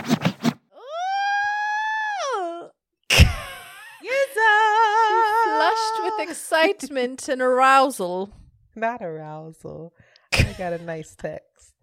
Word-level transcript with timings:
Flushed 5.59 6.03
with 6.03 6.29
excitement 6.29 7.29
and 7.29 7.43
arousal. 7.43 8.31
Not 8.79 9.03
arousal. 9.03 9.93
I 10.33 10.55
got 10.59 10.73
a 10.73 10.79
nice 10.79 11.15
text. 11.15 11.75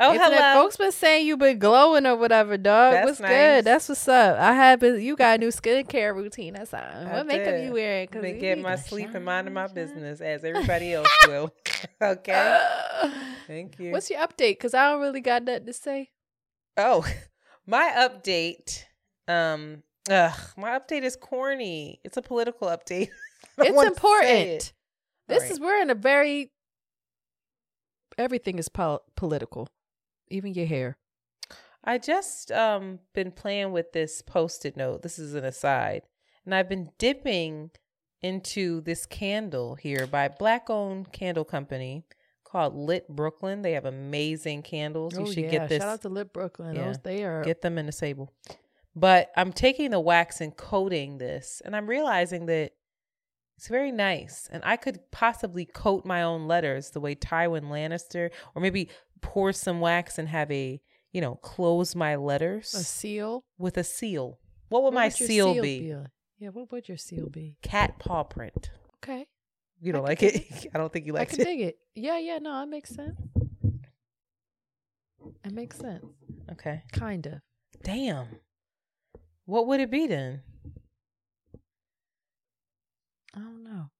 Oh, 0.00 0.12
Antoinette 0.12 0.32
hello. 0.52 0.62
Folks 0.62 0.76
been 0.76 0.92
saying 0.92 1.26
you 1.26 1.36
been 1.36 1.58
glowing 1.58 2.06
or 2.06 2.14
whatever, 2.14 2.56
dog. 2.56 2.92
That's 2.92 3.06
what's 3.06 3.20
nice. 3.20 3.30
good? 3.30 3.64
That's 3.64 3.88
what's 3.88 4.06
up. 4.06 4.38
I 4.38 4.52
have 4.52 4.78
been. 4.78 5.00
You 5.00 5.16
got 5.16 5.36
a 5.36 5.38
new 5.38 5.48
skincare 5.48 6.14
routine. 6.14 6.54
That's 6.54 6.72
all. 6.72 6.80
I 6.80 7.04
What 7.14 7.26
makeup 7.26 7.46
did. 7.54 7.64
you 7.64 7.72
wearing? 7.72 8.06
'Cause 8.06 8.22
Been 8.22 8.36
you 8.36 8.40
getting 8.40 8.62
my 8.62 8.76
sleep 8.76 9.06
shine, 9.08 9.16
and 9.16 9.24
minding 9.24 9.54
my 9.54 9.66
shine. 9.66 9.74
business 9.74 10.20
as 10.20 10.44
everybody 10.44 10.92
else 10.94 11.08
will. 11.26 11.52
okay. 12.02 12.60
Thank 13.48 13.80
you. 13.80 13.90
What's 13.90 14.08
your 14.08 14.20
update? 14.20 14.52
Because 14.52 14.72
I 14.72 14.88
don't 14.92 15.00
really 15.00 15.20
got 15.20 15.42
nothing 15.42 15.66
to 15.66 15.72
say. 15.72 16.10
Oh, 16.76 17.04
my 17.66 17.90
update. 17.98 18.84
Um, 19.26 19.82
ugh, 20.08 20.38
my 20.56 20.78
update 20.78 21.02
is 21.02 21.16
corny. 21.16 22.00
It's 22.04 22.16
a 22.16 22.22
political 22.22 22.68
update. 22.68 23.08
It's 23.60 23.82
important. 23.82 24.30
it. 24.30 24.72
This 25.28 25.38
Alright. 25.42 25.52
is 25.52 25.60
we're 25.60 25.80
in 25.82 25.90
a 25.90 25.94
very 25.94 26.50
everything 28.16 28.58
is 28.58 28.68
pol- 28.68 29.02
political, 29.16 29.68
even 30.28 30.54
your 30.54 30.66
hair. 30.66 30.96
I 31.84 31.98
just 31.98 32.50
um 32.52 32.98
been 33.14 33.30
playing 33.30 33.72
with 33.72 33.92
this 33.92 34.22
post-it 34.22 34.76
note. 34.76 35.02
This 35.02 35.18
is 35.18 35.34
an 35.34 35.44
aside, 35.44 36.02
and 36.44 36.54
I've 36.54 36.68
been 36.68 36.90
dipping 36.98 37.70
into 38.20 38.80
this 38.80 39.06
candle 39.06 39.76
here 39.76 40.06
by 40.06 40.26
black-owned 40.28 41.12
candle 41.12 41.44
company 41.44 42.04
called 42.42 42.74
Lit 42.74 43.08
Brooklyn. 43.08 43.62
They 43.62 43.72
have 43.72 43.84
amazing 43.84 44.62
candles. 44.62 45.16
you 45.16 45.32
should 45.32 45.50
get 45.50 45.68
this. 45.68 45.80
Oh, 45.82 45.84
Shout 45.84 45.92
out 45.94 46.02
to 46.02 46.08
Lit 46.08 46.32
Brooklyn. 46.32 46.74
Yeah. 46.74 46.86
Those 46.86 46.98
they 46.98 47.24
are 47.24 47.44
get 47.44 47.62
them 47.62 47.78
in 47.78 47.86
the 47.86 47.92
sable. 47.92 48.32
But 48.96 49.30
I'm 49.36 49.52
taking 49.52 49.90
the 49.92 50.00
wax 50.00 50.40
and 50.40 50.56
coating 50.56 51.18
this, 51.18 51.62
and 51.64 51.76
I'm 51.76 51.86
realizing 51.86 52.46
that 52.46 52.72
it's 53.58 53.66
very 53.66 53.90
nice. 53.90 54.48
And 54.52 54.62
I 54.64 54.76
could 54.76 55.00
possibly 55.10 55.64
coat 55.64 56.04
my 56.06 56.22
own 56.22 56.46
letters 56.46 56.90
the 56.90 57.00
way 57.00 57.16
Tywin 57.16 57.64
Lannister, 57.64 58.30
or 58.54 58.62
maybe 58.62 58.88
pour 59.20 59.52
some 59.52 59.80
wax 59.80 60.16
and 60.16 60.28
have 60.28 60.48
a, 60.52 60.80
you 61.10 61.20
know, 61.20 61.34
close 61.34 61.96
my 61.96 62.14
letters 62.14 62.72
a 62.72 62.84
seal. 62.84 63.42
with 63.58 63.76
a 63.76 63.82
seal. 63.82 64.38
What 64.68 64.84
would 64.84 64.94
What 64.94 64.94
my 64.94 65.06
would 65.06 65.18
your 65.18 65.26
seal, 65.28 65.60
be? 65.60 65.92
Yeah, 66.38 66.50
what 66.50 66.70
would 66.70 66.86
your 66.86 66.98
seal 66.98 67.28
be? 67.28 67.56
Cat 67.60 67.98
paw 67.98 68.22
print. 68.22 68.70
Okay. 69.02 69.26
You 69.80 69.90
don't 69.92 70.04
I 70.04 70.08
like 70.10 70.22
it? 70.22 70.68
I 70.74 70.78
don't 70.78 70.92
think 70.92 71.06
you 71.06 71.12
like 71.12 71.32
it. 71.32 71.32
I 71.32 71.36
can 71.36 71.44
dig 71.44 71.60
it. 71.60 71.78
Yeah, 71.96 72.18
yeah, 72.18 72.38
no, 72.38 72.62
it 72.62 72.66
makes 72.66 72.90
sense. 72.90 73.18
It 75.44 75.52
makes 75.52 75.78
sense. 75.78 76.04
Okay. 76.52 76.84
Kind 76.92 77.26
of. 77.26 77.40
Damn. 77.82 78.26
What 79.46 79.66
would 79.66 79.80
it 79.80 79.90
be 79.90 80.06
then? 80.06 80.42
I 83.34 83.40
don't 83.40 83.64
know. 83.64 83.90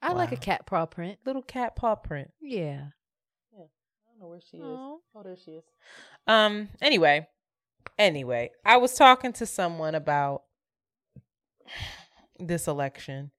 I 0.00 0.12
like 0.12 0.32
a 0.32 0.36
cat 0.36 0.66
paw 0.66 0.86
print. 0.86 1.18
Little 1.26 1.42
cat 1.42 1.76
paw 1.76 1.96
print. 1.96 2.30
Yeah. 2.40 2.86
Yeah. 3.52 3.64
I 3.64 4.10
don't 4.10 4.20
know 4.20 4.28
where 4.28 4.40
she 4.40 4.58
is. 4.58 4.62
Oh, 4.64 5.00
there 5.24 5.36
she 5.36 5.52
is. 5.52 5.64
Um. 6.26 6.68
Anyway, 6.80 7.26
anyway, 7.98 8.50
I 8.64 8.76
was 8.76 8.94
talking 8.94 9.32
to 9.34 9.46
someone 9.46 9.94
about 9.94 10.42
this 12.38 12.68
election, 12.68 13.32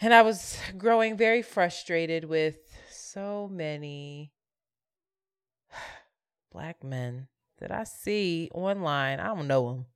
and 0.00 0.14
I 0.14 0.22
was 0.22 0.58
growing 0.78 1.16
very 1.16 1.42
frustrated 1.42 2.24
with 2.24 2.56
so 2.90 3.48
many 3.52 4.32
black 6.52 6.82
men 6.82 7.28
that 7.58 7.70
I 7.70 7.84
see 7.84 8.50
online. 8.54 9.20
I 9.20 9.26
don't 9.26 9.46
know 9.46 9.68
them, 9.68 9.86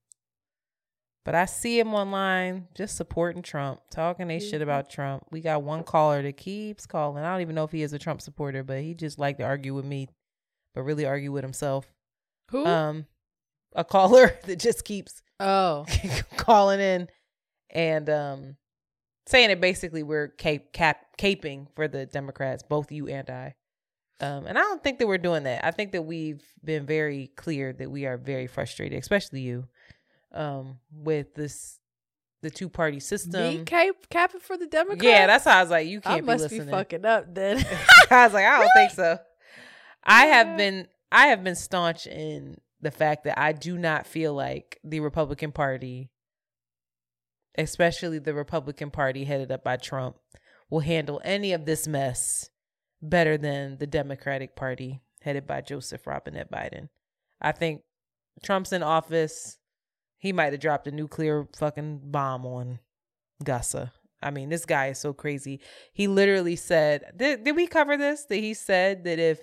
but 1.25 1.35
I 1.35 1.47
see 1.47 1.79
him 1.79 1.95
online 1.95 2.69
just 2.75 2.97
supporting 2.97 3.43
Trump, 3.43 3.81
talking 3.91 4.29
they 4.29 4.41
shit 4.41 4.61
about 4.61 4.91
Trump. 4.91 5.25
We 5.31 5.41
got 5.41 5.63
one 5.63 5.83
caller 5.83 6.23
that 6.23 6.37
keeps 6.37 6.87
calling. 6.87 7.25
I 7.25 7.33
don't 7.33 7.41
even 7.41 7.55
know 7.55 7.65
if 7.65 7.73
he 7.73 7.83
is 7.83 7.93
a 7.93 7.99
Trump 7.99 8.21
supporter, 8.21 8.63
but 8.63 8.83
he 8.83 8.95
just 8.95 9.19
like 9.19 9.39
to 9.39 9.45
argue 9.45 9.75
with 9.75 9.87
me, 9.87 10.09
but 10.75 10.83
really 10.83 11.07
argue 11.07 11.33
with 11.33 11.43
himself. 11.43 11.87
Who? 12.51 12.67
Um, 12.67 13.07
a 13.75 13.85
caller 13.85 14.39
that 14.45 14.59
just 14.59 14.85
keeps 14.85 15.23
oh. 15.41 15.87
calling 16.37 16.81
in 16.81 17.09
and 17.71 18.09
um 18.09 18.57
saying 19.27 19.49
that 19.49 19.61
basically 19.61 20.03
we're 20.03 20.29
cape 20.29 20.73
cap 20.73 20.99
caping 21.19 21.67
for 21.75 21.89
the 21.89 22.07
Democrats, 22.07 22.63
both 22.63 22.93
you 22.93 23.09
and 23.09 23.29
I. 23.31 23.55
Um, 24.21 24.47
and 24.47 24.57
I 24.57 24.61
don't 24.61 24.83
think 24.83 24.99
that 25.01 25.09
we're 25.09 25.19
doing 25.19 25.43
that. 25.45 25.65
I 25.65 25.71
think 25.71 25.93
that 25.93 26.03
we've 26.03 26.43
been 26.63 26.87
very 26.87 27.33
clear 27.37 27.73
that 27.73 27.91
we 27.91 28.07
are 28.07 28.17
very 28.17 28.47
frustrated, 28.47 28.99
especially 28.99 29.41
you, 29.41 29.67
um, 30.35 30.79
with 30.93 31.35
this 31.35 31.79
the 32.43 32.51
two 32.51 32.69
party 32.69 33.01
system. 33.01 33.59
Me 33.59 33.65
cap 33.65 33.95
capping 34.11 34.41
for 34.41 34.57
the 34.59 34.67
Democrats? 34.67 35.03
Yeah, 35.03 35.27
that's 35.27 35.45
how 35.45 35.59
I 35.59 35.63
was 35.63 35.71
like, 35.71 35.87
you 35.89 36.01
can't 36.03 36.19
I 36.19 36.21
must 36.21 36.51
be 36.51 36.61
be 36.61 36.67
fucking 36.71 37.05
up 37.07 37.35
then. 37.35 37.59
I 38.11 38.25
was 38.27 38.35
like, 38.35 38.45
I 38.45 38.61
don't 38.61 38.71
think 38.75 38.91
so. 38.95 39.19
I 40.05 40.27
Yeah. 40.27 40.35
have 40.45 40.57
been 40.59 40.89
I 41.11 41.29
have 41.29 41.43
been 41.43 41.55
staunch 41.55 42.07
in 42.07 42.59
the 42.83 42.91
fact 42.91 43.25
that 43.25 43.39
I 43.39 43.53
do 43.53 43.79
not 43.79 44.07
feel 44.07 44.35
like 44.35 44.79
the 44.85 45.01
Republican 45.01 45.53
Party, 45.53 46.11
especially 47.57 48.19
the 48.19 48.35
Republican 48.35 48.91
Party 48.91 49.25
headed 49.25 49.51
up 49.51 49.65
by 49.65 49.77
Trump, 49.77 50.17
will 50.71 50.81
handle 50.81 51.21
any 51.25 51.53
of 51.53 51.65
this 51.65 51.87
mess 51.87 52.51
better 53.01 53.37
than 53.39 53.79
the 53.79 53.87
Democratic 53.87 54.57
Party 54.57 55.01
headed 55.23 55.47
by 55.47 55.61
Joseph 55.61 56.07
Robinette 56.07 56.51
Biden. 56.51 56.89
I 57.41 57.53
think 57.53 57.83
Trump's 58.43 58.73
in 58.73 58.83
office. 58.83 59.59
He 60.25 60.33
might 60.33 60.55
have 60.55 60.61
dropped 60.61 60.87
a 60.87 60.91
nuclear 60.91 61.47
fucking 61.55 62.01
bomb 62.05 62.47
on 62.47 62.79
Gaza. 63.45 63.93
I 64.23 64.31
mean, 64.31 64.49
this 64.49 64.65
guy 64.65 64.87
is 64.87 64.99
so 64.99 65.13
crazy. 65.13 65.61
He 65.93 66.09
literally 66.09 66.57
said, 66.57 67.13
did, 67.15 67.45
did 67.45 67.55
we 67.55 67.67
cover 67.67 67.99
this? 67.99 68.25
That 68.25 68.37
he 68.37 68.55
said 68.55 69.05
that 69.05 69.19
if 69.19 69.43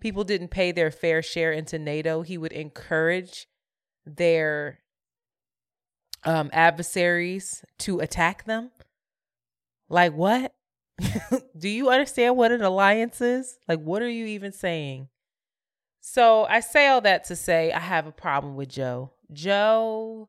people 0.00 0.24
didn't 0.24 0.48
pay 0.48 0.72
their 0.72 0.90
fair 0.90 1.20
share 1.20 1.52
into 1.52 1.78
NATO, 1.78 2.22
he 2.22 2.38
would 2.38 2.52
encourage 2.52 3.46
their 4.06 4.78
um 6.24 6.48
adversaries 6.54 7.62
to 7.80 8.00
attack 8.00 8.46
them. 8.46 8.70
Like 9.90 10.14
what? 10.14 10.54
Do 11.58 11.68
you 11.68 11.90
understand 11.90 12.38
what 12.38 12.52
an 12.52 12.62
alliance 12.62 13.20
is? 13.20 13.58
Like 13.68 13.80
what 13.80 14.00
are 14.00 14.08
you 14.08 14.24
even 14.24 14.52
saying? 14.52 15.08
So 16.00 16.46
I 16.46 16.60
say 16.60 16.88
all 16.88 17.02
that 17.02 17.24
to 17.24 17.36
say 17.36 17.70
I 17.70 17.80
have 17.80 18.06
a 18.06 18.12
problem 18.12 18.56
with 18.56 18.70
Joe. 18.70 19.12
Joe, 19.32 20.28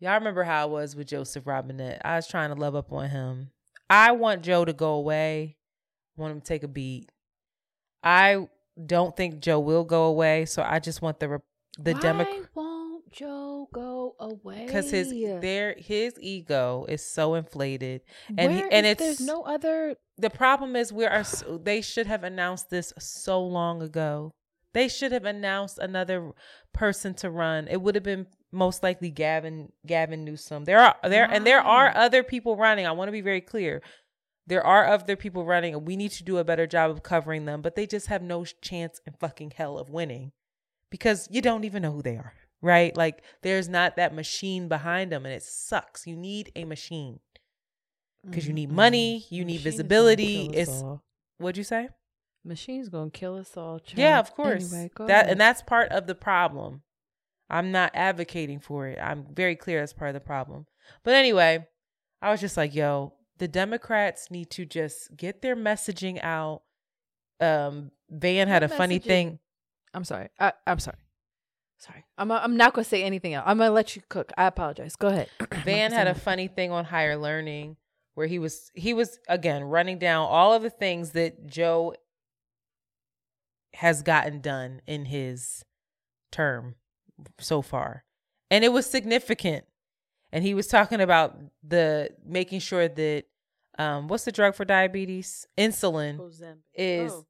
y'all 0.00 0.14
remember 0.14 0.42
how 0.44 0.62
I 0.62 0.64
was 0.66 0.96
with 0.96 1.06
Joseph 1.08 1.46
Robinette. 1.46 2.00
I 2.04 2.16
was 2.16 2.26
trying 2.26 2.54
to 2.54 2.60
love 2.60 2.74
up 2.74 2.92
on 2.92 3.08
him. 3.10 3.50
I 3.88 4.12
want 4.12 4.42
Joe 4.42 4.64
to 4.64 4.72
go 4.72 4.94
away. 4.94 5.56
I 6.16 6.20
want 6.20 6.32
him 6.32 6.40
to 6.40 6.46
take 6.46 6.62
a 6.62 6.68
beat. 6.68 7.10
I 8.02 8.48
don't 8.84 9.16
think 9.16 9.40
Joe 9.40 9.60
will 9.60 9.84
go 9.84 10.04
away, 10.04 10.46
so 10.46 10.62
I 10.62 10.78
just 10.78 11.02
want 11.02 11.20
the 11.20 11.40
the 11.78 11.92
Why 11.94 12.00
Democrat 12.00 12.48
won't 12.54 13.10
Joe 13.12 13.68
go 13.72 14.14
away? 14.18 14.66
because 14.66 14.90
his 14.90 15.10
their 15.10 15.74
his 15.78 16.14
ego 16.20 16.86
is 16.88 17.04
so 17.04 17.34
inflated, 17.34 18.02
and 18.36 18.52
he, 18.52 18.62
and 18.70 18.86
it's 18.86 19.00
there's 19.00 19.20
no 19.20 19.42
other. 19.42 19.96
the 20.18 20.30
problem 20.30 20.74
is 20.76 20.92
we 20.92 21.04
are 21.04 21.24
they 21.62 21.80
should 21.80 22.06
have 22.06 22.24
announced 22.24 22.70
this 22.70 22.92
so 22.98 23.42
long 23.42 23.82
ago. 23.82 24.32
They 24.72 24.88
should 24.88 25.12
have 25.12 25.24
announced 25.24 25.78
another 25.78 26.32
person 26.72 27.14
to 27.14 27.30
run. 27.30 27.68
It 27.68 27.82
would 27.82 27.94
have 27.94 28.04
been 28.04 28.26
most 28.50 28.82
likely 28.82 29.10
Gavin 29.10 29.72
Gavin 29.86 30.24
Newsom. 30.24 30.64
There 30.64 30.78
are 30.78 30.96
there 31.04 31.28
and 31.30 31.46
there 31.46 31.60
are 31.60 31.94
other 31.94 32.22
people 32.22 32.56
running. 32.56 32.86
I 32.86 32.92
want 32.92 33.08
to 33.08 33.12
be 33.12 33.20
very 33.20 33.40
clear. 33.40 33.82
There 34.46 34.64
are 34.64 34.86
other 34.86 35.16
people 35.16 35.44
running 35.44 35.74
and 35.74 35.86
we 35.86 35.96
need 35.96 36.10
to 36.12 36.24
do 36.24 36.38
a 36.38 36.44
better 36.44 36.66
job 36.66 36.90
of 36.90 37.02
covering 37.02 37.44
them, 37.44 37.62
but 37.62 37.76
they 37.76 37.86
just 37.86 38.08
have 38.08 38.22
no 38.22 38.44
chance 38.44 39.00
in 39.06 39.14
fucking 39.14 39.52
hell 39.56 39.78
of 39.78 39.90
winning 39.90 40.32
because 40.90 41.28
you 41.30 41.40
don't 41.40 41.64
even 41.64 41.82
know 41.82 41.92
who 41.92 42.02
they 42.02 42.16
are, 42.16 42.34
right? 42.60 42.96
Like 42.96 43.22
there's 43.42 43.68
not 43.68 43.96
that 43.96 44.14
machine 44.14 44.68
behind 44.68 45.12
them 45.12 45.24
and 45.24 45.34
it 45.34 45.42
sucks. 45.42 46.06
You 46.06 46.16
need 46.16 46.50
a 46.56 46.64
machine 46.64 47.20
because 48.24 48.46
you 48.46 48.52
need 48.52 48.70
money, 48.70 49.26
you 49.30 49.44
need 49.44 49.58
Machine's 49.58 49.62
visibility. 49.62 50.50
It's 50.52 50.82
what'd 51.38 51.56
you 51.56 51.64
say? 51.64 51.88
Machine's 52.44 52.88
gonna 52.88 53.10
kill 53.10 53.36
us 53.36 53.56
all. 53.56 53.80
Yeah, 53.94 54.18
of 54.18 54.34
course. 54.34 54.72
Anyway, 54.72 54.90
that 54.98 55.10
ahead. 55.10 55.28
and 55.30 55.40
that's 55.40 55.62
part 55.62 55.90
of 55.90 56.06
the 56.06 56.14
problem. 56.14 56.82
I'm 57.48 57.70
not 57.70 57.92
advocating 57.94 58.60
for 58.60 58.88
it. 58.88 58.98
I'm 59.00 59.26
very 59.32 59.56
clear 59.56 59.80
that's 59.80 59.92
part 59.92 60.08
of 60.08 60.14
the 60.14 60.20
problem. 60.20 60.66
But 61.04 61.14
anyway, 61.14 61.66
I 62.20 62.30
was 62.30 62.40
just 62.40 62.56
like, 62.56 62.74
yo, 62.74 63.12
the 63.38 63.48
Democrats 63.48 64.30
need 64.30 64.50
to 64.50 64.64
just 64.64 65.14
get 65.16 65.42
their 65.42 65.54
messaging 65.54 66.22
out. 66.22 66.62
Um, 67.40 67.90
Van 68.10 68.48
had 68.48 68.62
a 68.62 68.68
funny 68.68 68.98
thing. 68.98 69.38
I'm 69.94 70.04
sorry. 70.04 70.28
I, 70.40 70.52
I'm 70.66 70.78
sorry. 70.78 70.98
Sorry. 71.78 72.04
I'm. 72.16 72.30
I'm 72.30 72.56
not 72.56 72.74
gonna 72.74 72.84
say 72.84 73.02
anything 73.02 73.34
else. 73.34 73.44
I'm 73.46 73.58
gonna 73.58 73.72
let 73.72 73.96
you 73.96 74.02
cook. 74.08 74.32
I 74.36 74.46
apologize. 74.46 74.96
Go 74.96 75.08
ahead. 75.08 75.28
Van 75.64 75.92
had 75.92 76.06
a 76.06 76.14
funny 76.14 76.46
thing 76.46 76.70
on 76.70 76.84
higher 76.84 77.16
learning 77.16 77.76
where 78.14 78.26
he 78.26 78.38
was 78.38 78.70
he 78.74 78.94
was 78.94 79.18
again 79.28 79.64
running 79.64 79.98
down 79.98 80.26
all 80.28 80.52
of 80.52 80.62
the 80.62 80.70
things 80.70 81.10
that 81.12 81.46
Joe 81.46 81.94
has 83.74 84.02
gotten 84.02 84.40
done 84.40 84.80
in 84.86 85.06
his 85.06 85.64
term 86.30 86.74
so 87.38 87.62
far. 87.62 88.04
And 88.50 88.64
it 88.64 88.72
was 88.72 88.86
significant. 88.86 89.64
And 90.32 90.44
he 90.44 90.54
was 90.54 90.66
talking 90.66 91.00
about 91.00 91.38
the 91.62 92.10
making 92.24 92.60
sure 92.60 92.88
that 92.88 93.24
um 93.78 94.08
what's 94.08 94.24
the 94.24 94.32
drug 94.32 94.54
for 94.54 94.64
diabetes? 94.64 95.46
Insulin 95.58 96.18
is 96.74 97.12
Oh. 97.12 97.26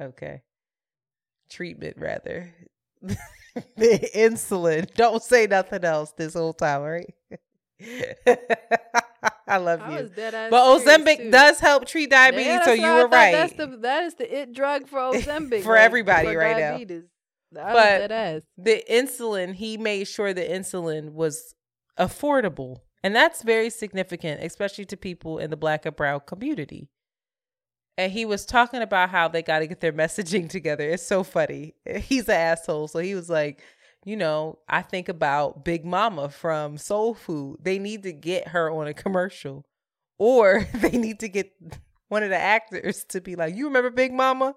okay. 0.00 0.42
Treatment 1.48 1.96
rather. 1.98 2.54
the 3.02 4.10
insulin. 4.14 4.92
Don't 4.94 5.22
say 5.22 5.46
nothing 5.46 5.84
else 5.84 6.12
this 6.16 6.34
whole 6.34 6.52
time, 6.52 6.82
right? 6.82 7.14
I 9.50 9.56
love 9.58 9.80
I 9.82 9.90
you. 9.96 10.02
was 10.02 10.10
dead 10.12 10.34
ass 10.34 10.50
But 10.50 10.78
Ozempic 10.80 11.30
does 11.30 11.58
help 11.60 11.86
treat 11.86 12.10
diabetes, 12.10 12.46
Yeah, 12.46 12.64
so 12.64 12.72
you 12.72 12.82
were 12.94 13.08
right. 13.08 13.32
That's 13.32 13.52
the 13.54 13.66
that 13.78 14.04
is 14.04 14.14
the 14.14 14.40
it 14.40 14.52
drug 14.52 14.86
for 14.88 14.98
Ozempic 15.12 15.62
For 15.62 15.72
like, 15.74 15.82
everybody 15.82 16.28
for 16.28 16.38
right 16.38 16.56
now. 16.56 16.70
diabetes. 16.72 17.02
I 17.58 17.72
But- 18.08 18.44
the 18.56 18.82
insulin, 18.88 19.54
he 19.54 19.76
made 19.76 20.04
sure 20.06 20.32
the 20.32 20.42
insulin 20.42 21.12
was 21.12 21.54
affordable. 21.98 22.78
And 23.02 23.16
that's 23.16 23.42
very 23.42 23.70
significant, 23.70 24.42
especially 24.44 24.84
to 24.86 24.96
people 24.96 25.38
in 25.38 25.50
the 25.50 25.56
black 25.56 25.86
and 25.86 25.96
brown 25.96 26.20
community. 26.26 26.88
And 27.96 28.12
he 28.12 28.24
was 28.24 28.46
talking 28.46 28.82
about 28.82 29.10
how 29.10 29.28
they 29.28 29.42
got 29.42 29.60
to 29.60 29.66
get 29.66 29.80
their 29.80 29.92
messaging 30.04 30.48
together. 30.48 30.88
It's 30.88 31.06
so 31.06 31.22
funny. 31.22 31.74
He's 32.02 32.28
an 32.28 32.34
asshole. 32.36 32.88
So 32.88 32.98
he 33.00 33.14
was 33.14 33.28
like, 33.30 33.62
you 34.04 34.16
know, 34.16 34.58
I 34.68 34.82
think 34.82 35.08
about 35.08 35.64
Big 35.64 35.84
Mama 35.84 36.28
from 36.28 36.78
Soul 36.78 37.14
Food. 37.14 37.58
They 37.62 37.78
need 37.78 38.02
to 38.04 38.12
get 38.12 38.48
her 38.48 38.70
on 38.70 38.86
a 38.86 38.94
commercial, 38.94 39.64
or 40.18 40.66
they 40.74 40.92
need 40.92 41.20
to 41.20 41.28
get 41.28 41.52
one 42.08 42.22
of 42.22 42.30
the 42.30 42.38
actors 42.38 43.04
to 43.10 43.20
be 43.20 43.36
like, 43.36 43.54
you 43.54 43.66
remember 43.66 43.90
Big 43.90 44.12
Mama? 44.12 44.54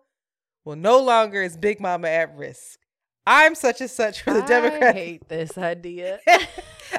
Well, 0.66 0.78
no 0.78 1.00
longer 1.00 1.42
is 1.42 1.58
Big 1.58 1.82
Mama 1.82 2.08
at 2.08 2.36
risk. 2.38 2.80
I'm 3.26 3.56
such 3.56 3.80
and 3.82 3.90
such 3.90 4.22
for 4.22 4.34
the 4.34 4.44
I 4.44 4.48
Democrats. 4.48 4.98
hate 4.98 5.30
this 5.30 5.58
idea. 5.58 6.20
and 6.28 6.40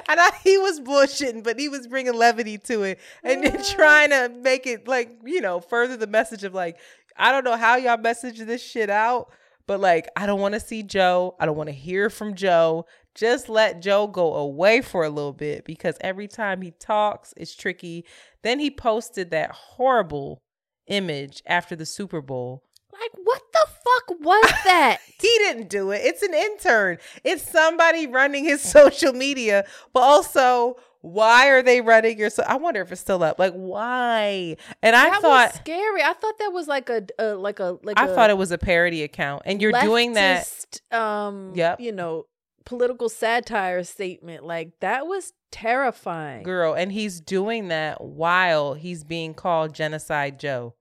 I, 0.09 0.31
he 0.43 0.57
was 0.57 0.81
bullshitting, 0.81 1.45
but 1.45 1.59
he 1.59 1.69
was 1.69 1.87
bringing 1.87 2.15
levity 2.15 2.57
to 2.59 2.83
it 2.83 2.99
and 3.23 3.45
then 3.45 3.63
trying 3.63 4.11
to 4.11 4.31
make 4.41 4.67
it 4.67 4.89
like 4.89 5.11
you 5.25 5.41
know 5.41 5.61
further 5.61 5.97
the 5.97 6.07
message 6.07 6.45
of 6.45 6.55
like 6.55 6.79
I 7.17 7.31
don't 7.31 7.45
know 7.45 7.57
how 7.57 7.77
y'all 7.77 7.99
message 7.99 8.39
this 8.39 8.63
shit 8.63 8.91
out, 8.91 9.31
but 9.67 9.81
like 9.81 10.09
I 10.17 10.27
don't 10.27 10.41
want 10.41 10.55
to 10.55 10.61
see 10.61 10.83
Joe. 10.83 11.37
I 11.41 11.47
don't 11.47 11.57
want 11.57 11.69
to 11.69 11.75
hear 11.75 12.11
from 12.11 12.35
Joe. 12.35 12.87
Just 13.15 13.49
let 13.49 13.81
Joe 13.81 14.07
go 14.07 14.35
away 14.35 14.81
for 14.81 15.05
a 15.05 15.11
little 15.11 15.33
bit 15.33 15.65
because 15.65 15.97
every 16.01 16.27
time 16.27 16.63
he 16.63 16.73
talks, 16.73 17.33
it's 17.37 17.55
tricky. 17.55 18.05
Then 18.43 18.59
he 18.59 18.71
posted 18.71 19.31
that 19.31 19.53
horrible 19.53 20.43
image 20.89 21.43
after 21.47 21.77
the 21.77 21.87
Super 21.87 22.21
Bowl 22.21 22.65
like 23.01 23.11
what 23.25 23.43
the 23.53 23.67
fuck 23.67 24.21
was 24.21 24.53
that? 24.65 24.99
he 25.21 25.29
didn't 25.39 25.69
do 25.69 25.91
it. 25.91 26.03
It's 26.05 26.23
an 26.23 26.35
intern. 26.35 26.99
It's 27.23 27.43
somebody 27.43 28.07
running 28.07 28.45
his 28.45 28.61
social 28.71 29.13
media. 29.13 29.65
But 29.93 30.01
also, 30.01 30.77
why 31.05 31.49
are 31.49 31.63
they 31.63 31.83
running 31.83 32.19
your? 32.19 32.31
So 32.31 32.43
I 32.47 32.57
wonder 32.57 32.81
if 32.81 32.91
it's 32.91 33.01
still 33.01 33.23
up. 33.23 33.39
Like 33.39 33.53
why? 33.53 34.57
And 34.83 34.97
I 34.97 35.11
that 35.11 35.21
thought 35.21 35.51
was 35.51 35.55
scary. 35.57 36.03
I 36.03 36.15
thought 36.15 36.39
that 36.39 36.51
was 36.51 36.67
like 36.67 36.89
a, 36.89 37.07
a 37.19 37.35
like 37.35 37.61
a 37.61 37.77
like 37.83 37.99
I 37.99 38.07
a 38.07 38.15
thought 38.15 38.31
it 38.31 38.39
was 38.39 38.51
a 38.53 38.57
parody 38.57 39.03
account, 39.03 39.43
and 39.45 39.61
you're 39.61 39.73
doing 39.83 40.15
that. 40.15 40.49
Um, 40.91 41.53
Yep. 41.55 41.81
You 41.81 41.93
know, 41.93 42.25
political 42.65 43.11
satire 43.11 43.85
statement 43.85 44.45
like 44.45 44.81
that 44.81 45.07
was 45.07 45.35
terrifying. 45.53 46.43
Girl, 46.43 46.73
and 46.73 46.91
he's 46.91 47.21
doing 47.21 47.69
that 47.69 48.01
while 48.01 48.73
he's 48.73 49.05
being 49.05 49.35
called 49.35 49.75
Genocide 49.75 50.41
Joe. 50.41 50.75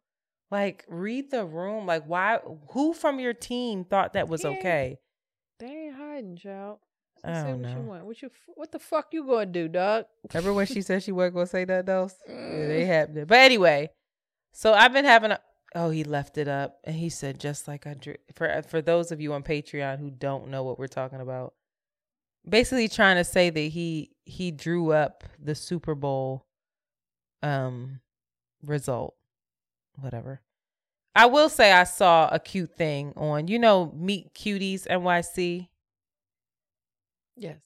Like, 0.49 0.85
read 0.87 1.31
the 1.31 1.43
room. 1.45 1.85
Like, 1.85 2.05
why? 2.05 2.39
Who 2.69 2.93
from 2.93 3.19
your 3.19 3.33
team 3.33 3.83
thought 3.83 4.13
that 4.13 4.29
was 4.29 4.45
okay? 4.45 4.99
They 5.59 5.65
ain't 5.65 5.95
hiding, 5.95 6.37
child. 6.37 6.79
I 7.23 7.33
Say 7.41 7.47
don't 7.51 7.61
what 7.61 7.71
know. 7.71 7.81
want. 7.81 8.05
What 8.05 8.21
you? 8.21 8.29
What 8.55 8.71
the 8.71 8.79
fuck 8.79 9.07
you 9.13 9.25
gonna 9.25 9.45
do, 9.45 9.67
dog? 9.67 10.05
Remember 10.33 10.53
when 10.53 10.65
she 10.65 10.81
said 10.81 11.03
she 11.03 11.11
wasn't 11.11 11.35
gonna 11.35 11.47
say 11.47 11.65
nothing 11.65 11.89
else? 11.89 12.15
Yeah, 12.27 12.67
they 12.67 12.85
happened. 12.85 13.27
But 13.27 13.37
anyway, 13.39 13.89
so 14.51 14.73
I've 14.73 14.91
been 14.93 15.05
having 15.05 15.31
a 15.31 15.39
oh 15.75 15.89
he 15.89 16.03
left 16.03 16.37
it 16.37 16.47
up 16.47 16.79
and 16.83 16.95
he 16.95 17.09
said 17.09 17.39
just 17.39 17.67
like 17.67 17.87
I 17.87 17.93
drew 17.93 18.15
for 18.35 18.61
for 18.67 18.81
those 18.81 19.11
of 19.11 19.21
you 19.21 19.33
on 19.33 19.41
Patreon 19.43 19.99
who 19.99 20.11
don't 20.11 20.49
know 20.49 20.63
what 20.63 20.77
we're 20.77 20.87
talking 20.87 21.21
about, 21.21 21.53
basically 22.47 22.87
trying 22.89 23.15
to 23.15 23.23
say 23.23 23.49
that 23.49 23.59
he 23.59 24.11
he 24.25 24.51
drew 24.51 24.91
up 24.91 25.23
the 25.39 25.55
Super 25.55 25.95
Bowl 25.95 26.45
um 27.41 27.99
result, 28.61 29.15
whatever. 29.99 30.41
I 31.15 31.27
will 31.27 31.47
say 31.49 31.71
I 31.71 31.83
saw 31.83 32.27
a 32.31 32.39
cute 32.39 32.75
thing 32.75 33.13
on 33.15 33.47
you 33.47 33.59
know 33.59 33.91
Meet 33.95 34.33
Cuties 34.33 34.87
NYC. 34.87 35.69
Yes. 37.35 37.57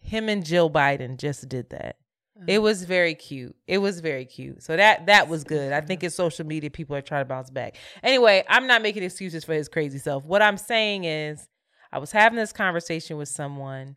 Him 0.00 0.28
and 0.28 0.44
Jill 0.44 0.70
Biden 0.70 1.16
just 1.16 1.48
did 1.48 1.70
that. 1.70 1.96
Uh-huh. 2.36 2.46
It 2.48 2.58
was 2.60 2.84
very 2.84 3.14
cute. 3.14 3.54
It 3.66 3.78
was 3.78 4.00
very 4.00 4.24
cute. 4.24 4.62
So 4.62 4.76
that 4.76 5.06
that 5.06 5.28
was 5.28 5.44
good. 5.44 5.72
I 5.72 5.80
think 5.80 6.02
it's 6.02 6.16
social 6.16 6.44
media 6.44 6.70
people 6.70 6.96
are 6.96 7.02
trying 7.02 7.22
to 7.22 7.28
bounce 7.28 7.50
back. 7.50 7.76
Anyway, 8.02 8.44
I'm 8.48 8.66
not 8.66 8.82
making 8.82 9.02
excuses 9.02 9.44
for 9.44 9.54
his 9.54 9.68
crazy 9.68 9.98
self. 9.98 10.24
What 10.24 10.42
I'm 10.42 10.56
saying 10.56 11.04
is 11.04 11.48
I 11.92 11.98
was 11.98 12.10
having 12.10 12.36
this 12.36 12.52
conversation 12.52 13.16
with 13.16 13.28
someone 13.28 13.96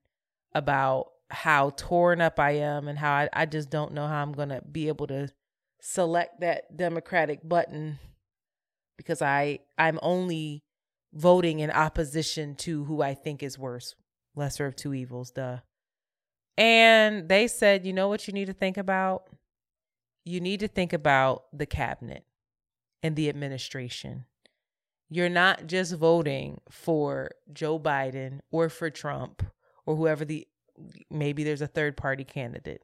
about 0.53 1.07
how 1.29 1.71
torn 1.71 2.21
up 2.21 2.39
I 2.39 2.51
am 2.51 2.87
and 2.87 2.97
how 2.97 3.11
I, 3.11 3.29
I 3.33 3.45
just 3.45 3.69
don't 3.69 3.93
know 3.93 4.07
how 4.07 4.21
I'm 4.21 4.33
gonna 4.33 4.61
be 4.61 4.87
able 4.87 5.07
to 5.07 5.29
select 5.81 6.41
that 6.41 6.77
Democratic 6.77 7.47
button 7.47 7.99
because 8.97 9.21
I 9.21 9.59
I'm 9.77 9.99
only 10.01 10.63
voting 11.11 11.59
in 11.59 11.71
opposition 11.71 12.55
to 12.55 12.83
who 12.85 13.01
I 13.01 13.15
think 13.15 13.41
is 13.41 13.57
worse. 13.57 13.95
Lesser 14.37 14.65
of 14.65 14.75
two 14.75 14.93
evils, 14.93 15.31
duh. 15.31 15.57
And 16.57 17.27
they 17.27 17.47
said, 17.47 17.85
you 17.85 17.91
know 17.91 18.07
what 18.07 18.27
you 18.27 18.33
need 18.33 18.45
to 18.45 18.53
think 18.53 18.77
about? 18.77 19.27
You 20.23 20.39
need 20.39 20.61
to 20.61 20.67
think 20.67 20.93
about 20.93 21.45
the 21.51 21.65
cabinet 21.65 22.25
and 23.03 23.15
the 23.15 23.29
administration 23.29 24.25
you're 25.09 25.29
not 25.29 25.67
just 25.67 25.95
voting 25.95 26.61
for 26.69 27.31
Joe 27.51 27.79
Biden 27.79 28.39
or 28.51 28.69
for 28.69 28.89
Trump 28.89 29.43
or 29.85 29.95
whoever 29.95 30.25
the 30.25 30.47
maybe 31.09 31.43
there's 31.43 31.61
a 31.61 31.67
third 31.67 31.97
party 31.97 32.23
candidate. 32.23 32.81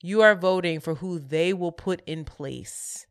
You 0.00 0.22
are 0.22 0.34
voting 0.34 0.80
for 0.80 0.96
who 0.96 1.18
they 1.18 1.52
will 1.52 1.72
put 1.72 2.02
in 2.06 2.24
place. 2.24 3.06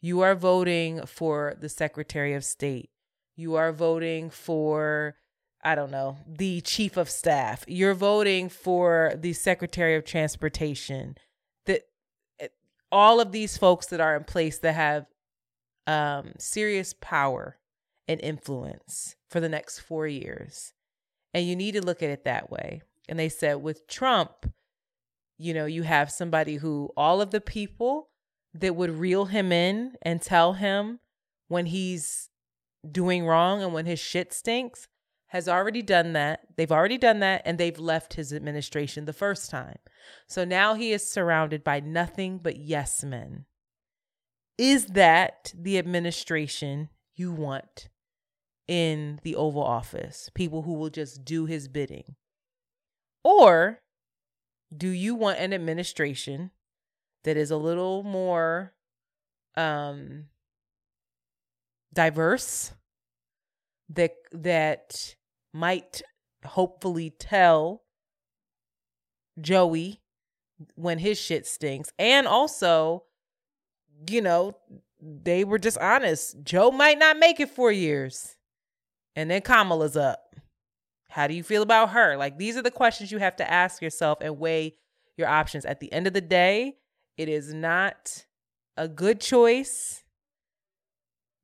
You 0.00 0.20
are 0.20 0.34
voting 0.34 1.06
for 1.06 1.54
the 1.58 1.68
Secretary 1.68 2.34
of 2.34 2.44
State. 2.44 2.90
You 3.36 3.54
are 3.54 3.72
voting 3.72 4.30
for, 4.30 5.16
I 5.66 5.74
don't 5.74 5.90
know, 5.90 6.16
the 6.28 6.60
Chief 6.60 6.96
of 6.96 7.10
Staff. 7.10 7.64
You're 7.66 7.92
voting 7.92 8.48
for 8.48 9.14
the 9.16 9.32
Secretary 9.32 9.96
of 9.96 10.04
Transportation. 10.04 11.16
That 11.64 11.88
all 12.92 13.18
of 13.18 13.32
these 13.32 13.58
folks 13.58 13.86
that 13.86 14.00
are 14.00 14.16
in 14.16 14.22
place 14.22 14.58
that 14.60 14.74
have 14.74 15.06
um, 15.88 16.34
serious 16.38 16.94
power 17.00 17.58
and 18.06 18.20
influence 18.20 19.16
for 19.28 19.40
the 19.40 19.48
next 19.48 19.80
four 19.80 20.06
years. 20.06 20.72
And 21.34 21.44
you 21.44 21.56
need 21.56 21.72
to 21.72 21.84
look 21.84 22.00
at 22.00 22.10
it 22.10 22.22
that 22.22 22.48
way. 22.48 22.82
And 23.08 23.18
they 23.18 23.28
said 23.28 23.56
with 23.56 23.88
Trump, 23.88 24.52
you 25.36 25.52
know, 25.52 25.66
you 25.66 25.82
have 25.82 26.12
somebody 26.12 26.56
who 26.56 26.90
all 26.96 27.20
of 27.20 27.32
the 27.32 27.40
people 27.40 28.10
that 28.54 28.76
would 28.76 29.00
reel 29.00 29.24
him 29.24 29.50
in 29.50 29.96
and 30.00 30.22
tell 30.22 30.52
him 30.52 31.00
when 31.48 31.66
he's 31.66 32.30
doing 32.88 33.26
wrong 33.26 33.64
and 33.64 33.74
when 33.74 33.86
his 33.86 33.98
shit 33.98 34.32
stinks 34.32 34.86
has 35.28 35.48
already 35.48 35.82
done 35.82 36.12
that. 36.12 36.40
They've 36.56 36.70
already 36.70 36.98
done 36.98 37.20
that 37.20 37.42
and 37.44 37.58
they've 37.58 37.78
left 37.78 38.14
his 38.14 38.32
administration 38.32 39.04
the 39.04 39.12
first 39.12 39.50
time. 39.50 39.78
So 40.26 40.44
now 40.44 40.74
he 40.74 40.92
is 40.92 41.08
surrounded 41.08 41.64
by 41.64 41.80
nothing 41.80 42.38
but 42.38 42.56
yes 42.56 43.02
men. 43.02 43.46
Is 44.56 44.86
that 44.86 45.52
the 45.54 45.78
administration 45.78 46.88
you 47.14 47.32
want 47.32 47.88
in 48.68 49.20
the 49.22 49.34
Oval 49.34 49.62
Office? 49.62 50.30
People 50.34 50.62
who 50.62 50.74
will 50.74 50.90
just 50.90 51.24
do 51.24 51.46
his 51.46 51.68
bidding? 51.68 52.14
Or 53.22 53.80
do 54.74 54.88
you 54.88 55.14
want 55.14 55.38
an 55.38 55.52
administration 55.52 56.52
that 57.24 57.36
is 57.36 57.50
a 57.50 57.56
little 57.56 58.02
more 58.02 58.72
um 59.56 60.26
diverse 61.92 62.72
that 63.88 64.12
that 64.32 65.14
might 65.52 66.02
hopefully 66.44 67.10
tell 67.10 67.82
Joey 69.40 70.00
when 70.74 70.98
his 70.98 71.18
shit 71.18 71.46
stinks. 71.46 71.90
And 71.98 72.26
also 72.26 73.04
you 74.10 74.20
know 74.20 74.56
they 75.00 75.44
were 75.44 75.58
just 75.58 75.78
honest. 75.78 76.42
Joe 76.42 76.70
might 76.70 76.98
not 76.98 77.18
make 77.18 77.40
it 77.40 77.50
4 77.50 77.70
years 77.72 78.36
and 79.14 79.30
then 79.30 79.42
Kamala's 79.42 79.96
up. 79.96 80.34
How 81.08 81.26
do 81.26 81.34
you 81.34 81.42
feel 81.42 81.62
about 81.62 81.90
her? 81.90 82.16
Like 82.16 82.38
these 82.38 82.56
are 82.56 82.62
the 82.62 82.70
questions 82.70 83.12
you 83.12 83.18
have 83.18 83.36
to 83.36 83.50
ask 83.50 83.80
yourself 83.80 84.18
and 84.20 84.38
weigh 84.38 84.76
your 85.16 85.28
options. 85.28 85.64
At 85.64 85.80
the 85.80 85.92
end 85.92 86.06
of 86.06 86.12
the 86.12 86.20
day 86.20 86.76
it 87.16 87.28
is 87.28 87.54
not 87.54 88.26
a 88.76 88.88
good 88.88 89.20
choice 89.20 90.02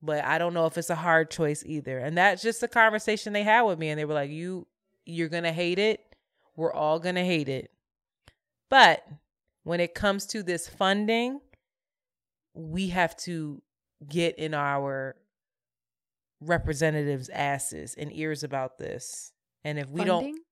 but 0.02 0.24
I 0.24 0.38
don't 0.38 0.52
know 0.52 0.66
if 0.66 0.76
it's 0.76 0.90
a 0.90 0.96
hard 0.96 1.30
choice 1.30 1.62
either. 1.64 1.98
And 1.98 2.18
that's 2.18 2.42
just 2.42 2.60
the 2.60 2.68
conversation 2.68 3.32
they 3.32 3.44
had 3.44 3.62
with 3.62 3.78
me. 3.78 3.88
And 3.88 3.98
they 3.98 4.04
were 4.04 4.14
like, 4.14 4.30
You 4.30 4.66
you're 5.06 5.28
gonna 5.28 5.52
hate 5.52 5.78
it. 5.78 6.00
We're 6.56 6.72
all 6.72 6.98
gonna 6.98 7.24
hate 7.24 7.48
it. 7.48 7.70
But 8.68 9.06
when 9.62 9.80
it 9.80 9.94
comes 9.94 10.26
to 10.26 10.42
this 10.42 10.68
funding, 10.68 11.40
we 12.54 12.88
have 12.88 13.16
to 13.18 13.62
get 14.08 14.38
in 14.38 14.54
our 14.54 15.16
representatives' 16.40 17.28
asses 17.28 17.94
and 17.94 18.12
ears 18.12 18.42
about 18.42 18.78
this. 18.78 19.32
And 19.64 19.78
if 19.78 19.88
we 19.88 20.00
Funding? 20.00 20.34
don't 20.34 20.42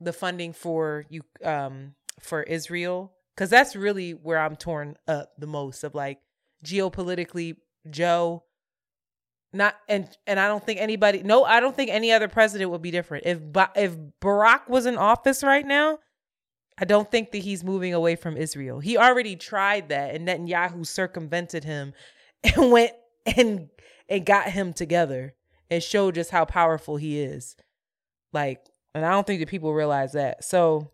the 0.00 0.12
funding 0.12 0.52
for 0.52 1.06
you 1.08 1.22
um 1.42 1.94
for 2.20 2.42
Israel, 2.42 3.12
because 3.34 3.48
that's 3.48 3.74
really 3.74 4.12
where 4.12 4.38
I'm 4.38 4.56
torn 4.56 4.96
up 5.08 5.32
the 5.38 5.46
most 5.46 5.84
of 5.84 5.94
like 5.94 6.18
geopolitically, 6.64 7.56
Joe 7.90 8.44
not 9.54 9.76
and 9.88 10.08
and 10.26 10.38
I 10.40 10.48
don't 10.48 10.64
think 10.64 10.80
anybody 10.80 11.22
no 11.22 11.44
I 11.44 11.60
don't 11.60 11.74
think 11.74 11.90
any 11.90 12.12
other 12.12 12.28
president 12.28 12.70
would 12.70 12.82
be 12.82 12.90
different. 12.90 13.24
If 13.26 13.38
if 13.76 13.96
Barack 14.20 14.68
was 14.68 14.86
in 14.86 14.96
office 14.96 15.42
right 15.42 15.66
now, 15.66 15.98
I 16.78 16.84
don't 16.84 17.10
think 17.10 17.32
that 17.32 17.38
he's 17.38 17.62
moving 17.64 17.94
away 17.94 18.16
from 18.16 18.36
Israel. 18.36 18.80
He 18.80 18.98
already 18.98 19.36
tried 19.36 19.88
that 19.90 20.14
and 20.14 20.26
Netanyahu 20.26 20.86
circumvented 20.86 21.64
him 21.64 21.94
and 22.44 22.72
went 22.72 22.92
and 23.24 23.68
and 24.08 24.26
got 24.26 24.50
him 24.50 24.72
together 24.72 25.34
and 25.70 25.82
showed 25.82 26.16
just 26.16 26.30
how 26.30 26.44
powerful 26.44 26.96
he 26.96 27.20
is. 27.20 27.56
Like 28.32 28.66
and 28.94 29.04
I 29.06 29.10
don't 29.10 29.26
think 29.26 29.40
that 29.40 29.48
people 29.48 29.72
realize 29.72 30.12
that. 30.12 30.44
So 30.44 30.90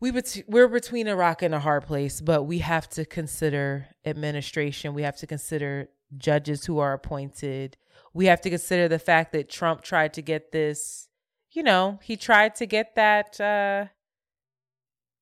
we 0.00 0.10
bet- 0.10 0.42
we're 0.46 0.68
between 0.68 1.08
a 1.08 1.16
rock 1.16 1.42
and 1.42 1.54
a 1.54 1.60
hard 1.60 1.86
place, 1.86 2.20
but 2.20 2.44
we 2.44 2.58
have 2.58 2.88
to 2.90 3.04
consider 3.04 3.88
administration. 4.04 4.94
We 4.94 5.02
have 5.02 5.16
to 5.18 5.26
consider 5.26 5.88
judges 6.16 6.66
who 6.66 6.78
are 6.78 6.92
appointed. 6.92 7.76
We 8.12 8.26
have 8.26 8.40
to 8.42 8.50
consider 8.50 8.88
the 8.88 8.98
fact 8.98 9.32
that 9.32 9.48
Trump 9.48 9.82
tried 9.82 10.14
to 10.14 10.22
get 10.22 10.52
this, 10.52 11.08
you 11.50 11.62
know, 11.62 11.98
he 12.02 12.16
tried 12.16 12.54
to 12.56 12.66
get 12.66 12.94
that 12.96 13.40
uh 13.40 13.86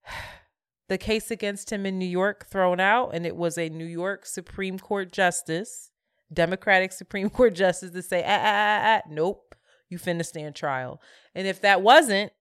the 0.88 0.98
case 0.98 1.30
against 1.30 1.72
him 1.72 1.86
in 1.86 1.98
New 1.98 2.06
York 2.06 2.46
thrown 2.46 2.78
out 2.80 3.10
and 3.14 3.24
it 3.24 3.36
was 3.36 3.56
a 3.56 3.68
New 3.68 3.86
York 3.86 4.26
Supreme 4.26 4.78
Court 4.78 5.12
justice, 5.12 5.90
Democratic 6.32 6.92
Supreme 6.92 7.30
Court 7.30 7.54
justice 7.64 7.92
to 7.92 8.02
say, 8.02 8.22
ah, 8.26 8.40
ah, 8.40 8.42
ah, 8.42 8.96
ah, 8.96 9.08
nope, 9.08 9.54
you 9.88 9.98
finna 9.98 10.26
stand 10.26 10.54
trial. 10.54 11.00
And 11.34 11.46
if 11.46 11.60
that 11.62 11.80
wasn't, 11.80 12.32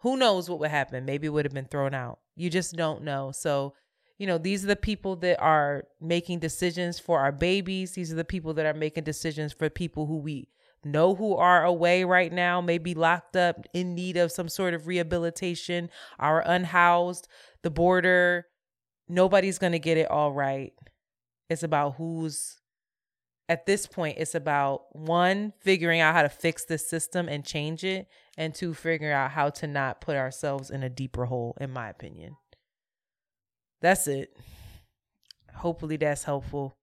who 0.00 0.16
knows 0.16 0.48
what 0.48 0.58
would 0.60 0.70
happen? 0.70 1.04
Maybe 1.04 1.26
it 1.26 1.30
would 1.30 1.44
have 1.44 1.54
been 1.54 1.66
thrown 1.66 1.94
out. 1.94 2.18
You 2.36 2.50
just 2.50 2.74
don't 2.74 3.02
know. 3.02 3.32
So, 3.32 3.74
you 4.18 4.26
know, 4.26 4.38
these 4.38 4.64
are 4.64 4.68
the 4.68 4.76
people 4.76 5.16
that 5.16 5.40
are 5.40 5.84
making 6.00 6.40
decisions 6.40 6.98
for 6.98 7.20
our 7.20 7.32
babies. 7.32 7.92
These 7.92 8.12
are 8.12 8.16
the 8.16 8.24
people 8.24 8.54
that 8.54 8.66
are 8.66 8.74
making 8.74 9.04
decisions 9.04 9.52
for 9.52 9.68
people 9.68 10.06
who 10.06 10.18
we 10.18 10.48
know 10.82 11.14
who 11.14 11.36
are 11.36 11.64
away 11.64 12.04
right 12.04 12.32
now, 12.32 12.62
maybe 12.62 12.94
locked 12.94 13.36
up 13.36 13.66
in 13.74 13.94
need 13.94 14.16
of 14.16 14.32
some 14.32 14.48
sort 14.48 14.72
of 14.72 14.86
rehabilitation, 14.86 15.90
are 16.18 16.42
unhoused, 16.46 17.28
the 17.62 17.70
border. 17.70 18.46
Nobody's 19.06 19.58
going 19.58 19.72
to 19.72 19.78
get 19.78 19.98
it 19.98 20.10
all 20.10 20.32
right. 20.32 20.72
It's 21.50 21.62
about 21.62 21.96
who's 21.96 22.56
at 23.50 23.66
this 23.66 23.84
point 23.84 24.16
it's 24.16 24.36
about 24.36 24.82
one 24.94 25.52
figuring 25.60 26.00
out 26.00 26.14
how 26.14 26.22
to 26.22 26.28
fix 26.28 26.64
this 26.66 26.88
system 26.88 27.28
and 27.28 27.44
change 27.44 27.82
it 27.82 28.06
and 28.40 28.54
two 28.54 28.74
figuring 28.74 29.12
out 29.12 29.30
how 29.30 29.50
to 29.50 29.68
not 29.68 30.00
put 30.00 30.16
ourselves 30.16 30.70
in 30.70 30.82
a 30.82 30.88
deeper 30.88 31.26
hole 31.26 31.56
in 31.60 31.70
my 31.70 31.88
opinion. 31.88 32.36
That's 33.80 34.08
it. 34.08 34.36
Hopefully 35.54 35.96
that's 35.96 36.24
helpful 36.24 36.74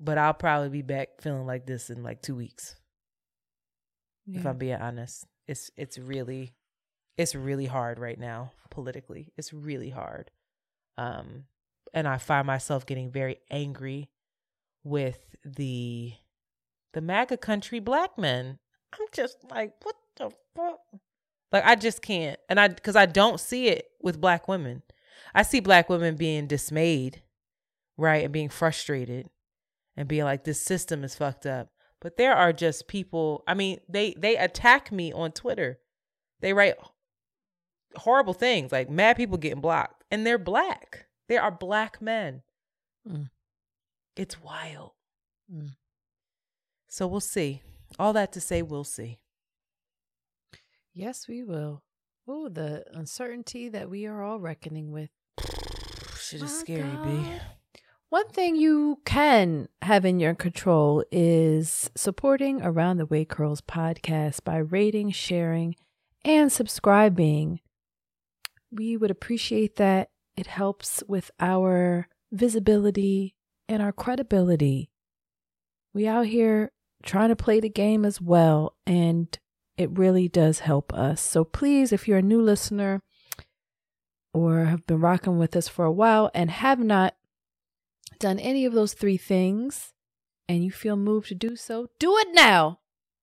but 0.00 0.16
i'll 0.16 0.32
probably 0.34 0.70
be 0.70 0.82
back 0.82 1.20
feeling 1.20 1.46
like 1.46 1.66
this 1.66 1.90
in 1.90 2.02
like 2.02 2.22
two 2.22 2.34
weeks 2.34 2.76
if 4.32 4.46
i'm 4.46 4.58
being 4.58 4.76
honest. 4.80 5.26
It's 5.48 5.70
it's 5.76 5.98
really 5.98 6.54
it's 7.16 7.34
really 7.34 7.66
hard 7.66 7.98
right 7.98 8.18
now 8.18 8.52
politically. 8.70 9.32
It's 9.36 9.52
really 9.52 9.90
hard. 9.90 10.30
Um 10.96 11.44
and 11.92 12.06
i 12.06 12.18
find 12.18 12.46
myself 12.46 12.86
getting 12.86 13.10
very 13.10 13.38
angry 13.50 14.08
with 14.84 15.34
the 15.44 16.12
the 16.92 17.00
MAGA 17.00 17.38
country 17.38 17.80
black 17.80 18.16
men. 18.16 18.58
I'm 18.92 19.06
just 19.12 19.38
like, 19.50 19.74
what? 19.82 19.96
Like 20.56 21.64
I 21.64 21.74
just 21.74 22.02
can't. 22.02 22.38
And 22.48 22.60
I 22.60 22.68
cuz 22.68 22.96
I 22.96 23.06
don't 23.06 23.40
see 23.40 23.68
it 23.68 23.90
with 24.00 24.20
black 24.20 24.48
women. 24.48 24.82
I 25.34 25.42
see 25.42 25.60
black 25.60 25.88
women 25.88 26.16
being 26.16 26.46
dismayed, 26.46 27.22
right? 27.96 28.24
And 28.24 28.32
being 28.32 28.48
frustrated 28.48 29.30
and 29.96 30.08
being 30.08 30.24
like 30.24 30.44
this 30.44 30.62
system 30.62 31.04
is 31.04 31.14
fucked 31.14 31.46
up. 31.46 31.70
But 32.00 32.16
there 32.16 32.34
are 32.34 32.52
just 32.52 32.88
people, 32.88 33.44
I 33.46 33.54
mean, 33.54 33.80
they 33.88 34.14
they 34.16 34.36
attack 34.36 34.90
me 34.90 35.12
on 35.12 35.32
Twitter. 35.32 35.78
They 36.40 36.52
write 36.52 36.74
horrible 37.96 38.32
things 38.32 38.72
like 38.72 38.88
mad 38.88 39.16
people 39.16 39.36
getting 39.36 39.60
blocked 39.60 40.04
and 40.10 40.26
they're 40.26 40.38
black. 40.38 41.06
They 41.28 41.36
are 41.36 41.50
black 41.50 42.00
men. 42.00 42.42
Mm. 43.08 43.30
It's 44.16 44.42
wild. 44.42 44.92
Mm. 45.52 45.76
So 46.88 47.06
we'll 47.06 47.20
see. 47.20 47.62
All 47.98 48.12
that 48.14 48.32
to 48.32 48.40
say, 48.40 48.62
we'll 48.62 48.84
see. 48.84 49.19
Yes, 50.92 51.28
we 51.28 51.44
will. 51.44 51.82
Oh, 52.26 52.48
the 52.48 52.84
uncertainty 52.92 53.68
that 53.68 53.88
we 53.88 54.06
are 54.06 54.22
all 54.22 54.40
reckoning 54.40 54.90
with. 54.90 55.10
Shit 56.18 56.42
is 56.42 56.58
scary, 56.60 56.96
B. 57.04 57.24
One 58.08 58.28
thing 58.28 58.56
you 58.56 59.00
can 59.04 59.68
have 59.82 60.04
in 60.04 60.18
your 60.18 60.34
control 60.34 61.04
is 61.12 61.90
supporting 61.96 62.60
Around 62.60 62.96
the 62.96 63.06
Way 63.06 63.24
Curls 63.24 63.60
podcast 63.60 64.42
by 64.42 64.56
rating, 64.56 65.12
sharing, 65.12 65.76
and 66.24 66.50
subscribing. 66.50 67.60
We 68.72 68.96
would 68.96 69.12
appreciate 69.12 69.76
that. 69.76 70.10
It 70.36 70.48
helps 70.48 71.04
with 71.06 71.30
our 71.38 72.08
visibility 72.32 73.36
and 73.68 73.80
our 73.80 73.92
credibility. 73.92 74.90
We 75.94 76.08
out 76.08 76.26
here 76.26 76.72
trying 77.04 77.28
to 77.28 77.36
play 77.36 77.60
the 77.60 77.68
game 77.68 78.04
as 78.04 78.20
well, 78.20 78.74
and 78.86 79.38
it 79.80 79.96
really 79.96 80.28
does 80.28 80.58
help 80.58 80.92
us. 80.92 81.22
So 81.22 81.42
please, 81.42 81.90
if 81.90 82.06
you're 82.06 82.18
a 82.18 82.22
new 82.22 82.42
listener 82.42 83.00
or 84.34 84.66
have 84.66 84.86
been 84.86 85.00
rocking 85.00 85.38
with 85.38 85.56
us 85.56 85.68
for 85.68 85.86
a 85.86 85.90
while 85.90 86.30
and 86.34 86.50
have 86.50 86.78
not 86.78 87.14
done 88.18 88.38
any 88.38 88.66
of 88.66 88.74
those 88.74 88.92
three 88.92 89.16
things 89.16 89.94
and 90.46 90.62
you 90.62 90.70
feel 90.70 90.96
moved 90.96 91.28
to 91.28 91.34
do 91.34 91.56
so, 91.56 91.88
do 91.98 92.14
it 92.18 92.28
now. 92.32 92.80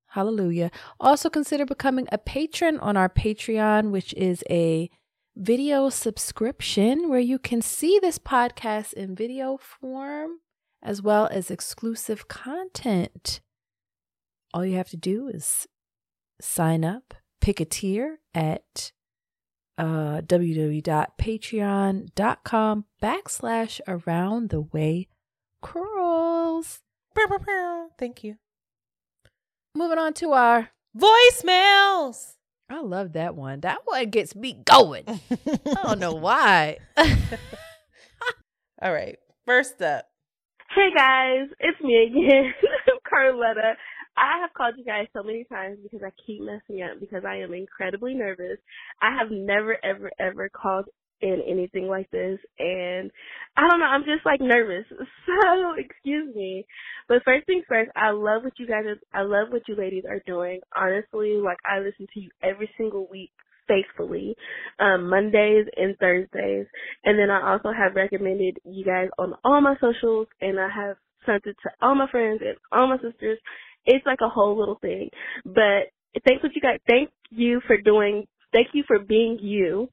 Hallelujah. 0.07 0.71
Also 0.99 1.29
consider 1.29 1.63
becoming 1.63 2.07
a 2.11 2.17
patron 2.17 2.79
on 2.79 2.97
our 2.97 3.07
Patreon, 3.07 3.91
which 3.91 4.15
is 4.15 4.43
a 4.49 4.89
video 5.35 5.89
subscription 5.89 7.07
where 7.07 7.19
you 7.19 7.37
can 7.37 7.61
see 7.61 7.99
this 7.99 8.17
podcast 8.17 8.93
in 8.93 9.15
video 9.15 9.57
form 9.57 10.39
as 10.81 11.03
well 11.03 11.29
as 11.31 11.51
exclusive 11.51 12.27
content. 12.27 13.41
All 14.55 14.65
you 14.65 14.77
have 14.77 14.89
to 14.89 14.97
do 14.97 15.27
is 15.27 15.67
sign 16.41 16.83
up, 16.85 17.13
pick 17.41 17.59
a 17.59 17.65
tier 17.65 18.19
at 18.33 18.93
uh, 19.77 20.21
www.patreon.com 20.21 22.85
backslash 23.01 23.81
around 23.87 24.49
the 24.49 24.61
way 24.61 25.07
curls. 25.61 26.79
Thank 27.97 28.23
you. 28.23 28.37
Moving 29.75 29.97
on 29.97 30.13
to 30.13 30.31
our 30.33 30.69
voicemails. 30.95 32.35
I 32.69 32.81
love 32.81 33.13
that 33.13 33.35
one. 33.35 33.61
That 33.61 33.79
one 33.85 34.09
gets 34.09 34.35
me 34.35 34.61
going. 34.65 35.05
I 35.07 35.19
don't 35.83 35.99
know 35.99 36.13
why. 36.13 36.77
All 38.81 38.93
right. 38.93 39.17
First 39.45 39.81
up. 39.81 40.05
Hey 40.75 40.89
guys, 40.95 41.47
it's 41.59 41.79
me 41.81 41.95
again, 42.05 42.53
Carletta. 43.11 43.73
I 44.17 44.41
have 44.41 44.53
called 44.53 44.75
you 44.77 44.83
guys 44.83 45.07
so 45.13 45.23
many 45.23 45.43
times 45.45 45.77
because 45.83 46.01
I 46.03 46.11
keep 46.25 46.41
messing 46.41 46.81
up 46.81 46.99
because 46.99 47.23
I 47.25 47.37
am 47.37 47.53
incredibly 47.53 48.15
nervous. 48.15 48.57
I 49.01 49.15
have 49.17 49.29
never, 49.31 49.77
ever, 49.85 50.11
ever 50.19 50.49
called 50.49 50.85
in 51.21 51.41
anything 51.47 51.87
like 51.87 52.09
this 52.11 52.39
and 52.59 53.09
I 53.55 53.67
don't 53.67 53.79
know, 53.79 53.85
I'm 53.85 54.03
just 54.03 54.25
like 54.25 54.41
nervous. 54.41 54.85
So 55.25 55.73
excuse 55.77 56.33
me. 56.35 56.65
But 57.07 57.23
first 57.23 57.45
things 57.45 57.63
first, 57.67 57.91
I 57.95 58.11
love 58.11 58.43
what 58.43 58.53
you 58.57 58.67
guys 58.67 58.85
I 59.13 59.21
love 59.21 59.49
what 59.49 59.63
you 59.67 59.75
ladies 59.75 60.03
are 60.09 60.21
doing. 60.25 60.61
Honestly, 60.75 61.33
like 61.43 61.57
I 61.65 61.79
listen 61.79 62.07
to 62.13 62.19
you 62.19 62.29
every 62.43 62.69
single 62.77 63.07
week 63.09 63.31
faithfully, 63.67 64.35
um, 64.79 65.09
Mondays 65.09 65.65
and 65.75 65.97
Thursdays. 65.97 66.65
And 67.03 67.19
then 67.19 67.29
I 67.29 67.51
also 67.51 67.69
have 67.77 67.95
recommended 67.95 68.57
you 68.65 68.85
guys 68.85 69.09
on 69.17 69.33
all 69.43 69.61
my 69.61 69.75
socials 69.81 70.27
and 70.41 70.59
I 70.59 70.69
have 70.69 70.97
sent 71.25 71.45
it 71.45 71.57
to 71.63 71.69
all 71.81 71.95
my 71.95 72.09
friends 72.09 72.41
and 72.41 72.57
all 72.71 72.87
my 72.87 72.97
sisters 72.97 73.37
it's 73.87 74.05
like 74.05 74.19
a 74.23 74.29
whole 74.29 74.57
little 74.59 74.79
thing. 74.81 75.09
But 75.45 75.89
thanks 76.27 76.43
what 76.43 76.55
you 76.55 76.61
guys 76.61 76.79
thank 76.87 77.11
you 77.31 77.61
for 77.67 77.77
doing 77.81 78.27
thank 78.53 78.69
you 78.73 78.83
for 78.87 78.99
being 78.99 79.39
you. 79.41 79.89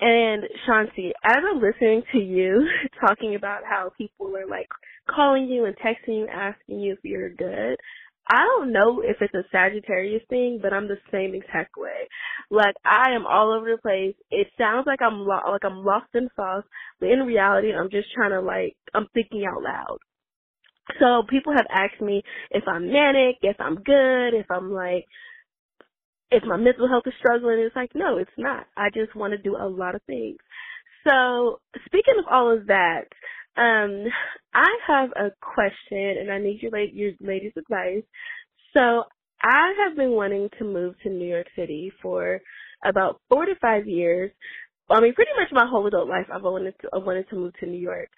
And 0.00 0.44
Shanti, 0.68 1.10
as 1.24 1.38
I'm 1.48 1.62
listening 1.62 2.02
to 2.12 2.18
you 2.18 2.68
talking 3.00 3.36
about 3.36 3.62
how 3.68 3.92
people 3.98 4.36
are 4.36 4.46
like 4.48 4.68
calling 5.10 5.46
you 5.46 5.66
and 5.66 5.76
texting 5.78 6.20
you, 6.20 6.28
asking 6.28 6.80
you 6.80 6.94
if 6.94 7.00
you're 7.04 7.30
good, 7.30 7.76
I 8.28 8.42
don't 8.44 8.72
know 8.72 9.02
if 9.02 9.16
it's 9.20 9.34
a 9.34 9.44
Sagittarius 9.52 10.22
thing, 10.30 10.60
but 10.62 10.72
I'm 10.72 10.88
the 10.88 10.98
same 11.12 11.34
exact 11.34 11.72
way. 11.76 12.08
Like 12.50 12.76
I 12.84 13.12
am 13.14 13.26
all 13.26 13.52
over 13.52 13.70
the 13.72 13.82
place. 13.82 14.14
It 14.30 14.48
sounds 14.58 14.86
like 14.86 15.02
I'm 15.02 15.20
lo- 15.20 15.50
like 15.52 15.64
I'm 15.64 15.84
lost 15.84 16.08
in 16.14 16.28
sauce, 16.36 16.64
but 17.00 17.10
in 17.10 17.20
reality, 17.26 17.72
I'm 17.74 17.90
just 17.90 18.08
trying 18.14 18.32
to 18.32 18.40
like 18.40 18.76
I'm 18.94 19.08
thinking 19.14 19.44
out 19.46 19.62
loud. 19.62 19.98
So 20.98 21.22
people 21.28 21.52
have 21.52 21.66
asked 21.70 22.00
me 22.00 22.22
if 22.50 22.64
I'm 22.66 22.92
manic, 22.92 23.36
if 23.42 23.56
I'm 23.60 23.76
good, 23.76 24.34
if 24.34 24.46
I'm 24.50 24.72
like, 24.72 25.06
if 26.30 26.44
my 26.44 26.56
mental 26.56 26.88
health 26.88 27.04
is 27.06 27.14
struggling. 27.18 27.58
It's 27.60 27.76
like, 27.76 27.90
no, 27.94 28.18
it's 28.18 28.30
not. 28.36 28.66
I 28.76 28.88
just 28.94 29.14
want 29.14 29.32
to 29.32 29.38
do 29.38 29.56
a 29.56 29.68
lot 29.68 29.94
of 29.94 30.02
things. 30.06 30.38
So 31.06 31.60
speaking 31.86 32.14
of 32.18 32.24
all 32.30 32.52
of 32.52 32.66
that, 32.66 33.04
um, 33.56 34.06
I 34.54 34.68
have 34.86 35.10
a 35.16 35.30
question 35.40 36.16
and 36.20 36.30
I 36.30 36.38
need 36.38 36.62
your, 36.62 36.76
your 36.78 37.12
ladies' 37.20 37.52
advice. 37.56 38.04
So 38.76 39.04
I 39.42 39.74
have 39.84 39.96
been 39.96 40.12
wanting 40.12 40.48
to 40.58 40.64
move 40.64 40.94
to 41.02 41.10
New 41.10 41.26
York 41.26 41.46
City 41.56 41.92
for 42.02 42.40
about 42.84 43.20
four 43.28 43.46
to 43.46 43.54
five 43.60 43.86
years. 43.86 44.30
I 44.88 45.00
mean, 45.00 45.14
pretty 45.14 45.30
much 45.38 45.48
my 45.52 45.66
whole 45.68 45.86
adult 45.86 46.08
life, 46.08 46.26
I've 46.32 46.42
wanted 46.42 46.74
to, 46.82 46.88
I 46.92 46.98
wanted 46.98 47.28
to 47.30 47.36
move 47.36 47.52
to 47.60 47.66
New 47.66 47.78
York. 47.78 48.08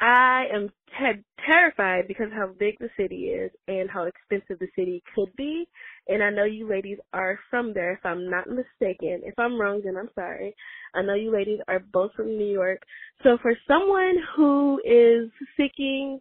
I 0.00 0.46
am 0.52 0.70
te- 0.98 1.24
terrified 1.46 2.08
because 2.08 2.28
how 2.34 2.48
big 2.58 2.76
the 2.80 2.90
city 2.96 3.26
is 3.26 3.50
and 3.68 3.90
how 3.90 4.04
expensive 4.04 4.58
the 4.58 4.68
city 4.76 5.02
could 5.14 5.34
be. 5.36 5.66
And 6.08 6.22
I 6.22 6.30
know 6.30 6.44
you 6.44 6.68
ladies 6.68 6.98
are 7.12 7.38
from 7.50 7.74
there, 7.74 7.92
if 7.92 8.00
I'm 8.04 8.30
not 8.30 8.48
mistaken. 8.48 9.22
If 9.24 9.34
I'm 9.38 9.60
wrong, 9.60 9.82
then 9.84 9.96
I'm 9.96 10.10
sorry. 10.14 10.54
I 10.94 11.02
know 11.02 11.14
you 11.14 11.32
ladies 11.32 11.60
are 11.68 11.80
both 11.80 12.12
from 12.14 12.28
New 12.28 12.52
York. 12.52 12.82
So 13.22 13.38
for 13.42 13.54
someone 13.68 14.16
who 14.36 14.80
is 14.84 15.30
seeking 15.56 16.20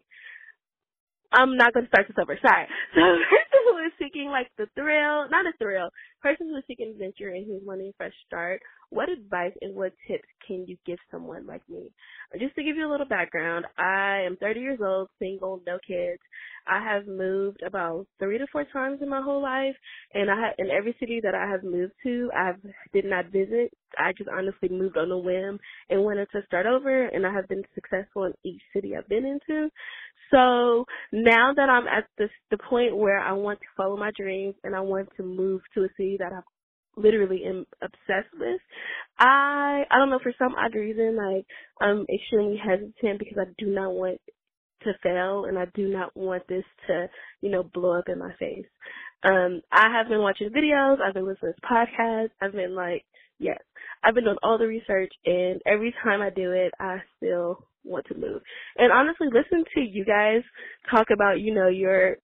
I'm 1.34 1.58
not 1.58 1.74
going 1.74 1.86
to 1.86 1.90
start 1.90 2.08
this 2.08 2.18
over. 2.22 2.38
Sorry. 2.42 2.68
So, 2.96 3.02
for 3.02 3.40
someone 3.54 3.84
who 3.84 3.88
is 3.88 3.94
seeking 4.00 4.30
like 4.30 4.48
the 4.58 4.68
thrill, 4.76 5.30
not 5.30 5.46
a 5.46 5.54
thrill, 5.60 5.90
person 6.24 6.50
who 6.50 6.58
is 6.58 6.64
seeking 6.68 6.90
adventure 6.90 7.30
and 7.30 7.46
who's 7.46 7.62
wanting 7.66 7.90
a 7.90 7.94
fresh 7.98 8.14
start, 8.26 8.62
what 8.90 9.10
advice 9.10 9.54
and 9.62 9.76
what 9.76 9.94
tips 10.08 10.28
can 10.48 10.66
you 10.68 10.78
give 10.86 11.00
someone 11.12 11.46
like 11.46 11.68
me? 11.70 11.92
Just 12.40 12.56
to 12.56 12.64
give 12.64 12.78
you 12.78 12.88
a 12.88 12.92
little 12.92 13.08
background, 13.08 13.66
I 13.78 14.22
am 14.26 14.38
30 14.38 14.60
years 14.60 14.80
old, 14.84 15.10
single, 15.20 15.62
no 15.68 15.78
kids. 15.86 16.22
I 16.68 16.82
have 16.84 17.08
moved 17.08 17.62
about 17.62 18.08
three 18.20 18.38
to 18.38 18.48
four 18.52 18.66
times 18.72 19.00
in 19.02 19.10
my 19.10 19.22
whole 19.22 19.42
life, 19.42 19.76
and 20.14 20.32
I 20.32 20.52
in 20.58 20.70
every 20.72 20.96
city 21.00 21.20
that 21.22 21.36
I 21.36 21.50
have 21.50 21.64
moved 21.64 21.94
to, 22.04 22.32
I 22.34 22.54
did 22.94 23.06
not 23.06 23.32
visit. 23.32 23.74
I 23.98 24.14
just 24.18 24.30
honestly 24.30 24.70
moved 24.70 24.98
on 24.98 25.12
a 25.12 25.18
whim 25.18 25.60
and 25.90 26.04
wanted 26.04 26.30
to 26.32 26.42
start 26.48 26.66
over, 26.66 27.08
and 27.08 27.28
I 27.28 27.34
have 27.34 27.48
been 27.50 27.64
successful 27.76 28.26
in 28.26 28.34
each 28.44 28.62
city 28.74 28.96
I've 28.96 29.10
been 29.10 29.26
into. 29.26 29.70
So 30.32 30.86
now 31.12 31.54
that 31.56 31.70
I'm 31.70 31.88
at 31.88 32.06
this 32.18 32.30
the 32.50 32.58
point 32.58 32.98
where 32.98 33.20
I 33.20 33.34
want 33.34 33.60
to 33.60 33.66
follow 33.78 33.98
my 33.98 34.12
dreams 34.18 34.56
and 34.64 34.76
I 34.76 34.80
want 34.80 35.10
to 35.18 35.24
move 35.24 35.62
to 35.76 35.84
a 35.84 35.90
city 35.98 36.13
that 36.18 36.34
I've 36.34 36.44
literally 36.96 37.44
am 37.46 37.66
obsessed 37.82 38.34
with. 38.40 38.62
I 39.20 39.84
I 39.90 39.98
don't 39.98 40.10
know 40.10 40.20
for 40.22 40.34
some 40.38 40.56
odd 40.56 40.76
reason 40.76 41.18
like 41.18 41.46
I'm 41.82 42.06
extremely 42.14 42.58
hesitant 42.58 43.20
because 43.20 43.38
I 43.40 43.52
do 43.58 43.68
not 43.68 43.94
want 43.94 44.20
to 44.84 44.94
fail 45.02 45.46
and 45.46 45.58
I 45.58 45.66
do 45.74 45.88
not 45.88 46.16
want 46.16 46.44
this 46.48 46.66
to, 46.88 47.08
you 47.42 47.50
know, 47.50 47.64
blow 47.64 47.98
up 47.98 48.10
in 48.10 48.20
my 48.20 48.34
face. 48.40 48.66
Um, 49.24 49.62
I 49.72 49.90
have 49.90 50.10
been 50.10 50.22
watching 50.22 50.50
videos, 50.50 50.98
I've 51.02 51.14
been 51.14 51.28
listening 51.28 51.54
to 51.54 51.68
podcasts, 51.68 52.32
I've 52.42 52.52
been 52.52 52.76
like, 52.76 53.06
yes, 53.40 53.60
I've 54.04 54.14
been 54.16 54.26
doing 54.26 54.38
all 54.44 54.58
the 54.58 54.68
research 54.68 55.14
and 55.26 55.62
every 55.66 55.96
time 56.04 56.22
I 56.22 56.30
do 56.30 56.52
it, 56.52 56.74
I 56.80 56.98
still 57.18 57.66
want 57.86 58.06
to 58.08 58.16
move. 58.16 58.42
And 58.78 58.92
honestly, 58.92 59.28
listen 59.32 59.64
to 59.76 59.82
you 59.82 60.04
guys 60.06 60.42
talk 60.92 61.08
about, 61.14 61.40
you 61.40 61.54
know, 61.54 61.70
your 61.70 62.18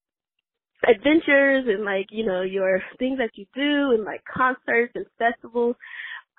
adventures 0.87 1.65
and 1.67 1.83
like, 1.83 2.07
you 2.11 2.25
know, 2.25 2.41
your 2.41 2.81
things 2.97 3.17
that 3.17 3.31
you 3.35 3.45
do 3.53 3.91
and 3.93 4.03
like 4.03 4.21
concerts 4.25 4.93
and 4.95 5.05
festivals. 5.17 5.75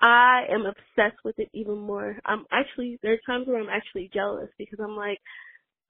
I 0.01 0.45
am 0.49 0.65
obsessed 0.65 1.23
with 1.23 1.37
it 1.37 1.49
even 1.53 1.77
more. 1.77 2.17
I'm 2.25 2.45
actually, 2.51 2.97
there 3.03 3.13
are 3.13 3.17
times 3.27 3.47
where 3.47 3.61
I'm 3.61 3.69
actually 3.69 4.09
jealous 4.11 4.49
because 4.57 4.79
I'm 4.83 4.95
like, 4.95 5.19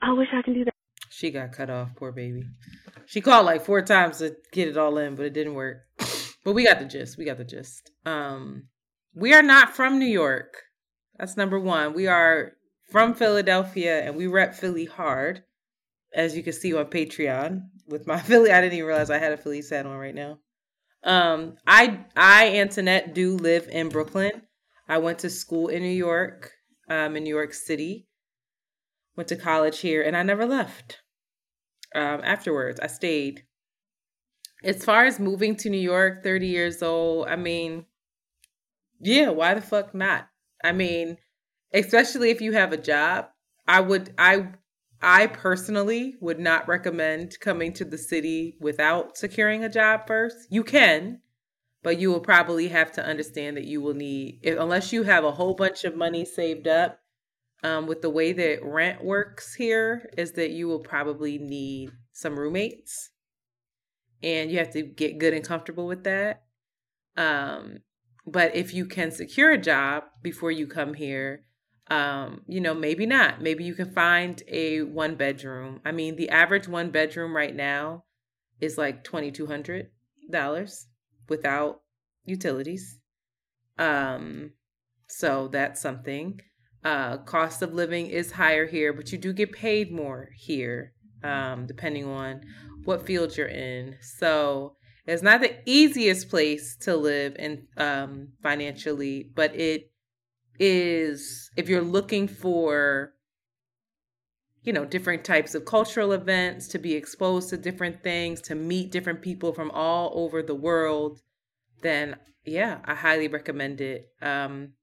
I 0.01 0.11
wish 0.11 0.27
I 0.33 0.41
can 0.41 0.53
do 0.53 0.65
that. 0.65 0.73
She 1.09 1.31
got 1.31 1.53
cut 1.53 1.69
off, 1.69 1.95
poor 1.95 2.11
baby. 2.11 2.43
She 3.05 3.21
called 3.21 3.45
like 3.45 3.63
four 3.63 3.81
times 3.81 4.17
to 4.17 4.35
get 4.51 4.67
it 4.67 4.77
all 4.77 4.97
in, 4.97 5.15
but 5.15 5.25
it 5.25 5.33
didn't 5.33 5.55
work. 5.55 5.83
But 6.43 6.53
we 6.53 6.65
got 6.65 6.79
the 6.79 6.85
gist. 6.85 7.19
We 7.19 7.25
got 7.25 7.37
the 7.37 7.43
gist. 7.43 7.91
Um, 8.03 8.63
we 9.13 9.31
are 9.35 9.43
not 9.43 9.75
from 9.75 9.99
New 9.99 10.07
York. 10.07 10.55
That's 11.19 11.37
number 11.37 11.59
one. 11.59 11.93
We 11.93 12.07
are 12.07 12.53
from 12.89 13.13
Philadelphia 13.13 14.01
and 14.01 14.15
we 14.15 14.25
rep 14.25 14.55
Philly 14.55 14.85
hard, 14.85 15.43
as 16.15 16.35
you 16.35 16.41
can 16.41 16.53
see 16.53 16.73
on 16.73 16.85
Patreon 16.87 17.69
with 17.87 18.07
my 18.07 18.19
Philly. 18.21 18.51
I 18.51 18.61
didn't 18.61 18.73
even 18.73 18.87
realize 18.87 19.09
I 19.09 19.19
had 19.19 19.33
a 19.33 19.37
Philly 19.37 19.61
set 19.61 19.85
on 19.85 19.97
right 19.97 20.15
now. 20.15 20.39
Um, 21.03 21.55
I 21.65 22.05
I 22.15 22.57
Antoinette 22.57 23.13
do 23.13 23.35
live 23.35 23.67
in 23.69 23.89
Brooklyn. 23.89 24.43
I 24.87 24.99
went 24.99 25.19
to 25.19 25.29
school 25.29 25.67
in 25.67 25.81
New 25.81 25.89
York, 25.89 26.51
um, 26.89 27.15
in 27.15 27.23
New 27.23 27.33
York 27.33 27.53
City. 27.53 28.07
Went 29.15 29.29
to 29.29 29.35
college 29.35 29.79
here, 29.79 30.01
and 30.01 30.15
I 30.15 30.23
never 30.23 30.45
left. 30.45 31.01
Um, 31.95 32.21
afterwards, 32.23 32.79
I 32.79 32.87
stayed. 32.87 33.43
As 34.63 34.85
far 34.85 35.05
as 35.05 35.19
moving 35.19 35.55
to 35.57 35.69
New 35.69 35.79
York, 35.79 36.23
thirty 36.23 36.47
years 36.47 36.83
old, 36.83 37.27
I 37.27 37.35
mean, 37.35 37.85
yeah, 38.99 39.29
why 39.29 39.53
the 39.55 39.61
fuck 39.61 39.95
not? 39.95 40.27
I 40.63 40.71
mean, 40.71 41.17
especially 41.73 42.29
if 42.29 42.41
you 42.41 42.53
have 42.53 42.71
a 42.71 42.77
job, 42.77 43.29
I 43.67 43.81
would 43.81 44.13
I 44.17 44.49
I 45.01 45.27
personally 45.27 46.15
would 46.21 46.39
not 46.39 46.67
recommend 46.67 47.39
coming 47.39 47.73
to 47.73 47.85
the 47.85 47.97
city 47.97 48.55
without 48.59 49.17
securing 49.17 49.63
a 49.63 49.69
job 49.69 50.01
first. 50.05 50.47
You 50.49 50.63
can, 50.63 51.21
but 51.81 51.99
you 51.99 52.11
will 52.11 52.19
probably 52.19 52.67
have 52.67 52.91
to 52.93 53.05
understand 53.05 53.57
that 53.57 53.65
you 53.65 53.81
will 53.81 53.95
need, 53.95 54.45
unless 54.45 54.93
you 54.93 55.03
have 55.03 55.23
a 55.23 55.31
whole 55.31 55.55
bunch 55.55 55.83
of 55.83 55.95
money 55.95 56.23
saved 56.23 56.67
up, 56.67 56.99
um, 57.63 57.87
with 57.87 58.01
the 58.01 58.09
way 58.09 58.33
that 58.33 58.63
rent 58.63 59.03
works 59.03 59.55
here, 59.55 60.09
is 60.17 60.33
that 60.33 60.51
you 60.51 60.67
will 60.67 60.79
probably 60.79 61.37
need 61.37 61.91
some 62.11 62.37
roommates, 62.37 63.09
and 64.21 64.51
you 64.51 64.59
have 64.59 64.71
to 64.73 64.83
get 64.83 65.17
good 65.17 65.33
and 65.33 65.47
comfortable 65.47 65.87
with 65.87 66.03
that. 66.03 66.43
Um, 67.17 67.79
but 68.25 68.55
if 68.55 68.73
you 68.73 68.85
can 68.85 69.09
secure 69.11 69.51
a 69.51 69.57
job 69.57 70.03
before 70.21 70.51
you 70.51 70.67
come 70.67 70.93
here, 70.93 71.45
um, 71.91 72.43
you 72.47 72.61
know, 72.61 72.73
maybe 72.73 73.05
not. 73.05 73.41
Maybe 73.41 73.65
you 73.65 73.75
can 73.75 73.91
find 73.91 74.41
a 74.47 74.81
one 74.81 75.15
bedroom. 75.15 75.81
I 75.83 75.91
mean, 75.91 76.15
the 76.15 76.29
average 76.29 76.65
one 76.65 76.89
bedroom 76.89 77.35
right 77.35 77.53
now 77.53 78.05
is 78.61 78.77
like 78.77 79.03
twenty 79.03 79.29
two 79.29 79.45
hundred 79.45 79.87
dollars 80.29 80.87
without 81.27 81.81
utilities. 82.23 82.97
Um, 83.77 84.53
so 85.09 85.49
that's 85.49 85.81
something. 85.81 86.39
Uh, 86.81 87.17
cost 87.17 87.61
of 87.61 87.73
living 87.73 88.07
is 88.07 88.31
higher 88.31 88.65
here, 88.65 88.93
but 88.93 89.11
you 89.11 89.17
do 89.17 89.33
get 89.33 89.51
paid 89.51 89.91
more 89.91 90.29
here, 90.37 90.93
um, 91.25 91.67
depending 91.67 92.05
on 92.05 92.39
what 92.85 93.05
field 93.05 93.35
you're 93.35 93.47
in. 93.47 93.97
So 93.99 94.77
it's 95.05 95.21
not 95.21 95.41
the 95.41 95.57
easiest 95.65 96.29
place 96.29 96.77
to 96.83 96.95
live 96.95 97.35
and 97.37 97.63
um, 97.75 98.29
financially, 98.41 99.29
but 99.35 99.53
it 99.55 99.90
is 100.61 101.49
if 101.57 101.67
you're 101.67 101.81
looking 101.81 102.27
for 102.27 103.13
you 104.61 104.71
know 104.71 104.85
different 104.85 105.25
types 105.25 105.55
of 105.55 105.65
cultural 105.65 106.11
events 106.11 106.67
to 106.67 106.77
be 106.77 106.93
exposed 106.93 107.49
to 107.49 107.57
different 107.57 108.03
things 108.03 108.39
to 108.41 108.53
meet 108.53 108.91
different 108.91 109.23
people 109.23 109.53
from 109.53 109.71
all 109.71 110.11
over 110.13 110.43
the 110.43 110.53
world 110.53 111.19
then 111.81 112.15
yeah 112.45 112.77
i 112.85 112.93
highly 112.93 113.27
recommend 113.27 113.81
it. 113.81 114.09
Um 114.21 114.73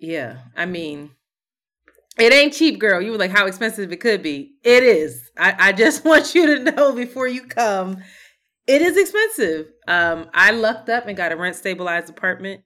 yeah 0.00 0.38
i 0.56 0.66
mean 0.66 1.12
it 2.18 2.34
ain't 2.34 2.52
cheap 2.52 2.80
girl. 2.80 3.00
You 3.00 3.12
were 3.12 3.18
like 3.18 3.30
how 3.30 3.46
expensive 3.46 3.92
it 3.92 4.00
could 4.00 4.22
be. 4.22 4.52
It 4.62 4.82
is. 4.82 5.30
I, 5.38 5.54
I 5.58 5.72
just 5.72 6.04
want 6.04 6.34
you 6.34 6.44
to 6.46 6.70
know 6.72 6.92
before 6.92 7.28
you 7.28 7.46
come. 7.46 8.02
It 8.66 8.82
is 8.82 8.98
expensive. 8.98 9.68
Um 9.86 10.28
i 10.34 10.50
lucked 10.50 10.88
up 10.88 11.06
and 11.06 11.16
got 11.16 11.30
a 11.30 11.36
rent 11.36 11.54
stabilized 11.54 12.10
apartment 12.10 12.62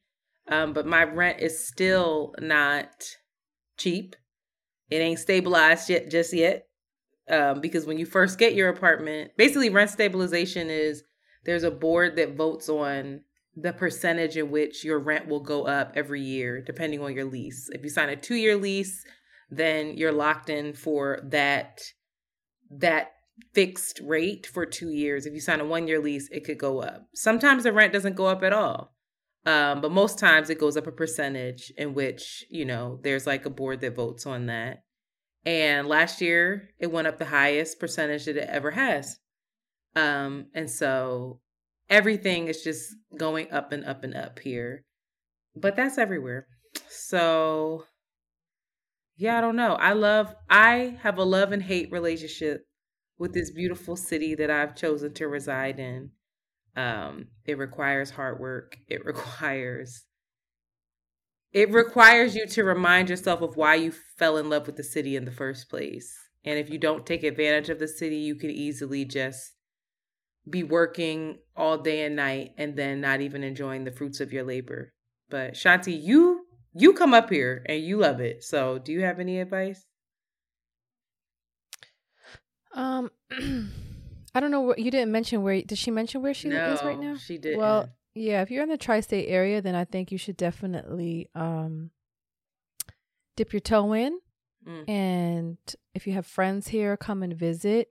um 0.48 0.72
but 0.72 0.86
my 0.86 1.04
rent 1.04 1.40
is 1.40 1.66
still 1.66 2.34
not 2.38 3.04
cheap 3.76 4.16
it 4.90 4.96
ain't 4.96 5.18
stabilized 5.18 5.88
yet 5.88 6.10
just 6.10 6.32
yet 6.32 6.66
um 7.30 7.60
because 7.60 7.86
when 7.86 7.98
you 7.98 8.06
first 8.06 8.38
get 8.38 8.54
your 8.54 8.68
apartment 8.68 9.30
basically 9.36 9.70
rent 9.70 9.90
stabilization 9.90 10.70
is 10.70 11.02
there's 11.44 11.64
a 11.64 11.70
board 11.70 12.16
that 12.16 12.36
votes 12.36 12.68
on 12.68 13.20
the 13.56 13.72
percentage 13.72 14.36
in 14.36 14.50
which 14.50 14.84
your 14.84 14.98
rent 14.98 15.28
will 15.28 15.40
go 15.40 15.66
up 15.66 15.92
every 15.94 16.20
year 16.20 16.60
depending 16.60 17.00
on 17.00 17.14
your 17.14 17.24
lease. 17.24 17.68
If 17.72 17.82
you 17.82 17.90
sign 17.90 18.08
a 18.08 18.16
2-year 18.16 18.56
lease, 18.56 19.04
then 19.50 19.96
you're 19.96 20.12
locked 20.12 20.50
in 20.50 20.72
for 20.72 21.20
that 21.24 21.80
that 22.70 23.12
fixed 23.52 24.00
rate 24.02 24.46
for 24.46 24.64
2 24.64 24.90
years. 24.90 25.26
If 25.26 25.34
you 25.34 25.40
sign 25.40 25.60
a 25.60 25.64
1-year 25.64 26.00
lease, 26.00 26.28
it 26.30 26.44
could 26.44 26.58
go 26.58 26.80
up. 26.80 27.06
Sometimes 27.14 27.64
the 27.64 27.72
rent 27.72 27.92
doesn't 27.92 28.16
go 28.16 28.26
up 28.26 28.42
at 28.42 28.52
all. 28.52 28.93
Um, 29.46 29.80
but 29.80 29.92
most 29.92 30.18
times 30.18 30.48
it 30.48 30.58
goes 30.58 30.76
up 30.76 30.86
a 30.86 30.92
percentage 30.92 31.70
in 31.76 31.94
which, 31.94 32.44
you 32.50 32.64
know, 32.64 32.98
there's 33.02 33.26
like 33.26 33.44
a 33.44 33.50
board 33.50 33.80
that 33.80 33.94
votes 33.94 34.26
on 34.26 34.46
that. 34.46 34.84
And 35.44 35.86
last 35.86 36.20
year 36.20 36.70
it 36.78 36.90
went 36.90 37.06
up 37.06 37.18
the 37.18 37.26
highest 37.26 37.78
percentage 37.78 38.24
that 38.24 38.38
it 38.38 38.48
ever 38.48 38.70
has. 38.70 39.18
Um, 39.94 40.46
and 40.54 40.70
so 40.70 41.40
everything 41.90 42.48
is 42.48 42.62
just 42.62 42.94
going 43.16 43.52
up 43.52 43.72
and 43.72 43.84
up 43.84 44.02
and 44.02 44.14
up 44.14 44.38
here. 44.38 44.84
But 45.54 45.76
that's 45.76 45.98
everywhere. 45.98 46.46
So 46.88 47.84
yeah, 49.16 49.38
I 49.38 49.40
don't 49.40 49.56
know. 49.56 49.74
I 49.74 49.92
love 49.92 50.34
I 50.50 50.98
have 51.02 51.18
a 51.18 51.24
love 51.24 51.52
and 51.52 51.62
hate 51.62 51.92
relationship 51.92 52.66
with 53.18 53.32
this 53.32 53.50
beautiful 53.50 53.94
city 53.96 54.34
that 54.34 54.50
I've 54.50 54.74
chosen 54.74 55.12
to 55.14 55.28
reside 55.28 55.78
in. 55.78 56.10
Um, 56.76 57.28
it 57.44 57.58
requires 57.58 58.10
hard 58.10 58.40
work. 58.40 58.76
It 58.88 59.04
requires 59.04 60.04
it 61.54 61.70
requires 61.70 62.34
you 62.34 62.48
to 62.48 62.64
remind 62.64 63.08
yourself 63.08 63.40
of 63.40 63.56
why 63.56 63.76
you 63.76 63.92
fell 64.18 64.36
in 64.38 64.50
love 64.50 64.66
with 64.66 64.76
the 64.76 64.82
city 64.82 65.14
in 65.14 65.24
the 65.24 65.30
first 65.30 65.70
place. 65.70 66.12
And 66.44 66.58
if 66.58 66.68
you 66.68 66.78
don't 66.78 67.06
take 67.06 67.22
advantage 67.22 67.70
of 67.70 67.78
the 67.78 67.86
city, 67.86 68.16
you 68.16 68.34
can 68.34 68.50
easily 68.50 69.04
just 69.04 69.52
be 70.50 70.64
working 70.64 71.38
all 71.56 71.78
day 71.78 72.04
and 72.04 72.16
night 72.16 72.50
and 72.58 72.76
then 72.76 73.00
not 73.00 73.20
even 73.20 73.44
enjoying 73.44 73.84
the 73.84 73.92
fruits 73.92 74.20
of 74.20 74.32
your 74.32 74.42
labor. 74.42 74.92
But 75.30 75.54
Shanti, 75.54 75.98
you 75.98 76.44
you 76.74 76.92
come 76.92 77.14
up 77.14 77.30
here 77.30 77.64
and 77.68 77.80
you 77.80 77.98
love 77.98 78.20
it. 78.20 78.42
So, 78.42 78.78
do 78.78 78.92
you 78.92 79.02
have 79.02 79.20
any 79.20 79.38
advice? 79.38 79.86
Um 82.74 83.10
I 84.34 84.40
don't 84.40 84.50
know 84.50 84.62
what 84.62 84.78
you 84.78 84.90
didn't 84.90 85.12
mention 85.12 85.42
where 85.42 85.62
did 85.62 85.78
she 85.78 85.90
mention 85.90 86.22
where 86.22 86.34
she 86.34 86.48
no, 86.48 86.72
is 86.72 86.82
right 86.82 86.98
now? 86.98 87.16
She 87.16 87.38
did. 87.38 87.56
Well, 87.56 87.88
yeah, 88.14 88.42
if 88.42 88.50
you're 88.50 88.62
in 88.62 88.68
the 88.68 88.76
tri-state 88.76 89.28
area, 89.28 89.62
then 89.62 89.74
I 89.74 89.84
think 89.84 90.10
you 90.10 90.18
should 90.18 90.36
definitely 90.36 91.28
um 91.34 91.90
dip 93.36 93.52
your 93.52 93.60
toe 93.60 93.92
in. 93.92 94.18
Mm. 94.66 94.88
And 94.88 95.58
if 95.94 96.06
you 96.06 96.14
have 96.14 96.26
friends 96.26 96.68
here, 96.68 96.96
come 96.96 97.22
and 97.22 97.34
visit. 97.34 97.90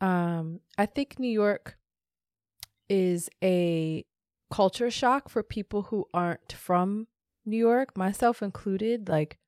Um, 0.00 0.60
I 0.76 0.86
think 0.86 1.18
New 1.18 1.30
York 1.30 1.78
is 2.88 3.30
a 3.42 4.04
culture 4.50 4.90
shock 4.90 5.28
for 5.28 5.42
people 5.42 5.82
who 5.82 6.06
aren't 6.12 6.52
from 6.52 7.06
New 7.46 7.56
York, 7.56 7.96
myself 7.96 8.42
included. 8.42 9.08
Like, 9.08 9.38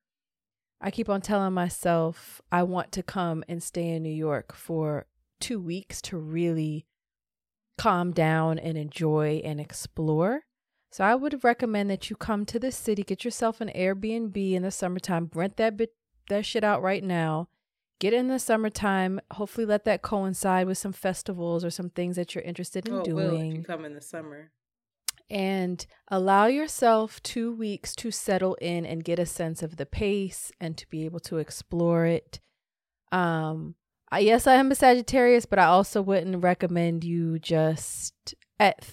I 0.80 0.90
keep 0.90 1.08
on 1.08 1.20
telling 1.20 1.52
myself 1.52 2.40
I 2.52 2.62
want 2.62 2.92
to 2.92 3.02
come 3.02 3.44
and 3.48 3.62
stay 3.62 3.88
in 3.88 4.02
New 4.02 4.08
York 4.08 4.54
for 4.54 5.06
two 5.40 5.60
weeks 5.60 6.00
to 6.02 6.16
really 6.16 6.86
calm 7.78 8.12
down 8.12 8.58
and 8.58 8.76
enjoy 8.76 9.40
and 9.44 9.60
explore. 9.60 10.42
So 10.90 11.04
I 11.04 11.14
would 11.14 11.44
recommend 11.44 11.90
that 11.90 12.08
you 12.08 12.16
come 12.16 12.46
to 12.46 12.58
the 12.58 12.72
city, 12.72 13.02
get 13.02 13.24
yourself 13.24 13.60
an 13.60 13.70
Airbnb 13.74 14.52
in 14.52 14.62
the 14.62 14.70
summertime, 14.70 15.30
rent 15.34 15.56
that 15.56 15.76
bit 15.76 15.94
that 16.28 16.44
shit 16.44 16.64
out 16.64 16.82
right 16.82 17.04
now, 17.04 17.48
get 18.00 18.12
in 18.12 18.28
the 18.28 18.38
summertime. 18.38 19.20
Hopefully, 19.32 19.66
let 19.66 19.84
that 19.84 20.02
coincide 20.02 20.66
with 20.66 20.78
some 20.78 20.92
festivals 20.92 21.64
or 21.64 21.70
some 21.70 21.90
things 21.90 22.16
that 22.16 22.34
you're 22.34 22.44
interested 22.44 22.88
in 22.88 22.94
oh, 22.94 23.02
doing. 23.02 23.16
Will, 23.16 23.40
if 23.40 23.54
you 23.56 23.62
come 23.62 23.84
in 23.84 23.94
the 23.94 24.00
summer. 24.00 24.50
And 25.28 25.84
allow 26.08 26.46
yourself 26.46 27.20
two 27.22 27.52
weeks 27.52 27.96
to 27.96 28.12
settle 28.12 28.54
in 28.54 28.86
and 28.86 29.02
get 29.02 29.18
a 29.18 29.26
sense 29.26 29.60
of 29.60 29.76
the 29.76 29.86
pace 29.86 30.52
and 30.60 30.76
to 30.78 30.88
be 30.88 31.04
able 31.04 31.18
to 31.20 31.38
explore 31.38 32.06
it. 32.06 32.38
Um, 33.10 33.74
I, 34.10 34.20
yes, 34.20 34.46
I 34.46 34.54
am 34.54 34.70
a 34.70 34.74
Sagittarius, 34.74 35.46
but 35.46 35.58
I 35.58 35.64
also 35.64 36.00
wouldn't 36.00 36.42
recommend 36.42 37.02
you 37.02 37.38
just 37.38 38.34
at 38.60 38.86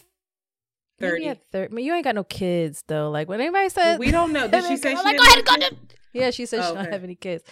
30. 1.00 1.28
At 1.28 1.44
30. 1.52 1.72
I 1.72 1.76
mean, 1.76 1.86
you 1.86 1.94
ain't 1.94 2.04
got 2.04 2.16
no 2.16 2.24
kids 2.24 2.84
though. 2.88 3.10
Like 3.12 3.28
when 3.28 3.40
anybody 3.40 3.70
says 3.70 4.00
we 4.00 4.12
don't 4.12 4.32
know. 4.34 4.48
Did 4.52 4.66
she 4.66 4.78
say 4.78 4.96
she 4.96 5.04
like, 5.04 5.18
go 5.18 5.24
ahead, 5.24 5.46
go 5.46 5.56
to. 5.58 5.76
Yeah, 6.14 6.32
she 6.32 6.46
said 6.46 6.62
Oh, 6.62 6.70
she 6.70 6.76
don't 6.76 6.92
have 6.92 7.04
any 7.04 7.16
kids. 7.16 7.44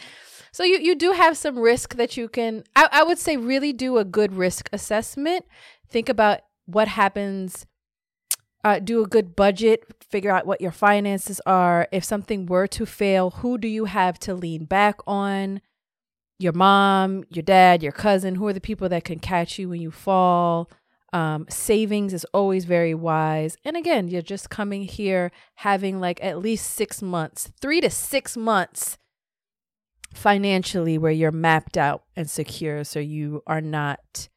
So 0.52 0.64
you 0.64 0.80
you 0.80 0.96
do 0.96 1.12
have 1.12 1.38
some 1.38 1.58
risk 1.58 1.96
that 1.96 2.18
you 2.18 2.28
can. 2.28 2.64
I, 2.76 2.90
I 2.92 3.04
would 3.04 3.18
say 3.20 3.38
really 3.38 3.74
do 3.74 3.98
a 3.98 4.06
good 4.06 4.34
risk 4.34 4.70
assessment. 4.74 5.46
Think 5.90 6.10
about 6.10 6.42
what 6.66 6.88
happens. 6.88 7.66
Uh, 8.64 8.80
do 8.80 9.04
a 9.04 9.08
good 9.08 9.36
budget. 9.36 9.86
Figure 10.10 10.30
out 10.30 10.46
what 10.46 10.62
your 10.62 10.72
finances 10.72 11.42
are. 11.46 11.88
If 11.92 12.04
something 12.04 12.46
were 12.46 12.68
to 12.68 12.86
fail, 12.86 13.32
who 13.32 13.58
do 13.58 13.68
you 13.68 13.86
have 13.86 14.20
to 14.20 14.36
lean 14.36 14.66
back 14.66 15.00
on? 15.08 15.62
Your 16.42 16.54
mom, 16.54 17.24
your 17.30 17.44
dad, 17.44 17.84
your 17.84 17.92
cousin. 17.92 18.36
Who 18.36 18.48
are 18.48 18.54
the 18.54 18.60
people 18.60 18.90
that 18.90 19.04
can 19.04 19.20
catch 19.20 19.60
you 19.60 19.70
when 19.70 19.82
you 19.82 19.92
fall? 19.92 20.70
Um, 21.14 21.46
savings 21.50 22.14
is 22.14 22.26
always 22.34 22.66
very 22.66 22.96
wise. 22.96 23.58
And 23.64 23.78
again, 23.78 24.08
you're 24.08 24.22
just 24.22 24.50
coming 24.50 24.84
here 24.84 25.32
having 25.56 26.00
like 26.00 26.24
at 26.24 26.40
least 26.40 26.72
six 26.72 27.02
months, 27.02 27.52
three 27.62 27.82
to 27.82 27.90
six 27.90 28.36
months 28.36 28.98
financially 30.14 30.98
where 30.98 31.12
you're 31.12 31.32
mapped 31.32 31.78
out 31.78 32.04
and 32.16 32.30
secure 32.30 32.84
so 32.84 33.00
you 33.00 33.44
are 33.46 33.62
not 33.62 34.30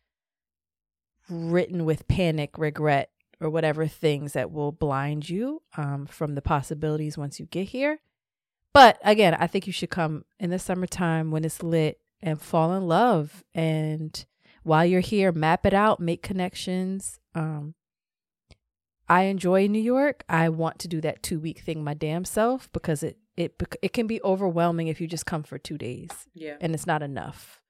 written 1.28 1.84
with 1.84 2.06
panic, 2.06 2.58
regret, 2.58 3.10
or 3.40 3.50
whatever 3.50 3.86
things 3.86 4.32
that 4.34 4.50
will 4.50 4.72
blind 4.72 5.28
you 5.28 5.62
um, 5.76 6.06
from 6.06 6.34
the 6.34 6.42
possibilities 6.42 7.16
once 7.16 7.40
you 7.40 7.46
get 7.46 7.68
here. 7.68 8.00
But 8.74 8.98
again, 9.04 9.34
I 9.34 9.46
think 9.46 9.66
you 9.66 9.72
should 9.72 9.90
come 9.90 10.24
in 10.38 10.50
the 10.50 10.58
summertime 10.58 11.30
when 11.30 11.44
it's 11.44 11.62
lit 11.62 12.00
and 12.20 12.40
fall 12.40 12.74
in 12.74 12.86
love. 12.88 13.44
And 13.54 14.24
while 14.64 14.84
you're 14.84 15.00
here, 15.00 15.30
map 15.32 15.64
it 15.64 15.72
out, 15.72 16.00
make 16.00 16.22
connections. 16.22 17.20
Um, 17.34 17.74
I 19.08 19.22
enjoy 19.24 19.66
New 19.68 19.80
York. 19.80 20.24
I 20.28 20.48
want 20.48 20.78
to 20.80 20.88
do 20.88 21.00
that 21.02 21.22
two 21.22 21.38
week 21.38 21.60
thing 21.60 21.84
my 21.84 21.94
damn 21.94 22.24
self 22.24 22.70
because 22.72 23.02
it 23.02 23.18
it 23.36 23.54
it 23.82 23.92
can 23.92 24.06
be 24.06 24.20
overwhelming 24.22 24.88
if 24.88 25.00
you 25.00 25.06
just 25.06 25.26
come 25.26 25.42
for 25.42 25.58
two 25.58 25.76
days 25.76 26.08
Yeah. 26.34 26.56
and 26.60 26.74
it's 26.74 26.86
not 26.86 27.02
enough. 27.02 27.60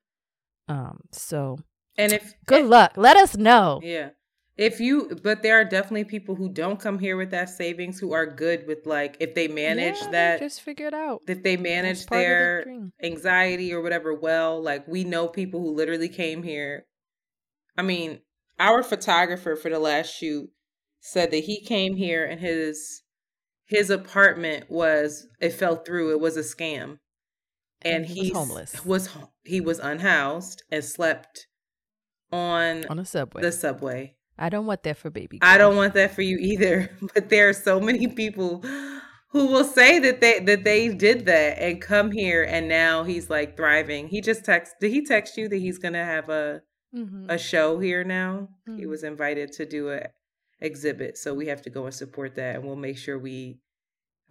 Um, 0.69 1.01
so 1.11 1.59
And 1.99 2.13
if 2.13 2.35
good 2.47 2.67
luck. 2.67 2.93
Let 2.97 3.17
us 3.17 3.37
know. 3.37 3.81
Yeah. 3.83 4.11
If 4.57 4.79
you 4.81 5.19
but 5.23 5.43
there 5.43 5.59
are 5.61 5.65
definitely 5.65 6.05
people 6.05 6.35
who 6.37 6.49
don't 6.49 6.79
come 6.79 6.99
here 6.99 7.17
with 7.17 7.31
that 7.31 7.49
savings 7.49 7.99
who 7.99 8.13
are 8.13 8.27
good 8.27 8.67
with 8.67 8.87
like 8.87 9.17
if 9.21 9.35
they 9.35 9.49
manage 9.49 9.97
Yeah, 10.03 10.11
that 10.11 10.39
just 10.41 10.61
figure 10.63 10.87
it 10.87 10.95
out. 10.95 11.23
if 11.27 11.43
they 11.43 11.57
manage 11.57 12.03
of 12.03 12.07
the 12.11 12.17
their 12.17 12.65
anxiety 13.03 13.73
or 13.73 13.81
whatever 13.83 14.15
well 14.15 14.63
like 14.63 14.87
we 14.87 15.03
know 15.05 15.27
people 15.29 15.61
who 15.61 15.75
literally 15.75 16.09
came 16.09 16.43
here 16.43 16.87
i 17.77 17.83
mean 17.83 18.21
our 18.61 18.83
photographer 18.83 19.57
for 19.57 19.69
the 19.71 19.79
last 19.81 20.15
shoot 20.15 20.49
said 21.01 21.31
that 21.33 21.45
he 21.45 21.61
came 21.65 21.97
here 21.97 22.25
and 22.25 22.41
his 22.41 23.03
his 23.67 23.91
apartment 23.91 24.71
was 24.71 25.27
it 25.41 25.51
fell 25.51 25.77
through 25.77 26.13
it 26.13 26.21
was 26.21 26.37
a 26.37 26.41
scam 26.43 26.99
and, 27.83 27.97
And 27.97 28.07
he 28.07 28.31
was 28.31 28.39
homeless. 28.39 28.85
was 28.87 29.09
he 29.45 29.61
was 29.61 29.79
unhoused 29.81 30.63
and 30.71 30.85
slept 30.85 31.47
on, 32.33 32.85
On 32.87 32.99
a 32.99 33.05
subway. 33.05 33.43
the 33.43 33.53
subway 33.53 34.15
I 34.39 34.49
don't 34.49 34.67
want 34.67 34.83
that 34.83 34.97
for 34.99 35.11
baby. 35.11 35.39
I 35.43 35.59
don't 35.59 35.77
want 35.77 35.95
that 35.95 36.15
for 36.15 36.23
you 36.23 36.39
either. 36.41 36.91
But 37.15 37.29
there 37.29 37.49
are 37.49 37.53
so 37.53 37.79
many 37.81 38.09
people 38.09 38.63
who 39.31 39.47
will 39.47 39.65
say 39.65 39.99
that 40.01 40.21
they 40.21 40.41
that 40.41 40.65
they 40.65 40.89
did 40.89 41.27
that 41.27 41.59
and 41.61 41.81
come 41.81 42.11
here 42.13 42.43
and 42.45 42.69
now 42.69 43.05
he's 43.05 43.31
like 43.31 43.57
thriving. 43.57 44.09
He 44.09 44.21
just 44.21 44.45
text 44.45 44.75
did 44.81 44.91
he 44.91 45.05
text 45.05 45.37
you 45.37 45.49
that 45.49 45.57
he's 45.59 45.79
gonna 45.79 46.05
have 46.05 46.29
a 46.29 46.63
Mhm. 46.95 47.27
a 47.29 47.39
show 47.39 47.79
here 47.81 48.05
now? 48.05 48.49
He 48.67 48.85
Mhm. 48.85 48.89
was 48.89 49.03
invited 49.03 49.51
to 49.53 49.67
do 49.67 49.91
a 49.91 50.09
exhibit, 50.61 51.19
so 51.19 51.35
we 51.35 51.47
have 51.47 51.63
to 51.63 51.71
go 51.71 51.85
and 51.87 51.95
support 51.95 52.37
that 52.37 52.57
and 52.57 52.65
we'll 52.65 52.77
make 52.77 52.97
sure 52.99 53.19
we 53.19 53.59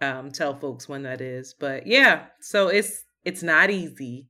um 0.00 0.30
tell 0.32 0.54
folks 0.58 0.88
when 0.88 1.02
that 1.04 1.20
is. 1.20 1.54
But 1.58 1.86
yeah, 1.86 2.26
so 2.40 2.68
it's 2.68 3.04
it's 3.24 3.42
not 3.42 3.70
easy, 3.70 4.28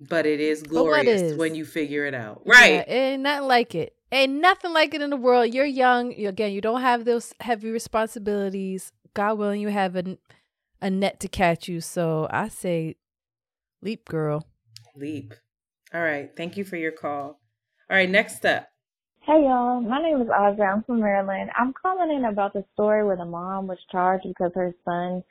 but 0.00 0.24
it 0.26 0.40
is 0.40 0.62
glorious 0.62 1.22
is? 1.32 1.36
when 1.38 1.54
you 1.54 1.64
figure 1.64 2.04
it 2.06 2.14
out. 2.14 2.42
Right. 2.46 2.86
Yeah, 2.86 2.94
ain't 2.94 3.22
nothing 3.22 3.48
like 3.48 3.74
it. 3.74 3.94
Ain't 4.12 4.40
nothing 4.40 4.72
like 4.72 4.92
it 4.94 5.02
in 5.02 5.10
the 5.10 5.16
world. 5.16 5.54
You're 5.54 5.64
young. 5.64 6.12
You, 6.12 6.28
again, 6.28 6.52
you 6.52 6.60
don't 6.60 6.80
have 6.80 7.04
those 7.04 7.32
heavy 7.40 7.70
responsibilities. 7.70 8.92
God 9.14 9.38
willing, 9.38 9.60
you 9.60 9.68
have 9.68 9.96
a, 9.96 10.18
a 10.80 10.90
net 10.90 11.20
to 11.20 11.28
catch 11.28 11.68
you. 11.68 11.80
So 11.80 12.26
I 12.30 12.48
say, 12.48 12.96
leap, 13.82 14.08
girl. 14.08 14.46
Leap. 14.96 15.34
All 15.94 16.00
right. 16.00 16.30
Thank 16.36 16.56
you 16.56 16.64
for 16.64 16.76
your 16.76 16.92
call. 16.92 17.40
All 17.88 17.96
right. 17.96 18.10
Next 18.10 18.44
up. 18.44 18.68
Hey 19.22 19.42
y'all, 19.42 19.82
my 19.82 20.02
name 20.02 20.22
is 20.22 20.28
Audrey. 20.28 20.64
I'm 20.64 20.82
from 20.82 21.00
Maryland. 21.00 21.50
I'm 21.56 21.74
calling 21.74 22.10
in 22.10 22.24
about 22.24 22.54
the 22.54 22.64
story 22.72 23.04
where 23.04 23.16
the 23.16 23.26
mom 23.26 23.66
was 23.66 23.76
charged 23.92 24.26
because 24.26 24.50
her 24.54 24.74
son 24.84 25.22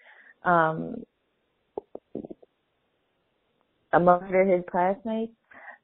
um 0.46 1.04
murdered 4.00 4.48
his 4.48 4.64
classmates. 4.70 5.34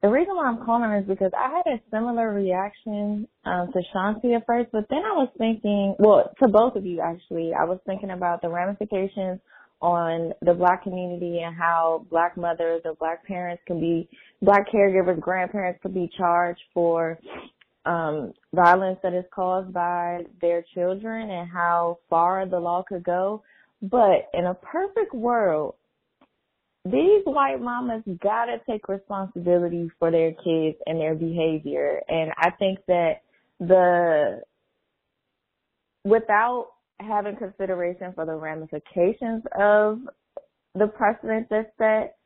The 0.06 0.12
reason 0.12 0.36
why 0.36 0.46
I'm 0.46 0.64
calling 0.64 0.92
is 0.92 1.08
because 1.08 1.32
I 1.36 1.50
had 1.50 1.74
a 1.74 1.82
similar 1.90 2.32
reaction 2.32 3.28
um, 3.44 3.72
to 3.74 3.82
Shanti 3.92 4.36
at 4.36 4.46
first, 4.46 4.70
but 4.72 4.86
then 4.88 5.00
I 5.00 5.18
was 5.18 5.30
thinking, 5.40 5.96
well, 5.98 6.32
to 6.44 6.48
both 6.48 6.76
of 6.76 6.86
you 6.86 7.02
actually, 7.02 7.54
I 7.60 7.64
was 7.64 7.80
thinking 7.88 8.12
about 8.12 8.44
the 8.44 8.50
ramifications 8.50 9.40
on 9.82 10.32
the 10.44 10.54
black 10.54 10.84
community 10.84 11.40
and 11.40 11.56
how 11.56 12.06
black 12.12 12.38
mothers 12.38 12.84
or 12.86 12.94
black 12.94 13.26
parents 13.26 13.64
can 13.66 13.80
be, 13.80 14.08
black 14.44 14.72
caregivers, 14.72 15.20
grandparents 15.20 15.80
could 15.82 15.96
be 15.96 16.08
charged 16.16 16.62
for 16.72 17.18
um, 17.88 18.32
violence 18.54 19.00
that 19.02 19.16
is 19.16 19.26
caused 19.34 19.74
by 19.74 20.20
their 20.40 20.64
children 20.76 21.32
and 21.32 21.50
how 21.50 21.98
far 22.12 22.46
the 22.46 22.60
law 22.60 22.84
could 22.88 23.04
go. 23.04 23.42
But 23.82 24.30
in 24.36 24.46
a 24.46 24.54
perfect 24.54 25.16
world, 25.16 25.74
these 26.86 27.24
white 27.26 27.60
mamas 27.60 28.04
gotta 28.22 28.58
take 28.70 28.88
responsibility 28.88 29.90
for 29.98 30.12
their 30.12 30.32
kids 30.32 30.78
and 30.86 31.00
their 31.00 31.16
behavior. 31.16 32.02
And 32.08 32.32
I 32.38 32.52
think 32.52 32.80
that 32.88 33.22
the, 33.60 34.42
without 36.04 36.68
having 37.00 37.38
consideration 37.38 38.14
for 38.14 38.26
the 38.26 38.36
ramifications 38.36 39.44
of 39.58 40.00
the 40.76 40.88
precedent 40.88 41.48
that's 41.50 41.70
set, 41.80 42.18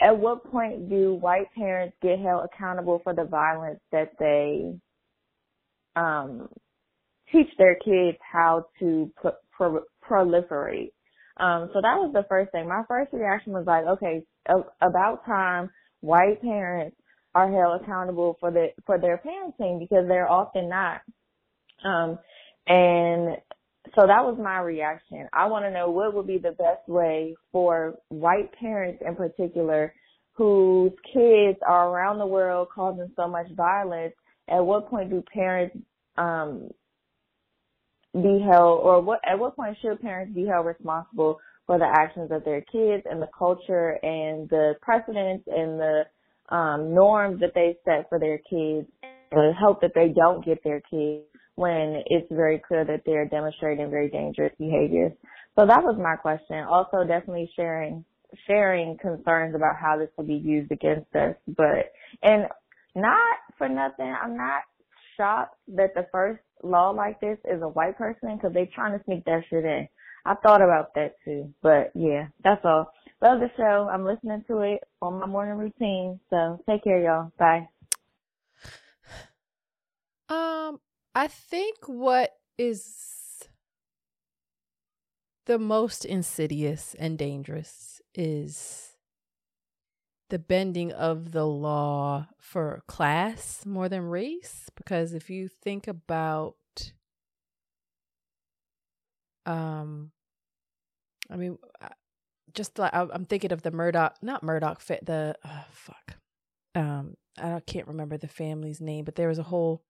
at 0.00 0.18
what 0.18 0.50
point 0.50 0.88
do 0.88 1.14
white 1.14 1.52
parents 1.54 1.94
get 2.00 2.18
held 2.18 2.46
accountable 2.46 3.00
for 3.04 3.14
the 3.14 3.24
violence 3.24 3.80
that 3.92 4.12
they 4.18 4.74
um, 5.96 6.48
teach 7.30 7.48
their 7.58 7.74
kids 7.74 8.16
how 8.20 8.64
to 8.78 9.12
pro- 9.20 9.32
pro- 9.52 9.84
proliferate? 10.08 10.92
Um, 11.40 11.70
so 11.72 11.80
that 11.80 11.96
was 11.96 12.12
the 12.12 12.24
first 12.28 12.52
thing. 12.52 12.68
My 12.68 12.82
first 12.86 13.12
reaction 13.12 13.52
was 13.52 13.66
like, 13.66 13.84
okay, 13.86 14.22
about 14.80 15.24
time 15.24 15.70
white 16.00 16.40
parents 16.42 16.96
are 17.34 17.50
held 17.50 17.80
accountable 17.80 18.36
for 18.40 18.50
the 18.50 18.68
for 18.84 18.98
their 18.98 19.22
parenting 19.24 19.78
because 19.78 20.06
they're 20.06 20.30
often 20.30 20.68
not. 20.68 21.00
Um, 21.84 22.18
and 22.66 23.38
so 23.94 24.06
that 24.06 24.24
was 24.24 24.38
my 24.40 24.60
reaction. 24.60 25.28
I 25.32 25.46
want 25.46 25.64
to 25.64 25.70
know 25.70 25.90
what 25.90 26.14
would 26.14 26.26
be 26.26 26.38
the 26.38 26.52
best 26.52 26.86
way 26.86 27.34
for 27.52 27.94
white 28.08 28.52
parents 28.52 29.02
in 29.06 29.16
particular 29.16 29.94
whose 30.34 30.92
kids 31.12 31.58
are 31.66 31.88
around 31.90 32.18
the 32.18 32.26
world 32.26 32.68
causing 32.74 33.10
so 33.16 33.28
much 33.28 33.46
violence. 33.52 34.14
At 34.48 34.64
what 34.64 34.90
point 34.90 35.10
do 35.10 35.22
parents 35.32 35.76
um, 36.16 36.70
be 38.14 38.44
held, 38.44 38.80
or 38.82 39.00
what 39.00 39.20
at 39.28 39.38
what 39.38 39.56
point 39.56 39.76
should 39.80 40.00
parents 40.00 40.34
be 40.34 40.46
held 40.46 40.66
responsible 40.66 41.38
for 41.66 41.78
the 41.78 41.86
actions 41.86 42.30
of 42.32 42.44
their 42.44 42.60
kids 42.62 43.04
and 43.08 43.22
the 43.22 43.28
culture 43.36 43.98
and 44.02 44.48
the 44.48 44.74
precedents 44.82 45.44
and 45.46 45.78
the 45.78 46.02
um, 46.54 46.92
norms 46.94 47.40
that 47.40 47.52
they 47.54 47.76
set 47.84 48.08
for 48.08 48.18
their 48.18 48.38
kids, 48.38 48.88
and 49.30 49.54
hope 49.56 49.80
that 49.80 49.92
they 49.94 50.08
don't 50.08 50.44
get 50.44 50.62
their 50.64 50.80
kids 50.90 51.24
when 51.54 52.02
it's 52.06 52.26
very 52.32 52.60
clear 52.66 52.84
that 52.84 53.02
they're 53.06 53.28
demonstrating 53.28 53.90
very 53.90 54.08
dangerous 54.08 54.52
behaviors. 54.58 55.12
So 55.58 55.66
that 55.66 55.82
was 55.82 55.96
my 56.00 56.16
question. 56.16 56.64
Also, 56.68 57.06
definitely 57.06 57.50
sharing 57.54 58.04
sharing 58.46 58.96
concerns 58.98 59.54
about 59.54 59.76
how 59.80 59.98
this 59.98 60.08
will 60.16 60.24
be 60.24 60.34
used 60.34 60.70
against 60.72 61.14
us. 61.14 61.34
But 61.46 61.92
and 62.22 62.46
not 62.94 63.36
for 63.58 63.68
nothing, 63.68 64.14
I'm 64.22 64.36
not 64.36 64.62
shocked 65.16 65.56
that 65.68 65.94
the 65.94 66.06
first 66.12 66.40
law 66.62 66.90
like 66.90 67.20
this 67.20 67.38
is 67.44 67.62
a 67.62 67.68
white 67.68 67.96
person 67.96 68.36
because 68.36 68.52
they're 68.52 68.68
trying 68.74 68.98
to 68.98 69.04
sneak 69.04 69.24
that 69.24 69.42
shit 69.48 69.64
in. 69.64 69.88
I 70.24 70.34
thought 70.34 70.60
about 70.60 70.94
that 70.94 71.14
too, 71.24 71.52
but 71.62 71.92
yeah, 71.94 72.28
that's 72.44 72.64
all. 72.64 72.92
Love 73.22 73.40
the 73.40 73.50
show. 73.56 73.88
I'm 73.90 74.04
listening 74.04 74.44
to 74.48 74.60
it 74.60 74.80
on 75.00 75.20
my 75.20 75.26
morning 75.26 75.58
routine. 75.58 76.20
So 76.30 76.62
take 76.68 76.84
care, 76.84 77.02
y'all. 77.02 77.32
Bye. 77.38 77.68
Um, 80.28 80.80
I 81.14 81.26
think 81.26 81.76
what 81.86 82.30
is 82.56 83.46
the 85.46 85.58
most 85.58 86.04
insidious 86.04 86.94
and 86.98 87.18
dangerous 87.18 88.00
is 88.14 88.89
the 90.30 90.38
bending 90.38 90.92
of 90.92 91.32
the 91.32 91.44
law 91.44 92.28
for 92.38 92.82
class 92.86 93.66
more 93.66 93.88
than 93.88 94.02
race. 94.02 94.70
Because 94.74 95.12
if 95.12 95.28
you 95.28 95.48
think 95.48 95.86
about, 95.86 96.56
um, 99.44 100.12
I 101.30 101.36
mean, 101.36 101.58
uh, 101.82 101.88
just 102.54 102.78
like 102.78 102.94
I'm 102.94 103.26
thinking 103.26 103.52
of 103.52 103.62
the 103.62 103.70
Murdaugh, 103.70 104.12
not 104.22 104.42
Murdaugh, 104.42 104.80
fit 104.80 105.04
the 105.04 105.36
oh, 105.44 105.64
fuck, 105.70 106.16
um, 106.74 107.16
I 107.38 107.60
can't 107.60 107.88
remember 107.88 108.16
the 108.16 108.28
family's 108.28 108.80
name, 108.80 109.04
but 109.04 109.16
there 109.16 109.28
was 109.28 109.38
a 109.38 109.44
whole 109.44 109.82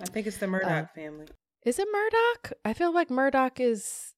I 0.00 0.06
think 0.06 0.26
it's 0.26 0.38
the 0.38 0.46
Murdaugh 0.46 0.90
family. 0.94 1.26
is 1.64 1.78
it 1.78 1.88
Murdaugh? 1.88 2.52
I 2.64 2.72
feel 2.72 2.92
like 2.92 3.08
Murdaugh 3.08 3.58
is 3.60 4.12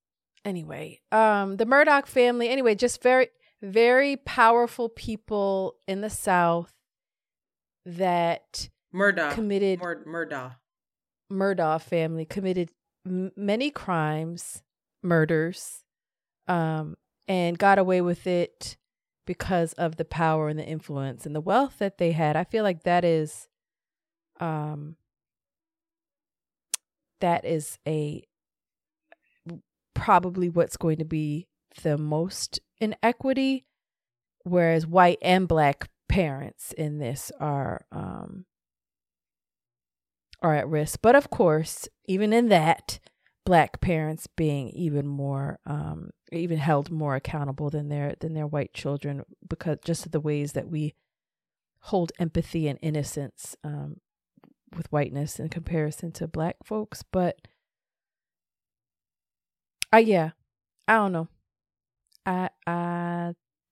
anyway. 0.45 1.01
Um 1.11 1.57
the 1.57 1.67
Murdaugh 1.67 2.07
family 2.07 2.49
anyway, 2.49 2.75
just 2.75 3.03
very 3.03 3.29
very 3.62 4.16
powerful 4.16 4.88
people 4.88 5.77
in 5.87 6.01
the 6.01 6.11
South 6.11 6.72
that 7.87 8.68
Murdaugh. 8.94 9.33
committed 9.33 9.81
Mur- 9.81 10.05
Murdaugh. 10.05 10.57
Murdaugh 11.33 11.81
family 11.81 12.25
committed 12.25 12.70
m- 13.07 13.33
many 13.37 13.70
crimes, 13.70 14.62
murders, 15.03 15.85
um, 16.48 16.96
and 17.29 17.59
got 17.59 17.79
away 17.79 18.01
with 18.01 18.27
it 18.27 18.77
because 19.27 19.72
of 19.75 19.96
the 19.96 20.05
power 20.05 20.48
and 20.48 20.59
the 20.59 20.66
influence 20.66 21.25
and 21.25 21.35
the 21.35 21.40
wealth 21.40 21.79
that 21.79 21.98
they 21.98 22.12
had. 22.12 22.37
I 22.37 22.44
feel 22.44 22.64
like 22.64 22.83
that 22.83 23.05
is, 23.05 23.46
um, 24.40 24.96
that 27.20 27.44
is 27.44 27.79
a 27.87 28.25
probably 29.94 30.48
what's 30.48 30.77
going 30.77 30.96
to 30.96 31.05
be 31.05 31.46
the 31.83 31.96
most 31.96 32.59
inequity, 32.83 33.64
whereas 34.45 34.87
white 34.87 35.18
and 35.23 35.49
black 35.49 35.88
parents 36.09 36.73
in 36.73 36.99
this 36.99 37.33
are 37.40 37.87
um 37.92 38.45
are 40.42 40.55
at 40.55 40.68
risk. 40.68 40.99
But 41.03 41.14
of 41.14 41.31
course, 41.31 41.88
even 42.07 42.33
in 42.33 42.49
that, 42.49 42.99
black 43.45 43.81
parents 43.81 44.29
being 44.37 44.71
even 44.71 45.07
more 45.07 45.59
um 45.66 46.11
even 46.31 46.59
held 46.59 46.90
more 46.90 47.16
accountable 47.16 47.71
than 47.71 47.88
their 47.88 48.14
than 48.21 48.35
their 48.35 48.47
white 48.47 48.73
children 48.73 49.25
because 49.49 49.79
just 49.85 50.07
of 50.07 50.12
the 50.12 50.21
ways 50.21 50.53
that 50.53 50.68
we 50.68 50.95
hold 51.87 52.12
empathy 52.21 52.68
and 52.68 52.79
innocence 52.83 53.57
um 53.64 53.97
with 54.77 54.90
whiteness 54.92 55.38
in 55.38 55.49
comparison 55.49 56.12
to 56.12 56.27
black 56.27 56.57
folks, 56.64 57.03
but 57.12 57.37
I 59.92 59.99
yeah, 59.99 60.31
I 60.88 60.95
don't 60.95 61.12
know. 61.12 61.29
I 62.27 62.49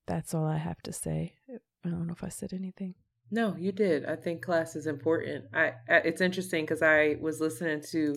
that's 0.06 0.34
all 0.34 0.46
I 0.46 0.58
have 0.58 0.82
to 0.82 0.92
say. 0.92 1.34
I 1.84 1.88
don't 1.88 2.06
know 2.06 2.12
if 2.12 2.24
I 2.24 2.28
said 2.28 2.52
anything. 2.52 2.94
No, 3.30 3.54
you 3.56 3.70
did. 3.70 4.04
I 4.06 4.16
think 4.16 4.42
class 4.42 4.74
is 4.74 4.86
important. 4.86 5.44
I, 5.54 5.72
it's 5.88 6.20
interesting 6.20 6.64
because 6.64 6.82
I 6.82 7.16
was 7.20 7.40
listening 7.40 7.80
to 7.92 8.16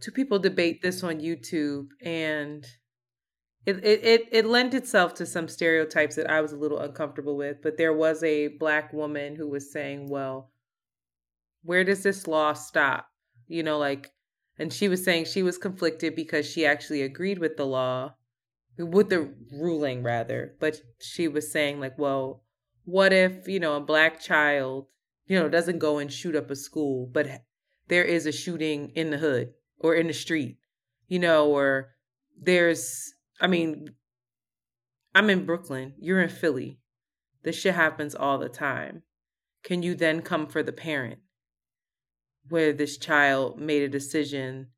two 0.00 0.10
people 0.10 0.40
debate 0.40 0.82
this 0.82 1.04
on 1.04 1.20
YouTube, 1.20 1.86
and 2.02 2.66
it 3.66 3.84
it 3.84 4.28
it 4.32 4.46
lent 4.46 4.74
itself 4.74 5.14
to 5.14 5.26
some 5.26 5.46
stereotypes 5.46 6.16
that 6.16 6.28
I 6.28 6.40
was 6.40 6.52
a 6.52 6.56
little 6.56 6.80
uncomfortable 6.80 7.36
with. 7.36 7.58
But 7.62 7.76
there 7.76 7.94
was 7.94 8.22
a 8.24 8.48
black 8.48 8.92
woman 8.92 9.36
who 9.36 9.48
was 9.48 9.72
saying, 9.72 10.08
"Well, 10.08 10.50
where 11.62 11.84
does 11.84 12.02
this 12.02 12.26
law 12.26 12.52
stop?" 12.54 13.06
You 13.46 13.62
know, 13.62 13.78
like, 13.78 14.10
and 14.58 14.72
she 14.72 14.88
was 14.88 15.04
saying 15.04 15.26
she 15.26 15.44
was 15.44 15.56
conflicted 15.56 16.16
because 16.16 16.50
she 16.50 16.66
actually 16.66 17.02
agreed 17.02 17.38
with 17.38 17.56
the 17.56 17.66
law, 17.66 18.14
with 18.78 19.10
the 19.10 19.34
ruling 19.52 20.02
rather, 20.02 20.54
but 20.60 20.80
she 21.00 21.28
was 21.28 21.50
saying 21.50 21.80
like, 21.80 21.98
well 21.98 22.42
what 22.88 23.12
if 23.12 23.46
you 23.46 23.60
know 23.60 23.76
a 23.76 23.80
black 23.80 24.18
child 24.18 24.86
you 25.26 25.38
know 25.38 25.46
doesn't 25.46 25.78
go 25.78 25.98
and 25.98 26.10
shoot 26.10 26.34
up 26.34 26.50
a 26.50 26.56
school 26.56 27.06
but 27.12 27.26
there 27.88 28.02
is 28.02 28.24
a 28.24 28.32
shooting 28.32 28.90
in 28.94 29.10
the 29.10 29.18
hood 29.18 29.52
or 29.78 29.94
in 29.94 30.06
the 30.06 30.12
street 30.14 30.56
you 31.06 31.18
know 31.18 31.50
or 31.50 31.90
there's 32.40 33.12
i 33.42 33.46
mean 33.46 33.90
i'm 35.14 35.28
in 35.28 35.44
brooklyn. 35.44 35.92
You're 35.98 36.22
in 36.22 36.30
philly. 36.30 36.80
This 37.42 37.56
shit 37.56 37.74
happens 37.74 38.14
all 38.14 38.38
the 38.38 38.48
time. 38.48 39.02
Can 39.62 39.82
you 39.82 39.94
then 39.94 40.22
come 40.22 40.46
for 40.46 40.62
the 40.62 40.72
parent 40.72 41.18
where 42.48 42.72
this 42.72 42.96
child 42.96 43.60
made 43.60 43.82
a 43.82 43.88
decision 43.88 44.68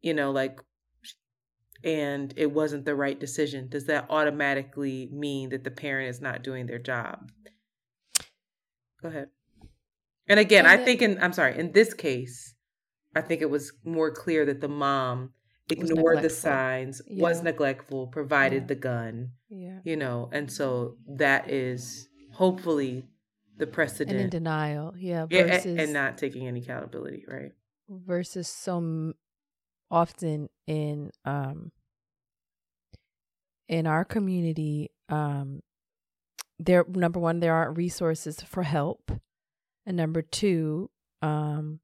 you 0.00 0.14
know 0.14 0.30
like 0.30 0.58
and 1.86 2.34
it 2.36 2.50
wasn't 2.52 2.84
the 2.84 2.96
right 2.96 3.18
decision, 3.18 3.68
does 3.68 3.86
that 3.86 4.06
automatically 4.10 5.08
mean 5.12 5.50
that 5.50 5.62
the 5.62 5.70
parent 5.70 6.10
is 6.10 6.20
not 6.20 6.42
doing 6.42 6.66
their 6.66 6.80
job? 6.80 7.30
Go 9.00 9.08
ahead. 9.08 9.28
And 10.28 10.40
again, 10.40 10.66
I 10.66 10.76
think 10.76 11.00
in 11.00 11.22
I'm 11.22 11.32
sorry, 11.32 11.56
in 11.56 11.70
this 11.70 11.94
case, 11.94 12.54
I 13.14 13.20
think 13.20 13.40
it 13.40 13.48
was 13.48 13.72
more 13.84 14.10
clear 14.10 14.44
that 14.46 14.60
the 14.60 14.68
mom 14.68 15.32
ignored 15.70 16.22
the 16.22 16.30
signs, 16.30 17.00
yeah. 17.06 17.22
was 17.22 17.42
neglectful, 17.42 18.08
provided 18.08 18.64
yeah. 18.64 18.66
the 18.66 18.74
gun. 18.74 19.30
Yeah. 19.48 19.78
You 19.84 19.96
know, 19.96 20.28
and 20.32 20.50
so 20.50 20.96
that 21.08 21.48
is 21.48 22.08
hopefully 22.32 23.04
the 23.56 23.68
precedent. 23.68 24.10
And 24.10 24.20
in 24.24 24.30
denial, 24.30 24.92
yeah. 24.98 25.26
Versus, 25.26 25.64
yeah, 25.64 25.70
and, 25.70 25.80
and 25.80 25.92
not 25.92 26.18
taking 26.18 26.48
any 26.48 26.60
accountability, 26.60 27.24
right? 27.28 27.52
Versus 27.88 28.48
so 28.48 29.14
often 29.88 30.48
in 30.66 31.12
um 31.24 31.70
in 33.68 33.86
our 33.86 34.04
community 34.04 34.90
um 35.08 35.62
there 36.58 36.84
number 36.88 37.20
one 37.20 37.40
there 37.40 37.54
aren't 37.54 37.76
resources 37.76 38.40
for 38.40 38.62
help. 38.62 39.12
And 39.84 39.96
number 39.96 40.22
two 40.22 40.90
um 41.22 41.80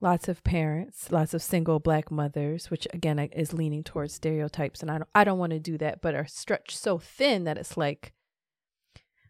lots 0.00 0.28
of 0.28 0.42
parents 0.42 1.12
lots 1.12 1.34
of 1.34 1.42
single 1.42 1.78
black 1.78 2.10
mothers 2.10 2.70
which 2.70 2.88
again 2.94 3.18
is 3.18 3.52
leaning 3.52 3.84
towards 3.84 4.14
stereotypes. 4.14 4.80
And 4.80 4.90
i 4.90 4.98
don't 4.98 5.10
i 5.14 5.24
don't 5.24 5.38
want 5.38 5.52
to 5.52 5.60
do 5.60 5.76
that 5.78 6.00
but 6.00 6.14
are 6.14 6.26
stretched 6.26 6.76
so 6.76 6.98
thin 6.98 7.44
that 7.44 7.58
it's 7.58 7.76
like 7.76 8.12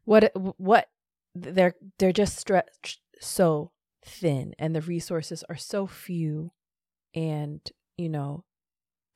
what 0.04 0.32
what 0.56 0.88
they're 1.34 1.74
they're 1.98 2.12
just 2.12 2.36
stretched 2.36 3.00
so 3.20 3.72
thin. 4.04 4.54
And 4.58 4.74
the 4.74 4.80
resources 4.80 5.44
are 5.48 5.56
so 5.56 5.86
few. 5.86 6.52
And 7.14 7.60
you 7.96 8.08
know 8.08 8.44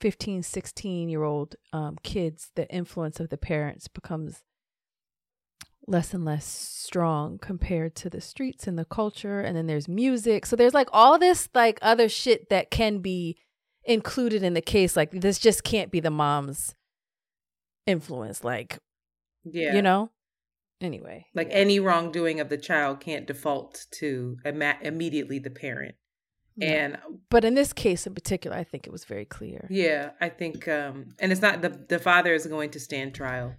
15 0.05 0.43
16 0.43 1.09
year 1.09 1.23
old 1.23 1.57
um, 1.73 1.97
kids 2.03 2.51
the 2.57 2.69
influence 2.69 3.21
of 3.21 3.31
the 3.31 3.39
parents 3.39 3.89
becomes 3.89 4.43
less 5.87 6.13
and 6.13 6.27
less 6.27 6.45
strong 6.45 7.39
compared 7.39 7.95
to 7.95 8.11
the 8.11 8.21
streets 8.21 8.67
and 8.67 8.79
the 8.79 8.85
culture. 8.85 9.41
And 9.41 9.57
then 9.57 9.67
there's 9.67 9.89
music. 9.89 10.45
So 10.45 10.57
there's 10.57 10.75
like 10.75 10.91
all 10.93 11.19
this 11.19 11.49
like 11.55 11.79
other 11.81 12.11
shit 12.11 12.51
that 12.51 12.71
can 12.71 12.99
be 12.99 13.39
included 13.83 14.43
in 14.43 14.53
the 14.53 14.61
case. 14.61 14.95
Like 14.95 15.11
this 15.11 15.39
just 15.39 15.65
can't 15.65 15.91
be 15.91 16.01
the 16.01 16.11
mom's 16.11 16.75
influence 17.87 18.45
like 18.45 18.79
yeah. 19.43 19.75
you 19.75 19.81
know? 19.81 20.11
Anyway 20.83 21.25
like 21.35 21.49
any 21.51 21.81
wrongdoing 21.81 22.41
of 22.41 22.51
the 22.51 22.59
child 22.59 23.01
can't 23.01 23.27
default 23.27 23.87
to 23.93 24.37
Im- 24.45 24.61
immediately 24.83 25.39
the 25.39 25.49
parent 25.49 25.95
and 26.61 26.99
but 27.31 27.45
in 27.45 27.55
this 27.55 27.73
case 27.73 28.07
in 28.07 28.15
particular, 28.15 28.57
I 28.57 28.65
think 28.65 28.87
it 28.87 28.93
was 28.93 29.05
very 29.05 29.25
clear. 29.25 29.67
Yeah, 29.71 30.11
I 30.21 30.29
think 30.29 30.69
um 30.69 31.15
and 31.19 31.33
it's 31.33 31.43
not 31.43 31.63
the 31.63 31.71
the 31.89 31.99
father 31.99 32.33
is 32.33 32.47
going 32.47 32.71
to 32.71 32.81
stand 32.81 33.15
trial 33.15 33.55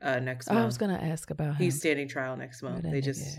uh 0.00 0.20
next 0.20 0.48
month. 0.48 0.60
I 0.60 0.64
was 0.64 0.78
gonna 0.78 1.00
ask 1.00 1.30
about 1.30 1.50
him. 1.50 1.54
He's 1.56 1.78
standing 1.78 2.08
trial 2.08 2.36
next 2.36 2.62
month. 2.62 2.84
They 2.84 3.00
just 3.00 3.38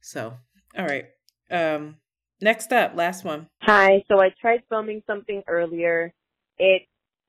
so 0.00 0.34
all 0.76 0.86
right. 0.86 1.06
Um 1.50 1.96
next 2.40 2.72
up, 2.72 2.94
last 2.94 3.24
one. 3.24 3.48
Hi. 3.62 4.04
So 4.08 4.20
I 4.20 4.30
tried 4.40 4.62
filming 4.68 5.02
something 5.06 5.42
earlier. 5.48 6.12
It 6.58 6.82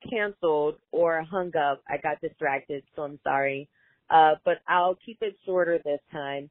canceled 0.08 0.76
or 0.92 1.22
hung 1.22 1.54
up. 1.56 1.82
I 1.88 1.96
got 1.98 2.20
distracted, 2.20 2.84
so 2.94 3.02
I'm 3.02 3.18
sorry. 3.24 3.68
Uh 4.08 4.34
but 4.44 4.58
I'll 4.68 4.96
keep 5.04 5.18
it 5.20 5.34
shorter 5.44 5.80
this 5.84 6.00
time. 6.12 6.48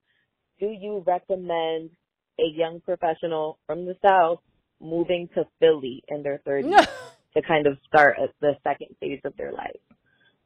Do 0.60 0.68
you 0.68 1.04
recommend 1.08 1.92
a 2.40 2.58
young 2.58 2.82
professional 2.82 3.60
from 3.68 3.86
the 3.86 3.96
South 4.06 4.40
moving 4.82 5.30
to 5.36 5.44
Philly 5.60 6.04
in 6.08 6.24
their 6.24 6.42
30s 6.48 6.88
to 7.36 7.42
kind 7.42 7.68
of 7.68 7.78
start 7.88 8.18
the 8.42 8.54
second 8.64 8.96
phase 9.00 9.22
of 9.26 9.36
their 9.38 9.52
life? 9.52 9.80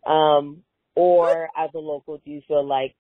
Um, 0.06 0.64
or 0.96 1.50
as 1.58 1.70
a 1.74 1.80
local, 1.80 2.22
do 2.24 2.32
you 2.32 2.42
feel 2.48 2.66
like 2.66 2.96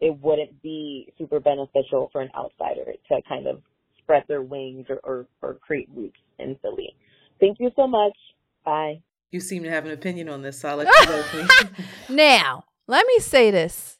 it 0.00 0.16
wouldn't 0.20 0.62
be 0.62 1.12
super 1.18 1.40
beneficial 1.40 2.08
for 2.12 2.20
an 2.20 2.30
outsider 2.36 2.92
to 3.08 3.22
kind 3.28 3.46
of 3.46 3.62
spread 3.98 4.24
their 4.28 4.42
wings 4.42 4.86
or, 4.88 5.00
or, 5.04 5.26
or 5.42 5.54
create 5.54 5.88
roots 5.94 6.18
in 6.38 6.56
Philly? 6.62 6.94
Thank 7.40 7.58
you 7.60 7.70
so 7.76 7.86
much. 7.86 8.12
Bye. 8.64 9.02
You 9.30 9.40
seem 9.40 9.62
to 9.62 9.70
have 9.70 9.84
an 9.84 9.92
opinion 9.92 10.28
on 10.28 10.42
this, 10.42 10.60
so 10.60 10.70
I'll 10.70 10.76
let 10.76 10.88
you 10.88 11.06
go, 11.06 11.84
now, 12.14 12.64
let 12.86 13.06
me 13.06 13.18
say 13.18 13.50
this. 13.50 13.97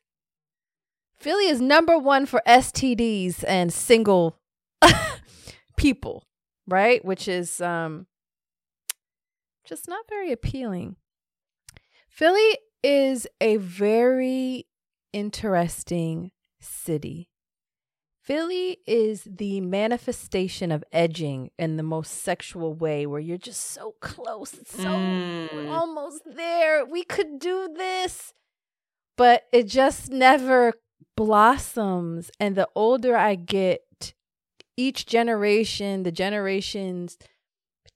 Philly 1.20 1.46
is 1.48 1.60
number 1.60 1.98
one 1.98 2.26
for 2.26 2.40
STDs 2.46 3.44
and 3.46 3.72
single 3.72 4.38
people, 5.76 6.24
right? 6.66 7.04
Which 7.04 7.26
is 7.26 7.60
um 7.60 8.06
just 9.64 9.88
not 9.88 10.08
very 10.08 10.32
appealing. 10.32 10.96
Philly 12.08 12.58
is 12.82 13.26
a 13.40 13.56
very 13.56 14.66
interesting 15.12 16.30
city. 16.60 17.28
Philly 18.22 18.78
is 18.86 19.22
the 19.24 19.60
manifestation 19.62 20.70
of 20.70 20.84
edging 20.92 21.50
in 21.58 21.76
the 21.76 21.82
most 21.82 22.22
sexual 22.22 22.74
way 22.74 23.06
where 23.06 23.20
you're 23.20 23.38
just 23.38 23.70
so 23.70 23.94
close. 24.00 24.52
It's 24.52 24.76
so 24.76 24.84
mm. 24.84 25.70
almost 25.70 26.22
there. 26.26 26.84
We 26.84 27.04
could 27.04 27.38
do 27.38 27.70
this. 27.74 28.34
But 29.16 29.44
it 29.50 29.66
just 29.66 30.10
never 30.10 30.74
blossoms. 31.18 32.30
And 32.38 32.54
the 32.54 32.68
older 32.76 33.16
I 33.16 33.34
get, 33.34 34.14
each 34.76 35.04
generation, 35.04 36.04
the 36.04 36.12
generations 36.12 37.18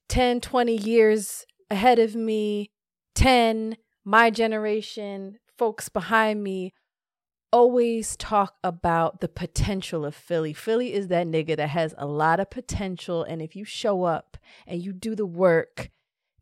10, 0.08 0.40
20 0.40 0.76
years 0.76 1.46
ahead 1.70 2.00
of 2.00 2.16
me, 2.16 2.72
10, 3.14 3.76
my 4.04 4.28
generation, 4.28 5.38
folks 5.56 5.88
behind 5.88 6.42
me, 6.42 6.74
always 7.52 8.16
talk 8.16 8.56
about 8.64 9.20
the 9.20 9.28
potential 9.28 10.04
of 10.04 10.16
Philly. 10.16 10.52
Philly 10.52 10.92
is 10.92 11.06
that 11.06 11.28
nigga 11.28 11.56
that 11.56 11.68
has 11.68 11.94
a 11.96 12.06
lot 12.06 12.40
of 12.40 12.50
potential. 12.50 13.22
And 13.22 13.40
if 13.40 13.54
you 13.54 13.64
show 13.64 14.02
up 14.02 14.36
and 14.66 14.82
you 14.82 14.92
do 14.92 15.14
the 15.14 15.26
work, 15.26 15.90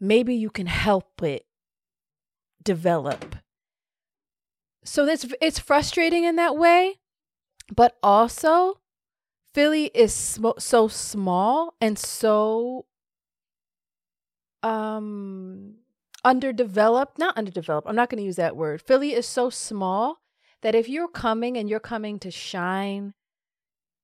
maybe 0.01 0.35
you 0.35 0.49
can 0.49 0.67
help 0.67 1.23
it 1.23 1.45
develop 2.63 3.37
so 4.91 5.07
it's 5.07 5.25
it's 5.41 5.61
frustrating 5.61 6.25
in 6.25 6.35
that 6.35 6.57
way, 6.57 6.99
but 7.73 7.97
also 8.03 8.81
Philly 9.55 9.85
is 9.95 10.13
sm- 10.13 10.59
so 10.59 10.89
small 10.89 11.75
and 11.81 11.97
so 11.97 12.87
um 14.65 15.77
underdeveloped, 16.25 17.21
not 17.21 17.39
underdeveloped. 17.39 17.87
I'm 17.89 17.95
not 17.95 18.11
going 18.11 18.19
to 18.19 18.27
use 18.27 18.35
that 18.35 18.57
word. 18.57 18.83
Philly 18.83 19.13
is 19.13 19.27
so 19.27 19.49
small 19.49 20.23
that 20.63 20.75
if 20.75 20.89
you're 20.89 21.07
coming 21.07 21.57
and 21.57 21.71
you're 21.71 21.79
coming 21.79 22.19
to 22.19 22.33
shine, 22.33 23.15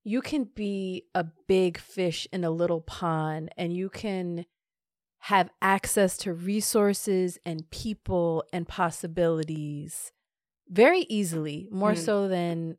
you 0.05 0.22
can 0.22 0.45
be 0.45 1.07
a 1.16 1.24
big 1.49 1.78
fish 1.78 2.28
in 2.32 2.45
a 2.45 2.51
little 2.51 2.80
pond 2.80 3.51
and 3.57 3.76
you 3.76 3.89
can 3.89 4.47
have 5.18 5.51
access 5.61 6.16
to 6.18 6.32
resources 6.32 7.41
and 7.45 7.68
people 7.70 8.45
and 8.53 8.68
possibilities 8.68 10.12
very 10.69 11.07
easily, 11.09 11.69
more 11.71 11.93
mm. 11.93 11.99
so 11.99 12.29
than 12.29 12.77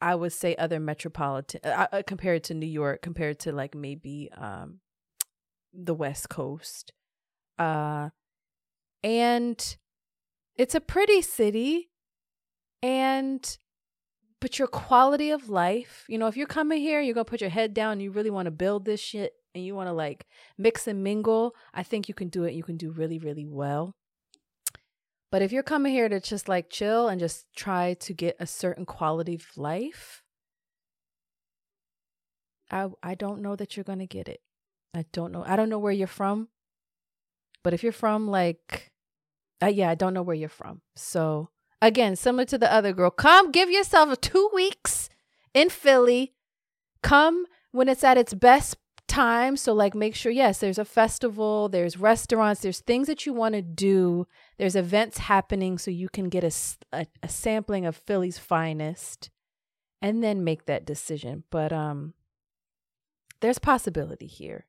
I 0.00 0.14
would 0.14 0.32
say 0.32 0.56
other 0.56 0.80
metropolitan 0.80 1.60
uh, 1.64 1.86
uh, 1.92 2.02
compared 2.06 2.44
to 2.44 2.54
New 2.54 2.66
York, 2.66 3.02
compared 3.02 3.38
to 3.40 3.52
like 3.52 3.74
maybe 3.74 4.30
um 4.36 4.80
the 5.72 5.94
West 5.94 6.28
Coast. 6.28 6.92
Uh 7.58 8.10
and 9.02 9.76
it's 10.56 10.74
a 10.74 10.80
pretty 10.80 11.22
city 11.22 11.90
and 12.82 13.58
but 14.40 14.58
your 14.58 14.68
quality 14.68 15.30
of 15.30 15.48
life, 15.48 16.04
you 16.08 16.18
know, 16.18 16.26
if 16.26 16.36
you're 16.36 16.48
coming 16.48 16.80
here, 16.80 17.00
you're 17.00 17.14
going 17.14 17.24
to 17.24 17.30
put 17.30 17.40
your 17.40 17.50
head 17.50 17.72
down 17.72 18.00
you 18.00 18.10
really 18.10 18.28
want 18.28 18.46
to 18.46 18.50
build 18.50 18.84
this 18.84 18.98
shit 18.98 19.34
and 19.54 19.64
you 19.64 19.76
want 19.76 19.88
to 19.88 19.92
like 19.92 20.26
mix 20.58 20.88
and 20.88 21.04
mingle, 21.04 21.54
I 21.72 21.84
think 21.84 22.08
you 22.08 22.14
can 22.14 22.28
do 22.28 22.42
it. 22.42 22.54
You 22.54 22.64
can 22.64 22.76
do 22.76 22.90
really 22.90 23.18
really 23.18 23.46
well. 23.46 23.94
But 25.32 25.40
if 25.40 25.50
you're 25.50 25.62
coming 25.62 25.94
here 25.94 26.10
to 26.10 26.20
just 26.20 26.46
like 26.46 26.68
chill 26.68 27.08
and 27.08 27.18
just 27.18 27.46
try 27.56 27.94
to 27.94 28.12
get 28.12 28.36
a 28.38 28.46
certain 28.46 28.84
quality 28.84 29.34
of 29.36 29.46
life, 29.56 30.22
I 32.70 32.88
I 33.02 33.14
don't 33.14 33.40
know 33.40 33.56
that 33.56 33.74
you're 33.74 33.82
going 33.82 34.00
to 34.00 34.06
get 34.06 34.28
it. 34.28 34.40
I 34.94 35.06
don't 35.10 35.32
know. 35.32 35.42
I 35.46 35.56
don't 35.56 35.70
know 35.70 35.78
where 35.78 35.92
you're 35.92 36.06
from. 36.06 36.48
But 37.64 37.72
if 37.72 37.82
you're 37.82 37.92
from 37.92 38.28
like 38.28 38.92
uh, 39.62 39.68
yeah, 39.68 39.88
I 39.88 39.94
don't 39.94 40.12
know 40.12 40.22
where 40.22 40.36
you're 40.36 40.48
from. 40.50 40.82
So, 40.96 41.48
again, 41.80 42.14
similar 42.16 42.44
to 42.46 42.58
the 42.58 42.70
other 42.70 42.92
girl, 42.92 43.10
come 43.10 43.52
give 43.52 43.70
yourself 43.70 44.20
2 44.20 44.50
weeks 44.52 45.08
in 45.54 45.70
Philly. 45.70 46.34
Come 47.02 47.46
when 47.70 47.88
it's 47.88 48.04
at 48.04 48.18
its 48.18 48.34
best 48.34 48.76
time. 49.08 49.56
So, 49.56 49.72
like, 49.72 49.94
make 49.94 50.14
sure, 50.14 50.32
yes, 50.32 50.58
there's 50.58 50.78
a 50.78 50.84
festival, 50.84 51.68
there's 51.68 51.96
restaurants, 51.96 52.60
there's 52.60 52.80
things 52.80 53.06
that 53.06 53.24
you 53.24 53.32
want 53.32 53.54
to 53.54 53.62
do, 53.62 54.26
there's 54.58 54.76
events 54.76 55.18
happening 55.18 55.78
so 55.78 55.90
you 55.90 56.08
can 56.08 56.28
get 56.28 56.44
a, 56.44 56.52
a, 56.92 57.06
a, 57.22 57.28
sampling 57.28 57.86
of 57.86 57.96
Philly's 57.96 58.38
finest 58.38 59.30
and 60.00 60.22
then 60.22 60.44
make 60.44 60.66
that 60.66 60.84
decision. 60.84 61.44
But, 61.50 61.72
um, 61.72 62.14
there's 63.40 63.58
possibility 63.58 64.26
here. 64.26 64.66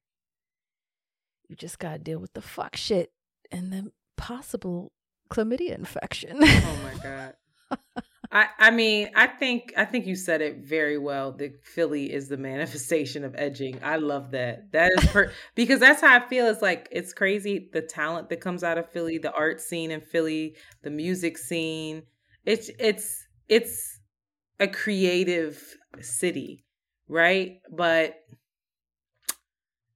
You 1.47 1.55
just 1.55 1.79
got 1.79 1.93
to 1.93 1.99
deal 1.99 2.19
with 2.19 2.33
the 2.33 2.41
fuck 2.41 2.75
shit 2.75 3.11
and 3.51 3.71
the 3.71 3.91
possible 4.17 4.91
chlamydia 5.29 5.75
infection. 5.75 6.39
oh 6.41 6.79
my 6.83 7.03
God. 7.03 7.35
I, 8.33 8.47
I 8.57 8.71
mean, 8.71 9.11
I 9.15 9.27
think 9.27 9.73
I 9.77 9.85
think 9.85 10.07
you 10.07 10.15
said 10.15 10.41
it 10.41 10.57
very 10.57 10.97
well. 10.97 11.33
That 11.33 11.63
Philly 11.63 12.11
is 12.11 12.29
the 12.29 12.37
manifestation 12.51 13.23
of 13.23 13.35
edging. 13.37 13.79
I 13.83 13.97
love 13.97 14.31
that. 14.31 14.71
That 14.71 14.91
is 14.97 15.05
per- 15.11 15.31
because 15.55 15.79
that's 15.79 16.01
how 16.01 16.15
I 16.17 16.27
feel. 16.27 16.47
It's 16.47 16.61
like 16.61 16.87
it's 16.91 17.13
crazy 17.13 17.69
the 17.71 17.81
talent 17.81 18.29
that 18.29 18.41
comes 18.41 18.63
out 18.63 18.79
of 18.79 18.89
Philly, 18.91 19.19
the 19.19 19.31
art 19.33 19.61
scene 19.61 19.91
in 19.91 20.01
Philly, 20.01 20.55
the 20.81 20.89
music 20.89 21.37
scene. 21.37 22.03
It's 22.45 22.71
it's 22.79 23.27
it's 23.49 23.99
a 24.59 24.67
creative 24.67 25.61
city, 26.01 26.65
right? 27.07 27.59
But 27.71 28.15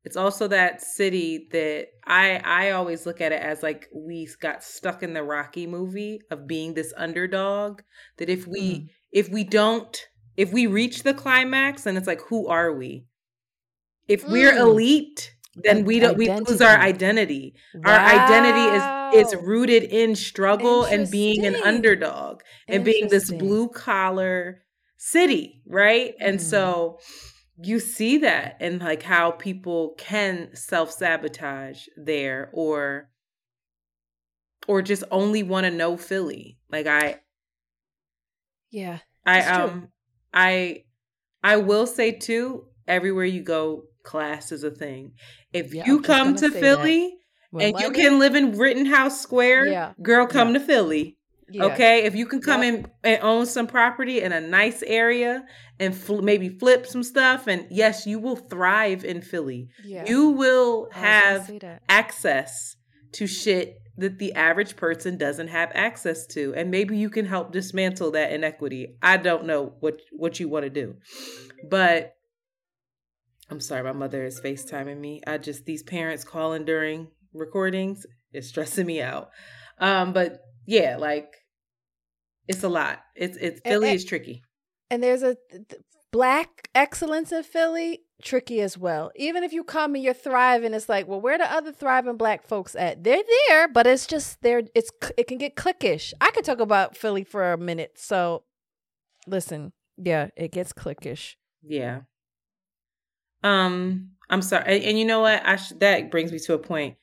it's 0.08 0.16
also 0.16 0.48
that 0.48 0.82
city 0.82 1.50
that 1.52 1.88
I 2.06 2.40
I 2.42 2.72
always 2.72 3.06
look 3.06 3.20
at 3.20 3.34
it 3.34 3.42
as 3.42 3.62
like 3.62 3.90
we 3.94 4.26
got 4.40 4.64
stuck 4.64 5.04
in 5.04 5.12
the 5.12 5.22
Rocky 5.22 5.68
movie 5.68 6.22
of 6.32 6.48
being 6.48 6.76
this 6.76 6.94
underdog 6.96 7.82
that 8.18 8.30
if 8.30 8.48
we 8.48 8.62
mm. 8.62 8.90
if 9.12 9.28
we 9.28 9.44
don't 9.44 10.02
if 10.38 10.54
we 10.54 10.66
reach 10.66 11.04
the 11.04 11.14
climax 11.14 11.86
and 11.86 11.98
it's 11.98 12.08
like 12.08 12.22
who 12.22 12.48
are 12.48 12.72
we? 12.72 13.06
If 14.08 14.26
mm. 14.26 14.32
we're 14.32 14.56
elite, 14.56 15.36
then 15.56 15.84
we 15.84 16.00
don't 16.00 16.12
identity. 16.12 16.32
we 16.32 16.40
lose 16.40 16.62
our 16.62 16.78
identity. 16.78 17.56
Wow. 17.76 17.92
Our 17.92 18.00
identity 18.00 19.20
is 19.20 19.34
is 19.34 19.42
rooted 19.42 19.84
in 19.84 20.16
struggle 20.16 20.86
and 20.86 21.12
being 21.12 21.46
an 21.46 21.58
underdog 21.58 22.44
and 22.70 22.86
being 22.86 23.10
this 23.10 23.30
blue 23.30 23.68
collar 23.68 24.62
city, 24.96 25.64
right? 25.68 26.12
Mm. 26.12 26.30
And 26.30 26.42
so 26.42 27.00
you 27.60 27.80
see 27.80 28.20
that 28.20 28.58
and 28.60 28.80
like 28.80 29.04
how 29.04 29.32
people 29.32 29.96
can 29.98 30.56
self-sabotage 30.56 31.88
there 31.98 32.50
or 32.54 33.10
or 34.68 34.82
just 34.82 35.04
only 35.12 35.44
want 35.44 35.66
to 35.66 35.72
know 35.72 35.98
Philly. 35.98 36.58
Like 36.72 36.88
I 36.88 37.22
Yeah. 38.72 39.00
I 39.26 39.42
um 39.42 39.72
true. 39.72 39.88
I 40.34 40.84
I 41.44 41.58
will 41.58 41.88
say 41.88 42.12
too, 42.12 42.66
everywhere 42.88 43.26
you 43.26 43.42
go, 43.42 43.84
class 44.04 44.52
is 44.52 44.64
a 44.64 44.72
thing. 44.72 45.14
If 45.54 45.74
yeah, 45.74 45.86
you 45.86 46.02
come 46.02 46.36
to 46.36 46.52
Philly 46.52 47.18
and 47.60 47.80
you 47.80 47.92
can 47.92 48.20
live 48.20 48.36
in 48.36 48.58
Rittenhouse 48.58 49.22
Square, 49.22 49.68
yeah. 49.68 49.94
girl, 50.02 50.28
come 50.28 50.50
yeah. 50.50 50.60
to 50.60 50.66
Philly. 50.66 51.17
Yeah. 51.50 51.66
Okay, 51.66 52.04
if 52.04 52.16
you 52.16 52.26
can 52.26 52.42
come 52.42 52.62
yep. 52.62 52.74
in 52.74 52.92
and 53.04 53.24
own 53.24 53.46
some 53.46 53.68
property 53.68 54.22
in 54.22 54.34
a 54.34 54.42
nice 54.42 54.84
area 54.84 55.46
and 55.80 55.96
fl- 55.96 56.22
maybe 56.22 56.50
flip 56.50 56.86
some 56.86 57.04
stuff, 57.04 57.48
and 57.48 57.66
yes, 57.70 58.06
you 58.06 58.20
will 58.20 58.36
thrive 58.36 59.06
in 59.06 59.22
Philly. 59.22 59.70
Yeah. 59.86 60.06
You 60.06 60.32
will 60.32 60.90
have 60.92 61.50
access 61.88 62.76
to 63.14 63.28
shit 63.28 63.78
that 63.98 64.20
the 64.20 64.34
average 64.34 64.76
person 64.76 65.18
doesn't 65.18 65.48
have 65.48 65.72
access 65.74 66.28
to, 66.28 66.54
and 66.56 66.70
maybe 66.70 66.98
you 66.98 67.10
can 67.10 67.26
help 67.26 67.52
dismantle 67.52 68.12
that 68.12 68.32
inequity. 68.32 68.98
I 69.02 69.18
don't 69.18 69.46
know 69.46 69.74
what 69.80 70.02
what 70.12 70.40
you 70.40 70.50
want 70.50 70.66
to 70.66 70.70
do, 70.70 70.96
but 71.70 72.14
I'm 73.50 73.62
sorry, 73.62 73.84
my 73.84 73.94
mother 73.94 74.26
is 74.26 74.42
FaceTiming 74.42 75.00
me. 75.00 75.22
I 75.26 75.38
just 75.38 75.66
these 75.66 75.84
parents 75.84 76.24
calling 76.24 76.66
during 76.66 77.08
recordings 77.34 78.06
is 78.34 78.50
stressing 78.50 78.86
me 78.86 79.02
out. 79.02 79.30
Um, 79.80 80.12
but 80.12 80.42
yeah, 80.68 80.98
like 80.98 81.34
it's 82.48 82.64
a 82.64 82.70
lot. 82.70 83.00
It's 83.16 83.38
it's 83.38 83.62
Philly 83.62 83.90
and, 83.90 83.96
is 83.96 84.06
tricky. 84.06 84.44
And 84.92 85.02
there's 85.02 85.24
a 85.24 85.38
black 86.12 86.70
excellence 86.76 87.32
in 87.32 87.44
Philly 87.44 88.02
tricky 88.22 88.62
as 88.62 88.78
well. 88.78 89.12
Even 89.16 89.44
if 89.44 89.54
you 89.54 89.64
come 89.64 89.96
and 89.96 90.04
you're 90.04 90.14
thriving, 90.14 90.74
it's 90.74 90.90
like, 90.90 91.08
well, 91.08 91.22
where 91.22 91.38
the 91.38 91.52
other 91.52 91.72
thriving 91.72 92.18
black 92.18 92.46
folks 92.46 92.76
at? 92.76 93.04
They're 93.04 93.24
there, 93.48 93.68
but 93.68 93.88
it's 93.88 94.06
just 94.06 94.42
there. 94.42 94.62
It's 94.76 94.92
it 95.18 95.28
can 95.28 95.38
get 95.38 95.56
cliquish. 95.56 96.14
I 96.22 96.32
could 96.32 96.46
talk 96.46 96.60
about 96.60 96.96
Philly 96.96 97.24
for 97.24 97.54
a 97.54 97.58
minute. 97.58 97.94
So, 97.96 98.44
listen, 99.26 99.72
yeah, 99.98 100.30
it 100.36 100.52
gets 100.52 100.74
cliquish. 100.74 101.36
Yeah. 101.64 102.02
Um, 103.44 104.12
I'm 104.30 104.42
sorry, 104.42 104.66
and, 104.68 104.84
and 104.84 105.00
you 105.00 105.06
know 105.06 105.22
what? 105.22 105.46
I 105.46 105.56
sh- 105.56 105.74
that 105.80 106.12
brings 106.12 106.32
me 106.32 106.40
to 106.40 106.54
a 106.54 106.60
point 106.60 106.98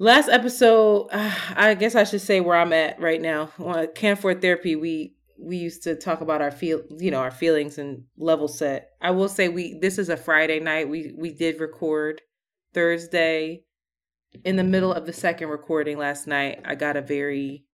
last 0.00 0.28
episode 0.28 1.06
i 1.12 1.76
guess 1.78 1.94
i 1.94 2.02
should 2.02 2.20
say 2.20 2.40
where 2.40 2.56
i'm 2.56 2.72
at 2.72 2.98
right 3.00 3.20
now. 3.20 3.50
Can 3.94 4.14
afford 4.14 4.40
therapy 4.40 4.74
we 4.74 5.14
we 5.38 5.56
used 5.56 5.84
to 5.84 5.94
talk 5.94 6.20
about 6.20 6.42
our 6.42 6.50
feel 6.50 6.82
you 6.98 7.10
know 7.12 7.20
our 7.20 7.30
feelings 7.30 7.78
and 7.78 8.04
level 8.18 8.48
set. 8.48 8.90
I 9.00 9.12
will 9.12 9.28
say 9.28 9.48
we 9.48 9.78
this 9.78 9.98
is 9.98 10.08
a 10.08 10.16
friday 10.16 10.58
night. 10.58 10.88
We 10.88 11.14
we 11.16 11.32
did 11.32 11.60
record 11.60 12.22
thursday. 12.74 13.64
In 14.44 14.56
the 14.56 14.64
middle 14.64 14.92
of 14.92 15.06
the 15.06 15.12
second 15.12 15.48
recording 15.48 15.98
last 15.98 16.28
night 16.28 16.60
i 16.64 16.76
got 16.76 16.96
a 16.96 17.02
very 17.02 17.64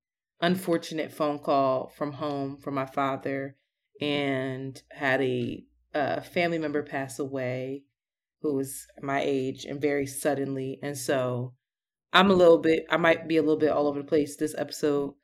unfortunate 0.41 1.12
phone 1.12 1.39
call 1.39 1.93
from 1.97 2.12
home 2.12 2.57
from 2.57 2.74
my 2.74 2.87
father 2.87 3.57
and 4.01 4.83
had 4.91 5.20
a, 5.20 5.64
a 5.95 6.22
family 6.22 6.59
member 6.59 6.83
pass 6.83 7.18
away 7.18 7.83
who 8.41 8.55
was 8.55 8.87
my 9.03 9.22
age 9.24 9.64
and 9.64 9.81
very 9.81 10.07
suddenly. 10.07 10.79
And 10.83 10.97
so 10.97 11.55
I'm 12.17 12.31
a 12.31 12.35
little 12.35 12.59
bit 12.59 12.87
I 12.91 12.97
might 12.97 13.29
be 13.29 13.37
a 13.37 13.43
little 13.43 13.59
bit 13.59 13.71
all 13.71 13.87
over 13.87 14.01
the 14.01 14.09
place 14.09 14.37
this 14.37 14.55
episode. 14.57 15.14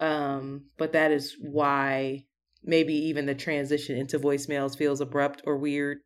Um, 0.00 0.66
but 0.76 0.92
that 0.92 1.10
is 1.10 1.36
why 1.40 2.26
maybe 2.62 2.94
even 2.94 3.26
the 3.26 3.34
transition 3.34 3.96
into 3.96 4.18
voicemails 4.18 4.76
feels 4.76 5.00
abrupt 5.00 5.42
or 5.46 5.56
weird. 5.56 5.98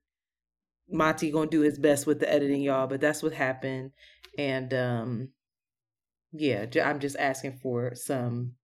Monty 0.89 1.30
gonna 1.30 1.51
do 1.51 1.61
his 1.61 1.78
best 1.78 2.07
with 2.07 2.20
the 2.20 2.32
editing, 2.32 2.62
y'all, 2.62 2.86
but 2.86 3.01
that's 3.01 3.22
what 3.22 3.32
happened. 3.32 3.91
And 4.39 4.72
um 4.72 5.28
yeah, 6.32 6.66
I'm 6.84 7.01
just 7.01 7.16
asking 7.16 7.59
for 7.62 7.95
some 7.95 8.55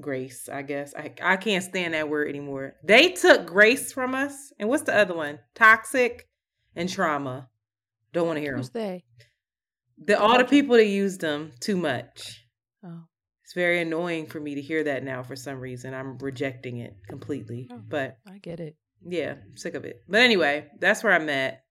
grace, 0.00 0.48
I 0.52 0.62
guess. 0.62 0.94
I 0.94 1.12
I 1.22 1.36
can't 1.36 1.64
stand 1.64 1.94
that 1.94 2.08
word 2.08 2.28
anymore. 2.28 2.74
They 2.84 3.10
took 3.12 3.46
grace 3.46 3.92
from 3.92 4.14
us. 4.14 4.52
And 4.58 4.68
what's 4.68 4.82
the 4.82 4.96
other 4.96 5.14
one? 5.14 5.38
Toxic 5.54 6.28
and 6.74 6.88
trauma. 6.88 7.48
Don't 8.12 8.26
want 8.26 8.36
to 8.36 8.42
hear 8.42 8.56
Who's 8.56 8.70
them. 8.70 8.82
they? 8.82 9.04
The 10.04 10.20
all 10.20 10.38
the 10.38 10.44
people 10.44 10.76
that 10.76 10.86
use 10.86 11.18
them 11.18 11.52
too 11.60 11.76
much. 11.76 12.44
Oh. 12.84 13.04
It's 13.44 13.54
very 13.54 13.80
annoying 13.80 14.26
for 14.26 14.40
me 14.40 14.56
to 14.56 14.60
hear 14.60 14.82
that 14.84 15.04
now 15.04 15.22
for 15.22 15.36
some 15.36 15.60
reason. 15.60 15.94
I'm 15.94 16.18
rejecting 16.18 16.78
it 16.78 16.96
completely. 17.08 17.68
Oh, 17.70 17.80
but 17.88 18.18
I 18.28 18.38
get 18.38 18.58
it. 18.58 18.76
Yeah, 19.04 19.34
I'm 19.34 19.56
sick 19.56 19.74
of 19.74 19.84
it. 19.84 20.02
But 20.08 20.20
anyway, 20.20 20.66
that's 20.80 21.04
where 21.04 21.12
I'm 21.12 21.28
at. 21.28 21.62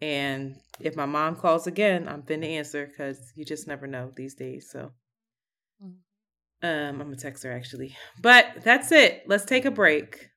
And 0.00 0.56
if 0.80 0.96
my 0.96 1.06
mom 1.06 1.36
calls 1.36 1.66
again, 1.66 2.08
I'm 2.08 2.22
finna 2.22 2.48
answer 2.48 2.86
because 2.86 3.32
you 3.36 3.44
just 3.44 3.68
never 3.68 3.86
know 3.86 4.10
these 4.16 4.34
days. 4.34 4.70
So 4.72 4.90
mm. 5.84 5.92
um, 6.62 7.00
I'm 7.00 7.06
gonna 7.06 7.16
text 7.16 7.44
her 7.44 7.52
actually. 7.52 7.94
But 8.20 8.46
that's 8.64 8.90
it. 8.90 9.24
Let's 9.26 9.44
take 9.44 9.64
a 9.64 9.70
break. 9.70 10.30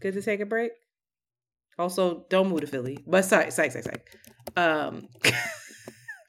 Good 0.00 0.14
to 0.14 0.22
take 0.22 0.40
a 0.40 0.46
break. 0.46 0.72
Also, 1.78 2.26
don't 2.28 2.48
move 2.50 2.60
to 2.60 2.66
Philly. 2.66 2.98
But 3.06 3.24
sorry, 3.24 3.50
sorry, 3.50 3.70
sorry, 3.70 3.84
sorry. 3.84 4.00
Um 4.56 5.08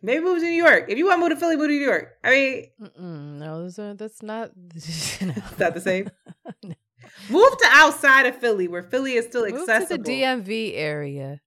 Maybe 0.02 0.24
move 0.24 0.40
to 0.40 0.46
New 0.46 0.52
York. 0.52 0.86
If 0.88 0.98
you 0.98 1.06
want 1.06 1.18
to 1.18 1.22
move 1.22 1.30
to 1.32 1.36
Philly, 1.36 1.58
move 1.58 1.68
to 1.68 1.74
New 1.74 1.86
York. 1.86 2.18
I 2.24 2.30
mean, 2.30 2.66
Mm-mm, 2.82 3.40
no, 3.40 3.64
those 3.64 3.80
are, 3.80 3.94
that's 3.94 4.24
not. 4.24 4.52
no. 4.58 4.72
It's 4.76 5.60
not 5.60 5.74
the 5.74 5.82
same. 5.82 6.10
no. 6.64 6.74
Move 7.30 7.58
to 7.58 7.68
outside 7.72 8.26
of 8.26 8.36
Philly 8.38 8.68
where 8.68 8.84
Philly 8.84 9.14
is 9.14 9.26
still 9.26 9.50
Move 9.50 9.62
accessible. 9.62 10.04
to 10.04 10.10
the 10.10 10.22
DMV 10.22 10.74
area. 10.76 11.42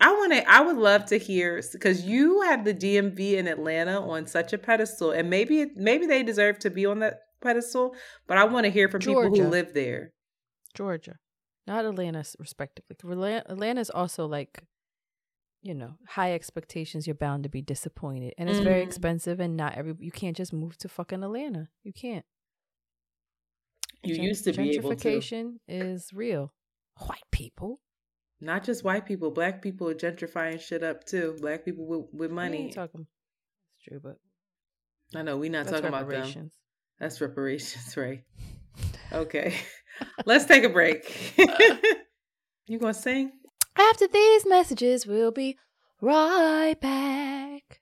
I 0.00 0.10
want 0.12 0.32
to. 0.32 0.50
I 0.50 0.60
would 0.62 0.76
love 0.76 1.04
to 1.06 1.18
hear 1.18 1.62
because 1.72 2.04
you 2.04 2.42
have 2.42 2.64
the 2.64 2.74
DMV 2.74 3.34
in 3.34 3.46
Atlanta 3.46 4.00
on 4.00 4.26
such 4.26 4.52
a 4.52 4.58
pedestal, 4.58 5.12
and 5.12 5.30
maybe 5.30 5.66
maybe 5.76 6.06
they 6.06 6.24
deserve 6.24 6.58
to 6.60 6.70
be 6.70 6.84
on 6.86 6.98
that 6.98 7.20
pedestal. 7.40 7.94
But 8.26 8.38
I 8.38 8.44
want 8.44 8.64
to 8.64 8.70
hear 8.70 8.88
from 8.88 9.00
people 9.00 9.28
who 9.28 9.46
live 9.46 9.74
there. 9.74 10.12
Georgia, 10.74 11.18
not 11.68 11.84
Atlanta, 11.84 12.24
respectively. 12.40 13.34
Atlanta 13.34 13.80
is 13.80 13.90
also 13.90 14.26
like, 14.26 14.64
you 15.62 15.74
know, 15.74 15.94
high 16.08 16.32
expectations. 16.34 17.06
You're 17.06 17.14
bound 17.14 17.44
to 17.44 17.48
be 17.48 17.62
disappointed, 17.62 18.34
and 18.36 18.50
it's 18.50 18.58
very 18.58 18.82
Mm. 18.82 18.86
expensive. 18.86 19.40
And 19.40 19.56
not 19.56 19.74
every 19.76 19.94
you 20.00 20.10
can't 20.10 20.36
just 20.36 20.52
move 20.52 20.76
to 20.78 20.88
fucking 20.88 21.22
Atlanta. 21.22 21.68
You 21.84 21.92
can't. 21.92 22.24
You 24.02 24.16
Gen- 24.16 24.24
used 24.24 24.44
to 24.44 24.52
be 24.52 24.70
able 24.76 24.90
to. 24.90 24.96
gentrification 24.96 25.58
is 25.68 26.12
real. 26.12 26.52
White 27.06 27.22
people. 27.30 27.80
Not 28.40 28.64
just 28.64 28.82
white 28.82 29.06
people, 29.06 29.30
black 29.30 29.62
people 29.62 29.88
are 29.88 29.94
gentrifying 29.94 30.60
shit 30.60 30.82
up 30.82 31.04
too. 31.04 31.36
Black 31.40 31.64
people 31.64 31.86
with, 31.86 32.06
with 32.12 32.30
money. 32.32 32.64
ain't 32.64 32.72
talking. 32.74 33.06
It's 33.76 33.84
true, 33.84 34.00
but 34.02 34.18
I 35.16 35.22
know 35.22 35.36
we're 35.38 35.50
not 35.50 35.68
talking 35.68 35.86
about 35.86 36.08
them. 36.08 36.50
That's 36.98 37.20
reparations, 37.20 37.96
right? 37.96 38.24
Okay, 39.12 39.54
let's 40.26 40.46
take 40.46 40.64
a 40.64 40.68
break. 40.68 41.36
you 42.66 42.78
gonna 42.80 42.94
sing? 42.94 43.30
After 43.76 44.06
these 44.06 44.46
messages, 44.46 45.06
we'll 45.06 45.32
be 45.32 45.58
right 46.00 46.74
back. 46.80 47.80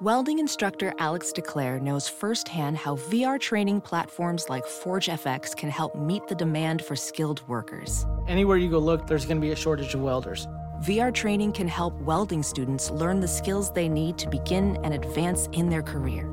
Welding 0.00 0.38
instructor 0.38 0.94
Alex 1.00 1.32
DeClaire 1.34 1.82
knows 1.82 2.08
firsthand 2.08 2.76
how 2.76 2.94
VR 2.96 3.38
training 3.40 3.80
platforms 3.80 4.48
like 4.48 4.64
ForgeFX 4.64 5.56
can 5.56 5.70
help 5.70 5.96
meet 5.96 6.28
the 6.28 6.36
demand 6.36 6.84
for 6.84 6.94
skilled 6.94 7.46
workers. 7.48 8.06
Anywhere 8.28 8.58
you 8.58 8.70
go 8.70 8.78
look, 8.78 9.08
there's 9.08 9.26
going 9.26 9.38
to 9.38 9.44
be 9.44 9.50
a 9.50 9.56
shortage 9.56 9.94
of 9.94 10.00
welders. 10.00 10.46
VR 10.84 11.12
training 11.12 11.50
can 11.52 11.66
help 11.66 12.00
welding 12.02 12.44
students 12.44 12.92
learn 12.92 13.18
the 13.18 13.26
skills 13.26 13.72
they 13.72 13.88
need 13.88 14.16
to 14.18 14.28
begin 14.28 14.78
and 14.84 14.94
advance 14.94 15.48
in 15.50 15.68
their 15.68 15.82
career. 15.82 16.32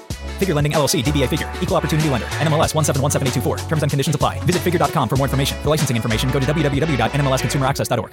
Figure 0.41 0.55
Lending 0.55 0.71
LLC, 0.71 1.03
DBA 1.03 1.29
Figure, 1.29 1.49
Equal 1.61 1.77
Opportunity 1.77 2.09
Lender, 2.09 2.27
NMLS 2.41 2.73
1717824. 2.73 3.67
Terms 3.67 3.83
and 3.83 3.91
conditions 3.91 4.15
apply. 4.15 4.39
Visit 4.45 4.63
figure.com 4.63 5.07
for 5.07 5.15
more 5.15 5.27
information. 5.27 5.61
For 5.61 5.69
licensing 5.69 5.95
information, 5.95 6.31
go 6.31 6.39
to 6.39 6.45
www.nmlsconsumeraccess.org. 6.47 8.11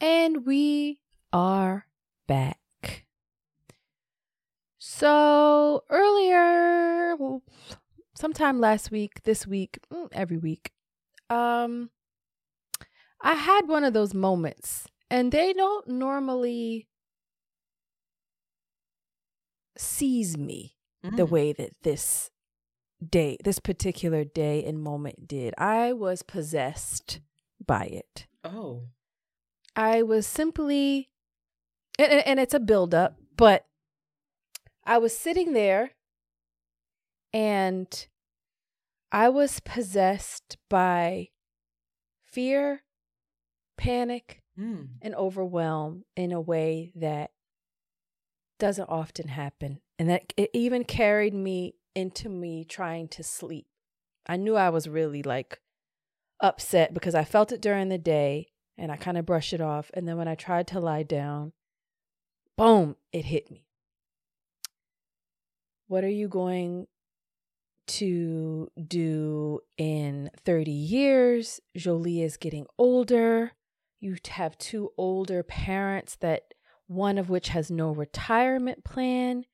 And 0.00 0.46
we 0.46 1.00
are 1.32 1.86
back. 2.26 3.04
So 4.78 5.84
earlier, 5.90 7.16
sometime 8.14 8.60
last 8.60 8.90
week, 8.90 9.22
this 9.24 9.46
week, 9.46 9.78
mm, 9.92 10.08
every 10.12 10.38
week, 10.38 10.72
um, 11.28 11.90
I 13.20 13.34
had 13.34 13.68
one 13.68 13.84
of 13.84 13.92
those 13.92 14.14
moments, 14.14 14.86
and 15.10 15.32
they 15.32 15.52
don't 15.52 15.86
normally 15.88 16.86
seize 19.80 20.36
me 20.36 20.76
the 21.02 21.26
Mm. 21.26 21.30
way 21.30 21.52
that 21.52 21.70
this 21.82 22.30
day, 23.04 23.38
this 23.42 23.58
particular 23.58 24.24
day 24.24 24.62
and 24.64 24.82
moment 24.82 25.26
did. 25.26 25.54
I 25.56 25.92
was 25.92 26.22
possessed 26.22 27.20
by 27.64 27.84
it. 27.84 28.26
Oh, 28.44 28.88
I 29.74 30.02
was 30.02 30.26
simply, 30.26 31.10
and, 31.98 32.12
and 32.12 32.26
and 32.26 32.40
it's 32.40 32.54
a 32.54 32.60
buildup, 32.60 33.16
but 33.36 33.66
I 34.84 34.98
was 34.98 35.16
sitting 35.16 35.52
there 35.54 35.92
and 37.32 38.06
I 39.12 39.28
was 39.28 39.60
possessed 39.60 40.56
by 40.68 41.28
fear, 42.24 42.82
panic, 43.76 44.42
mm. 44.58 44.88
and 45.00 45.14
overwhelm 45.14 46.04
in 46.16 46.32
a 46.32 46.40
way 46.40 46.92
that 46.96 47.30
doesn't 48.60 48.88
often 48.88 49.28
happen. 49.28 49.80
And 49.98 50.08
that 50.08 50.32
it 50.36 50.50
even 50.52 50.84
carried 50.84 51.34
me 51.34 51.74
into 51.94 52.28
me 52.28 52.64
trying 52.64 53.08
to 53.08 53.24
sleep. 53.24 53.66
I 54.26 54.36
knew 54.36 54.54
I 54.54 54.70
was 54.70 54.88
really 54.88 55.22
like 55.22 55.60
upset 56.40 56.94
because 56.94 57.14
I 57.14 57.24
felt 57.24 57.50
it 57.50 57.60
during 57.60 57.88
the 57.88 57.98
day 57.98 58.48
and 58.78 58.92
I 58.92 58.96
kind 58.96 59.18
of 59.18 59.26
brushed 59.26 59.52
it 59.52 59.60
off. 59.60 59.90
And 59.94 60.06
then 60.06 60.16
when 60.16 60.28
I 60.28 60.34
tried 60.36 60.68
to 60.68 60.80
lie 60.80 61.02
down, 61.02 61.52
boom, 62.56 62.96
it 63.12 63.24
hit 63.24 63.50
me. 63.50 63.66
What 65.88 66.04
are 66.04 66.08
you 66.08 66.28
going 66.28 66.86
to 67.88 68.70
do 68.86 69.60
in 69.76 70.30
30 70.44 70.70
years? 70.70 71.60
Jolie 71.76 72.22
is 72.22 72.36
getting 72.36 72.66
older. 72.78 73.52
You 73.98 74.16
have 74.28 74.56
two 74.56 74.90
older 74.96 75.42
parents 75.42 76.16
that 76.20 76.54
one 76.90 77.18
of 77.18 77.30
which 77.30 77.50
has 77.50 77.70
no 77.70 77.92
retirement 77.92 78.82
plan. 78.82 79.44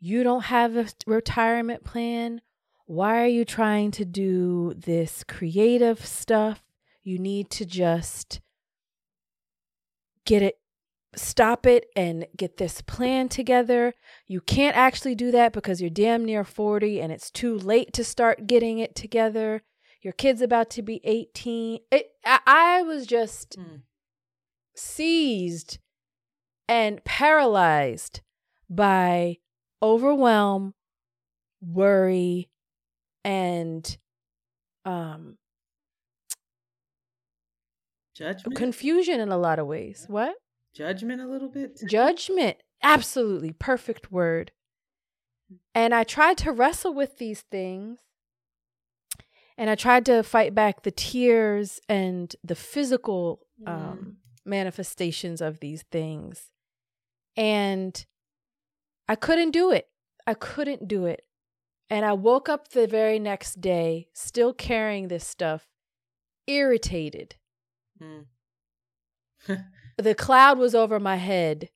You 0.00 0.24
don't 0.24 0.46
have 0.46 0.76
a 0.76 0.88
retirement 1.06 1.84
plan. 1.84 2.40
Why 2.86 3.22
are 3.22 3.26
you 3.28 3.44
trying 3.44 3.92
to 3.92 4.04
do 4.04 4.74
this 4.76 5.22
creative 5.22 6.04
stuff? 6.04 6.64
You 7.04 7.20
need 7.20 7.50
to 7.50 7.64
just 7.64 8.40
get 10.26 10.42
it, 10.42 10.56
stop 11.14 11.66
it, 11.66 11.86
and 11.94 12.26
get 12.36 12.56
this 12.56 12.80
plan 12.82 13.28
together. 13.28 13.94
You 14.26 14.40
can't 14.40 14.76
actually 14.76 15.14
do 15.14 15.30
that 15.30 15.52
because 15.52 15.80
you're 15.80 15.88
damn 15.88 16.24
near 16.24 16.42
40 16.42 17.00
and 17.00 17.12
it's 17.12 17.30
too 17.30 17.56
late 17.56 17.92
to 17.92 18.02
start 18.02 18.48
getting 18.48 18.80
it 18.80 18.96
together. 18.96 19.62
Your 20.00 20.12
kid's 20.14 20.42
about 20.42 20.68
to 20.70 20.82
be 20.82 21.00
18. 21.04 21.78
It, 21.92 22.10
I, 22.24 22.40
I 22.44 22.82
was 22.82 23.06
just 23.06 23.56
Mm. 23.56 23.82
seized 24.74 25.78
and 26.72 27.04
paralyzed 27.04 28.22
by 28.70 29.36
overwhelm, 29.82 30.72
worry, 31.60 32.48
and 33.24 33.98
um 34.86 35.36
judgment. 38.16 38.56
confusion 38.56 39.20
in 39.20 39.28
a 39.28 39.36
lot 39.36 39.58
of 39.58 39.66
ways. 39.66 40.06
What? 40.08 40.34
judgment 40.74 41.20
a 41.20 41.26
little 41.26 41.50
bit. 41.50 41.78
Judgment. 41.86 42.56
Absolutely. 42.82 43.52
Perfect 43.52 44.10
word. 44.10 44.50
And 45.74 45.94
I 45.94 46.04
tried 46.04 46.38
to 46.38 46.52
wrestle 46.52 46.94
with 46.94 47.18
these 47.18 47.42
things. 47.42 47.98
And 49.58 49.68
I 49.68 49.74
tried 49.74 50.06
to 50.06 50.22
fight 50.22 50.54
back 50.54 50.82
the 50.82 50.90
tears 50.90 51.78
and 51.90 52.34
the 52.42 52.54
physical 52.54 53.40
um, 53.66 54.16
manifestations 54.46 55.42
of 55.42 55.60
these 55.60 55.84
things. 55.92 56.50
And 57.36 58.04
I 59.08 59.14
couldn't 59.14 59.50
do 59.50 59.70
it. 59.70 59.88
I 60.26 60.34
couldn't 60.34 60.86
do 60.88 61.06
it. 61.06 61.24
And 61.90 62.04
I 62.04 62.12
woke 62.12 62.48
up 62.48 62.68
the 62.68 62.86
very 62.86 63.18
next 63.18 63.60
day, 63.60 64.08
still 64.14 64.52
carrying 64.54 65.08
this 65.08 65.26
stuff, 65.26 65.68
irritated. 66.46 67.36
Mm. 68.00 68.26
the 69.98 70.14
cloud 70.14 70.58
was 70.58 70.74
over 70.74 70.98
my 71.00 71.16
head 71.16 71.68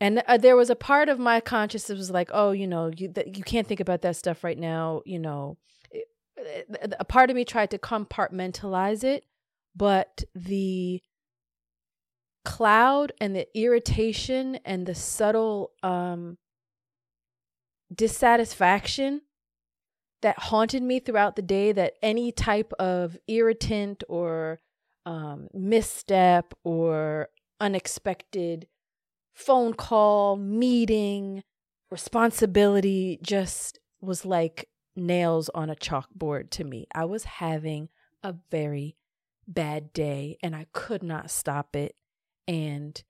and 0.00 0.22
uh, 0.26 0.36
there 0.36 0.56
was 0.56 0.70
a 0.70 0.76
part 0.76 1.08
of 1.08 1.18
my 1.18 1.40
consciousness 1.40 1.98
was 1.98 2.10
like 2.10 2.30
oh 2.32 2.52
you 2.52 2.66
know 2.66 2.90
you 2.96 3.08
th- 3.12 3.36
you 3.36 3.42
can't 3.42 3.66
think 3.66 3.80
about 3.80 4.02
that 4.02 4.16
stuff 4.16 4.42
right 4.42 4.58
now 4.58 5.02
you 5.04 5.18
know 5.18 5.56
It- 5.90 6.08
it- 6.36 6.94
a 6.98 7.04
part 7.04 7.30
of 7.30 7.36
me 7.36 7.44
tried 7.44 7.70
to 7.70 7.78
compartmentalize 7.78 9.04
it 9.04 9.24
but 9.76 10.24
the 10.34 11.02
cloud 12.44 13.12
and 13.20 13.34
the 13.34 13.46
irritation 13.58 14.58
and 14.64 14.86
the 14.86 14.94
subtle 14.94 15.72
um 15.82 16.38
dissatisfaction 17.94 19.22
that 20.22 20.38
haunted 20.38 20.82
me 20.82 21.00
throughout 21.00 21.36
the 21.36 21.42
day 21.42 21.72
that 21.72 21.94
any 22.02 22.32
type 22.32 22.72
of 22.78 23.16
irritant 23.28 24.02
or 24.08 24.58
um, 25.06 25.48
misstep 25.54 26.54
or 26.64 27.28
unexpected 27.60 28.66
phone 29.34 29.72
call, 29.72 30.36
meeting, 30.36 31.42
responsibility 31.90 33.18
just 33.22 33.78
was 34.00 34.24
like 34.24 34.68
nails 34.96 35.48
on 35.54 35.70
a 35.70 35.76
chalkboard 35.76 36.50
to 36.50 36.64
me. 36.64 36.86
I 36.94 37.04
was 37.04 37.24
having 37.24 37.88
a 38.22 38.34
very 38.50 38.96
bad 39.46 39.92
day 39.92 40.36
and 40.42 40.54
I 40.54 40.66
could 40.72 41.02
not 41.02 41.30
stop 41.30 41.76
it. 41.76 41.94
And 42.48 43.00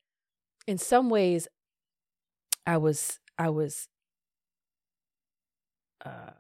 in 0.67 0.77
some 0.77 1.09
ways, 1.09 1.49
I 2.67 2.77
was, 2.77 3.21
I 3.39 3.49
was, 3.49 3.89
uh, 6.05 6.31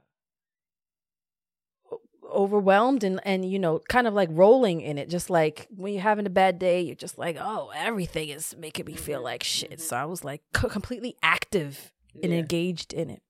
overwhelmed 2.30 3.02
and 3.04 3.20
and 3.24 3.50
you 3.50 3.58
know 3.58 3.80
kind 3.88 4.06
of 4.06 4.12
like 4.12 4.28
rolling 4.32 4.82
in 4.82 4.98
it 4.98 5.08
just 5.08 5.30
like 5.30 5.66
when 5.74 5.94
you're 5.94 6.02
having 6.02 6.26
a 6.26 6.30
bad 6.30 6.58
day 6.58 6.78
you're 6.82 6.94
just 6.94 7.16
like 7.16 7.38
oh 7.40 7.72
everything 7.74 8.28
is 8.28 8.54
making 8.58 8.84
me 8.84 8.92
feel 8.92 9.22
like 9.22 9.42
shit 9.42 9.80
so 9.80 9.96
i 9.96 10.04
was 10.04 10.24
like 10.24 10.42
co- 10.52 10.68
completely 10.68 11.16
active 11.22 11.90
and 12.22 12.30
Yeah. 12.30 12.40
engaged 12.40 12.92
in 12.92 13.08
it 13.08 13.22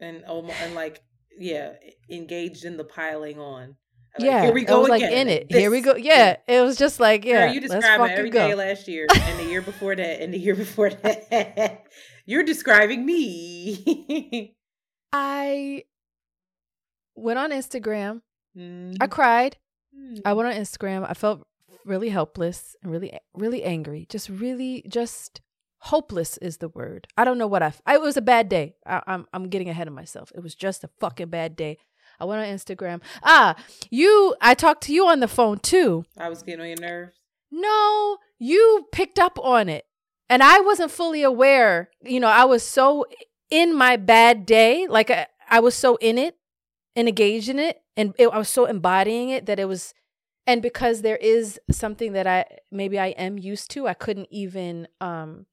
and 0.00 0.24
almo- 0.24 0.54
and 0.54 0.74
like 0.74 1.02
yeah, 1.38 1.74
engaged 2.10 2.64
in 2.64 2.76
the 2.76 2.84
piling 2.84 3.38
on. 3.38 3.76
Like, 4.18 4.26
yeah 4.26 4.42
here 4.44 4.52
we 4.52 4.62
I 4.62 4.64
go 4.64 4.80
was 4.80 4.88
like 4.90 5.02
in 5.02 5.28
it. 5.28 5.46
Here 5.50 5.70
we 5.70 5.80
go 5.80 5.96
yeah 5.96 6.36
it 6.46 6.60
was 6.60 6.76
just 6.76 7.00
like 7.00 7.22
Girl, 7.22 7.32
yeah 7.32 7.52
you 7.52 7.60
let's 7.60 7.74
described 7.74 8.12
every 8.12 8.30
go. 8.30 8.46
day 8.48 8.54
last 8.54 8.86
year 8.88 9.06
and 9.14 9.38
the 9.38 9.44
year 9.44 9.62
before 9.62 9.96
that 9.96 10.22
and 10.22 10.32
the 10.34 10.38
year 10.38 10.54
before 10.54 10.90
that. 10.90 11.84
You're 12.26 12.42
describing 12.44 13.04
me. 13.06 14.54
i 15.12 15.84
went 17.14 17.38
on 17.38 17.50
instagram. 17.50 18.22
Mm-hmm. 18.56 18.94
i 19.00 19.06
cried. 19.06 19.56
I 20.24 20.32
went 20.32 20.48
on 20.48 20.54
instagram. 20.54 21.06
I 21.08 21.14
felt 21.14 21.46
really 21.84 22.08
helpless 22.10 22.76
and 22.82 22.90
really 22.92 23.18
really 23.34 23.62
angry. 23.62 24.06
Just 24.08 24.28
really 24.28 24.84
just 24.88 25.40
hopeless 25.78 26.36
is 26.38 26.58
the 26.58 26.68
word. 26.68 27.06
I 27.16 27.24
don't 27.24 27.38
know 27.38 27.46
what 27.46 27.62
i 27.62 27.72
I- 27.86 27.94
it 27.94 28.00
was 28.02 28.16
a 28.16 28.22
bad 28.22 28.48
day. 28.48 28.76
I, 28.86 29.02
i'm 29.06 29.26
i'm 29.32 29.48
getting 29.48 29.68
ahead 29.68 29.88
of 29.88 29.94
myself. 29.94 30.32
It 30.34 30.40
was 30.42 30.54
just 30.54 30.84
a 30.84 30.90
fucking 31.00 31.28
bad 31.28 31.56
day 31.56 31.78
i 32.22 32.24
went 32.24 32.40
on 32.40 32.46
instagram. 32.46 33.00
Ah 33.22 33.56
you 33.90 34.34
i 34.40 34.54
talked 34.54 34.84
to 34.84 34.94
you 34.94 35.06
on 35.06 35.20
the 35.20 35.28
phone 35.28 35.58
too. 35.58 36.04
I 36.16 36.28
was 36.28 36.42
getting 36.42 36.60
on 36.60 36.68
your 36.68 36.80
nerves. 36.80 37.16
no 37.50 38.18
you 38.38 38.86
picked 38.92 39.18
up 39.18 39.38
on 39.38 39.68
it. 39.68 39.84
And 40.30 40.42
i 40.42 40.60
wasn't 40.60 40.90
fully 40.90 41.22
aware. 41.22 41.90
You 42.02 42.20
know 42.20 42.28
i 42.28 42.44
was 42.44 42.62
so 42.62 43.04
in 43.50 43.76
my 43.76 43.96
bad 43.96 44.46
day 44.46 44.86
like 44.88 45.10
i, 45.10 45.26
I 45.50 45.60
was 45.60 45.74
so 45.74 45.96
in 45.96 46.16
it 46.16 46.38
and 46.96 47.06
engaged 47.08 47.50
in 47.50 47.58
it 47.58 47.82
and 47.98 48.14
it, 48.18 48.28
i 48.28 48.38
was 48.38 48.48
so 48.48 48.64
embodying 48.64 49.28
it 49.28 49.44
that 49.46 49.58
it 49.60 49.66
was 49.66 49.92
and 50.46 50.62
because 50.62 51.02
there 51.02 51.18
is 51.18 51.60
something 51.70 52.12
that 52.14 52.26
i 52.26 52.44
maybe 52.70 52.98
i 52.98 53.08
am 53.08 53.38
used 53.38 53.70
to 53.72 53.86
i 53.86 53.92
couldn't 53.94 54.28
even 54.30 54.88
um 55.02 55.44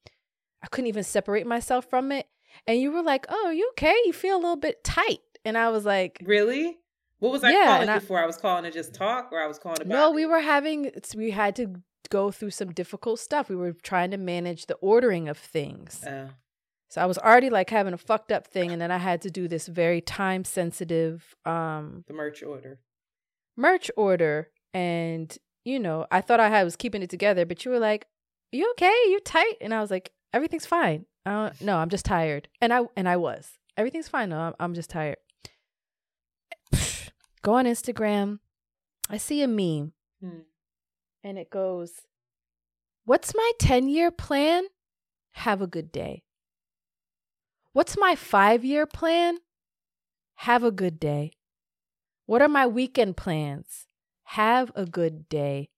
i 0.64 0.68
couldn't 0.68 0.88
even 0.88 1.04
separate 1.04 1.46
myself 1.46 1.86
from 1.90 2.12
it. 2.12 2.28
And 2.66 2.80
you 2.82 2.92
were 2.92 3.04
like 3.04 3.26
oh 3.30 3.50
you 3.50 3.70
okay? 3.74 3.96
You 4.06 4.14
feel 4.14 4.36
a 4.36 4.44
little 4.46 4.56
bit 4.56 4.84
tight 4.84 5.20
and 5.50 5.58
i 5.58 5.68
was 5.70 5.86
like 5.86 6.14
Really? 6.26 6.78
What 7.22 7.34
was 7.34 7.44
I 7.44 7.52
Yeah, 7.52 7.66
calling 7.66 7.90
you 7.90 7.96
I- 7.96 8.00
for? 8.00 8.18
I 8.18 8.26
was 8.26 8.38
calling 8.38 8.64
to 8.64 8.72
just 8.72 8.94
talk, 8.94 9.24
or 9.34 9.42
I 9.44 9.48
was 9.48 9.60
calling 9.60 9.82
about. 9.82 9.90
no 10.00 10.12
we 10.12 10.26
were 10.26 10.40
having 10.40 10.90
we 11.24 11.32
had 11.32 11.54
to 11.58 11.66
go 12.10 12.32
through 12.32 12.52
some 12.52 12.72
difficult 12.82 13.20
stuff 13.20 13.50
we 13.50 13.58
were 13.64 13.74
trying 13.92 14.12
to 14.12 14.18
manage 14.18 14.62
the 14.68 14.76
ordering 14.76 15.28
of 15.28 15.38
things 15.38 15.92
Oh. 16.08 16.30
so 16.88 17.02
i 17.02 17.06
was 17.06 17.18
already 17.18 17.50
like 17.50 17.70
having 17.80 17.94
a 17.94 17.98
fucked 18.10 18.32
up 18.32 18.48
thing 18.48 18.72
and 18.74 18.82
then 18.82 18.90
i 18.90 18.98
had 19.10 19.20
to 19.26 19.30
do 19.40 19.44
this 19.54 19.68
very 19.68 20.02
time 20.02 20.44
sensitive 20.46 21.36
um 21.46 22.06
the 22.08 22.14
merch 22.14 22.42
order. 22.42 22.80
merch 23.58 23.92
order 23.98 24.50
and 24.74 25.38
you 25.66 25.78
know 25.80 26.06
i 26.12 26.22
thought 26.22 26.40
i 26.40 26.50
had 26.50 26.64
was 26.64 26.76
keeping 26.78 27.02
it 27.04 27.10
together 27.10 27.46
but 27.46 27.66
you 27.66 27.72
were 27.72 27.80
like 27.80 28.06
you 28.52 28.64
okay 28.72 28.96
you 29.12 29.20
tight 29.26 29.56
and 29.62 29.74
i 29.74 29.82
was 29.82 29.92
like 29.92 30.12
everything's 30.34 30.66
fine 30.66 31.06
I 31.26 31.32
don't, 31.32 31.62
no 31.62 31.78
i'm 31.78 31.90
just 31.90 32.06
tired 32.06 32.48
and 32.62 32.74
i 32.74 32.80
and 32.96 33.08
i 33.10 33.18
was 33.18 33.44
everything's 33.78 34.08
fine 34.08 34.30
no 34.30 34.40
i'm, 34.40 34.54
I'm 34.60 34.74
just 34.74 34.90
tired 34.90 35.18
go 37.42 37.54
on 37.54 37.66
instagram 37.66 38.40
i 39.10 39.18
see 39.18 39.42
a 39.42 39.48
meme 39.48 39.94
Hmm. 40.22 40.42
and 41.24 41.38
it 41.38 41.50
goes 41.50 42.02
what's 43.06 43.34
my 43.34 43.52
10 43.60 43.88
year 43.88 44.12
plan 44.12 44.66
have 45.32 45.62
a 45.62 45.68
good 45.68 45.92
day 45.92 46.24
what's 47.72 47.98
my 47.98 48.16
5 48.16 48.66
year 48.66 48.86
plan 48.86 49.38
have 50.36 50.64
a 50.64 50.72
good 50.72 51.00
day 51.00 51.32
what 52.26 52.42
are 52.42 52.50
my 52.50 52.68
weekend 52.68 53.16
plans 53.18 53.88
have 54.34 54.72
a 54.76 54.86
good 54.86 55.28
day. 55.28 55.70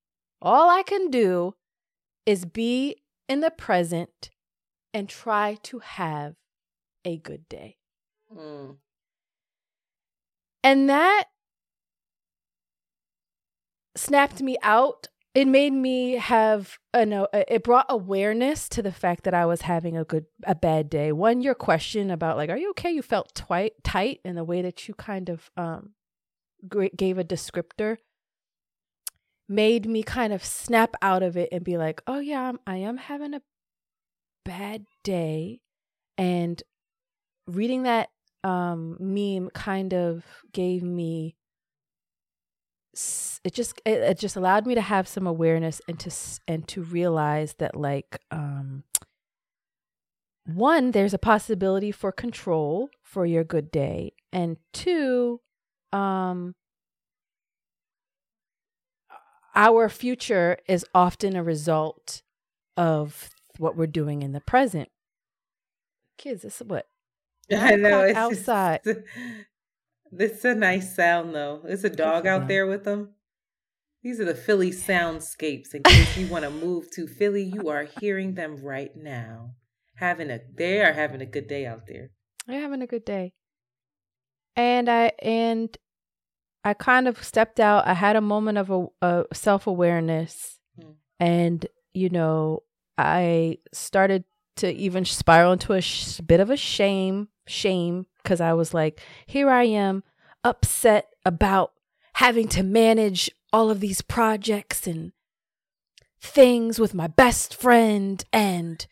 All 0.42 0.70
I 0.70 0.84
can 0.84 1.10
do 1.10 1.54
is 2.26 2.44
be 2.44 2.98
in 3.30 3.40
the 3.40 3.50
present 3.50 4.30
and 4.94 5.08
try 5.08 5.58
to 5.64 5.80
have 5.80 6.36
a 7.06 7.16
good 7.16 7.48
day. 7.48 7.78
Mm. 8.36 8.76
And 10.66 10.90
that 10.90 11.28
snapped 13.96 14.42
me 14.42 14.58
out. 14.64 15.08
It 15.34 15.48
made 15.48 15.72
me 15.72 16.14
have 16.14 16.78
a 16.94 17.06
no, 17.06 17.28
it 17.34 17.64
brought 17.64 17.86
awareness 17.88 18.68
to 18.70 18.82
the 18.82 18.92
fact 18.92 19.24
that 19.24 19.34
I 19.34 19.46
was 19.46 19.62
having 19.62 19.98
a 19.98 20.04
good 20.04 20.26
a 20.44 20.56
bad 20.56 20.90
day. 20.90 21.12
One 21.14 21.42
your 21.42 21.56
question 21.56 22.12
about 22.12 22.36
like 22.36 22.50
are 22.50 22.58
you 22.58 22.72
okay? 22.72 22.92
You 22.92 23.02
felt 23.02 23.34
twi- 23.34 23.72
tight 23.84 24.20
in 24.26 24.36
the 24.36 24.44
way 24.44 24.62
that 24.62 24.88
you 24.88 24.94
kind 24.94 25.30
of 25.30 25.50
um 25.56 25.92
gave 26.96 27.18
a 27.18 27.24
descriptor 27.24 27.98
made 29.48 29.86
me 29.86 30.02
kind 30.02 30.32
of 30.32 30.44
snap 30.46 30.96
out 31.02 31.24
of 31.24 31.36
it 31.36 31.50
and 31.52 31.64
be 31.64 31.78
like, 31.78 32.02
"Oh 32.08 32.20
yeah, 32.20 32.42
I'm, 32.42 32.60
I 32.66 32.78
am 32.78 32.98
having 32.98 33.34
a 33.34 33.42
bad 34.46 34.86
day." 35.04 35.62
And 36.18 36.62
reading 37.48 37.84
that 37.84 38.10
um 38.44 38.98
meme 39.00 39.50
kind 39.52 39.94
of 39.94 40.26
gave 40.52 40.84
me 40.84 41.36
it 42.94 43.54
just 43.54 43.82
it, 43.86 44.00
it 44.00 44.20
just 44.20 44.36
allowed 44.36 44.66
me 44.66 44.76
to 44.76 44.82
have 44.82 45.08
some 45.08 45.26
awareness 45.26 45.82
and 45.88 46.00
to 46.00 46.12
and 46.48 46.68
to 46.68 46.82
realize 46.82 47.56
that 47.56 47.76
like 47.76 48.20
um 48.32 48.84
one 50.46 50.92
there's 50.92 51.14
a 51.14 51.18
possibility 51.18 51.92
for 51.92 52.12
control 52.12 52.90
for 53.02 53.26
your 53.26 53.44
good 53.44 53.72
day 53.72 54.12
and 54.34 54.58
two 54.74 55.40
um 55.94 56.54
our 59.56 59.90
future 59.90 60.58
is 60.68 60.86
often 60.94 61.36
a 61.36 61.44
result 61.44 62.22
of 62.78 63.30
what 63.58 63.76
we're 63.76 63.88
doing 63.88 64.22
in 64.22 64.32
the 64.32 64.42
present. 64.42 64.90
Kids 66.18 66.44
this 66.44 66.62
is 66.62 66.68
what 66.68 66.88
I 67.52 67.76
know 67.76 68.02
it's 68.02 68.18
outside. 68.18 68.82
Just, 68.84 69.00
it's 70.18 70.44
a 70.46 70.56
nice 70.56 70.96
sound 70.96 71.34
though. 71.36 71.62
It's 71.66 71.84
a 71.84 71.90
dog 71.90 72.28
out 72.28 72.48
there 72.48 72.66
with 72.68 72.84
them. 72.84 73.12
These 74.04 74.20
are 74.20 74.26
the 74.26 74.34
Philly 74.36 74.72
soundscapes. 74.72 75.74
In 75.76 75.84
case 75.84 76.18
you 76.18 76.28
want 76.28 76.44
to 76.44 76.50
move 76.50 76.90
to 76.96 77.06
Philly, 77.08 77.44
you 77.44 77.70
are 77.70 77.84
hearing 78.00 78.34
them 78.34 78.58
right 78.64 78.92
now. 78.96 79.52
Having 79.96 80.32
a 80.32 80.40
they 80.56 80.82
are 80.82 80.94
having 80.94 81.22
a 81.22 81.26
good 81.26 81.48
day 81.48 81.66
out 81.66 81.82
there. 81.88 82.10
They're 82.48 82.62
having 82.62 82.82
a 82.82 82.88
good 82.88 83.06
day. 83.06 83.34
And 84.56 84.90
I 84.90 85.12
and 85.22 85.76
I 86.64 86.74
kind 86.74 87.08
of 87.08 87.24
stepped 87.24 87.60
out. 87.60 87.88
I 87.88 87.94
had 87.94 88.16
a 88.16 88.22
moment 88.22 88.58
of 88.58 88.70
a, 88.70 88.86
a 89.02 89.26
self 89.34 89.68
awareness, 89.68 90.58
Hmm. 90.80 90.92
and 91.20 91.66
you 91.94 92.10
know, 92.10 92.64
I 92.98 93.58
started 93.74 94.24
to 94.58 94.72
even 94.74 95.06
spiral 95.06 95.54
into 95.54 95.74
a 95.74 95.82
sh- 95.82 96.20
bit 96.22 96.40
of 96.40 96.50
a 96.50 96.58
shame, 96.58 97.30
shame, 97.48 98.06
because 98.24 98.42
I 98.42 98.54
was 98.54 98.74
like, 98.74 99.00
here 99.26 99.50
I 99.50 99.64
am, 99.64 100.04
upset 100.44 101.10
about 101.26 101.74
having 102.14 102.48
to 102.50 102.64
manage 102.64 103.30
all 103.54 103.70
of 103.70 103.80
these 103.80 104.02
projects 104.02 104.88
and 104.88 105.12
things 106.22 106.80
with 106.80 106.94
my 106.94 107.08
best 107.08 107.56
friend, 107.56 108.24
and 108.32 108.86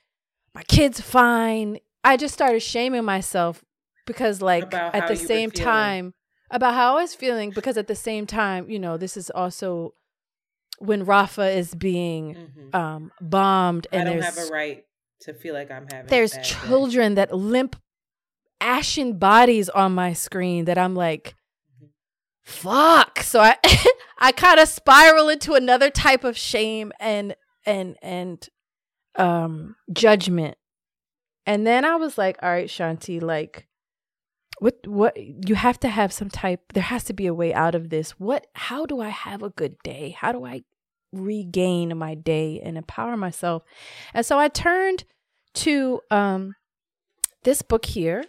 my 0.53 0.63
kid's 0.63 0.99
fine. 1.01 1.80
I 2.03 2.17
just 2.17 2.34
started 2.34 2.61
shaming 2.61 3.05
myself 3.05 3.63
because, 4.05 4.41
like, 4.41 4.63
About 4.63 4.95
at 4.95 5.07
the 5.07 5.15
same 5.15 5.51
time, 5.51 6.13
about 6.51 6.73
how 6.73 6.97
I 6.97 7.01
was 7.01 7.13
feeling, 7.13 7.51
because 7.51 7.77
at 7.77 7.88
the 7.88 7.95
same 7.95 8.25
time, 8.25 8.69
you 8.69 8.80
know, 8.80 8.97
this 8.97 9.15
is 9.15 9.30
also 9.30 9.93
when 10.80 11.05
Rafah 11.05 11.55
is 11.55 11.75
being 11.75 12.69
um, 12.73 13.11
bombed, 13.21 13.88
and 13.91 14.07
Mm-hmm. 14.07 14.07
I 14.07 14.11
don't 14.11 14.21
there's 14.21 14.38
have 14.38 14.49
a 14.49 14.51
right 14.51 14.86
to 15.21 15.34
feel 15.34 15.53
like 15.53 15.69
I'm 15.69 15.86
having. 15.91 16.07
there's 16.07 16.34
bad 16.34 16.43
day. 16.43 16.49
children 16.67 17.15
that 17.15 17.36
limp 17.36 17.75
ashen 18.62 19.18
bodies 19.18 19.70
on 19.70 19.93
my 19.93 20.14
screen 20.14 20.66
that 20.66 20.78
I'm 20.78 20.95
like, 20.95 21.36
fuck. 22.41 23.22
So 23.22 23.39
I 23.39 23.55
I 24.20 24.32
kind 24.32 24.60
of 24.60 24.68
spiral 24.68 25.30
into 25.30 25.53
another 25.53 25.89
type 25.89 26.24
of 26.24 26.38
shame 26.38 26.91
and 26.99 27.36
and 27.66 27.97
and 28.01 28.47
um 29.16 29.76
judgment. 29.91 30.57
And 31.45 31.66
then 31.66 31.86
I 31.86 31.95
was 31.95 32.18
like, 32.18 32.38
all 32.43 32.49
right, 32.49 32.68
Shanti, 32.68 33.22
like 33.22 33.68
what 34.60 34.76
what 34.86 35.16
you 35.18 35.55
have 35.55 35.80
to 35.80 35.88
have 35.88 36.12
some 36.12 36.30
type 36.30 36.74
there 36.74 36.84
has 36.84 37.05
to 37.05 37.14
be 37.14 37.28
a 37.28 37.34
way 37.34 37.53
out 37.53 37.76
of 37.76 37.89
this. 37.89 38.12
What 38.12 38.47
how 38.53 38.86
do 38.86 38.99
I 38.99 39.10
have 39.10 39.41
a 39.41 39.49
good 39.49 39.78
day? 39.84 40.16
How 40.18 40.32
do 40.32 40.45
I 40.45 40.64
regain 41.12 41.97
my 41.97 42.16
day 42.16 42.62
and 42.64 42.78
empower 42.78 43.18
myself. 43.18 43.64
And 44.14 44.26
so 44.26 44.38
I 44.38 44.47
turned 44.47 45.05
to 45.55 46.01
um 46.12 46.55
this 47.43 47.61
book 47.61 47.85
here. 47.85 48.25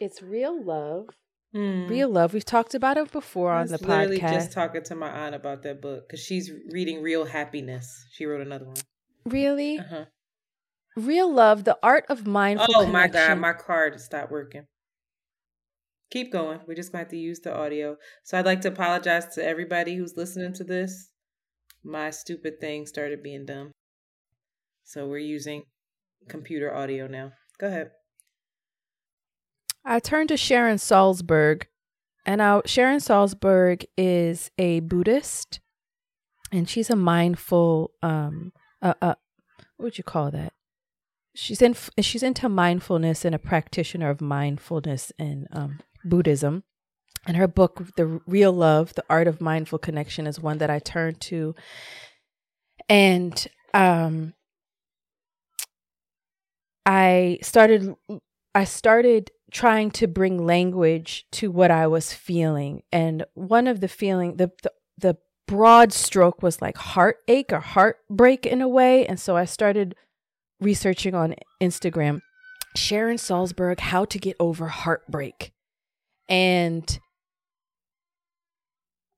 It's 0.00 0.22
Real 0.22 0.62
Love. 0.62 1.08
Mm. 1.54 1.88
Real 1.88 2.08
Love. 2.08 2.34
We've 2.34 2.44
talked 2.44 2.74
about 2.74 2.96
it 2.96 3.12
before 3.12 3.52
I 3.52 3.60
on 3.60 3.66
the 3.68 3.78
literally 3.78 4.18
podcast. 4.18 4.32
just 4.32 4.52
talking 4.52 4.82
to 4.84 4.94
my 4.94 5.08
aunt 5.08 5.34
about 5.34 5.62
that 5.62 5.80
book 5.80 6.08
because 6.08 6.20
she's 6.20 6.50
reading 6.70 7.02
Real 7.02 7.24
Happiness. 7.24 8.06
She 8.12 8.26
wrote 8.26 8.40
another 8.44 8.66
one. 8.66 8.76
really? 9.26 9.78
Uh-huh. 9.78 10.06
Real 10.96 11.32
Love, 11.32 11.64
The 11.64 11.76
Art 11.82 12.04
of 12.08 12.26
Mindful 12.26 12.68
Oh 12.76 12.86
my 12.86 13.08
god, 13.08 13.38
my 13.38 13.52
card 13.52 14.00
stopped 14.00 14.30
working. 14.30 14.66
Keep 16.10 16.30
going. 16.32 16.60
We're 16.66 16.74
just 16.74 16.92
going 16.92 17.00
to 17.00 17.06
have 17.06 17.10
to 17.10 17.16
use 17.16 17.40
the 17.40 17.52
audio. 17.52 17.96
So 18.22 18.38
I'd 18.38 18.46
like 18.46 18.60
to 18.60 18.68
apologize 18.68 19.34
to 19.34 19.44
everybody 19.44 19.96
who's 19.96 20.16
listening 20.16 20.52
to 20.54 20.64
this. 20.64 21.10
My 21.82 22.10
stupid 22.10 22.60
thing 22.60 22.86
started 22.86 23.22
being 23.24 23.44
dumb. 23.44 23.72
So 24.84 25.08
we're 25.08 25.18
using 25.18 25.64
computer 26.28 26.72
audio 26.72 27.08
now. 27.08 27.32
Go 27.58 27.66
ahead. 27.66 27.90
I 29.84 30.00
turned 30.00 30.30
to 30.30 30.36
Sharon 30.36 30.78
Salzberg, 30.78 31.64
and 32.24 32.38
now 32.38 32.62
Sharon 32.64 33.00
Salzberg 33.00 33.84
is 33.96 34.50
a 34.56 34.80
Buddhist, 34.80 35.60
and 36.50 36.68
she's 36.68 36.88
a 36.88 36.96
mindful, 36.96 37.90
um, 38.02 38.52
uh, 38.80 38.94
uh, 39.02 39.14
what 39.76 39.84
would 39.84 39.98
you 39.98 40.04
call 40.04 40.30
that? 40.30 40.52
She's 41.34 41.60
in, 41.60 41.74
she's 42.00 42.22
into 42.22 42.48
mindfulness 42.48 43.24
and 43.24 43.34
a 43.34 43.38
practitioner 43.38 44.08
of 44.08 44.20
mindfulness 44.20 45.12
and 45.18 45.46
um, 45.52 45.80
Buddhism. 46.04 46.62
And 47.26 47.36
her 47.36 47.48
book, 47.48 47.82
The 47.96 48.20
Real 48.26 48.52
Love, 48.52 48.94
The 48.94 49.04
Art 49.10 49.26
of 49.26 49.40
Mindful 49.40 49.78
Connection, 49.78 50.26
is 50.26 50.40
one 50.40 50.58
that 50.58 50.70
I 50.70 50.78
turned 50.78 51.20
to. 51.22 51.54
And 52.88 53.46
um, 53.72 54.34
I 56.86 57.38
started 57.42 57.94
I 58.54 58.64
started 58.64 59.30
trying 59.54 59.88
to 59.92 60.08
bring 60.08 60.44
language 60.44 61.26
to 61.30 61.50
what 61.50 61.70
I 61.70 61.86
was 61.86 62.12
feeling. 62.12 62.82
And 62.92 63.24
one 63.34 63.68
of 63.68 63.80
the 63.80 63.88
feeling 63.88 64.36
the, 64.36 64.50
the 64.62 64.72
the 64.98 65.16
broad 65.46 65.92
stroke 65.92 66.42
was 66.42 66.60
like 66.60 66.76
heartache 66.76 67.52
or 67.52 67.60
heartbreak 67.60 68.46
in 68.46 68.60
a 68.60 68.68
way. 68.68 69.06
And 69.06 69.18
so 69.18 69.36
I 69.36 69.44
started 69.44 69.94
researching 70.60 71.14
on 71.14 71.36
Instagram 71.62 72.20
Sharon 72.74 73.16
Salzberg, 73.16 73.78
how 73.78 74.04
to 74.06 74.18
get 74.18 74.36
over 74.40 74.66
heartbreak. 74.66 75.52
And 76.28 76.98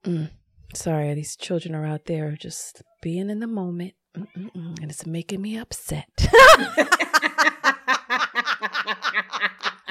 mm, 0.05 0.31
sorry, 0.75 1.15
these 1.15 1.37
children 1.37 1.75
are 1.75 1.87
out 1.87 2.05
there 2.05 2.37
just 2.39 2.83
being 3.03 3.31
in 3.31 3.41
the 3.41 3.47
moment. 3.47 3.95
Mm-mm-mm, 4.15 4.83
and 4.83 4.91
it's 4.91 5.07
making 5.07 5.41
me 5.41 5.57
upset. 5.57 6.09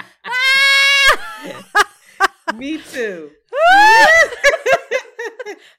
Me 2.55 2.77
too. 2.77 3.31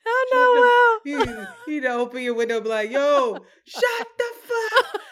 oh 0.06 0.26
no, 0.32 0.52
well. 0.60 1.46
You, 1.66 1.80
know, 1.80 2.00
open 2.00 2.22
your 2.22 2.34
window, 2.34 2.56
and 2.56 2.64
be 2.64 2.70
like, 2.70 2.90
"Yo, 2.90 3.36
shut 3.64 4.06
the 4.18 4.24
fuck 4.44 5.02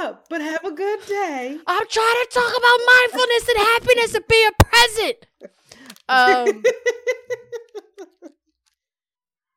up," 0.00 0.26
but 0.28 0.40
have 0.40 0.64
a 0.64 0.70
good 0.72 1.04
day. 1.06 1.58
I'm 1.66 1.86
trying 1.88 2.14
to 2.14 2.28
talk 2.30 2.52
about 2.56 2.80
mindfulness 2.86 3.48
and 3.48 3.58
happiness 3.58 4.14
and 4.14 4.26
being 4.28 4.50
present. 4.58 5.26
Um, 6.08 6.62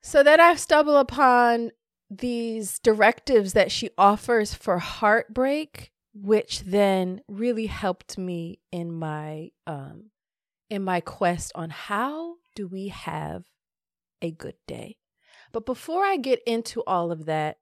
so 0.02 0.22
then 0.22 0.40
I 0.40 0.56
stumble 0.56 0.98
upon 0.98 1.72
these 2.10 2.80
directives 2.80 3.54
that 3.54 3.72
she 3.72 3.90
offers 3.98 4.54
for 4.54 4.78
heartbreak, 4.80 5.92
which 6.14 6.62
then 6.62 7.22
really 7.28 7.66
helped 7.66 8.18
me 8.18 8.60
in 8.72 8.92
my 8.92 9.50
um, 9.66 10.12
in 10.74 10.84
my 10.84 11.00
quest 11.00 11.52
on 11.54 11.70
how 11.70 12.38
do 12.56 12.68
we 12.68 12.88
have 12.88 13.44
a 14.24 14.32
good 14.32 14.56
day. 14.66 14.98
But 15.52 15.68
before 15.68 16.04
I 16.04 16.18
get 16.18 16.40
into 16.48 16.82
all 16.88 17.12
of 17.12 17.26
that, 17.26 17.58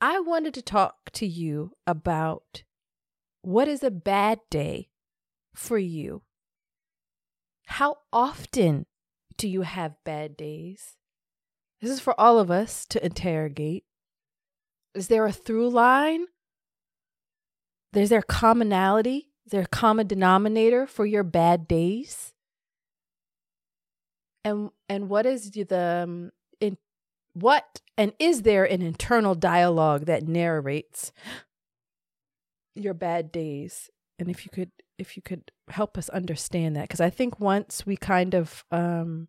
I 0.00 0.18
wanted 0.18 0.52
to 0.54 0.62
talk 0.62 1.12
to 1.12 1.24
you 1.24 1.74
about 1.86 2.64
what 3.40 3.68
is 3.68 3.84
a 3.84 3.90
bad 3.90 4.40
day 4.50 4.88
for 5.54 5.78
you. 5.78 6.22
How 7.66 7.98
often 8.12 8.86
do 9.36 9.46
you 9.46 9.62
have 9.62 10.02
bad 10.04 10.36
days? 10.36 10.96
This 11.80 11.92
is 11.92 12.00
for 12.00 12.20
all 12.20 12.40
of 12.40 12.50
us 12.50 12.84
to 12.86 13.04
interrogate. 13.04 13.84
Is 14.92 15.06
there 15.06 15.26
a 15.26 15.32
through 15.32 15.70
line? 15.70 16.26
Is 17.94 18.08
there 18.08 18.22
commonality? 18.22 19.31
Is 19.46 19.50
there 19.52 19.62
a 19.62 19.66
common 19.66 20.06
denominator 20.06 20.86
for 20.86 21.04
your 21.04 21.24
bad 21.24 21.66
days? 21.66 22.32
And 24.44 24.70
and 24.88 25.08
what 25.08 25.26
is 25.26 25.50
the 25.50 26.02
um, 26.04 26.30
in 26.60 26.76
what 27.34 27.80
and 27.96 28.12
is 28.18 28.42
there 28.42 28.64
an 28.64 28.82
internal 28.82 29.34
dialogue 29.34 30.06
that 30.06 30.26
narrates 30.26 31.12
your 32.74 32.94
bad 32.94 33.32
days? 33.32 33.90
And 34.18 34.30
if 34.30 34.44
you 34.44 34.50
could 34.50 34.70
if 34.98 35.16
you 35.16 35.22
could 35.22 35.50
help 35.68 35.98
us 35.98 36.08
understand 36.10 36.76
that 36.76 36.82
because 36.82 37.00
I 37.00 37.10
think 37.10 37.40
once 37.40 37.84
we 37.86 37.96
kind 37.96 38.34
of 38.34 38.64
um 38.70 39.28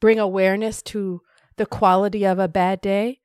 bring 0.00 0.18
awareness 0.18 0.82
to 0.82 1.22
the 1.56 1.66
quality 1.66 2.24
of 2.24 2.38
a 2.38 2.48
bad 2.48 2.80
day 2.80 3.20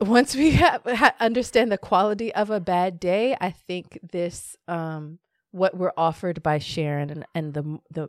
once 0.00 0.34
we 0.34 0.52
have, 0.52 0.82
ha, 0.84 1.14
understand 1.20 1.72
the 1.72 1.78
quality 1.78 2.34
of 2.34 2.50
a 2.50 2.60
bad 2.60 3.00
day, 3.00 3.36
I 3.40 3.50
think 3.50 3.98
this 4.02 4.56
um 4.68 5.18
what 5.52 5.76
we're 5.76 5.92
offered 5.96 6.42
by 6.42 6.58
Sharon 6.58 7.10
and, 7.10 7.26
and 7.34 7.54
the 7.54 7.78
the 7.90 8.08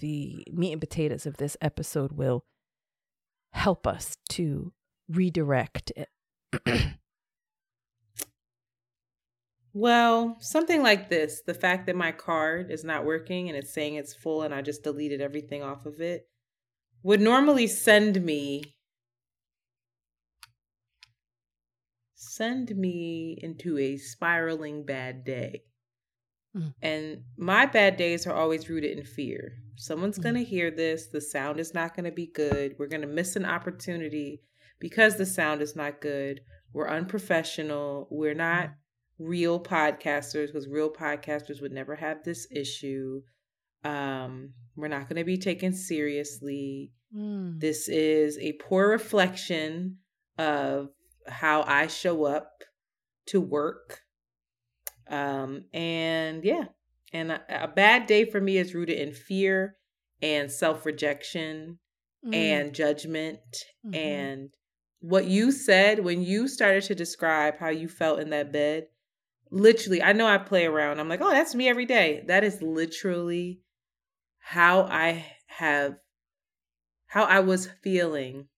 the 0.00 0.44
meat 0.52 0.72
and 0.72 0.80
potatoes 0.80 1.26
of 1.26 1.36
this 1.36 1.56
episode 1.60 2.12
will 2.12 2.44
help 3.52 3.86
us 3.86 4.16
to 4.30 4.72
redirect 5.08 5.92
it. 5.96 6.08
Well, 9.72 10.36
something 10.40 10.82
like 10.82 11.08
this 11.08 11.42
the 11.46 11.54
fact 11.54 11.86
that 11.86 11.94
my 11.94 12.10
card 12.10 12.70
is 12.70 12.82
not 12.82 13.04
working 13.04 13.48
and 13.48 13.56
it's 13.56 13.72
saying 13.72 13.94
it's 13.94 14.14
full 14.14 14.42
and 14.42 14.52
I 14.52 14.62
just 14.62 14.82
deleted 14.82 15.20
everything 15.20 15.62
off 15.62 15.86
of 15.86 16.00
it 16.00 16.26
would 17.04 17.20
normally 17.20 17.66
send 17.68 18.22
me 18.24 18.74
send 22.30 22.74
me 22.76 23.38
into 23.42 23.76
a 23.78 23.96
spiraling 23.96 24.84
bad 24.84 25.24
day. 25.24 25.62
Mm. 26.56 26.74
And 26.82 27.22
my 27.36 27.66
bad 27.66 27.96
days 27.96 28.26
are 28.26 28.34
always 28.34 28.68
rooted 28.68 28.96
in 28.98 29.04
fear. 29.04 29.54
Someone's 29.76 30.18
Mm. 30.18 30.22
going 30.22 30.34
to 30.36 30.44
hear 30.44 30.70
this. 30.70 31.08
The 31.08 31.20
sound 31.20 31.58
is 31.58 31.74
not 31.74 31.94
going 31.94 32.04
to 32.04 32.12
be 32.12 32.26
good. 32.26 32.76
We're 32.78 32.86
going 32.86 33.00
to 33.02 33.06
miss 33.06 33.36
an 33.36 33.44
opportunity 33.44 34.42
because 34.78 35.16
the 35.16 35.26
sound 35.26 35.60
is 35.60 35.74
not 35.74 36.00
good. 36.00 36.40
We're 36.72 36.88
unprofessional. 36.88 38.06
We're 38.10 38.34
not 38.34 38.70
real 39.18 39.60
podcasters 39.60 40.46
because 40.46 40.68
real 40.68 40.90
podcasters 40.90 41.60
would 41.60 41.72
never 41.72 41.96
have 41.96 42.22
this 42.24 42.46
issue. 42.50 43.22
Um, 43.84 44.54
we're 44.76 44.88
not 44.88 45.08
going 45.08 45.16
to 45.18 45.24
be 45.24 45.38
taken 45.38 45.72
seriously. 45.72 46.92
Mm. 47.14 47.60
This 47.60 47.88
is 47.88 48.38
a 48.38 48.52
poor 48.52 48.88
reflection 48.88 49.98
of 50.38 50.90
how 51.28 51.62
I 51.62 51.86
show 51.86 52.24
up 52.24 52.62
to 53.26 53.40
work. 53.40 54.00
Um, 55.08 55.64
and 55.72 56.44
yeah, 56.44 56.66
and 57.12 57.32
a, 57.32 57.64
a 57.64 57.68
bad 57.68 58.06
day 58.06 58.24
for 58.24 58.40
me 58.40 58.58
is 58.58 58.74
rooted 58.74 58.98
in 58.98 59.12
fear 59.12 59.76
and 60.22 60.50
self 60.50 60.86
rejection 60.86 61.78
Mm. 62.22 62.34
and 62.34 62.74
judgment. 62.74 63.40
Mhm. 63.86 63.96
And 63.96 64.54
what 65.00 65.24
you 65.24 65.52
said 65.52 66.04
when 66.04 66.20
you 66.22 66.48
started 66.48 66.82
to 66.82 66.94
describe 66.94 67.56
how 67.56 67.70
you 67.70 67.88
felt 67.88 68.20
in 68.20 68.28
that 68.28 68.52
bed, 68.52 68.88
literally, 69.50 70.02
I 70.02 70.12
know 70.12 70.26
I 70.26 70.36
play 70.36 70.66
around. 70.66 71.00
I'm 71.00 71.08
like, 71.08 71.22
oh, 71.22 71.30
that's 71.30 71.54
me 71.54 71.66
every 71.66 71.86
day. 71.86 72.22
That 72.26 72.44
is 72.44 72.60
literally 72.60 73.62
how 74.38 74.82
I 74.82 75.24
have, 75.46 75.94
how 77.06 77.24
I 77.24 77.40
was 77.40 77.70
feeling 77.82 78.49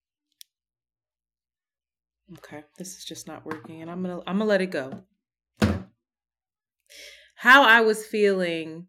Okay, 2.37 2.63
this 2.77 2.97
is 2.97 3.05
just 3.05 3.27
not 3.27 3.45
working 3.45 3.81
and 3.81 3.91
I'm 3.91 4.03
to 4.03 4.21
I'm 4.25 4.39
to 4.39 4.45
let 4.45 4.61
it 4.61 4.67
go. 4.71 5.03
How 7.35 7.63
I 7.63 7.81
was 7.81 8.05
feeling 8.05 8.87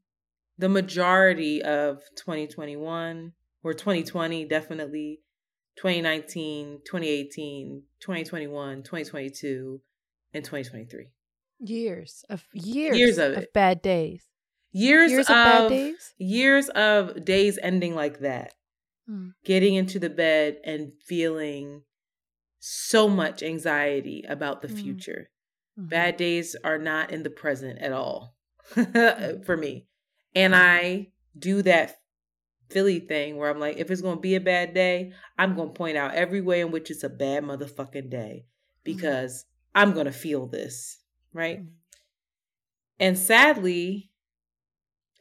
the 0.59 0.69
majority 0.69 1.63
of 1.63 1.99
2021 2.17 3.33
or 3.65 3.75
2020 3.75 4.45
definitely 4.45 5.21
2019, 5.77 6.81
2018, 6.87 7.83
2021, 8.01 8.83
2022 8.83 9.81
and 10.33 10.45
2023. 10.45 11.07
Years 11.61 12.25
of 12.31 12.45
years, 12.53 12.97
Years 12.97 13.19
of 13.19 13.33
it. 13.33 13.53
bad 13.53 13.83
days. 13.83 14.25
Years, 14.73 15.11
Years 15.11 15.27
of, 15.31 15.37
of 15.37 15.45
bad 15.45 15.69
days? 15.69 16.15
Years 16.19 16.69
of 16.71 17.25
days 17.25 17.59
ending 17.63 17.95
like 17.95 18.21
that. 18.21 18.55
Mm. 19.11 19.33
Getting 19.45 19.75
into 19.75 19.99
the 19.99 20.11
bed 20.11 20.59
and 20.65 20.93
feeling 21.07 21.83
so 22.67 23.11
much 23.11 23.43
anxiety 23.43 24.25
about 24.27 24.63
the 24.63 24.69
Mm. 24.69 24.81
future. 24.81 25.31
Mhm. 25.79 25.89
Bad 25.91 26.17
days 26.17 26.57
are 26.65 26.79
not 26.79 27.11
in 27.11 27.23
the 27.23 27.29
present 27.29 27.79
at 27.81 27.93
all 27.93 28.39
for 29.45 29.55
me. 29.55 29.87
And 30.35 30.57
I 30.57 31.13
do 31.39 31.61
that 31.61 32.01
Philly 32.71 33.01
thing 33.01 33.37
where 33.37 33.51
I'm 33.51 33.61
like, 33.61 33.77
if 33.77 33.91
it's 33.91 34.01
going 34.01 34.17
to 34.17 34.23
be 34.23 34.35
a 34.35 34.41
bad 34.41 34.73
day, 34.73 35.13
I'm 35.37 35.55
going 35.55 35.69
to 35.69 35.75
point 35.75 35.99
out 35.99 36.15
every 36.15 36.41
way 36.41 36.63
in 36.63 36.71
which 36.71 36.91
it's 36.91 37.05
a 37.05 37.11
bad 37.11 37.45
motherfucking 37.45 38.09
day 38.09 38.47
because 38.83 39.45
I'm 39.75 39.93
going 39.93 40.07
to 40.07 40.13
feel 40.13 40.47
this, 40.47 41.01
right? 41.35 41.61
And 42.99 43.19
sadly, 43.19 44.11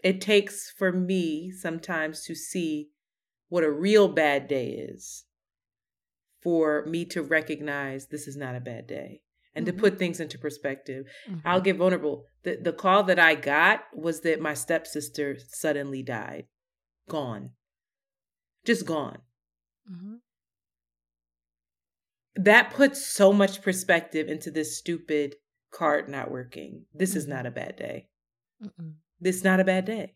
it 0.01 0.21
takes 0.21 0.71
for 0.71 0.93
me 0.93 1.51
sometimes 1.51 2.23
to 2.23 2.35
see 2.35 2.91
what 3.49 3.65
a 3.65 3.71
real 3.71 4.07
bad 4.07 4.47
day 4.47 4.69
is 4.69 5.25
for 6.43 6.85
me 6.85 7.05
to 7.05 7.21
recognize 7.23 8.07
this 8.07 8.27
is 8.27 8.35
not 8.35 8.55
a 8.55 8.59
bad 8.59 8.85
day 8.87 9.21
and 9.55 9.65
to 9.65 9.73
Mhm. 9.73 9.79
put 9.79 9.97
things 9.97 10.19
into 10.19 10.37
perspective. 10.37 11.05
Mhm. 11.27 11.41
I'll 11.45 11.61
get 11.61 11.77
vulnerable. 11.77 12.25
The 12.43 12.57
the 12.57 12.73
call 12.73 13.03
that 13.03 13.19
I 13.19 13.35
got 13.35 13.85
was 13.95 14.21
that 14.21 14.41
my 14.41 14.53
stepsister 14.53 15.37
suddenly 15.39 16.03
died. 16.03 16.47
Gone. 17.07 17.55
Just 18.65 18.85
gone. 18.85 19.21
Mm-hmm. 19.89 20.15
That 22.35 22.71
puts 22.73 23.05
so 23.05 23.31
much 23.31 23.61
perspective 23.61 24.27
into 24.27 24.49
this 24.49 24.77
stupid 24.77 25.35
card 25.71 26.09
not 26.09 26.31
working. 26.31 26.85
This 26.93 27.15
is 27.15 27.25
Mhm. 27.25 27.29
not 27.29 27.45
a 27.45 27.51
bad 27.51 27.75
day. 27.75 28.09
Mm-mm. 28.61 28.95
This 29.19 29.37
is 29.37 29.43
not 29.43 29.59
a 29.59 29.63
bad 29.63 29.85
day. 29.85 30.15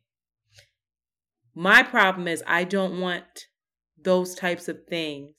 My 1.53 1.84
problem 1.84 2.28
is 2.28 2.43
I 2.47 2.63
don't 2.63 2.99
want 2.99 3.47
those 3.97 4.36
types 4.36 4.67
of 4.67 4.86
things 4.88 5.34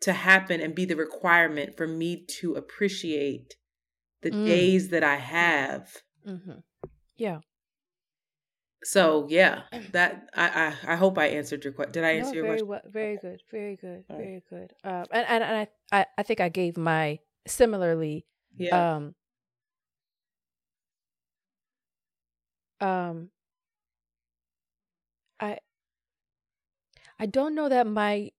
to 0.00 0.12
happen 0.12 0.60
and 0.60 0.74
be 0.74 0.84
the 0.84 0.96
requirement 0.96 1.76
for 1.76 1.86
me 1.86 2.24
to 2.40 2.54
appreciate 2.54 3.56
the 4.22 4.30
Mm. 4.32 4.46
days 4.46 4.88
that 4.90 5.04
I 5.04 5.16
have. 5.16 6.02
Mhm. 6.26 6.62
Yeah. 7.16 7.40
So 8.84 9.26
yeah, 9.28 9.64
that 9.92 10.30
I 10.34 10.48
I, 10.86 10.92
I 10.92 10.96
hope 10.96 11.18
I 11.18 11.26
answered 11.26 11.64
your 11.64 11.72
question. 11.72 11.92
Did 11.92 12.04
I 12.04 12.12
answer 12.12 12.30
no, 12.30 12.34
your 12.36 12.44
very 12.44 12.56
question? 12.58 12.68
well, 12.68 12.80
very 12.86 13.16
good, 13.18 13.42
very 13.50 13.76
good, 13.76 14.04
right. 14.08 14.18
very 14.18 14.42
good. 14.48 14.72
Um, 14.84 15.04
and 15.10 15.26
and, 15.26 15.44
and 15.44 15.56
I, 15.92 16.00
I 16.00 16.06
I 16.18 16.22
think 16.22 16.40
I 16.40 16.48
gave 16.48 16.76
my 16.76 17.18
similarly. 17.46 18.26
Yeah. 18.56 18.96
Um. 18.96 19.14
Um. 22.80 23.30
I. 25.40 25.58
I 27.18 27.26
don't 27.26 27.54
know 27.54 27.68
that 27.68 27.86
my. 27.86 28.32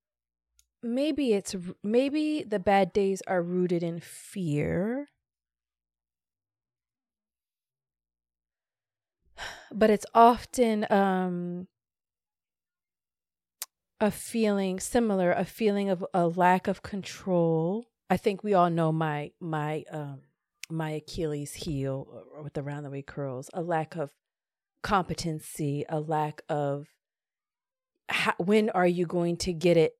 Maybe 0.82 1.34
it's 1.34 1.56
maybe 1.84 2.44
the 2.44 2.60
bad 2.60 2.94
days 2.94 3.22
are 3.28 3.42
rooted 3.42 3.84
in 3.84 4.00
fear. 4.00 5.08
But 9.72 9.90
it's 9.90 10.06
often 10.14 10.92
um 10.92 11.68
a 14.00 14.12
feeling 14.12 14.80
similar 14.80 15.32
a 15.32 15.46
feeling 15.46 15.90
of 15.90 16.06
a 16.14 16.28
lack 16.28 16.68
of 16.68 16.82
control 16.82 17.86
i 18.10 18.18
think 18.18 18.44
we 18.44 18.54
all 18.54 18.70
know 18.70 18.92
my 18.92 19.32
my 19.40 19.84
um 19.92 20.22
my 20.70 20.92
achilles 20.92 21.54
heel 21.54 22.08
uh, 22.38 22.42
with 22.44 22.54
the 22.54 22.64
round 22.64 22.86
the 22.86 22.90
way 22.90 23.02
curls 23.02 23.50
a 23.54 23.62
lack 23.62 23.96
of 23.96 24.12
competency 24.84 25.84
a 25.90 26.00
lack 26.00 26.42
of 26.48 26.88
how, 28.08 28.34
when 28.38 28.70
are 28.70 28.88
you 28.88 29.06
going 29.06 29.36
to 29.36 29.52
get 29.52 29.76
it 29.76 29.99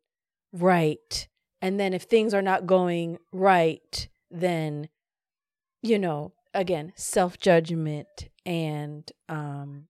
right 0.54 1.28
and 1.62 1.80
then 1.80 1.94
if 1.94 2.04
things 2.04 2.34
are 2.34 2.42
not 2.42 2.66
going 2.66 3.18
right 3.32 4.08
then 4.32 4.90
you 5.82 5.98
know 6.00 6.34
again 6.54 6.92
self 6.96 7.38
judgment 7.38 8.30
and 8.46 9.12
um 9.28 9.88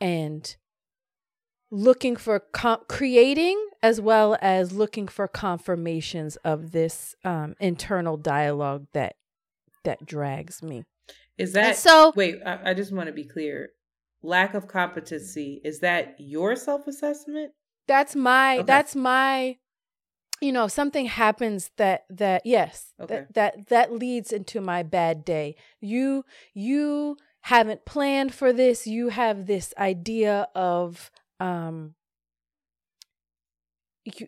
and 0.00 0.56
looking 1.70 2.14
for 2.14 2.38
com- 2.38 2.82
creating 2.88 3.58
as 3.82 4.00
well 4.00 4.36
as 4.40 4.72
looking 4.72 5.08
for 5.08 5.26
confirmations 5.26 6.36
of 6.36 6.70
this 6.70 7.14
um, 7.24 7.54
internal 7.58 8.16
dialogue 8.16 8.86
that 8.92 9.16
that 9.82 10.06
drags 10.06 10.62
me. 10.62 10.84
Is 11.36 11.52
that 11.52 11.76
so- 11.76 12.12
Wait, 12.16 12.36
I, 12.46 12.70
I 12.70 12.74
just 12.74 12.92
want 12.92 13.08
to 13.08 13.12
be 13.12 13.24
clear. 13.24 13.70
Lack 14.22 14.54
of 14.54 14.68
competency 14.68 15.60
is 15.64 15.80
that 15.80 16.14
your 16.18 16.54
self 16.56 16.86
assessment? 16.86 17.52
That's 17.86 18.16
my 18.16 18.58
Okay. 18.58 18.66
that's 18.66 18.96
my 18.96 19.58
you 20.40 20.52
know, 20.52 20.68
something 20.68 21.06
happens 21.06 21.70
that 21.76 22.04
that 22.10 22.42
yes, 22.44 22.92
Okay. 23.00 23.14
that 23.14 23.34
that 23.34 23.66
that 23.68 23.92
leads 23.92 24.32
into 24.32 24.60
my 24.60 24.82
bad 24.82 25.24
day. 25.24 25.56
You 25.80 26.24
you 26.52 27.16
haven't 27.42 27.84
planned 27.84 28.34
for 28.34 28.52
this. 28.52 28.86
You 28.86 29.08
have 29.10 29.46
this 29.46 29.72
idea 29.78 30.48
of 30.54 31.10
um 31.40 31.94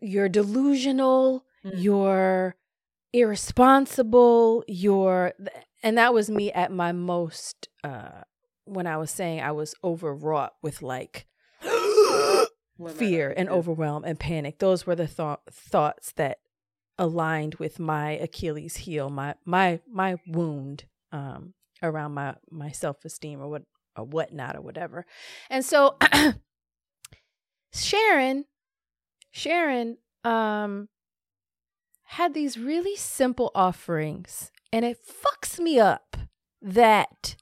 you're 0.00 0.28
delusional, 0.28 1.44
Mm. 1.64 1.72
you're 1.82 2.56
irresponsible, 3.12 4.64
you're 4.68 5.32
and 5.82 5.98
that 5.98 6.14
was 6.14 6.30
me 6.30 6.52
at 6.52 6.70
my 6.72 6.92
most 6.92 7.68
uh 7.84 8.22
when 8.64 8.86
I 8.86 8.96
was 8.96 9.10
saying 9.10 9.40
I 9.40 9.52
was 9.52 9.74
overwrought 9.84 10.54
with 10.62 10.82
like 10.82 11.14
What 11.14 11.14
am 11.16 11.24
I 11.24 11.35
fear 12.94 13.32
and 13.36 13.48
overwhelm 13.48 14.04
and 14.04 14.18
panic. 14.18 14.58
Those 14.58 14.86
were 14.86 14.94
the 14.94 15.06
thought 15.06 15.42
thoughts 15.50 16.12
that 16.12 16.38
aligned 16.98 17.56
with 17.56 17.78
my 17.78 18.12
Achilles 18.12 18.76
heel, 18.76 19.10
my 19.10 19.34
my 19.44 19.80
my 19.90 20.16
wound 20.26 20.84
um 21.12 21.54
around 21.82 22.14
my 22.14 22.34
my 22.50 22.70
self 22.70 23.04
esteem 23.04 23.40
or 23.40 23.48
what 23.48 23.62
or 23.96 24.04
whatnot 24.04 24.56
or 24.56 24.60
whatever. 24.60 25.06
And 25.50 25.64
so 25.64 25.96
Sharon, 27.72 28.44
Sharon, 29.30 29.98
um, 30.24 30.88
had 32.04 32.34
these 32.34 32.58
really 32.58 32.96
simple 32.96 33.50
offerings, 33.54 34.50
and 34.72 34.84
it 34.84 34.98
fucks 35.04 35.58
me 35.58 35.78
up 35.78 36.16
that 36.62 37.36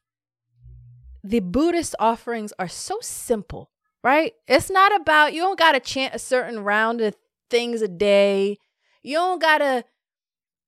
the 1.23 1.41
Buddhist 1.41 1.95
offerings 1.99 2.53
are 2.59 2.69
so 2.69 2.99
simple, 3.01 3.71
right? 4.05 4.35
It's 4.47 4.71
not 4.71 4.95
about 4.95 5.33
you 5.33 5.41
don't 5.41 5.59
gotta 5.59 5.81
chant 5.81 6.15
a 6.15 6.19
certain 6.19 6.61
round 6.61 7.01
of 7.01 7.17
things 7.51 7.83
a 7.83 7.89
day. 7.89 8.59
You 9.03 9.17
don't 9.17 9.41
gotta 9.41 9.85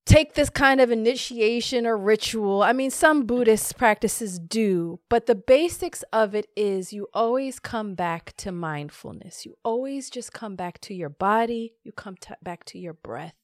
take 0.07 0.34
this 0.34 0.49
kind 0.49 0.80
of 0.80 0.91
initiation 0.91 1.87
or 1.87 1.99
ritual. 1.99 2.62
I 2.62 2.72
mean, 2.72 2.91
some 2.91 3.26
Buddhist 3.26 3.76
practices 3.76 4.39
do, 4.39 5.01
but 5.11 5.26
the 5.26 5.34
basics 5.34 6.03
of 6.12 6.34
it 6.34 6.47
is 6.57 6.93
you 6.93 7.09
always 7.12 7.59
come 7.59 7.95
back 7.95 8.34
to 8.39 8.53
mindfulness. 8.53 9.45
You 9.45 9.59
always 9.64 10.09
just 10.09 10.32
come 10.32 10.57
back 10.57 10.80
to 10.82 10.95
your 10.95 11.09
body, 11.11 11.74
you 11.84 11.93
come 11.93 12.16
to, 12.22 12.37
back 12.43 12.64
to 12.66 12.78
your 12.78 12.95
breath. 12.95 13.34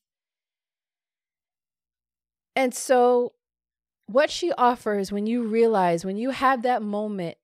And 2.55 2.74
so, 2.74 3.32
what 4.07 4.30
she 4.30 4.53
offers 4.53 5.11
when 5.11 5.26
you 5.26 5.43
realize, 5.43 6.05
when 6.05 6.16
you 6.16 6.30
have 6.30 6.62
that 6.62 6.82
moment, 6.82 7.38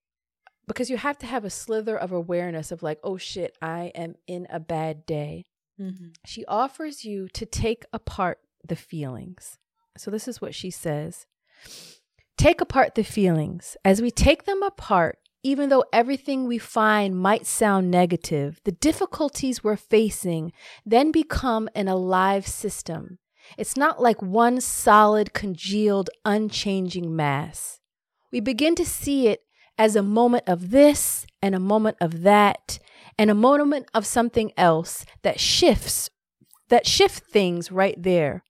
because 0.69 0.91
you 0.91 0.97
have 0.97 1.19
to 1.19 1.27
have 1.27 1.45
a 1.45 1.51
slither 1.51 1.97
of 1.97 2.13
awareness 2.13 2.71
of 2.71 2.83
like, 2.83 3.01
oh 3.03 3.17
shit, 3.17 3.57
I 3.61 3.91
am 3.95 4.15
in 4.27 4.47
a 4.51 4.61
bad 4.61 5.07
day. 5.07 5.45
Mhm. 5.81 6.15
She 6.25 6.45
offers 6.47 7.05
you 7.05 7.29
to 7.31 7.47
take 7.47 7.85
apart 7.93 8.39
the 8.67 8.77
feelings. 8.77 9.59
So, 9.97 10.11
this 10.11 10.29
is 10.29 10.41
what 10.41 10.55
she 10.55 10.71
says 10.71 11.27
Take 12.37 12.61
apart 12.61 12.95
the 12.95 13.03
feelings. 13.03 13.77
As 13.85 14.01
we 14.01 14.11
take 14.13 14.45
them 14.45 14.63
apart, 14.63 15.19
even 15.43 15.69
though 15.69 15.85
everything 15.93 16.47
we 16.47 16.59
find 16.59 17.17
might 17.19 17.47
sound 17.47 17.91
negative, 17.91 18.61
the 18.65 18.73
difficulties 18.73 19.65
we're 19.65 19.77
facing 19.77 20.53
then 20.85 21.11
become 21.11 21.69
an 21.75 21.89
alive 21.89 22.47
system. 22.47 23.19
It's 23.57 23.77
not 23.77 24.01
like 24.01 24.21
one 24.21 24.61
solid, 24.61 25.33
congealed, 25.33 26.11
unchanging 26.25 27.15
mass. 27.15 27.81
We 28.31 28.41
begin 28.41 28.75
to 28.77 28.85
see 28.85 29.29
it 29.29 29.43
as 29.79 29.97
a 29.97 30.03
moment 30.03 30.45
of 30.47 30.71
this 30.71 31.27
and 31.41 31.55
a 31.55 31.61
moment 31.61 31.97
of 32.01 32.23
that 32.23 32.79
and 33.19 33.31
a 33.31 33.35
moment 33.35 33.87
of 33.95 34.05
something 34.05 34.53
else 34.57 35.07
that 35.23 35.41
shifts 35.41 36.11
that 36.69 36.87
shift 36.87 37.25
things 37.25 37.73
right 37.73 38.03
there. 38.03 38.43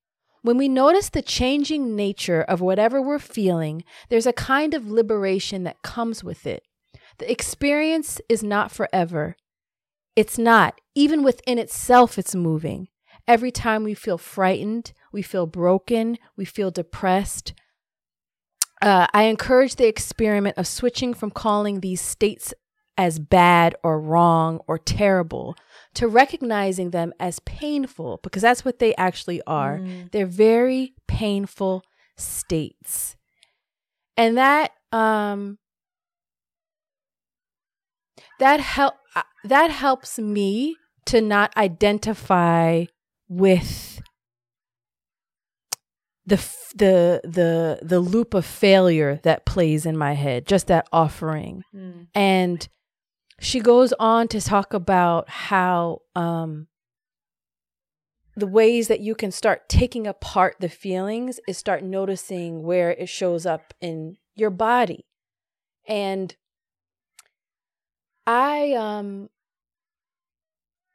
When 0.42 0.56
we 0.56 0.68
notice 0.68 1.08
the 1.08 1.22
changing 1.22 1.94
nature 1.94 2.42
of 2.42 2.60
whatever 2.60 3.00
we're 3.00 3.18
feeling, 3.18 3.84
there's 4.08 4.26
a 4.26 4.32
kind 4.32 4.74
of 4.74 4.90
liberation 4.90 5.64
that 5.64 5.82
comes 5.82 6.22
with 6.22 6.46
it. 6.46 6.62
The 7.18 7.30
experience 7.30 8.20
is 8.28 8.42
not 8.42 8.70
forever. 8.70 9.36
It's 10.16 10.38
not. 10.38 10.80
Even 10.94 11.22
within 11.22 11.58
itself, 11.58 12.18
it's 12.18 12.34
moving. 12.34 12.88
Every 13.26 13.50
time 13.50 13.84
we 13.84 13.94
feel 13.94 14.18
frightened, 14.18 14.92
we 15.12 15.22
feel 15.22 15.46
broken, 15.46 16.18
we 16.36 16.44
feel 16.44 16.70
depressed, 16.70 17.52
Uh, 18.80 19.06
I 19.12 19.24
encourage 19.24 19.76
the 19.76 19.88
experiment 19.88 20.56
of 20.56 20.66
switching 20.66 21.14
from 21.14 21.30
calling 21.30 21.80
these 21.80 22.00
states 22.00 22.54
as 22.96 23.18
bad 23.18 23.76
or 23.82 24.00
wrong 24.00 24.60
or 24.66 24.76
terrible 24.76 25.56
to 25.94 26.08
recognizing 26.08 26.90
them 26.90 27.12
as 27.20 27.38
painful 27.40 28.18
because 28.22 28.42
that's 28.42 28.64
what 28.64 28.80
they 28.80 28.94
actually 28.96 29.40
are. 29.46 29.78
Mm. 29.78 30.10
They're 30.10 30.26
very 30.26 30.94
painful 31.06 31.84
states. 32.16 33.16
And 34.16 34.36
that 34.36 34.72
um 34.90 35.58
that 38.40 38.60
help 38.60 38.94
uh, 39.14 39.22
that 39.44 39.70
helps 39.70 40.18
me 40.18 40.76
to 41.06 41.20
not 41.20 41.56
identify 41.56 42.84
with 43.28 44.00
the 46.28 46.36
the 46.74 47.20
the 47.24 47.78
the 47.82 48.00
loop 48.00 48.34
of 48.34 48.44
failure 48.44 49.18
that 49.22 49.46
plays 49.46 49.86
in 49.86 49.96
my 49.96 50.12
head 50.12 50.46
just 50.46 50.66
that 50.66 50.86
offering 50.92 51.62
Mm. 51.74 52.08
and 52.14 52.68
she 53.40 53.60
goes 53.60 53.92
on 53.98 54.28
to 54.28 54.40
talk 54.40 54.74
about 54.74 55.28
how 55.28 56.02
um 56.14 56.66
the 58.36 58.46
ways 58.46 58.88
that 58.88 59.00
you 59.00 59.14
can 59.14 59.32
start 59.32 59.68
taking 59.68 60.06
apart 60.06 60.56
the 60.60 60.68
feelings 60.68 61.40
is 61.48 61.56
start 61.58 61.82
noticing 61.82 62.62
where 62.62 62.90
it 62.90 63.08
shows 63.08 63.46
up 63.46 63.72
in 63.80 64.16
your 64.36 64.50
body 64.50 65.06
and 65.88 66.36
i 68.26 68.72
um 68.72 69.28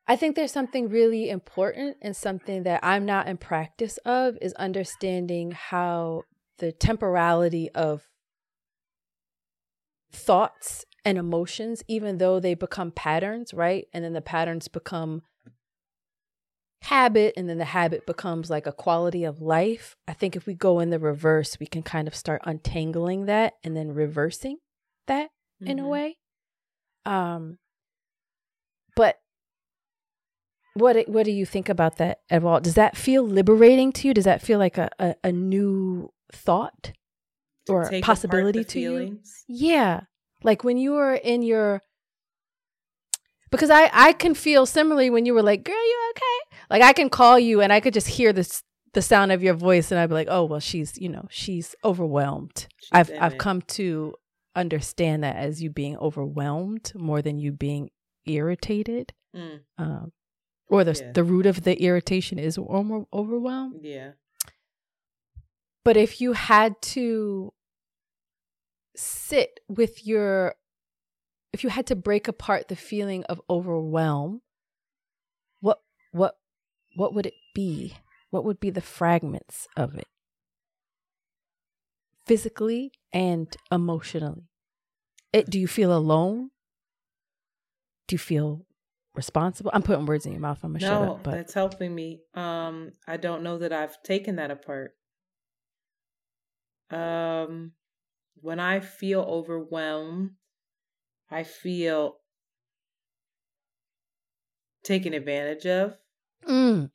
I 0.08 0.16
think 0.16 0.36
there's 0.36 0.52
something 0.52 0.90
really 0.90 1.30
important 1.30 1.98
and 2.02 2.16
something 2.16 2.64
that 2.64 2.82
I'm 2.84 3.06
not 3.06 3.28
in 3.28 3.38
practice 3.38 3.98
of 4.00 4.38
is 4.42 4.54
understanding 4.54 5.52
how 5.52 6.24
the 6.58 6.72
temporality 6.74 7.70
of 7.72 8.10
thoughts 10.12 10.86
and 11.06 11.18
emotions, 11.18 11.84
even 11.88 12.18
though 12.18 12.40
they 12.40 12.54
become 12.54 12.92
patterns, 12.92 13.54
right? 13.54 13.86
And 13.94 14.04
then 14.04 14.14
the 14.14 14.22
patterns 14.22 14.68
become 14.68 15.24
habit, 16.84 17.34
and 17.38 17.48
then 17.48 17.58
the 17.58 17.66
habit 17.66 18.06
becomes 18.06 18.50
like 18.50 18.68
a 18.68 18.74
quality 18.74 19.24
of 19.24 19.42
life. 19.42 19.96
I 20.06 20.14
think 20.14 20.36
if 20.36 20.46
we 20.46 20.54
go 20.54 20.80
in 20.82 20.90
the 20.90 21.00
reverse, 21.00 21.58
we 21.60 21.66
can 21.66 21.82
kind 21.82 22.10
of 22.10 22.16
start 22.16 22.42
untangling 22.44 23.26
that 23.26 23.54
and 23.64 23.76
then 23.76 23.94
reversing 23.94 24.58
that 25.08 25.30
in 25.62 25.80
a 25.80 25.84
Mhm. 25.84 25.90
way. 25.90 26.18
Um, 27.06 27.58
but 28.98 29.23
what 30.76 31.08
what 31.08 31.26
do 31.26 31.32
you 31.32 31.46
think 31.46 31.70
about 31.70 31.98
that 31.98 32.20
at 32.30 32.44
all? 32.44 32.60
Does 32.60 32.76
that 32.76 32.98
feel 32.98 33.24
liberating 33.24 33.92
to 33.94 34.08
you? 34.08 34.14
Does 34.14 34.26
that 34.26 34.42
feel 34.42 34.60
like 34.60 34.78
a, 34.78 34.90
a, 35.00 35.16
a 35.24 35.32
new 35.32 36.12
thought 36.32 36.94
or 37.70 37.90
Take 37.90 38.04
possibility 38.04 38.64
to 38.64 38.80
you? 38.80 39.20
Yeah. 39.48 40.02
Like 40.44 40.64
when 40.64 40.78
you 40.78 40.94
were 40.94 41.14
in 41.14 41.42
your 41.44 41.82
because 43.52 43.70
I 43.70 43.90
I 43.94 44.14
can 44.14 44.34
feel 44.34 44.66
similarly 44.66 45.10
when 45.10 45.26
you 45.26 45.34
were 45.34 45.44
like, 45.44 45.64
"Girl, 45.64 45.76
you 45.76 46.12
okay?" 46.12 46.58
Like 46.70 46.82
I 46.82 46.94
can 46.94 47.10
call 47.10 47.38
you 47.38 47.62
and 47.62 47.72
I 47.72 47.80
could 47.80 47.94
just 47.94 48.08
hear 48.08 48.34
this 48.34 48.64
the 48.94 49.02
sound 49.02 49.32
of 49.32 49.44
your 49.44 49.54
voice 49.54 49.92
and 49.92 50.00
I'd 50.00 50.08
be 50.08 50.16
like, 50.16 50.28
"Oh, 50.30 50.46
well, 50.46 50.60
she's, 50.60 50.98
you 50.98 51.10
know, 51.10 51.28
she's 51.30 51.76
overwhelmed." 51.86 52.68
I've 52.92 53.12
I've 53.20 53.34
it. 53.34 53.40
come 53.40 53.62
to 53.62 54.16
understand 54.56 55.24
that 55.24 55.36
as 55.36 55.62
you 55.62 55.70
being 55.70 55.98
overwhelmed 55.98 56.92
more 56.96 57.22
than 57.22 57.40
you 57.40 57.52
being 57.52 57.92
irritated. 58.26 59.14
Mm. 59.36 59.62
Um 59.78 60.12
or 60.74 60.84
the 60.84 61.00
Yeah. 61.00 61.12
the 61.12 61.24
root 61.24 61.46
of 61.46 61.64
the 61.64 61.82
irritation 61.82 62.40
is 62.40 62.58
over, 62.58 63.06
overwhelm. 63.14 63.80
Yeah. 63.82 64.14
But 65.84 65.98
if 65.98 66.20
you 66.22 66.34
had 66.34 66.82
to 66.94 67.54
sit 68.96 69.60
with 69.68 70.06
your, 70.06 70.56
if 71.52 71.64
you 71.64 71.70
had 71.70 71.86
to 71.88 71.96
break 71.96 72.28
apart 72.28 72.68
the 72.70 72.76
feeling 72.76 73.24
of 73.26 73.42
overwhelm, 73.50 74.42
what 75.60 75.82
what 76.12 76.38
what 76.96 77.14
would 77.14 77.26
it 77.26 77.36
be? 77.54 77.96
What 78.32 78.46
would 78.46 78.60
be 78.60 78.72
the 78.72 78.82
fragments 78.82 79.68
of 79.78 79.94
it? 79.96 80.08
Physically 82.26 82.94
and 83.12 83.56
emotionally. 83.72 84.50
It 85.34 85.50
do 85.50 85.60
you 85.60 85.68
feel 85.68 85.96
alone? 85.96 86.52
Do 88.08 88.14
you 88.16 88.20
feel 88.20 88.66
responsible? 89.16 89.72
I'm 89.74 89.84
putting 89.84 90.06
words 90.06 90.26
in 90.26 90.32
your 90.34 90.42
mouth. 90.42 90.64
I'm 90.64 90.72
gonna 90.72 90.80
shut 90.80 91.02
No, 91.02 91.04
up. 91.04 91.24
But 91.24 91.32
that's 91.32 91.54
helping 91.54 91.94
me. 91.94 92.24
Um, 92.34 92.94
I 93.08 93.18
don't 93.18 93.44
know 93.44 93.58
that 93.60 93.74
I've 93.74 94.02
taken 94.04 94.36
that 94.38 94.52
apart. 94.52 94.96
Um, 96.90 97.74
when 98.36 98.60
I 98.60 98.80
feel 98.80 99.22
overwhelmed, 99.22 100.36
I 101.30 101.44
feel 101.44 102.20
taken 104.84 105.14
advantage 105.14 105.66
of 105.66 105.98
Mm. 106.48 106.90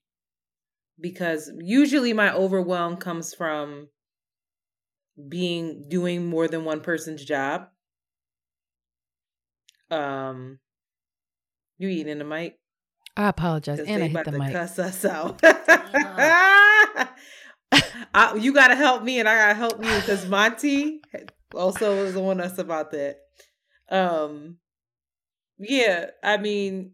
because 1.00 1.50
usually 1.58 2.12
my 2.12 2.32
overwhelm 2.34 2.96
comes 2.96 3.34
from 3.34 3.88
being 5.28 5.88
doing 5.88 6.26
more 6.26 6.48
than 6.48 6.64
one 6.64 6.80
person's 6.80 7.24
job. 7.24 7.68
Um, 9.90 10.60
you 11.78 11.88
eating 11.88 12.18
the 12.18 12.24
mic? 12.24 12.56
I 13.16 13.28
apologize, 13.28 13.78
And 13.80 13.88
they 13.88 13.94
I 13.94 13.98
hit 14.08 14.10
about 14.12 14.24
the 14.26 14.30
to 14.32 14.38
mic. 14.38 14.52
cuss 14.52 14.78
us 14.78 15.04
out. 15.04 15.40
I, 18.14 18.34
you 18.36 18.52
gotta 18.54 18.74
help 18.76 19.02
me, 19.02 19.18
and 19.20 19.28
I 19.28 19.36
gotta 19.36 19.54
help 19.54 19.84
you 19.84 19.94
because 20.00 20.26
Monty 20.26 21.00
also 21.54 22.04
was 22.04 22.16
on 22.16 22.40
us 22.40 22.58
about 22.58 22.90
that. 22.92 23.16
Um, 23.90 24.56
yeah, 25.58 26.06
I 26.22 26.36
mean, 26.38 26.92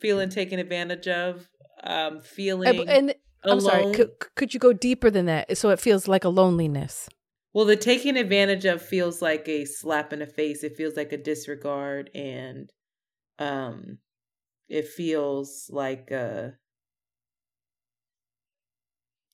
feeling 0.00 0.28
taken 0.28 0.58
advantage 0.58 1.08
of, 1.08 1.48
um, 1.82 2.20
feeling 2.20 2.76
but- 2.76 2.88
and 2.88 3.14
I'm 3.44 3.60
sorry. 3.60 3.82
alone. 3.82 3.94
Could, 3.94 4.10
could 4.34 4.54
you 4.54 4.60
go 4.60 4.72
deeper 4.72 5.10
than 5.10 5.26
that? 5.26 5.56
So 5.56 5.70
it 5.70 5.78
feels 5.80 6.08
like 6.08 6.24
a 6.24 6.28
loneliness. 6.28 7.08
Well, 7.54 7.64
the 7.64 7.76
taking 7.76 8.16
advantage 8.16 8.64
of 8.66 8.82
feels 8.82 9.22
like 9.22 9.48
a 9.48 9.64
slap 9.64 10.12
in 10.12 10.18
the 10.18 10.26
face. 10.26 10.62
It 10.64 10.76
feels 10.76 10.96
like 10.96 11.12
a 11.12 11.16
disregard, 11.16 12.10
and 12.14 12.70
um, 13.38 13.98
it 14.68 14.88
feels 14.88 15.70
like 15.70 16.12
uh, 16.12 16.50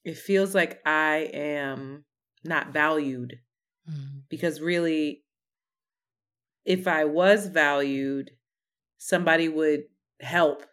it 0.04 0.16
feels 0.16 0.54
like 0.54 0.80
I 0.86 1.30
am 1.32 2.04
not 2.44 2.72
valued 2.72 3.40
because 4.28 4.60
really, 4.60 5.24
if 6.64 6.86
I 6.86 7.04
was 7.04 7.48
valued, 7.48 8.30
somebody 8.98 9.48
would 9.48 9.84
help, 10.20 10.64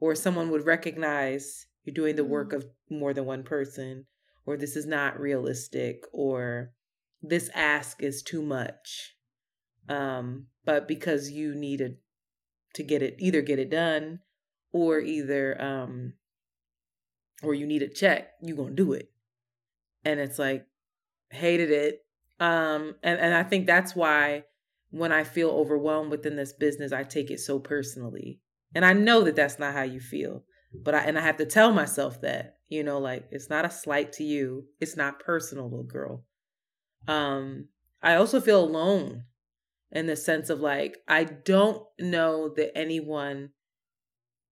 or 0.00 0.14
someone 0.14 0.50
would 0.50 0.66
recognize 0.66 1.66
you're 1.84 1.94
doing 1.94 2.16
the 2.16 2.24
work 2.24 2.52
of 2.52 2.66
more 2.90 3.14
than 3.14 3.26
one 3.26 3.44
person, 3.44 4.06
or 4.46 4.56
this 4.56 4.76
is 4.76 4.86
not 4.86 5.20
realistic, 5.20 6.04
or 6.12 6.74
this 7.22 7.50
ask 7.54 8.02
is 8.02 8.22
too 8.22 8.42
much. 8.42 9.16
Um, 9.88 10.48
but 10.64 10.88
because 10.88 11.30
you 11.30 11.54
needed 11.54 11.98
to 12.74 12.82
get 12.82 13.02
it, 13.02 13.16
either 13.18 13.42
get 13.42 13.58
it 13.58 13.70
done, 13.70 14.20
or 14.72 15.00
either 15.00 15.60
um, 15.60 16.14
or 17.42 17.54
you 17.54 17.66
need 17.66 17.82
a 17.82 17.88
check, 17.88 18.32
you 18.40 18.54
gonna 18.54 18.74
do 18.74 18.92
it. 18.92 19.10
And 20.04 20.20
it's 20.20 20.38
like 20.38 20.66
hated 21.30 21.70
it. 21.70 22.04
Um, 22.40 22.96
and 23.02 23.20
and 23.20 23.34
I 23.34 23.42
think 23.42 23.66
that's 23.66 23.94
why 23.94 24.44
when 24.90 25.12
I 25.12 25.24
feel 25.24 25.50
overwhelmed 25.50 26.10
within 26.10 26.36
this 26.36 26.52
business, 26.52 26.92
I 26.92 27.04
take 27.04 27.30
it 27.30 27.40
so 27.40 27.58
personally. 27.58 28.40
And 28.74 28.84
I 28.84 28.92
know 28.92 29.22
that 29.22 29.36
that's 29.36 29.58
not 29.58 29.74
how 29.74 29.82
you 29.82 30.00
feel, 30.00 30.44
but 30.72 30.94
I 30.94 31.00
and 31.00 31.18
I 31.18 31.22
have 31.22 31.36
to 31.38 31.46
tell 31.46 31.72
myself 31.72 32.20
that 32.22 32.56
you 32.68 32.82
know, 32.82 32.98
like 32.98 33.28
it's 33.30 33.50
not 33.50 33.66
a 33.66 33.70
slight 33.70 34.14
to 34.14 34.24
you. 34.24 34.64
It's 34.80 34.96
not 34.96 35.20
personal, 35.20 35.68
little 35.68 35.84
girl. 35.84 36.24
Um, 37.06 37.68
I 38.02 38.14
also 38.14 38.40
feel 38.40 38.64
alone 38.64 39.24
in 39.92 40.06
the 40.06 40.16
sense 40.16 40.50
of 40.50 40.60
like 40.60 40.96
I 41.06 41.24
don't 41.24 41.84
know 42.00 42.48
that 42.56 42.76
anyone 42.76 43.50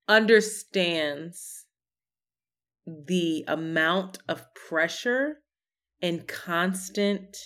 understands 0.06 1.66
the 2.86 3.44
amount 3.48 4.18
of 4.28 4.44
pressure 4.54 5.38
and 6.02 6.26
constant 6.26 7.36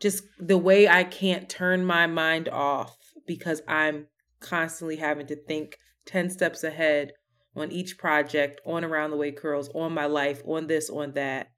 just 0.00 0.24
the 0.38 0.58
way 0.58 0.88
I 0.88 1.04
can't 1.04 1.48
turn 1.48 1.84
my 1.84 2.08
mind 2.08 2.48
off 2.48 2.96
because 3.24 3.62
I'm 3.68 4.08
constantly 4.40 4.96
having 4.96 5.28
to 5.28 5.36
think 5.36 5.76
10 6.06 6.30
steps 6.30 6.64
ahead 6.64 7.12
on 7.54 7.70
each 7.70 7.98
project, 7.98 8.60
on 8.66 8.82
around 8.82 9.10
the 9.10 9.16
way 9.16 9.30
curls, 9.30 9.68
on 9.74 9.92
my 9.92 10.06
life, 10.06 10.42
on 10.44 10.66
this, 10.66 10.90
on 10.90 11.12
that. 11.12 11.48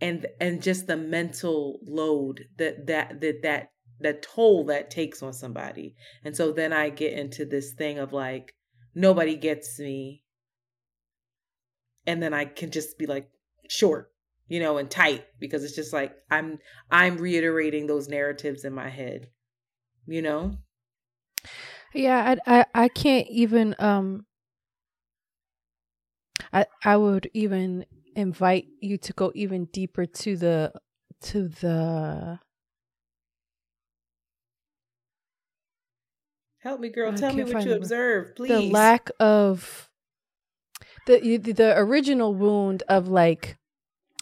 And 0.00 0.26
and 0.40 0.62
just 0.62 0.86
the 0.86 0.96
mental 0.98 1.78
load 1.82 2.44
that 2.58 2.86
that 2.88 3.20
that 3.22 3.42
that 3.42 3.68
that 4.00 4.22
toll 4.22 4.64
that 4.66 4.90
takes 4.90 5.22
on 5.22 5.32
somebody. 5.32 5.94
And 6.24 6.36
so 6.36 6.52
then 6.52 6.72
I 6.72 6.90
get 6.90 7.12
into 7.12 7.44
this 7.44 7.72
thing 7.72 7.98
of 7.98 8.12
like 8.12 8.54
nobody 8.94 9.36
gets 9.36 9.78
me. 9.78 10.22
And 12.06 12.22
then 12.22 12.32
I 12.34 12.44
can 12.44 12.70
just 12.70 12.98
be 12.98 13.06
like 13.06 13.28
short 13.68 14.12
you 14.48 14.60
know, 14.60 14.78
and 14.78 14.90
tight 14.90 15.24
because 15.38 15.64
it's 15.64 15.74
just 15.74 15.92
like 15.92 16.14
I'm 16.30 16.58
I'm 16.90 17.16
reiterating 17.18 17.86
those 17.86 18.08
narratives 18.08 18.64
in 18.64 18.72
my 18.72 18.88
head. 18.88 19.28
You 20.06 20.22
know? 20.22 20.58
Yeah, 21.92 22.36
I 22.46 22.60
I, 22.60 22.66
I 22.74 22.88
can't 22.88 23.26
even 23.28 23.74
um 23.78 24.26
I 26.52 26.66
I 26.84 26.96
would 26.96 27.28
even 27.34 27.86
invite 28.14 28.66
you 28.80 28.98
to 28.98 29.12
go 29.12 29.32
even 29.34 29.66
deeper 29.66 30.06
to 30.06 30.36
the 30.36 30.72
to 31.22 31.48
the 31.48 32.38
Help 36.66 36.80
me, 36.80 36.88
girl. 36.88 37.12
I 37.12 37.14
Tell 37.14 37.32
me 37.32 37.44
what 37.44 37.64
you 37.64 37.74
observed, 37.74 38.34
please. 38.34 38.48
the 38.48 38.60
lack 38.72 39.08
of 39.20 39.88
the 41.06 41.36
the 41.38 41.74
original 41.78 42.34
wound 42.34 42.82
of 42.88 43.06
like 43.06 43.56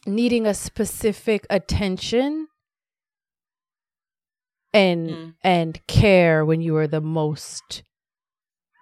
needing 0.04 0.46
a 0.46 0.52
specific 0.52 1.46
attention 1.48 2.48
and 4.74 5.08
Mm. 5.08 5.34
and 5.42 5.86
care 5.86 6.44
when 6.44 6.60
you 6.60 6.74
were 6.74 6.86
the 6.86 7.00
most 7.00 7.82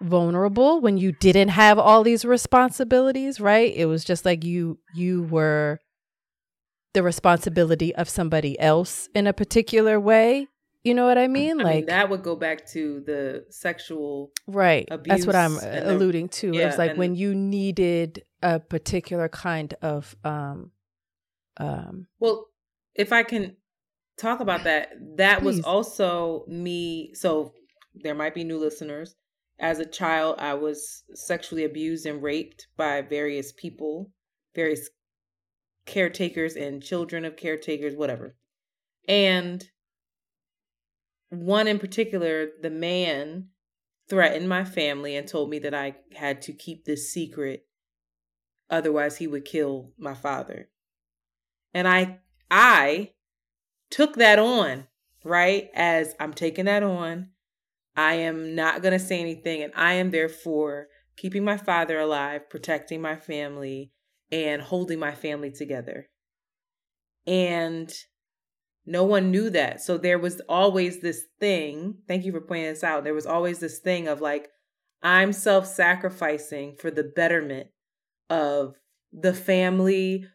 vulnerable 0.01 0.81
when 0.81 0.97
you 0.97 1.13
didn't 1.13 1.49
have 1.49 1.79
all 1.79 2.03
these 2.03 2.25
responsibilities 2.25 3.39
right 3.39 3.73
it 3.77 3.85
was 3.85 4.03
just 4.03 4.25
like 4.25 4.43
you 4.43 4.77
you 4.93 5.23
were 5.23 5.79
the 6.93 7.01
responsibility 7.01 7.95
of 7.95 8.09
somebody 8.09 8.59
else 8.59 9.07
in 9.15 9.25
a 9.25 9.31
particular 9.31 9.97
way 10.01 10.49
you 10.83 10.93
know 10.93 11.05
what 11.05 11.17
i 11.17 11.27
mean 11.27 11.59
I 11.61 11.63
like 11.63 11.75
mean, 11.75 11.85
that 11.87 12.09
would 12.09 12.23
go 12.23 12.35
back 12.35 12.65
to 12.71 13.01
the 13.05 13.45
sexual 13.49 14.31
Right. 14.47 14.87
That's 14.89 15.25
what 15.25 15.35
I'm 15.35 15.53
abuse 15.57 15.63
and 15.63 15.85
the- 15.87 15.95
alluding 15.95 16.29
to. 16.29 16.51
yeah, 16.53 16.67
it's 16.67 16.77
like 16.77 16.97
when 16.97 17.15
you 17.15 17.33
needed 17.33 18.23
a 18.41 18.59
particular 18.59 19.29
kind 19.29 19.73
of 19.81 20.15
um 20.23 20.71
um 21.57 22.07
Well, 22.19 22.47
if 22.95 23.13
I 23.13 23.23
can 23.23 23.55
talk 24.17 24.39
about 24.41 24.65
that, 24.65 24.91
that 25.17 25.41
was 25.43 25.61
also 25.63 26.45
me. 26.47 27.13
So 27.15 27.53
there 27.95 28.15
might 28.15 28.35
be 28.35 28.43
new 28.43 28.59
listeners. 28.59 29.15
As 29.59 29.79
a 29.79 29.85
child, 29.85 30.35
I 30.39 30.55
was 30.55 31.03
sexually 31.13 31.63
abused 31.63 32.05
and 32.05 32.21
raped 32.21 32.67
by 32.75 33.01
various 33.01 33.51
people, 33.53 34.11
various 34.55 34.89
caretakers 35.85 36.55
and 36.55 36.81
children 36.83 37.23
of 37.25 37.37
caretakers, 37.37 37.95
whatever. 37.95 38.35
And 39.07 39.63
one 41.33 41.67
in 41.67 41.79
particular, 41.79 42.47
the 42.61 42.69
man 42.69 43.49
threatened 44.09 44.47
my 44.47 44.63
family 44.63 45.15
and 45.15 45.27
told 45.27 45.49
me 45.49 45.59
that 45.59 45.73
I 45.73 45.95
had 46.15 46.41
to 46.43 46.53
keep 46.53 46.85
this 46.85 47.11
secret, 47.11 47.65
otherwise 48.69 49.17
he 49.17 49.27
would 49.27 49.45
kill 49.45 49.91
my 49.97 50.13
father. 50.13 50.69
And 51.73 51.87
I 51.87 52.19
I 52.51 53.11
took 53.89 54.15
that 54.17 54.39
on, 54.39 54.87
right? 55.23 55.69
As 55.73 56.15
I'm 56.19 56.33
taking 56.33 56.65
that 56.65 56.83
on, 56.83 57.29
I 57.95 58.15
am 58.15 58.55
not 58.55 58.81
going 58.81 58.97
to 58.97 59.03
say 59.03 59.19
anything 59.19 59.63
and 59.63 59.73
I 59.75 59.93
am 59.93 60.11
therefore 60.11 60.87
keeping 61.15 61.43
my 61.43 61.57
father 61.57 61.99
alive, 61.99 62.49
protecting 62.49 63.01
my 63.01 63.15
family 63.15 63.91
and 64.31 64.61
holding 64.61 64.99
my 64.99 65.13
family 65.13 65.51
together. 65.51 66.09
And 67.25 67.93
no 68.85 69.03
one 69.03 69.31
knew 69.31 69.49
that. 69.49 69.81
So 69.81 69.97
there 69.97 70.19
was 70.19 70.41
always 70.49 70.99
this 70.99 71.25
thing. 71.39 71.95
Thank 72.07 72.25
you 72.25 72.31
for 72.31 72.41
pointing 72.41 72.69
this 72.69 72.83
out. 72.83 73.03
There 73.03 73.13
was 73.13 73.25
always 73.25 73.59
this 73.59 73.79
thing 73.79 74.07
of 74.07 74.21
like, 74.21 74.49
I'm 75.01 75.33
self 75.33 75.67
sacrificing 75.67 76.75
for 76.79 76.91
the 76.91 77.03
betterment 77.03 77.67
of 78.29 78.75
the 79.11 79.33
family. 79.33 80.25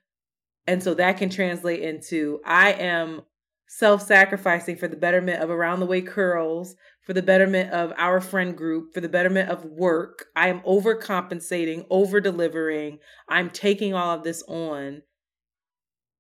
And 0.67 0.83
so 0.83 0.95
that 0.95 1.17
can 1.17 1.31
translate 1.31 1.83
into 1.83 2.41
I 2.45 2.73
am 2.73 3.23
self 3.67 4.03
sacrificing 4.03 4.77
for 4.77 4.89
the 4.89 4.97
betterment 4.97 5.43
of 5.43 5.51
Around 5.51 5.81
the 5.81 5.87
Way 5.87 6.01
Curls, 6.01 6.75
for 7.03 7.13
the 7.13 7.23
betterment 7.23 7.73
of 7.73 7.93
our 7.97 8.21
friend 8.21 8.57
group, 8.57 8.95
for 8.95 9.01
the 9.01 9.09
betterment 9.09 9.51
of 9.51 9.65
work. 9.65 10.27
I 10.35 10.49
am 10.49 10.61
overcompensating, 10.61 11.87
over 11.91 12.21
delivering. 12.21 12.99
I'm 13.29 13.51
taking 13.51 13.95
all 13.95 14.15
of 14.15 14.25
this 14.25 14.43
on 14.49 15.03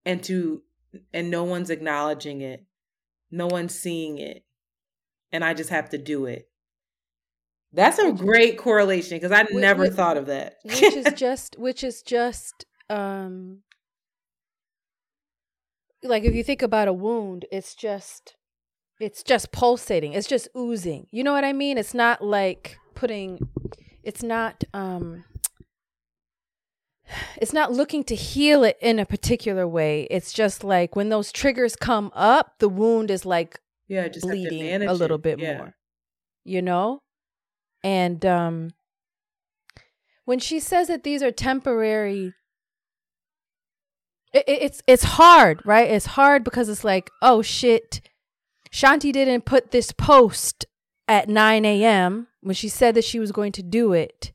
and 0.04 0.22
to 0.24 0.62
and 1.12 1.30
no 1.30 1.44
one's 1.44 1.70
acknowledging 1.70 2.40
it. 2.40 2.64
No 3.30 3.46
one's 3.46 3.74
seeing 3.78 4.18
it. 4.18 4.44
And 5.32 5.44
I 5.44 5.54
just 5.54 5.70
have 5.70 5.90
to 5.90 5.98
do 5.98 6.26
it. 6.26 6.48
That's 7.72 7.98
a 7.98 8.12
great 8.12 8.56
correlation 8.56 9.18
because 9.18 9.32
I 9.32 9.44
never 9.52 9.90
wh- 9.90 9.94
thought 9.94 10.16
of 10.16 10.26
that. 10.26 10.56
which 10.64 10.82
is 10.82 11.12
just 11.16 11.58
which 11.58 11.84
is 11.84 12.00
just 12.02 12.64
um 12.88 13.58
like 16.02 16.24
if 16.24 16.34
you 16.34 16.42
think 16.42 16.62
about 16.62 16.88
a 16.88 16.92
wound 16.92 17.44
it's 17.52 17.74
just 17.74 18.36
it's 19.00 19.22
just 19.22 19.52
pulsating 19.52 20.12
it's 20.12 20.26
just 20.28 20.48
oozing 20.56 21.06
you 21.10 21.22
know 21.22 21.32
what 21.32 21.44
i 21.44 21.52
mean 21.52 21.76
it's 21.76 21.92
not 21.92 22.22
like 22.24 22.78
putting 22.94 23.38
it's 24.02 24.22
not 24.22 24.62
um 24.72 25.24
it's 27.36 27.52
not 27.52 27.72
looking 27.72 28.04
to 28.04 28.14
heal 28.14 28.64
it 28.64 28.76
in 28.80 28.98
a 28.98 29.06
particular 29.06 29.66
way. 29.66 30.06
It's 30.10 30.32
just 30.32 30.62
like 30.64 30.94
when 30.96 31.08
those 31.08 31.32
triggers 31.32 31.74
come 31.76 32.10
up 32.14 32.54
the 32.58 32.68
wound 32.68 33.10
is 33.10 33.24
like 33.26 33.60
yeah, 33.88 34.08
just 34.08 34.26
bleeding 34.26 34.82
a 34.86 34.92
little 34.94 35.16
it. 35.16 35.22
bit 35.22 35.38
Yeah. 35.38 35.56
more 35.58 35.74
you 36.44 36.62
know? 36.62 37.02
And 37.84 38.24
um 38.26 38.70
when 40.24 40.38
she 40.38 40.60
says 40.60 40.88
that 40.88 41.04
these 41.04 41.22
are 41.22 41.30
temporary 41.30 42.34
it, 44.32 44.44
it- 44.46 44.62
it's 44.62 44.82
it's 44.86 45.04
hard 45.04 45.62
right? 45.64 45.90
It's 45.90 46.06
hard 46.06 46.44
because 46.44 46.68
it's 46.68 46.84
like 46.84 47.10
oh 47.22 47.42
shit. 47.42 48.00
Shanti 48.70 49.12
didn't 49.12 49.46
put 49.46 49.70
this 49.70 49.92
post 49.92 50.66
at 51.06 51.28
9 51.28 51.64
a.m 51.64 52.26
when 52.42 52.54
she 52.54 52.68
said 52.68 52.94
that 52.94 53.04
she 53.04 53.18
was 53.18 53.32
going 53.32 53.52
to 53.52 53.62
do 53.62 53.92
it 53.94 54.30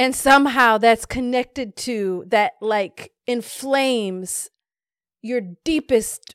and 0.00 0.16
somehow 0.16 0.78
that's 0.78 1.04
connected 1.04 1.76
to 1.76 2.24
that 2.28 2.52
like 2.62 3.12
inflames 3.26 4.48
your 5.20 5.42
deepest 5.62 6.34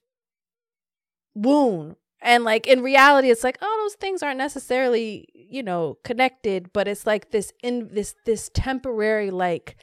wound 1.34 1.96
and 2.22 2.44
like 2.44 2.68
in 2.68 2.82
reality 2.84 3.32
it's 3.32 3.44
like 3.44 3.58
oh 3.62 3.80
those 3.84 3.96
things 3.96 4.22
aren't 4.22 4.38
necessarily 4.38 5.28
you 5.34 5.64
know 5.64 5.98
connected 6.04 6.72
but 6.74 6.88
it's 6.88 7.08
like 7.08 7.32
this 7.32 7.52
in 7.64 7.90
this 7.92 8.16
this 8.26 8.50
temporary 8.54 9.32
like 9.32 9.76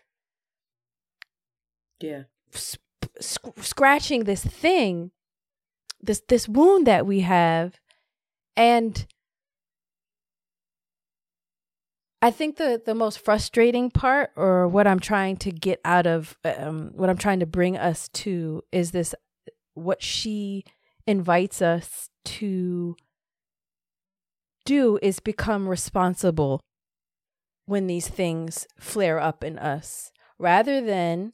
Yeah. 2.01 2.23
sc- 2.53 2.79
sc- 3.21 3.59
scratching 3.61 4.25
this 4.25 4.45
thing 4.45 5.11
this 6.01 6.23
this 6.29 6.49
wound 6.49 6.87
that 6.87 7.05
we 7.05 7.21
have 7.21 7.81
and 8.57 9.07
I 12.25 12.31
think 12.31 12.57
the 12.57 12.81
the 12.83 12.95
most 12.95 13.19
frustrating 13.19 13.91
part 13.91 14.31
or 14.37 14.69
what 14.69 14.87
I'm 14.87 15.01
trying 15.01 15.37
to 15.39 15.51
get 15.51 15.81
out 15.85 16.07
of 16.07 16.39
um 16.45 16.93
what 16.95 17.11
I'm 17.11 17.19
trying 17.19 17.41
to 17.41 17.47
bring 17.47 17.77
us 17.77 18.09
to 18.11 18.63
is 18.71 18.93
this 18.93 19.13
what 19.75 20.03
she 20.03 20.65
invites 21.05 21.61
us 21.61 22.09
to 22.25 22.97
do 24.65 25.01
is 25.03 25.19
become 25.19 25.69
responsible 25.69 26.61
when 27.67 27.89
these 27.89 28.07
things 28.07 28.69
flare 28.79 29.19
up 29.19 29.43
in 29.43 29.59
us 29.59 30.13
rather 30.39 30.81
than 30.81 31.33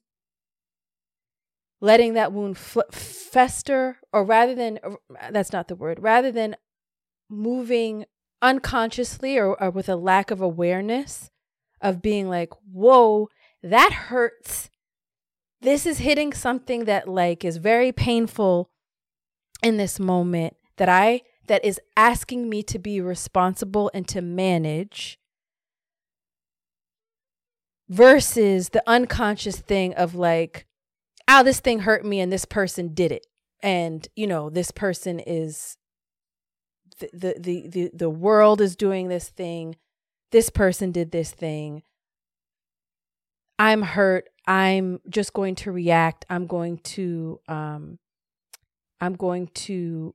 letting 1.82 2.14
that 2.14 2.32
wound 2.32 2.56
fl- 2.56 2.80
fester 2.90 3.98
or 4.10 4.24
rather 4.24 4.54
than 4.54 4.78
that's 5.30 5.52
not 5.52 5.68
the 5.68 5.76
word 5.76 5.98
rather 6.00 6.32
than 6.32 6.56
moving 7.28 8.06
unconsciously 8.40 9.36
or, 9.38 9.60
or 9.60 9.70
with 9.70 9.88
a 9.88 9.96
lack 9.96 10.30
of 10.30 10.40
awareness 10.40 11.30
of 11.80 12.02
being 12.02 12.28
like 12.28 12.52
whoa 12.72 13.28
that 13.62 13.92
hurts. 13.92 14.70
This 15.60 15.86
is 15.86 15.98
hitting 15.98 16.32
something 16.32 16.84
that 16.84 17.08
like 17.08 17.44
is 17.44 17.56
very 17.56 17.90
painful 17.92 18.70
in 19.62 19.76
this 19.76 19.98
moment 19.98 20.54
that 20.76 20.88
i 20.88 21.20
that 21.48 21.64
is 21.64 21.80
asking 21.96 22.48
me 22.48 22.62
to 22.62 22.78
be 22.78 23.00
responsible 23.00 23.90
and 23.92 24.06
to 24.06 24.22
manage 24.22 25.18
versus 27.88 28.68
the 28.68 28.82
unconscious 28.86 29.56
thing 29.56 29.94
of 29.94 30.14
like 30.14 30.66
oh 31.26 31.42
this 31.42 31.60
thing 31.60 31.80
hurt 31.80 32.04
me 32.04 32.20
and 32.20 32.32
this 32.32 32.44
person 32.44 32.94
did 32.94 33.12
it. 33.12 33.26
And 33.60 34.06
you 34.14 34.26
know 34.26 34.50
this 34.50 34.70
person 34.70 35.18
is 35.18 35.76
the 36.98 37.34
the 37.38 37.68
the 37.68 37.90
the, 37.94 38.10
world 38.10 38.60
is 38.60 38.76
doing 38.76 39.08
this 39.08 39.28
thing. 39.28 39.76
This 40.30 40.50
person 40.50 40.92
did 40.92 41.10
this 41.10 41.30
thing. 41.30 41.82
I'm 43.58 43.82
hurt. 43.82 44.28
I'm 44.46 45.00
just 45.08 45.32
going 45.32 45.54
to 45.56 45.72
react. 45.72 46.24
I'm 46.30 46.46
going 46.46 46.78
to 46.78 47.40
um 47.48 47.98
i'm 49.00 49.14
going 49.14 49.46
to 49.54 50.12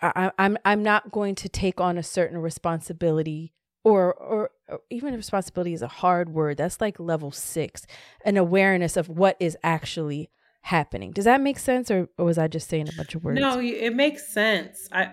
I, 0.00 0.32
I'm 0.36 0.58
I'm 0.64 0.82
not 0.82 1.12
going 1.12 1.36
to 1.36 1.48
take 1.48 1.80
on 1.80 1.96
a 1.96 2.02
certain 2.02 2.38
responsibility 2.38 3.52
or 3.84 4.12
or 4.14 4.50
even 4.90 5.14
responsibility 5.14 5.72
is 5.72 5.82
a 5.82 5.88
hard 5.88 6.30
word, 6.30 6.56
that's 6.56 6.80
like 6.80 6.98
level 6.98 7.30
six, 7.30 7.86
an 8.24 8.36
awareness 8.36 8.96
of 8.96 9.08
what 9.08 9.36
is 9.38 9.56
actually 9.62 10.30
happening. 10.62 11.12
Does 11.12 11.24
that 11.24 11.40
make 11.40 11.58
sense, 11.58 11.90
or, 11.90 12.08
or 12.16 12.24
was 12.24 12.38
I 12.38 12.48
just 12.48 12.68
saying 12.68 12.88
a 12.88 12.96
bunch 12.96 13.14
of 13.14 13.24
words? 13.24 13.40
No, 13.40 13.60
it 13.60 13.94
makes 13.94 14.32
sense. 14.32 14.88
I 14.90 15.10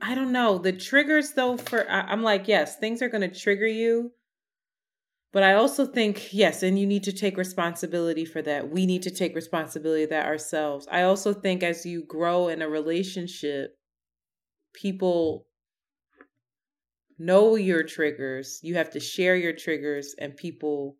I 0.00 0.14
don't 0.14 0.32
know 0.32 0.58
the 0.58 0.72
triggers 0.72 1.32
though. 1.32 1.56
For 1.56 1.88
I, 1.90 2.00
I'm 2.02 2.22
like, 2.22 2.48
yes, 2.48 2.78
things 2.78 3.02
are 3.02 3.08
going 3.08 3.28
to 3.28 3.40
trigger 3.40 3.66
you, 3.66 4.12
but 5.32 5.42
I 5.42 5.54
also 5.54 5.86
think 5.86 6.32
yes, 6.32 6.62
and 6.62 6.78
you 6.78 6.86
need 6.86 7.04
to 7.04 7.12
take 7.12 7.36
responsibility 7.36 8.24
for 8.24 8.42
that. 8.42 8.70
We 8.70 8.86
need 8.86 9.02
to 9.02 9.10
take 9.10 9.34
responsibility 9.34 10.06
that 10.06 10.26
ourselves. 10.26 10.88
I 10.90 11.02
also 11.02 11.32
think 11.32 11.62
as 11.62 11.86
you 11.86 12.04
grow 12.04 12.48
in 12.48 12.62
a 12.62 12.68
relationship, 12.68 13.76
people 14.74 15.46
know 17.18 17.56
your 17.56 17.82
triggers. 17.82 18.60
You 18.62 18.74
have 18.74 18.90
to 18.90 19.00
share 19.00 19.36
your 19.36 19.52
triggers, 19.52 20.14
and 20.18 20.36
people 20.36 20.96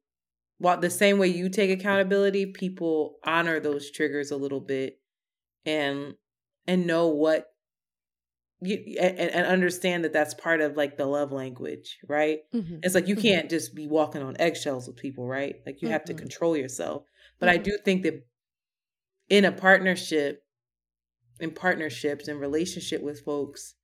while 0.59 0.79
the 0.79 0.91
same 0.91 1.19
way 1.19 1.29
you 1.29 1.49
take 1.49 1.71
accountability, 1.71 2.47
people 2.47 3.17
honor 3.25 3.61
those 3.61 3.91
triggers 3.91 4.31
a 4.31 4.37
little 4.37 4.61
bit 4.61 4.99
and 5.67 6.15
and 6.67 6.87
know 6.87 7.09
what 7.09 7.49
you 8.61 8.97
and, 9.01 9.19
and 9.19 9.47
understand 9.47 10.05
that 10.05 10.13
that's 10.13 10.35
part 10.35 10.61
of 10.61 10.77
like 10.77 10.97
the 10.97 11.07
love 11.07 11.33
language, 11.33 11.99
right? 12.09 12.41
Mm-hmm. 12.55 12.77
It's 12.83 12.95
like 12.95 13.09
you 13.09 13.17
mm-hmm. 13.17 13.23
can't 13.23 13.51
just 13.51 13.75
be 13.75 13.87
walking 13.87 14.23
on 14.23 14.37
eggshells 14.39 14.87
with 14.87 14.97
people, 14.97 15.27
right? 15.27 15.57
Like 15.67 15.83
you 15.83 15.87
mm-hmm. 15.87 15.93
have 15.93 16.05
to 16.07 16.15
control 16.15 16.57
yourself. 16.57 17.05
But 17.39 17.49
I 17.49 17.55
mm-hmm. 17.55 17.65
do 17.65 17.79
think 17.85 18.03
that 18.05 18.27
in 19.29 19.45
a 19.45 19.53
partnership, 19.53 20.43
in 21.41 21.51
partnerships 21.51 22.29
and 22.29 22.41
relationship 22.41 23.03
with 23.03 23.25
folks, 23.25 23.75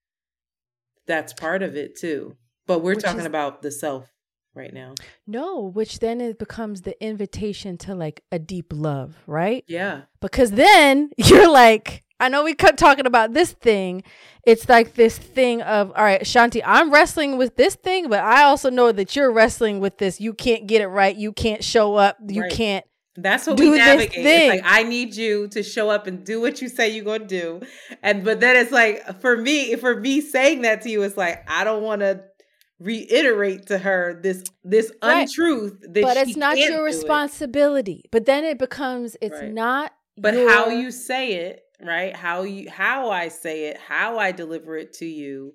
that's 1.07 1.33
part 1.33 1.63
of 1.63 1.77
it 1.77 1.99
too. 1.99 2.37
But 2.67 2.81
we're 2.81 2.95
Which 2.95 3.05
talking 3.05 3.21
is, 3.21 3.27
about 3.27 3.63
the 3.63 3.73
self 3.73 4.07
right 4.55 4.73
now. 4.73 4.95
No, 5.27 5.61
which 5.61 5.99
then 5.99 6.21
it 6.21 6.39
becomes 6.39 6.83
the 6.83 7.03
invitation 7.03 7.77
to 7.79 7.95
like 7.95 8.23
a 8.33 8.39
deep 8.39 8.73
love, 8.73 9.17
right? 9.27 9.65
Yeah. 9.67 10.03
Because 10.21 10.53
then 10.53 11.11
you're 11.17 11.51
like, 11.51 12.05
I 12.19 12.29
know 12.29 12.45
we 12.45 12.55
kept 12.55 12.79
talking 12.79 13.07
about 13.07 13.33
this 13.33 13.53
thing. 13.53 14.03
It's 14.47 14.69
like 14.69 14.95
this 14.95 15.17
thing 15.17 15.63
of, 15.63 15.91
all 15.97 16.05
right, 16.05 16.21
Shanti, 16.21 16.61
I'm 16.65 16.93
wrestling 16.93 17.39
with 17.39 17.57
this 17.57 17.77
thing, 17.77 18.09
but 18.09 18.21
I 18.21 18.43
also 18.43 18.69
know 18.69 18.93
that 18.93 19.17
you're 19.17 19.33
wrestling 19.33 19.81
with 19.81 19.99
this. 19.99 20.21
You 20.21 20.35
can't 20.35 20.67
get 20.67 20.83
it 20.83 20.89
right. 20.89 21.17
You 21.17 21.33
can't 21.33 21.65
show 21.65 21.97
up. 21.97 22.19
You 22.27 22.43
right. 22.43 22.53
can't. 22.53 22.85
That's 23.17 23.47
what 23.47 23.59
we 23.59 23.71
navigate. 23.71 24.25
It's 24.25 24.63
like 24.63 24.63
I 24.65 24.83
need 24.83 25.17
you 25.17 25.49
to 25.49 25.63
show 25.63 25.91
up 25.91 26.07
and 26.07 26.25
do 26.25 26.41
what 26.41 26.63
you 26.63 26.69
say 26.69 26.91
you're 26.91 27.05
gonna 27.05 27.27
do, 27.27 27.61
and 28.03 28.25
but 28.25 28.41
then 28.41 28.57
it's 28.57 28.71
like 28.71 29.21
for 29.21 29.37
me, 29.37 29.75
for 29.77 29.99
me 29.99 30.21
saying 30.21 30.63
that 30.63 30.83
to 30.83 30.91
you, 30.91 31.03
it's 31.03 31.17
like 31.17 31.45
I 31.51 31.65
don't 31.65 31.83
want 31.83 32.01
to 32.01 32.23
reiterate 32.81 33.67
to 33.67 33.79
her 33.79 34.19
this 34.23 34.43
this 34.65 34.91
right. 35.03 35.23
untruth 35.23 35.79
that 35.83 36.03
but 36.03 36.17
it's 36.17 36.37
not 36.37 36.57
your 36.57 36.83
responsibility 36.83 38.01
it. 38.05 38.11
but 38.11 38.25
then 38.25 38.43
it 38.43 38.59
becomes 38.59 39.19
it's 39.21 39.39
right. 39.41 39.53
not 39.53 39.93
but 40.17 40.33
your... 40.33 40.51
how 40.51 40.69
you 40.69 40.91
say 40.91 41.35
it 41.35 41.63
right 41.83 42.17
how 42.17 42.43
you 42.43 42.71
how 42.71 43.11
i 43.11 43.29
say 43.29 43.67
it 43.67 43.77
how 43.77 44.19
i 44.19 44.33
deliver 44.33 44.79
it 44.79 44.95
to 44.95 45.05
you 45.05 45.53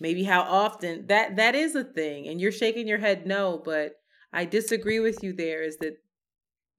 maybe 0.00 0.24
how 0.24 0.40
often 0.40 1.06
that 1.06 1.36
that 1.36 1.54
is 1.54 1.76
a 1.76 1.84
thing 1.84 2.26
and 2.26 2.40
you're 2.40 2.50
shaking 2.50 2.88
your 2.88 2.98
head 2.98 3.24
no 3.24 3.62
but 3.64 3.92
i 4.32 4.44
disagree 4.44 4.98
with 4.98 5.22
you 5.22 5.32
there 5.32 5.62
is 5.62 5.76
that 5.76 5.96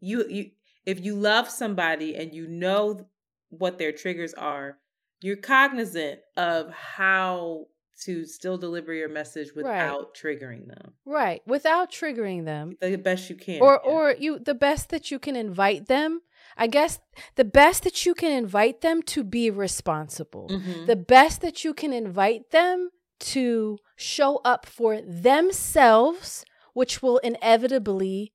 you 0.02 0.28
you 0.28 0.52
if 0.86 1.04
you 1.04 1.16
love 1.16 1.50
somebody 1.50 2.16
and 2.16 2.34
you 2.34 2.48
know 2.48 3.08
what 3.48 3.78
their 3.78 3.94
triggers 3.94 4.34
are 4.34 4.78
you're 5.22 5.38
cognizant 5.38 6.20
of 6.36 6.70
how 6.72 7.66
to 8.04 8.26
still 8.26 8.58
deliver 8.58 8.94
your 8.94 9.10
message 9.10 9.54
without 9.56 10.00
right. 10.00 10.14
triggering 10.14 10.68
them. 10.68 10.94
Right. 11.06 11.42
Without 11.46 11.92
triggering 11.92 12.46
them. 12.46 12.76
The 12.82 12.98
best 12.98 13.30
you 13.30 13.36
can. 13.36 13.62
Or 13.62 13.82
yeah. 13.84 13.92
or 13.92 14.16
you 14.18 14.40
the 14.40 14.54
best 14.54 14.90
that 14.90 15.12
you 15.12 15.20
can 15.20 15.36
invite 15.36 15.88
them. 15.88 16.22
I 16.58 16.68
guess 16.68 17.00
the 17.36 17.46
best 17.46 17.84
that 17.84 18.06
you 18.06 18.14
can 18.14 18.32
invite 18.32 18.82
them 18.82 19.02
to 19.04 19.24
be 19.24 19.50
responsible. 19.50 20.50
Mm-hmm. 20.50 20.86
The 20.86 20.96
best 20.96 21.42
that 21.42 21.64
you 21.64 21.74
can 21.74 21.94
invite 21.94 22.52
them 22.52 22.90
to 23.20 23.78
show 23.96 24.38
up 24.44 24.66
for 24.66 25.02
themselves, 25.02 26.46
which 26.74 27.02
will 27.02 27.18
inevitably 27.20 28.34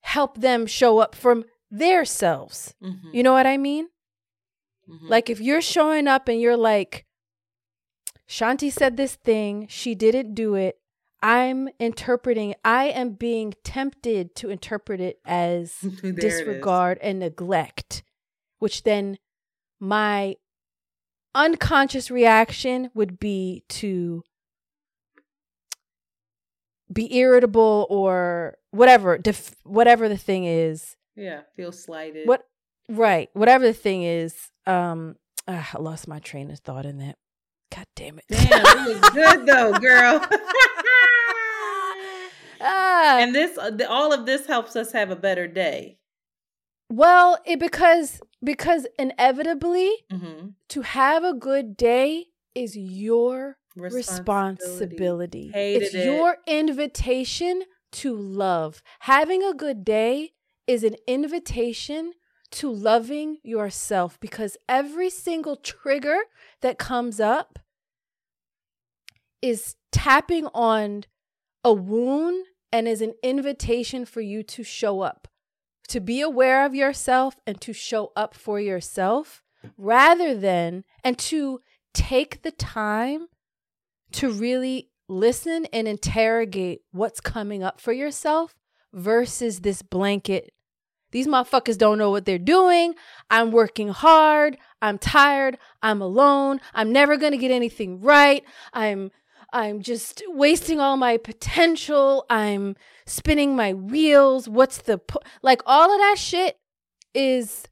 help 0.00 0.40
them 0.40 0.66
show 0.66 0.98
up 0.98 1.14
from 1.14 1.44
their 1.70 2.04
selves. 2.04 2.74
Mm-hmm. 2.82 3.10
You 3.12 3.22
know 3.22 3.32
what 3.32 3.46
I 3.46 3.56
mean? 3.56 3.88
Mm-hmm. 4.88 5.08
Like 5.08 5.30
if 5.30 5.40
you're 5.40 5.62
showing 5.62 6.06
up 6.06 6.28
and 6.28 6.40
you're 6.40 6.56
like, 6.56 7.06
Shanti 8.34 8.72
said 8.72 8.96
this 8.96 9.14
thing, 9.14 9.68
she 9.68 9.94
didn't 9.94 10.34
do 10.34 10.56
it. 10.56 10.80
I'm 11.22 11.68
interpreting, 11.78 12.56
I 12.64 12.86
am 12.86 13.10
being 13.10 13.54
tempted 13.62 14.34
to 14.34 14.50
interpret 14.50 15.00
it 15.00 15.20
as 15.24 15.76
disregard 16.02 16.98
and 17.00 17.20
neglect, 17.20 18.02
which 18.58 18.82
then 18.82 19.18
my 19.78 20.34
unconscious 21.32 22.10
reaction 22.10 22.90
would 22.92 23.20
be 23.20 23.62
to 23.68 24.24
be 26.92 27.16
irritable 27.16 27.86
or 27.88 28.58
whatever, 28.72 29.16
def- 29.16 29.54
whatever 29.62 30.08
the 30.08 30.18
thing 30.18 30.42
is. 30.42 30.96
Yeah, 31.14 31.42
feel 31.54 31.70
slighted. 31.70 32.26
What 32.26 32.42
right, 32.88 33.30
whatever 33.32 33.64
the 33.64 33.72
thing 33.72 34.02
is. 34.02 34.50
Um, 34.66 35.14
uh, 35.46 35.62
I 35.72 35.78
lost 35.78 36.08
my 36.08 36.18
train 36.18 36.50
of 36.50 36.58
thought 36.58 36.84
in 36.84 36.98
that. 36.98 37.16
God 37.74 37.86
damn 37.96 38.18
it. 38.18 38.24
Damn, 38.28 38.88
it 38.88 39.00
was 39.00 39.10
good 39.10 39.46
though, 39.46 39.72
girl. 39.78 40.20
ah. 42.60 43.18
And 43.20 43.34
this 43.34 43.58
uh, 43.58 43.76
all 43.88 44.12
of 44.12 44.26
this 44.26 44.46
helps 44.46 44.76
us 44.76 44.92
have 44.92 45.10
a 45.10 45.16
better 45.16 45.46
day. 45.46 45.98
Well, 46.90 47.38
it 47.44 47.58
because 47.58 48.20
because 48.42 48.86
inevitably 48.98 49.92
mm-hmm. 50.12 50.48
to 50.68 50.82
have 50.82 51.24
a 51.24 51.34
good 51.34 51.76
day 51.76 52.26
is 52.54 52.76
your 52.76 53.58
responsibility. 53.76 55.50
responsibility. 55.50 55.52
It's 55.54 55.94
it. 55.94 56.04
your 56.04 56.36
invitation 56.46 57.62
to 57.92 58.16
love. 58.16 58.82
Having 59.00 59.42
a 59.42 59.54
good 59.54 59.84
day 59.84 60.32
is 60.66 60.84
an 60.84 60.96
invitation 61.06 62.12
to 62.52 62.70
loving 62.70 63.38
yourself 63.42 64.18
because 64.20 64.56
every 64.68 65.10
single 65.10 65.56
trigger 65.56 66.18
that 66.60 66.78
comes 66.78 67.18
up 67.18 67.58
is 69.44 69.76
tapping 69.92 70.46
on 70.54 71.04
a 71.62 71.72
wound 71.72 72.46
and 72.72 72.88
is 72.88 73.02
an 73.02 73.12
invitation 73.22 74.06
for 74.06 74.22
you 74.22 74.42
to 74.42 74.64
show 74.64 75.02
up, 75.02 75.28
to 75.86 76.00
be 76.00 76.22
aware 76.22 76.64
of 76.64 76.74
yourself 76.74 77.36
and 77.46 77.60
to 77.60 77.74
show 77.74 78.10
up 78.16 78.34
for 78.34 78.58
yourself 78.58 79.42
rather 79.76 80.34
than, 80.34 80.82
and 81.04 81.18
to 81.18 81.60
take 81.92 82.40
the 82.40 82.50
time 82.52 83.26
to 84.12 84.30
really 84.30 84.88
listen 85.10 85.66
and 85.74 85.86
interrogate 85.86 86.80
what's 86.90 87.20
coming 87.20 87.62
up 87.62 87.82
for 87.82 87.92
yourself 87.92 88.54
versus 88.94 89.60
this 89.60 89.82
blanket. 89.82 90.52
These 91.12 91.26
motherfuckers 91.28 91.76
don't 91.76 91.98
know 91.98 92.10
what 92.10 92.24
they're 92.24 92.38
doing. 92.38 92.94
I'm 93.28 93.52
working 93.52 93.90
hard. 93.90 94.56
I'm 94.80 94.96
tired. 94.96 95.58
I'm 95.82 96.00
alone. 96.00 96.60
I'm 96.72 96.92
never 96.92 97.18
going 97.18 97.32
to 97.32 97.38
get 97.38 97.50
anything 97.50 98.00
right. 98.00 98.42
I'm 98.72 99.10
I'm 99.54 99.82
just 99.82 100.20
wasting 100.26 100.80
all 100.80 100.96
my 100.96 101.16
potential. 101.16 102.26
I'm 102.28 102.74
spinning 103.06 103.54
my 103.54 103.72
wheels. 103.72 104.48
What's 104.48 104.78
the 104.78 104.98
po-? 104.98 105.20
like 105.42 105.62
all 105.64 105.92
of 105.92 106.00
that 106.00 106.16
shit 106.18 106.58
is 107.14 107.64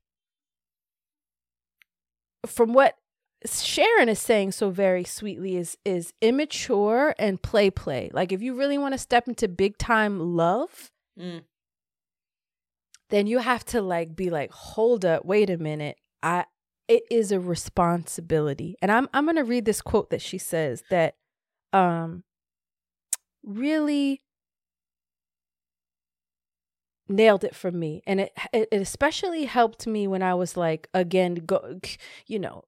from 2.46 2.72
what 2.72 2.96
Sharon 3.44 4.08
is 4.08 4.20
saying 4.20 4.52
so 4.52 4.70
very 4.70 5.02
sweetly 5.02 5.56
is 5.56 5.76
is 5.84 6.12
immature 6.20 7.16
and 7.18 7.42
play 7.42 7.68
play. 7.68 8.10
Like 8.12 8.30
if 8.30 8.40
you 8.40 8.54
really 8.54 8.78
want 8.78 8.94
to 8.94 8.98
step 8.98 9.26
into 9.26 9.48
big 9.48 9.76
time 9.76 10.36
love, 10.36 10.92
mm. 11.18 11.42
then 13.10 13.26
you 13.26 13.38
have 13.38 13.64
to 13.66 13.82
like 13.82 14.14
be 14.14 14.30
like, 14.30 14.52
hold 14.52 15.04
up, 15.04 15.24
wait 15.24 15.50
a 15.50 15.58
minute. 15.58 15.96
I 16.22 16.44
it 16.86 17.02
is 17.10 17.32
a 17.32 17.40
responsibility. 17.40 18.76
And 18.80 18.92
I'm 18.92 19.08
I'm 19.12 19.26
gonna 19.26 19.42
read 19.42 19.64
this 19.64 19.82
quote 19.82 20.10
that 20.10 20.22
she 20.22 20.38
says 20.38 20.84
that 20.90 21.16
um 21.72 22.24
really 23.42 24.22
nailed 27.08 27.44
it 27.44 27.54
for 27.54 27.70
me 27.70 28.02
and 28.06 28.20
it 28.20 28.32
it 28.52 28.68
especially 28.72 29.44
helped 29.44 29.86
me 29.86 30.06
when 30.06 30.22
i 30.22 30.32
was 30.32 30.56
like 30.56 30.88
again 30.94 31.34
go 31.34 31.80
you 32.26 32.38
know 32.38 32.64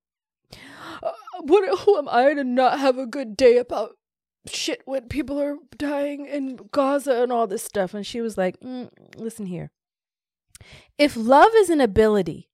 uh, 1.03 1.13
what 1.41 1.79
who 1.81 1.97
am 1.97 2.09
i 2.09 2.35
to 2.35 2.45
not 2.45 2.79
have 2.79 2.99
a 2.99 3.07
good 3.07 3.37
day 3.37 3.57
about 3.57 3.97
shit 4.47 4.83
when 4.85 5.09
people 5.09 5.41
are 5.41 5.57
dying 5.77 6.27
in 6.27 6.59
gaza 6.73 7.23
and 7.23 7.33
all 7.33 7.47
this 7.47 7.63
stuff? 7.63 7.95
And 7.95 8.07
she 8.07 8.21
was 8.21 8.37
like 8.37 8.59
mm, 8.61 8.89
listen 9.17 9.47
here. 9.47 9.71
If 10.99 11.17
love 11.17 11.53
is 11.57 11.71
an 11.71 11.81
ability 11.81 12.49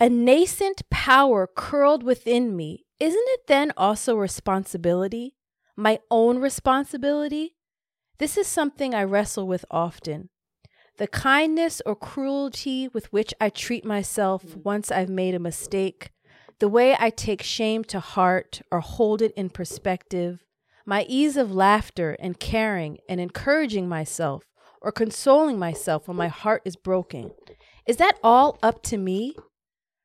a 0.00 0.08
nascent 0.08 0.82
power 0.90 1.48
curled 1.54 2.02
within 2.02 2.56
me 2.56 2.84
isn't 2.98 3.28
it 3.28 3.46
then 3.46 3.72
also 3.76 4.16
responsibility 4.16 5.34
my 5.82 5.98
own 6.10 6.38
responsibility, 6.38 7.56
this 8.18 8.36
is 8.36 8.46
something 8.46 8.94
I 8.94 9.02
wrestle 9.02 9.48
with 9.48 9.64
often. 9.70 10.30
The 10.98 11.08
kindness 11.08 11.82
or 11.84 11.96
cruelty 11.96 12.86
with 12.86 13.12
which 13.12 13.34
I 13.40 13.48
treat 13.48 13.84
myself 13.84 14.44
mm. 14.44 14.62
once 14.62 14.92
I've 14.92 15.08
made 15.08 15.34
a 15.34 15.40
mistake, 15.40 16.10
the 16.60 16.68
way 16.68 16.96
I 16.98 17.10
take 17.10 17.42
shame 17.42 17.82
to 17.84 17.98
heart 17.98 18.62
or 18.70 18.78
hold 18.78 19.20
it 19.22 19.32
in 19.36 19.50
perspective, 19.50 20.44
my 20.86 21.04
ease 21.08 21.36
of 21.36 21.52
laughter 21.52 22.16
and 22.20 22.38
caring 22.38 22.98
and 23.08 23.20
encouraging 23.20 23.88
myself 23.88 24.44
or 24.80 24.92
consoling 24.92 25.58
myself 25.58 26.06
when 26.06 26.16
my 26.16 26.28
heart 26.28 26.62
is 26.64 26.76
broken. 26.76 27.32
Is 27.86 27.96
that 27.96 28.18
all 28.22 28.58
up 28.62 28.82
to 28.84 28.98
me? 28.98 29.34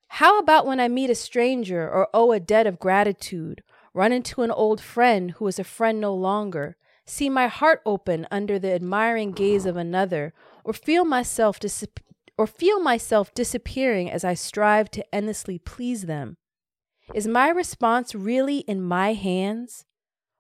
How 0.08 0.40
about 0.40 0.66
when 0.66 0.80
I 0.80 0.88
meet 0.88 1.10
a 1.10 1.16
stranger 1.16 1.88
or 1.88 2.08
owe 2.14 2.32
a 2.32 2.40
debt 2.40 2.66
of 2.66 2.80
gratitude, 2.80 3.62
run 3.98 4.12
into 4.12 4.44
an 4.44 4.52
old 4.52 4.80
friend 4.80 5.32
who 5.32 5.48
is 5.48 5.58
a 5.58 5.64
friend 5.64 6.00
no 6.00 6.14
longer, 6.14 6.78
see 7.08 7.30
my 7.30 7.48
heart 7.48 7.82
open 7.84 8.28
under 8.30 8.60
the 8.60 8.72
admiring 8.72 9.32
gaze 9.32 9.66
of 9.66 9.76
another, 9.76 10.36
or 10.64 10.72
feel 10.72 11.04
myself 11.04 11.60
dis- 11.60 11.84
or 12.38 12.46
feel 12.46 12.80
myself 12.80 13.34
disappearing 13.34 14.12
as 14.12 14.24
I 14.24 14.36
strive 14.36 14.92
to 14.92 15.16
endlessly 15.16 15.58
please 15.58 16.04
them? 16.04 16.38
Is 17.16 17.28
my 17.28 17.50
response 17.50 18.14
really 18.14 18.60
in 18.60 18.84
my 18.84 19.14
hands? 19.14 19.86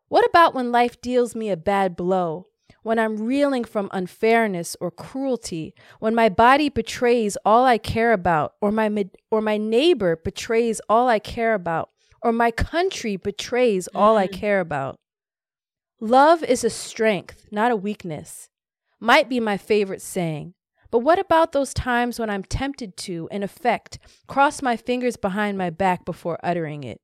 What 0.08 0.24
about 0.24 0.54
when 0.54 0.72
life 0.72 1.02
deals 1.02 1.36
me 1.36 1.50
a 1.50 1.58
bad 1.58 1.96
blow? 1.96 2.50
When 2.84 3.00
I'm 3.00 3.26
reeling 3.26 3.64
from 3.64 3.90
unfairness 3.92 4.78
or 4.80 4.92
cruelty, 4.92 5.74
when 6.00 6.14
my 6.14 6.30
body 6.30 6.70
betrays 6.70 7.38
all 7.44 7.66
I 7.66 7.80
care 7.80 8.14
about, 8.14 8.54
or 8.62 8.72
my 8.72 8.88
mid- 8.88 9.18
or 9.32 9.42
my 9.42 9.58
neighbor 9.58 10.16
betrays 10.16 10.80
all 10.88 11.08
I 11.08 11.18
care 11.18 11.56
about, 11.56 11.90
or 12.22 12.31
my 12.31 12.52
country 12.52 13.15
betrays 13.15 13.88
all 13.94 14.18
I 14.18 14.27
mm. 14.27 14.34
care 14.34 14.60
about. 14.60 14.95
Love 15.99 16.44
is 16.44 16.64
a 16.64 16.69
strength, 16.69 17.48
not 17.52 17.72
a 17.72 17.76
weakness. 17.76 18.49
Might 18.99 19.30
be 19.30 19.39
my 19.39 19.57
favorite 19.57 20.02
saying. 20.02 20.53
But 20.89 20.99
what 20.99 21.19
about 21.19 21.52
those 21.52 21.73
times 21.73 22.19
when 22.19 22.30
I'm 22.30 22.44
tempted 22.44 22.95
to, 22.98 23.27
in 23.31 23.44
effect, 23.44 23.99
cross 24.27 24.61
my 24.61 24.77
fingers 24.77 25.18
behind 25.18 25.57
my 25.57 25.69
back 25.69 26.06
before 26.06 26.39
uttering 26.44 26.84
it? 26.84 27.02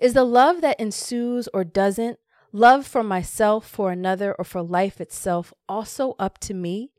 Is 0.00 0.14
the 0.14 0.24
love 0.24 0.60
that 0.60 0.78
ensues 0.78 1.48
or 1.54 1.64
doesn't, 1.64 2.18
love 2.52 2.86
for 2.86 3.02
myself, 3.02 3.66
for 3.66 3.90
another, 3.90 4.34
or 4.38 4.44
for 4.44 4.62
life 4.62 5.00
itself, 5.00 5.54
also 5.68 6.14
up 6.18 6.38
to 6.40 6.54
me? 6.54 6.90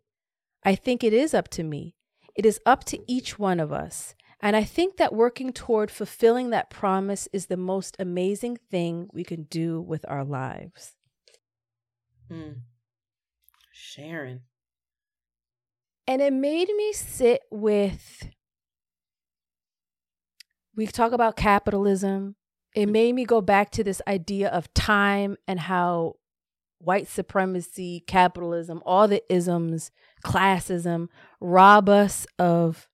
I 0.63 0.75
think 0.75 1.03
it 1.03 1.13
is 1.13 1.33
up 1.33 1.49
to 1.49 1.63
me. 1.63 1.95
It 2.35 2.45
is 2.45 2.59
up 2.65 2.83
to 2.85 2.99
each 3.11 3.37
one 3.37 3.59
of 3.59 3.71
us. 3.71 4.15
And 4.41 4.55
I 4.55 4.63
think 4.63 4.97
that 4.97 5.13
working 5.13 5.53
toward 5.53 5.91
fulfilling 5.91 6.49
that 6.49 6.71
promise 6.71 7.27
is 7.31 7.45
the 7.45 7.57
most 7.57 7.95
amazing 7.99 8.57
thing 8.57 9.07
we 9.13 9.23
can 9.23 9.43
do 9.43 9.79
with 9.79 10.03
our 10.07 10.25
lives. 10.25 10.95
Hmm. 12.27 12.51
Sharon. 13.71 14.41
And 16.07 16.21
it 16.21 16.33
made 16.33 16.69
me 16.75 16.91
sit 16.91 17.41
with, 17.51 18.29
we 20.75 20.87
talk 20.87 21.11
about 21.11 21.35
capitalism. 21.35 22.35
It 22.75 22.87
made 22.87 23.13
me 23.13 23.25
go 23.25 23.41
back 23.41 23.69
to 23.71 23.83
this 23.83 24.01
idea 24.07 24.49
of 24.49 24.73
time 24.73 25.37
and 25.47 25.59
how 25.59 26.15
white 26.79 27.07
supremacy, 27.07 28.03
capitalism, 28.07 28.81
all 28.85 29.07
the 29.07 29.21
isms, 29.31 29.91
classism 30.25 31.09
rob 31.39 31.87
us 31.87 32.25
of 32.39 32.87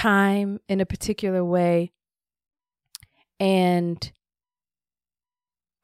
time 0.00 0.58
in 0.68 0.80
a 0.80 0.86
particular 0.86 1.44
way. 1.44 1.92
And 3.38 4.10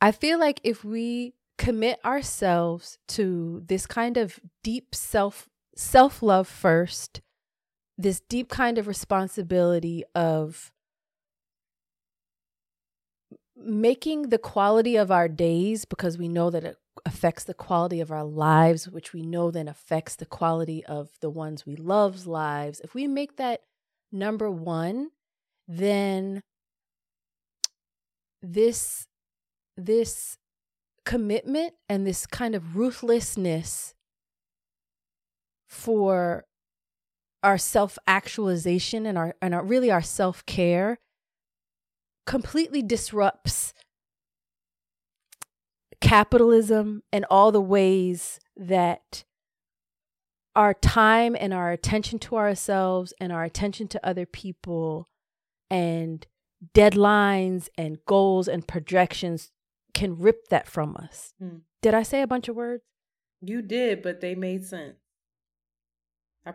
I 0.01 0.11
feel 0.13 0.39
like 0.39 0.61
if 0.65 0.85
we 0.85 1.35
commit 1.59 1.99
ourselves 2.05 2.99
to 3.09 3.63
this 3.67 3.87
kind 3.87 4.17
of 4.17 4.41
deep 4.63 4.95
self 4.95 5.49
self 5.75 6.23
love 6.23 6.49
first, 6.49 7.21
this 7.99 8.21
deep 8.21 8.49
kind 8.49 8.79
of 8.79 8.87
responsibility 8.87 10.05
of 10.15 10.73
making 13.55 14.29
the 14.31 14.39
quality 14.39 14.97
of 14.97 15.11
our 15.11 15.29
days 15.29 15.85
because 15.85 16.17
we 16.17 16.29
know 16.29 16.49
that 16.51 16.65
it 16.65 16.77
affects 17.05 17.45
the 17.45 17.55
quality 17.55 18.01
of 18.01 18.11
our 18.11 18.25
lives, 18.25 18.89
which 18.89 19.13
we 19.13 19.21
know 19.21 19.51
then 19.51 19.69
affects 19.69 20.17
the 20.17 20.27
quality 20.27 20.85
of 20.87 21.11
the 21.21 21.31
ones 21.31 21.67
we 21.67 21.77
love's 21.77 22.27
lives. 22.27 22.81
If 22.81 22.95
we 22.95 23.07
make 23.07 23.37
that 23.37 23.63
number 24.17 24.51
one, 24.51 25.11
then 25.69 26.43
this 28.43 29.07
this 29.77 30.39
commitment 31.05 31.75
and 31.89 32.07
this 32.07 32.27
kind 32.27 32.55
of 32.55 32.77
ruthlessness 32.77 33.95
for 35.69 36.45
our 37.43 37.59
self-actualization 37.59 39.07
and 39.07 39.17
our 39.19 39.35
and 39.41 39.55
our, 39.55 39.65
really 39.65 39.91
our 39.91 40.03
self-care 40.03 40.99
completely 42.27 42.83
disrupts 42.83 43.73
capitalism 46.01 47.03
and 47.13 47.25
all 47.31 47.53
the 47.53 47.61
ways 47.61 48.41
that 48.57 49.25
our 50.57 50.75
time 50.75 51.37
and 51.39 51.53
our 51.53 51.71
attention 51.71 52.19
to 52.19 52.37
ourselves 52.37 53.13
and 53.21 53.31
our 53.31 53.45
attention 53.45 53.87
to 53.89 54.05
other 54.05 54.25
people 54.25 55.09
and 55.71 56.27
deadlines 56.75 57.69
and 57.77 57.99
goals 58.07 58.49
and 58.49 58.67
projections 58.67 59.53
can 59.93 60.19
rip 60.19 60.49
that 60.49 60.67
from 60.67 60.97
us. 60.97 61.35
Hmm. 61.39 61.59
Did 61.83 61.95
I 61.95 62.03
say 62.03 62.23
a 62.23 62.27
bunch 62.27 62.49
of 62.49 62.57
words? 62.57 62.83
You 63.43 63.61
did, 63.61 64.03
but 64.03 64.23
they 64.23 64.35
made 64.35 64.65
sense. 64.65 64.97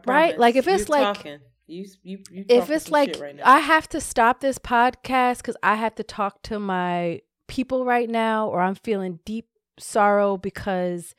right? 0.08 0.38
Like 0.38 0.56
if 0.56 0.68
it's 0.68 0.90
You're 0.90 1.00
like 1.00 1.18
talking. 1.18 1.40
You, 1.68 1.86
you, 2.04 2.20
you 2.30 2.46
if 2.50 2.70
it's 2.70 2.92
like 2.92 3.18
right 3.22 3.40
I 3.46 3.60
have 3.60 3.88
to 3.90 4.02
stop 4.02 4.42
this 4.42 4.58
podcast 4.58 5.38
because 5.38 5.56
I 5.64 5.76
have 5.76 5.96
to 5.96 6.04
talk 6.04 6.42
to 6.44 6.60
my 6.60 7.22
people 7.48 7.86
right 7.86 8.10
now, 8.10 8.48
or 8.48 8.62
I'm 8.62 8.76
feeling 8.76 9.20
deep 9.26 9.48
sorrow 9.80 10.38
because 10.38 11.16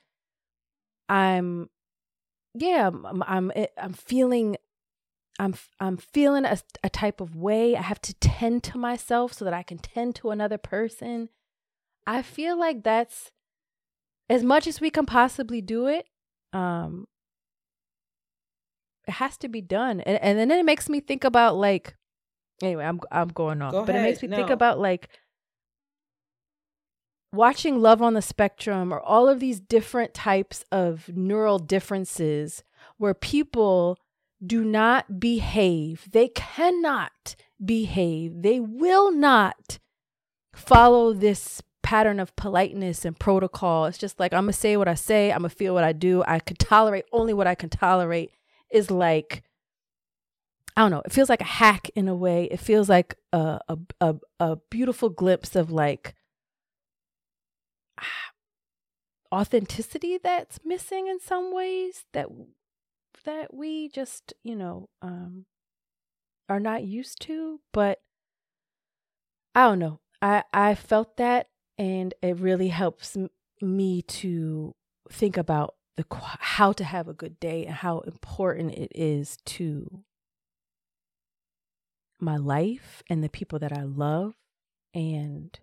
I'm 1.09 1.70
yeah, 2.54 2.88
I'm 2.88 3.22
I'm, 3.26 3.52
eh, 3.54 3.66
I'm 3.78 3.92
feeling 3.92 4.56
I'm 5.38 5.54
I'm 5.80 5.96
feeling 5.96 6.44
a, 6.44 6.58
a 6.84 6.90
type 6.90 7.20
of 7.20 7.34
way. 7.36 7.76
I 7.76 7.82
have 7.82 8.00
to 8.02 8.14
tend 8.14 8.62
to 8.64 8.78
myself 8.78 9.32
so 9.32 9.44
that 9.44 9.54
I 9.54 9.62
can 9.62 9.78
tend 9.78 10.14
to 10.16 10.30
another 10.30 10.58
person. 10.58 11.28
I 12.06 12.22
feel 12.22 12.58
like 12.58 12.82
that's 12.82 13.30
as 14.28 14.42
much 14.42 14.66
as 14.66 14.80
we 14.80 14.90
can 14.90 15.06
possibly 15.06 15.60
do 15.60 15.86
it. 15.86 16.06
Um, 16.52 17.06
it 19.06 19.12
has 19.12 19.36
to 19.38 19.48
be 19.48 19.60
done, 19.60 20.00
and 20.00 20.18
and 20.22 20.38
then 20.38 20.58
it 20.58 20.64
makes 20.64 20.88
me 20.88 21.00
think 21.00 21.24
about 21.24 21.56
like. 21.56 21.96
Anyway, 22.62 22.84
I'm 22.84 23.00
I'm 23.10 23.28
going 23.28 23.60
off, 23.60 23.72
Go 23.72 23.80
but 23.80 23.90
ahead. 23.90 24.02
it 24.02 24.08
makes 24.08 24.22
me 24.22 24.28
think 24.28 24.50
about 24.50 24.78
like 24.78 25.08
watching 27.32 27.80
Love 27.80 28.02
on 28.02 28.14
the 28.14 28.22
Spectrum 28.22 28.92
or 28.92 29.00
all 29.00 29.28
of 29.28 29.40
these 29.40 29.60
different 29.60 30.14
types 30.14 30.64
of 30.70 31.09
neural 31.09 31.59
differences 31.59 32.62
where 32.98 33.14
people 33.14 33.98
do 34.44 34.64
not 34.64 35.20
behave. 35.20 36.09
They 36.10 36.28
cannot 36.28 37.34
behave. 37.64 38.42
They 38.42 38.60
will 38.60 39.12
not 39.12 39.78
follow 40.54 41.12
this 41.12 41.62
pattern 41.82 42.20
of 42.20 42.34
politeness 42.36 43.04
and 43.04 43.18
protocol. 43.18 43.86
It's 43.86 43.98
just 43.98 44.20
like, 44.20 44.32
I'm 44.32 44.46
to 44.46 44.52
say 44.52 44.76
what 44.76 44.88
I 44.88 44.94
say, 44.94 45.32
I'm 45.32 45.42
to 45.42 45.48
feel 45.48 45.74
what 45.74 45.84
I 45.84 45.92
do. 45.92 46.22
I 46.26 46.38
can 46.38 46.56
tolerate 46.56 47.04
only 47.12 47.32
what 47.32 47.46
I 47.46 47.54
can 47.54 47.70
tolerate, 47.70 48.30
is 48.70 48.90
like, 48.90 49.42
I 50.76 50.82
don't 50.82 50.90
know. 50.90 51.02
It 51.04 51.12
feels 51.12 51.28
like 51.28 51.42
a 51.42 51.44
hack 51.44 51.90
in 51.94 52.09
a 52.09 52.14
way. 52.14 52.44
It 52.44 52.60
feels 52.60 52.88
like 52.88 53.14
a 53.32 53.60
a 53.68 53.78
a, 54.00 54.14
a 54.40 54.56
beautiful 54.70 55.10
glimpse 55.10 55.54
of 55.54 55.70
like 55.70 56.14
authenticity 59.32 60.18
that's 60.22 60.60
missing 60.64 61.06
in 61.08 61.20
some 61.20 61.54
ways 61.54 62.04
that 62.12 62.26
that 63.24 63.54
we 63.54 63.88
just 63.88 64.34
you 64.42 64.54
know 64.56 64.88
um 65.00 65.46
are 66.48 66.60
not 66.60 66.84
used 66.84 67.20
to 67.20 67.60
but 67.72 68.00
i 69.54 69.62
don't 69.62 69.78
know. 69.78 70.00
I 70.20 70.44
i 70.52 70.74
felt 70.74 71.16
that 71.16 71.48
and 71.78 72.12
it 72.20 72.38
really 72.38 72.68
helps 72.68 73.16
m- 73.16 73.30
me 73.60 74.02
to 74.02 74.74
think 75.10 75.36
about 75.36 75.76
the 75.96 76.04
how 76.10 76.72
to 76.72 76.84
have 76.84 77.08
a 77.08 77.14
good 77.14 77.38
day 77.38 77.66
and 77.66 77.76
how 77.76 78.00
important 78.00 78.72
it 78.74 78.92
is 78.94 79.36
to 79.44 80.04
my 82.22 82.36
life 82.36 83.02
and 83.10 83.22
the 83.22 83.28
people 83.28 83.58
that 83.58 83.72
I 83.72 83.82
love 83.82 84.34
and 84.94 85.58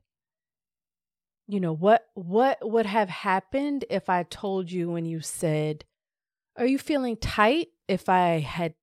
you 1.49 1.59
know 1.59 1.73
what 1.73 2.05
what 2.13 2.57
would 2.61 2.85
have 2.85 3.09
happened 3.09 3.83
if 3.89 4.07
I 4.07 4.23
told 4.23 4.71
you 4.71 4.91
when 4.91 5.05
you 5.05 5.19
said 5.19 5.83
are 6.55 6.67
you 6.67 6.77
feeling 6.77 7.17
tight 7.17 7.69
if 7.87 8.07
I 8.07 8.39
had 8.39 8.75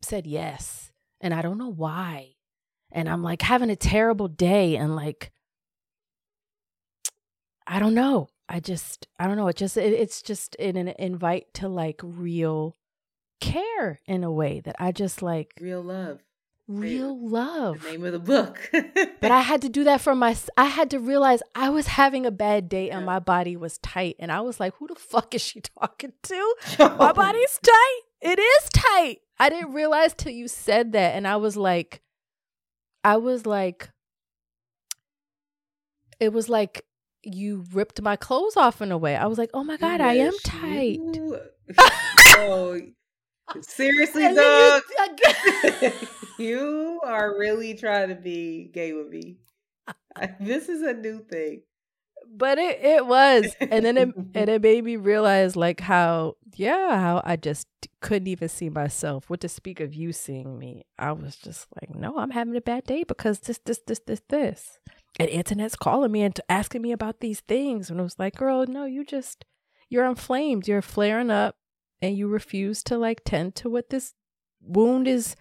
said 0.00 0.26
yes 0.26 0.90
and 1.20 1.34
I 1.34 1.42
don't 1.42 1.58
know 1.58 1.70
why 1.70 2.30
and 2.90 3.08
I'm 3.08 3.22
like 3.22 3.42
having 3.42 3.70
a 3.70 3.76
terrible 3.76 4.28
day 4.28 4.76
and 4.76 4.96
like 4.96 5.32
I 7.66 7.78
don't 7.78 7.94
know. 7.94 8.28
I 8.48 8.60
just 8.60 9.06
I 9.18 9.26
don't 9.26 9.36
know. 9.36 9.48
It 9.48 9.56
just 9.56 9.76
it, 9.76 9.92
it's 9.92 10.22
just 10.22 10.56
an, 10.58 10.76
an 10.76 10.88
invite 10.98 11.54
to 11.54 11.68
like 11.68 12.00
real 12.02 12.76
care 13.40 14.00
in 14.06 14.24
a 14.24 14.32
way 14.32 14.60
that 14.60 14.76
I 14.78 14.92
just 14.92 15.22
like 15.22 15.52
real 15.60 15.82
love. 15.82 16.20
Real 16.80 17.18
love. 17.28 17.82
The 17.82 17.90
name 17.90 18.04
of 18.04 18.12
the 18.12 18.18
book. 18.18 18.70
but 19.20 19.30
I 19.30 19.40
had 19.40 19.62
to 19.62 19.68
do 19.68 19.84
that 19.84 20.00
for 20.00 20.14
my 20.14 20.36
I 20.56 20.66
had 20.66 20.90
to 20.90 20.98
realize 20.98 21.42
I 21.54 21.70
was 21.70 21.86
having 21.86 22.26
a 22.26 22.30
bad 22.30 22.68
day 22.68 22.90
and 22.90 23.04
my 23.04 23.18
body 23.18 23.56
was 23.56 23.78
tight 23.78 24.16
and 24.18 24.32
I 24.32 24.40
was 24.40 24.58
like, 24.58 24.74
who 24.76 24.86
the 24.86 24.94
fuck 24.94 25.34
is 25.34 25.42
she 25.42 25.60
talking 25.80 26.12
to? 26.22 26.56
my 26.78 27.12
body's 27.12 27.58
tight. 27.62 28.00
It 28.20 28.38
is 28.38 28.68
tight. 28.72 29.18
I 29.38 29.50
didn't 29.50 29.72
realize 29.72 30.14
till 30.14 30.32
you 30.32 30.48
said 30.48 30.92
that 30.92 31.14
and 31.14 31.26
I 31.26 31.36
was 31.36 31.56
like 31.56 32.02
I 33.04 33.16
was 33.16 33.46
like 33.46 33.90
it 36.20 36.32
was 36.32 36.48
like 36.48 36.84
you 37.24 37.64
ripped 37.72 38.00
my 38.00 38.16
clothes 38.16 38.56
off 38.56 38.80
in 38.82 38.92
a 38.92 38.98
way. 38.98 39.16
I 39.16 39.26
was 39.26 39.38
like, 39.38 39.50
oh 39.54 39.64
my 39.64 39.76
God, 39.76 40.00
I 40.00 40.14
am 40.14 40.34
tight. 40.44 41.00
You, 41.14 41.38
oh, 42.36 42.80
seriously, 43.60 44.34
dog. 44.34 44.82
You, 46.38 47.00
are 47.04 47.38
really 47.38 47.74
trying 47.74 48.08
to 48.08 48.14
be 48.14 48.70
gay 48.72 48.92
with 48.92 49.08
me. 49.08 49.36
This 50.40 50.68
is 50.68 50.82
a 50.82 50.94
new 50.94 51.20
thing. 51.20 51.62
But 52.34 52.58
it, 52.58 52.80
it 52.82 53.06
was. 53.06 53.54
And 53.60 53.84
then 53.84 53.96
it 53.98 54.08
and 54.34 54.48
it 54.48 54.62
made 54.62 54.84
me 54.84 54.96
realize 54.96 55.56
like 55.56 55.80
how 55.80 56.36
yeah, 56.56 56.98
how 56.98 57.22
I 57.24 57.36
just 57.36 57.68
couldn't 58.00 58.28
even 58.28 58.48
see 58.48 58.70
myself. 58.70 59.28
What 59.28 59.40
to 59.40 59.48
speak 59.48 59.80
of 59.80 59.94
you 59.94 60.12
seeing 60.12 60.58
me. 60.58 60.86
I 60.98 61.12
was 61.12 61.36
just 61.36 61.66
like, 61.80 61.94
no, 61.94 62.18
I'm 62.18 62.30
having 62.30 62.56
a 62.56 62.60
bad 62.60 62.84
day 62.84 63.04
because 63.04 63.40
this, 63.40 63.60
this, 63.64 63.80
this, 63.86 64.00
this, 64.06 64.22
this 64.28 64.78
and 65.18 65.28
internet's 65.28 65.76
calling 65.76 66.12
me 66.12 66.22
and 66.22 66.38
asking 66.48 66.82
me 66.82 66.92
about 66.92 67.20
these 67.20 67.40
things 67.40 67.90
and 67.90 68.00
I 68.00 68.02
was 68.02 68.18
like 68.18 68.36
girl 68.36 68.64
no 68.66 68.84
you 68.84 69.04
just 69.04 69.44
you're 69.88 70.06
inflamed 70.06 70.66
you're 70.66 70.82
flaring 70.82 71.30
up 71.30 71.56
and 72.02 72.18
you 72.18 72.28
refuse 72.28 72.82
to 72.82 72.98
like 72.98 73.22
tend 73.24 73.54
to 73.54 73.70
what 73.70 73.88
this 73.88 74.14
wound 74.60 75.08
is 75.08 75.36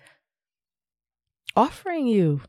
offering 1.56 2.08
you 2.08 2.42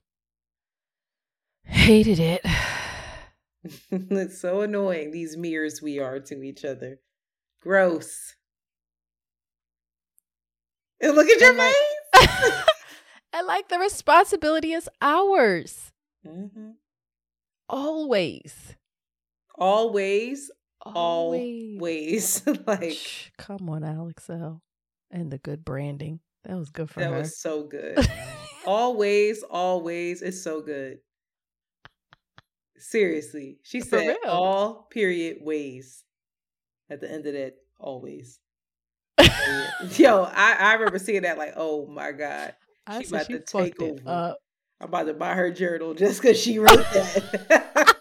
hated 1.65 2.21
it 2.21 2.45
it's 3.91 4.41
so 4.41 4.61
annoying 4.61 5.11
these 5.11 5.37
mirrors 5.37 5.83
we 5.83 5.99
are 5.99 6.21
to 6.21 6.43
each 6.43 6.65
other 6.65 7.01
gross 7.61 8.37
and 11.01 11.13
look 11.17 11.29
at 11.29 11.41
your 11.41 11.49
and 11.49 11.59
like, 11.59 11.75
face 12.15 12.63
and 13.33 13.47
like 13.47 13.69
the 13.69 13.79
responsibility 13.79 14.73
is 14.73 14.89
ours 15.01 15.91
mm-hmm. 16.25 16.71
Always. 17.73 18.77
Always. 19.57 20.51
Always. 20.83 21.77
Always. 21.77 22.47
like 22.67 22.93
Shh, 22.93 23.29
come 23.39 23.69
on, 23.69 23.85
Alex 23.85 24.29
L. 24.29 24.63
And 25.11 25.31
the 25.31 25.39
good 25.39 25.65
branding. 25.65 26.21
That 26.45 26.57
was 26.57 26.71
good 26.71 26.91
for 26.91 27.01
that 27.01 27.11
her. 27.11 27.13
That 27.13 27.21
was 27.21 27.41
so 27.41 27.65
good. 27.65 27.99
always, 28.67 29.43
always 29.45 30.23
is 30.23 30.43
so 30.43 30.61
good. 30.61 30.99
Seriously. 32.79 33.59
She 33.63 33.81
said 33.81 34.17
all 34.27 34.89
period 34.91 35.39
ways. 35.41 36.03
At 36.91 37.01
the 37.01 37.11
end 37.11 37.27
of 37.27 37.35
that, 37.35 37.55
always. 37.79 38.39
Yo, 39.97 40.25
I, 40.25 40.57
I 40.59 40.73
remember 40.75 40.99
seeing 40.99 41.23
that 41.23 41.39
like, 41.39 41.55
oh 41.57 41.87
my 41.87 42.13
God. 42.13 42.55
She 43.01 43.07
about 43.09 43.27
she 43.27 43.35
to 43.35 43.41
take 43.41 43.81
over. 43.81 44.35
I'm 44.81 44.89
about 44.89 45.05
to 45.05 45.15
buy 45.15 45.35
her 45.35 45.53
journal 45.53 45.95
just 45.95 46.21
because 46.21 46.41
she 46.41 46.59
wrote 46.59 46.71
that. 46.71 47.97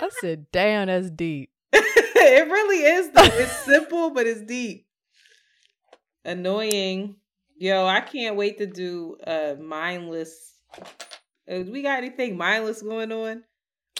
I 0.00 0.10
said, 0.20 0.46
damn, 0.52 0.86
that's 0.86 1.10
deep. 1.10 1.51
it 2.38 2.48
really 2.48 2.78
is, 2.78 3.10
though. 3.10 3.22
It's 3.24 3.56
simple, 3.58 4.10
but 4.10 4.26
it's 4.26 4.40
deep. 4.42 4.86
Annoying. 6.24 7.16
Yo, 7.58 7.86
I 7.86 8.00
can't 8.00 8.36
wait 8.36 8.58
to 8.58 8.66
do 8.66 9.16
a 9.26 9.56
mindless. 9.60 10.54
Uh, 11.50 11.60
we 11.68 11.82
got 11.82 11.98
anything 11.98 12.36
mindless 12.36 12.80
going 12.80 13.12
on? 13.12 13.44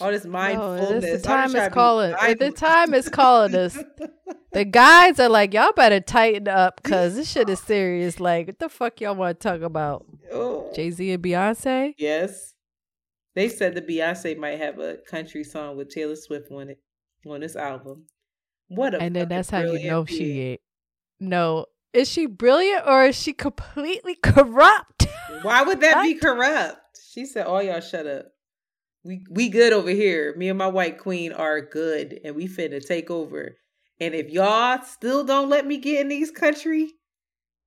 All 0.01 0.09
this 0.09 0.25
mindfulness. 0.25 0.89
No, 0.89 0.99
the 0.99 1.19
time 1.19 1.55
is 1.55 1.71
calling. 1.71 2.15
The 2.39 2.51
time 2.51 2.95
is 2.95 3.07
calling 3.07 3.53
us. 3.53 3.77
the 4.51 4.65
guys 4.65 5.19
are 5.19 5.29
like, 5.29 5.53
y'all 5.53 5.71
better 5.73 5.99
tighten 5.99 6.47
up 6.47 6.81
because 6.81 7.15
this 7.15 7.31
shit 7.31 7.47
is 7.49 7.59
serious. 7.59 8.19
Like, 8.19 8.47
what 8.47 8.59
the 8.59 8.69
fuck 8.69 8.99
y'all 8.99 9.13
want 9.13 9.39
to 9.39 9.47
talk 9.47 9.61
about? 9.61 10.07
Oh. 10.31 10.71
Jay 10.75 10.89
Z 10.89 11.11
and 11.11 11.23
Beyonce? 11.23 11.93
Yes. 11.99 12.55
They 13.35 13.47
said 13.49 13.75
the 13.75 13.81
Beyonce 13.81 14.35
might 14.35 14.57
have 14.57 14.79
a 14.79 14.97
country 15.07 15.43
song 15.43 15.77
with 15.77 15.89
Taylor 15.89 16.15
Swift 16.15 16.51
on 16.51 16.69
it 16.69 16.79
on 17.27 17.41
this 17.41 17.55
album. 17.55 18.05
What 18.75 18.93
a 18.95 19.01
and 19.01 19.15
then 19.15 19.29
that's 19.29 19.49
how 19.49 19.61
you 19.61 19.87
know 19.87 20.05
she 20.05 20.41
ain't. 20.41 20.61
No, 21.19 21.65
is 21.93 22.09
she 22.09 22.25
brilliant 22.25 22.87
or 22.87 23.05
is 23.05 23.15
she 23.15 23.33
completely 23.33 24.15
corrupt? 24.15 25.07
Why 25.41 25.63
would 25.63 25.81
that 25.81 26.01
be 26.03 26.15
corrupt? 26.15 26.79
She 27.11 27.25
said, 27.25 27.45
"All 27.45 27.61
y'all 27.61 27.79
shut 27.79 28.07
up." 28.07 28.33
we 29.03 29.25
we 29.29 29.49
good 29.49 29.73
over 29.73 29.89
here. 29.89 30.33
Me 30.37 30.49
and 30.49 30.57
my 30.57 30.67
white 30.67 30.97
queen 30.97 31.33
are 31.33 31.61
good, 31.61 32.19
and 32.23 32.35
we 32.35 32.47
finna 32.47 32.85
take 32.85 33.11
over. 33.11 33.57
And 33.99 34.15
if 34.15 34.29
y'all 34.29 34.83
still 34.83 35.23
don't 35.23 35.49
let 35.49 35.65
me 35.65 35.77
get 35.77 36.01
in 36.01 36.07
these 36.07 36.31
country 36.31 36.93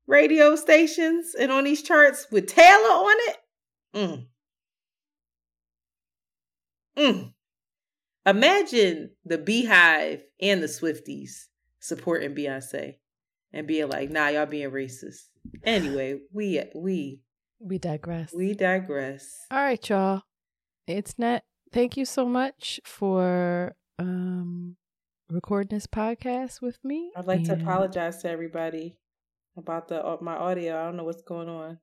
radio 0.06 0.56
stations 0.56 1.34
and 1.38 1.52
on 1.52 1.64
these 1.64 1.82
charts 1.82 2.26
with 2.30 2.46
Taylor 2.46 2.68
on 2.68 3.16
it, 3.18 3.36
mm. 3.94 4.26
Mm. 6.96 7.32
Imagine 8.26 9.10
the 9.24 9.38
Beyhive 9.38 10.22
and 10.40 10.62
the 10.62 10.66
Swifties 10.66 11.46
supporting 11.80 12.34
Beyonce 12.34 12.96
and 13.52 13.66
being 13.66 13.88
like, 13.88 14.10
"Nah, 14.10 14.28
y'all 14.28 14.46
being 14.46 14.70
racist." 14.70 15.28
Anyway, 15.64 16.20
we 16.32 16.62
we 16.74 17.20
we 17.60 17.78
digress. 17.78 18.32
We 18.34 18.54
digress. 18.54 19.46
All 19.50 19.62
right, 19.62 19.88
y'all 19.88 20.22
it's 20.86 21.18
not 21.18 21.42
thank 21.72 21.96
you 21.96 22.04
so 22.04 22.24
much 22.24 22.80
for 22.84 23.74
um 23.98 24.76
recording 25.28 25.76
this 25.76 25.86
podcast 25.86 26.60
with 26.60 26.78
me. 26.84 27.12
I'd 27.16 27.26
like 27.26 27.38
and... 27.38 27.46
to 27.46 27.52
apologize 27.54 28.22
to 28.22 28.30
everybody 28.30 28.96
about 29.56 29.88
the 29.88 30.04
uh, 30.04 30.18
my 30.20 30.36
audio. 30.36 30.80
I 30.80 30.84
don't 30.84 30.96
know 30.96 31.04
what's 31.04 31.22
going 31.22 31.48
on. 31.48 31.78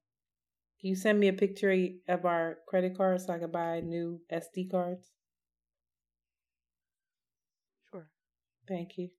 Can 0.79 0.89
you 0.89 0.95
send 0.95 1.19
me 1.19 1.27
a 1.27 1.33
picture 1.33 1.75
of 2.07 2.25
our 2.25 2.57
credit 2.67 2.97
card 2.97 3.21
so 3.21 3.33
I 3.33 3.39
can 3.39 3.51
buy 3.51 3.79
new 3.81 4.19
SD 4.31 4.69
cards? 4.69 5.11
Sure. 7.89 8.09
Thank 8.67 8.97
you. 8.97 9.09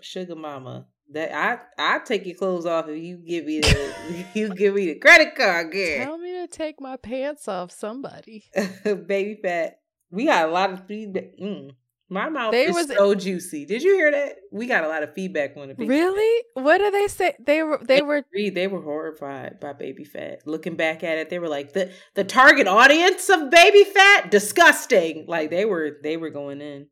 Sugar 0.00 0.36
mama. 0.36 0.86
That 1.12 1.34
I 1.34 1.58
I 1.78 1.98
take 1.98 2.24
your 2.24 2.34
clothes 2.34 2.64
off 2.64 2.88
if 2.88 3.02
you 3.02 3.18
give 3.18 3.44
me 3.44 3.60
the 3.60 4.24
you 4.34 4.54
give 4.54 4.74
me 4.74 4.86
the 4.86 4.94
credit 4.94 5.34
card 5.36 5.70
girl. 5.70 5.98
Tell 5.98 6.18
me 6.18 6.32
to 6.32 6.46
take 6.46 6.80
my 6.80 6.96
pants 6.96 7.46
off, 7.46 7.70
somebody. 7.70 8.44
Baby 8.84 9.38
fat. 9.42 9.80
We 10.10 10.26
got 10.26 10.48
a 10.48 10.52
lot 10.52 10.72
of 10.72 10.86
feedback. 10.86 11.36
Mm. 11.40 11.72
My 12.08 12.28
mouth 12.28 12.52
they 12.52 12.66
is 12.66 12.74
was, 12.74 12.88
so 12.88 13.14
juicy. 13.14 13.64
Did 13.64 13.82
you 13.82 13.94
hear 13.94 14.10
that? 14.10 14.36
We 14.52 14.66
got 14.66 14.84
a 14.84 14.88
lot 14.88 15.02
of 15.02 15.14
feedback 15.14 15.56
on 15.56 15.70
it. 15.70 15.76
Really? 15.78 16.44
What 16.52 16.78
did 16.78 16.92
they 16.92 17.08
say? 17.08 17.34
They 17.44 17.62
were 17.62 17.78
they, 17.82 17.96
they 17.96 18.02
were 18.02 18.24
they 18.32 18.66
were 18.66 18.82
horrified 18.82 19.58
by 19.58 19.72
baby 19.72 20.04
fat. 20.04 20.46
Looking 20.46 20.76
back 20.76 21.02
at 21.02 21.18
it, 21.18 21.30
they 21.30 21.38
were 21.38 21.48
like 21.48 21.72
the 21.72 21.90
the 22.14 22.24
target 22.24 22.66
audience 22.66 23.28
of 23.30 23.50
baby 23.50 23.84
fat, 23.84 24.30
disgusting. 24.30 25.24
Like 25.26 25.50
they 25.50 25.64
were 25.64 25.98
they 26.02 26.16
were 26.16 26.30
going 26.30 26.60
in. 26.60 26.88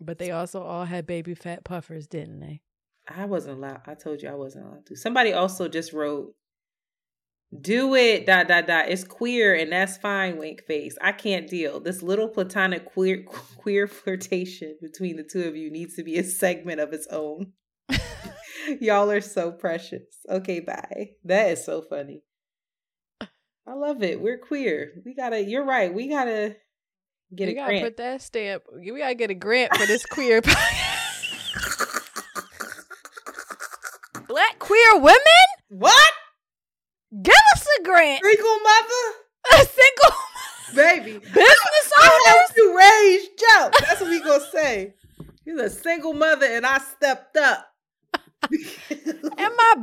But 0.00 0.18
they 0.18 0.30
also 0.30 0.62
all 0.62 0.84
had 0.84 1.06
baby 1.06 1.34
fat 1.34 1.64
puffers, 1.64 2.06
didn't 2.06 2.40
they? 2.40 2.60
I 3.08 3.26
wasn't 3.26 3.58
allowed. 3.58 3.82
I 3.86 3.94
told 3.94 4.22
you 4.22 4.28
I 4.28 4.34
wasn't 4.34 4.66
allowed 4.66 4.86
to. 4.86 4.96
Somebody 4.96 5.32
also 5.32 5.68
just 5.68 5.92
wrote, 5.92 6.34
"Do 7.58 7.94
it." 7.94 8.26
Dot 8.26 8.48
dot 8.48 8.66
dot. 8.66 8.88
It's 8.88 9.04
queer 9.04 9.54
and 9.54 9.70
that's 9.70 9.96
fine. 9.98 10.38
Wink 10.38 10.62
face. 10.66 10.96
I 11.00 11.12
can't 11.12 11.48
deal. 11.48 11.80
This 11.80 12.02
little 12.02 12.28
platonic 12.28 12.86
queer 12.86 13.24
queer 13.56 13.86
flirtation 13.86 14.76
between 14.80 15.16
the 15.16 15.28
two 15.30 15.42
of 15.42 15.56
you 15.56 15.70
needs 15.70 15.96
to 15.96 16.02
be 16.02 16.16
a 16.18 16.24
segment 16.24 16.80
of 16.80 16.92
its 16.92 17.06
own. 17.08 17.52
Y'all 18.80 19.10
are 19.10 19.20
so 19.20 19.52
precious. 19.52 20.06
Okay, 20.28 20.60
bye. 20.60 21.10
That 21.24 21.50
is 21.50 21.64
so 21.64 21.82
funny. 21.82 22.22
I 23.66 23.72
love 23.74 24.02
it. 24.02 24.20
We're 24.20 24.38
queer. 24.38 24.92
We 25.04 25.14
gotta. 25.14 25.42
You're 25.42 25.66
right. 25.66 25.92
We 25.92 26.08
gotta 26.08 26.56
get 27.34 27.48
we 27.48 27.52
a 27.52 27.56
gotta 27.56 27.72
grant. 27.72 27.84
Put 27.84 27.96
that 27.98 28.22
stamp. 28.22 28.62
We 28.72 28.98
gotta 28.98 29.14
get 29.14 29.30
a 29.30 29.34
grant 29.34 29.74
for 29.76 29.86
this 29.86 30.04
queer. 30.06 30.40
Black 34.28 34.58
queer 34.58 34.96
women? 34.98 35.18
What? 35.68 36.12
Give 37.22 37.34
us 37.54 37.66
a 37.78 37.82
grant. 37.84 38.24
Single 38.24 38.58
mother? 38.58 39.18
A 39.52 39.56
single 39.56 40.10
mother? 40.10 40.34
baby. 40.74 41.12
Business 41.18 41.92
owners? 42.02 42.52
You 42.56 42.78
raised 42.78 43.30
Joe. 43.38 43.70
That's 43.80 44.00
what 44.00 44.10
we 44.10 44.20
gonna 44.20 44.44
say. 44.50 44.94
He's 45.44 45.58
a 45.58 45.70
single 45.70 46.14
mother 46.14 46.46
and 46.46 46.64
I 46.66 46.78
stepped 46.78 47.36
up. 47.36 47.66
and 48.50 49.52
my 49.56 49.74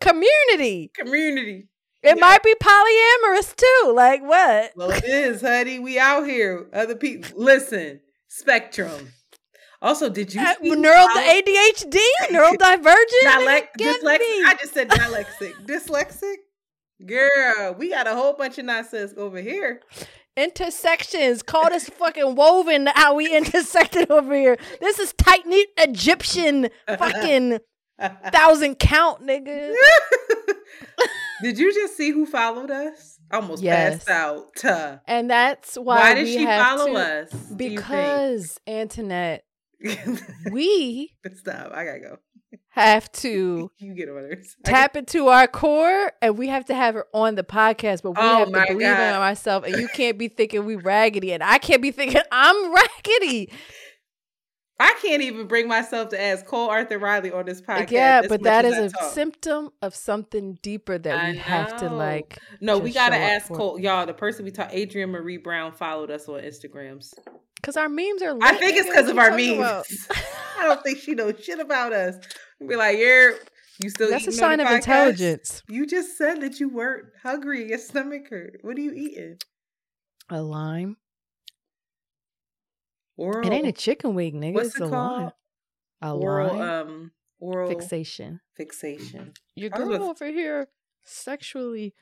community. 0.00 0.90
Community. 0.94 1.68
It 2.02 2.16
yeah. 2.16 2.20
might 2.20 2.42
be 2.42 2.54
polyamorous 2.54 3.54
too. 3.56 3.92
Like 3.94 4.22
what? 4.22 4.72
Well, 4.76 4.90
it 4.90 5.04
is, 5.04 5.42
honey. 5.42 5.78
We 5.78 5.98
out 5.98 6.26
here. 6.26 6.66
Other 6.72 6.94
people 6.96 7.30
listen. 7.42 8.00
spectrum. 8.28 9.12
Also, 9.82 10.08
did 10.10 10.34
you 10.34 10.40
Uh, 10.42 10.54
neural 10.62 11.08
how- 11.08 11.20
ADHD, 11.20 11.98
neurodivergent. 12.30 13.24
Dylec- 13.24 13.68
Get 13.78 14.02
dyslexic. 14.02 14.44
I 14.46 14.56
just 14.60 14.74
said 14.74 14.88
dyslexic. 14.90 15.52
dyslexic. 15.66 16.34
Girl, 17.06 17.74
we 17.78 17.88
got 17.90 18.06
a 18.06 18.14
whole 18.14 18.34
bunch 18.34 18.58
of 18.58 18.66
nonsense 18.66 19.14
over 19.16 19.38
here. 19.40 19.80
Intersections. 20.36 21.42
Call 21.42 21.70
this 21.70 21.88
fucking 21.88 22.34
woven 22.34 22.88
how 22.94 23.14
we 23.14 23.34
intersected 23.34 24.10
over 24.10 24.34
here. 24.34 24.58
This 24.80 24.98
is 24.98 25.12
tight 25.14 25.46
knit 25.46 25.68
Egyptian 25.78 26.68
fucking 26.86 27.58
thousand 28.32 28.78
count, 28.78 29.22
nigga. 29.26 29.74
Did 31.42 31.58
you 31.58 31.72
just 31.74 31.96
see 31.96 32.10
who 32.10 32.26
followed 32.26 32.70
us? 32.70 33.18
Almost 33.32 33.62
Yes. 33.62 34.04
passed 34.04 34.08
out. 34.10 34.46
Uh, 34.64 34.98
And 35.06 35.30
that's 35.30 35.76
why, 35.76 35.98
Why 36.00 36.14
did 36.14 36.24
we 36.24 36.32
she 36.38 36.44
follow 36.44 36.86
to- 36.92 36.94
us, 36.98 37.30
do 37.30 37.36
you 37.64 37.70
think? 37.70 37.76
Because 37.80 38.60
Antoinette, 38.66 39.44
we 40.52 41.12
Stop. 41.36 41.72
I 41.72 41.84
gotta 41.84 42.00
go. 42.00 42.16
have 42.70 43.10
to 43.12 43.70
You 43.78 43.94
get 43.94 44.06
this. 44.06 44.56
tap 44.64 44.96
into 44.96 45.28
our 45.28 45.46
core 45.46 46.12
and 46.20 46.36
we 46.36 46.48
have 46.48 46.64
to 46.66 46.74
have 46.74 46.94
her 46.94 47.06
on 47.14 47.34
the 47.36 47.44
podcast, 47.44 48.02
but 48.02 48.10
we 48.12 48.16
Oh 48.18 48.38
have 48.38 48.46
to 48.48 48.52
believe 48.52 48.80
God. 48.86 49.08
in 49.08 49.14
ourselves 49.14 49.66
and 49.68 49.76
you 49.80 49.88
can't 49.88 50.18
be 50.18 50.28
thinking 50.28 50.64
we 50.66 50.76
raggedy 50.76 51.32
and 51.32 51.42
I 51.42 51.58
can't 51.58 51.82
be 51.82 51.90
thinking 51.90 52.20
I'm 52.32 52.74
raggedy. 52.74 53.52
I 54.80 54.94
can't 55.02 55.20
even 55.22 55.46
bring 55.46 55.68
myself 55.68 56.08
to 56.08 56.20
ask 56.20 56.46
Cole 56.46 56.70
Arthur 56.70 56.98
Riley 56.98 57.30
on 57.30 57.44
this 57.44 57.60
podcast. 57.60 57.90
yeah, 57.90 58.22
but 58.26 58.42
that 58.44 58.64
is 58.64 58.72
that 58.72 58.82
as 58.82 58.92
is 58.92 58.94
I 58.94 58.98
a 58.98 59.02
talk. 59.02 59.12
symptom 59.14 59.70
of 59.82 59.94
something 59.94 60.58
deeper 60.62 60.96
that 60.96 61.16
I 61.18 61.32
we 61.32 61.36
have 61.36 61.76
to 61.80 61.90
like. 61.90 62.38
No, 62.62 62.78
we 62.78 62.90
gotta 62.90 63.16
ask. 63.16 63.52
Cole. 63.52 63.78
Y'all, 63.78 64.06
the 64.06 64.14
person 64.14 64.46
we 64.46 64.50
talked, 64.50 64.72
Adrienne 64.74 65.10
Maree 65.10 65.42
Brown, 65.42 65.72
followed 65.72 66.10
us 66.10 66.28
on 66.28 66.40
Instagrams. 66.40 67.12
Cause 67.62 67.76
our 67.76 67.90
memes 67.90 68.22
are. 68.22 68.38
I 68.40 68.54
think 68.54 68.78
it's 68.78 68.88
because 68.88 69.10
of 69.10 69.18
our 69.18 69.32
memes. 69.32 70.08
I 70.58 70.64
don't 70.64 70.82
think 70.82 70.98
she 70.98 71.14
knows 71.14 71.34
shit 71.44 71.60
about 71.60 71.92
us. 71.92 72.16
Be 72.66 72.74
like, 72.74 72.96
you're. 72.96 73.34
you 73.82 73.90
still. 73.90 74.08
That's 74.08 74.26
a 74.26 74.32
sign 74.32 74.60
of 74.60 74.66
podcast? 74.66 74.76
intelligence. 74.76 75.62
You 75.68 75.86
just 75.86 76.16
said 76.16 76.40
that 76.40 76.58
you 76.58 76.70
weren't 76.70 77.06
hungry. 77.22 77.68
Your 77.68 77.78
stomach 77.78 78.28
hurt. 78.30 78.60
What 78.62 78.78
are 78.78 78.80
you 78.80 78.92
eating? 78.92 79.36
A 80.30 80.40
lime. 80.40 80.96
Oral. 83.20 83.46
It 83.46 83.52
ain't 83.52 83.66
a 83.66 83.72
chicken 83.72 84.14
wing, 84.14 84.40
nigga. 84.40 84.54
What's 84.54 84.68
it's 84.68 84.80
it 84.80 84.84
a 84.84 84.88
called? 84.88 85.22
lime. 85.22 85.30
A 86.00 86.14
oral. 86.14 86.56
lime 86.56 86.88
Um. 86.88 87.10
Oral 87.38 87.68
fixation. 87.68 88.40
Fixation. 88.56 89.34
Your 89.54 89.70
I 89.74 89.78
was 89.78 89.88
girl 89.88 89.96
about 89.96 90.08
over 90.10 90.26
here 90.26 90.68
sexually. 91.04 91.94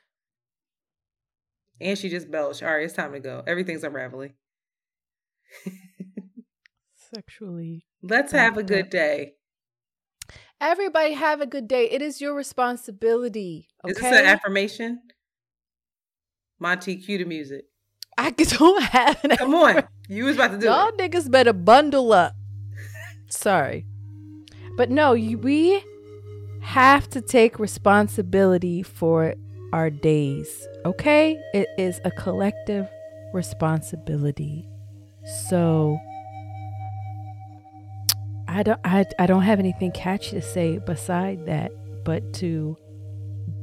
And 1.81 1.99
she 1.99 2.09
just 2.09 2.31
belched. 2.31 2.63
All 2.63 2.73
right, 2.73 2.85
it's 2.85 2.95
time 2.95 3.13
to 3.13 3.21
go. 3.21 3.43
Everything's 3.47 3.83
unraveling. 3.85 4.35
Sexually. 7.15 7.87
Let's 8.03 8.33
have 8.33 8.57
a 8.59 8.63
good 8.63 8.91
day. 8.91 9.35
Everybody 10.61 11.15
have 11.15 11.41
a 11.41 11.47
good 11.47 11.67
day. 11.67 11.89
It 11.89 12.03
is 12.03 12.21
your 12.21 12.35
responsibility. 12.35 13.69
Okay. 13.85 13.93
Is 13.93 13.99
this 13.99 14.21
an 14.21 14.27
affirmation? 14.27 15.01
Monty, 16.59 16.97
cue 16.97 17.19
the 17.19 17.25
music. 17.25 17.65
I 18.19 18.31
don't 18.37 18.83
have 18.83 19.25
an 19.25 19.37
Come 19.37 19.55
on. 19.55 19.83
You 20.09 20.25
was 20.25 20.35
about 20.37 20.51
to 20.53 20.59
do 20.59 20.67
Y'all 20.67 20.89
it. 20.89 20.99
niggas 20.99 21.31
better 21.31 21.53
bundle 21.53 22.13
up. 22.13 22.35
Sorry. 23.29 23.87
But 24.77 24.91
no, 24.91 25.13
you, 25.13 25.39
we 25.39 25.83
have 26.61 27.09
to 27.11 27.21
take 27.21 27.59
responsibility 27.59 28.83
for 28.83 29.35
our 29.73 29.91
days. 29.91 30.67
Okay? 30.85 31.41
It 31.55 31.69
is 31.79 32.01
a 32.05 32.11
collective 32.11 32.89
responsibility. 33.33 34.69
So 35.47 35.99
I 38.49 38.63
don't 38.63 38.81
I, 38.85 39.05
I 39.19 39.27
don't 39.27 39.43
have 39.43 39.59
anything 39.59 39.93
catchy 39.93 40.31
to 40.31 40.43
say 40.43 40.79
beside 40.79 41.45
that, 41.47 41.71
but 42.05 42.33
to 42.35 42.77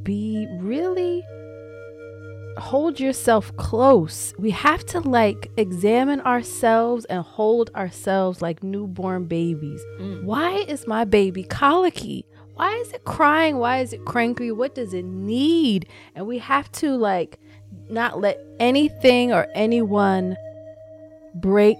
be 0.03 0.47
really 0.59 1.23
hold 2.57 2.99
yourself 2.99 3.55
close. 3.57 4.33
We 4.37 4.51
have 4.51 4.85
to 4.87 4.99
like 4.99 5.51
examine 5.57 6.21
ourselves 6.21 7.05
and 7.05 7.23
hold 7.23 7.69
ourselves 7.75 8.41
like 8.41 8.63
newborn 8.63 9.25
babies. 9.25 9.81
Why 10.23 10.65
is 10.67 10.87
my 10.87 11.05
baby 11.05 11.43
colicky? 11.43 12.25
Why 12.55 12.71
is 12.75 12.93
it 12.93 13.03
crying? 13.03 13.57
Why 13.57 13.79
is 13.79 13.91
it 13.93 14.05
cranky? 14.05 14.51
What 14.51 14.75
does 14.75 14.93
it 14.93 15.05
need? 15.05 15.87
And 16.15 16.25
we 16.25 16.37
have 16.39 16.71
to 16.73 16.95
like 16.95 17.39
not 17.89 18.19
let 18.19 18.39
anything 18.59 19.33
or 19.33 19.47
anyone 19.53 20.37
break 21.35 21.77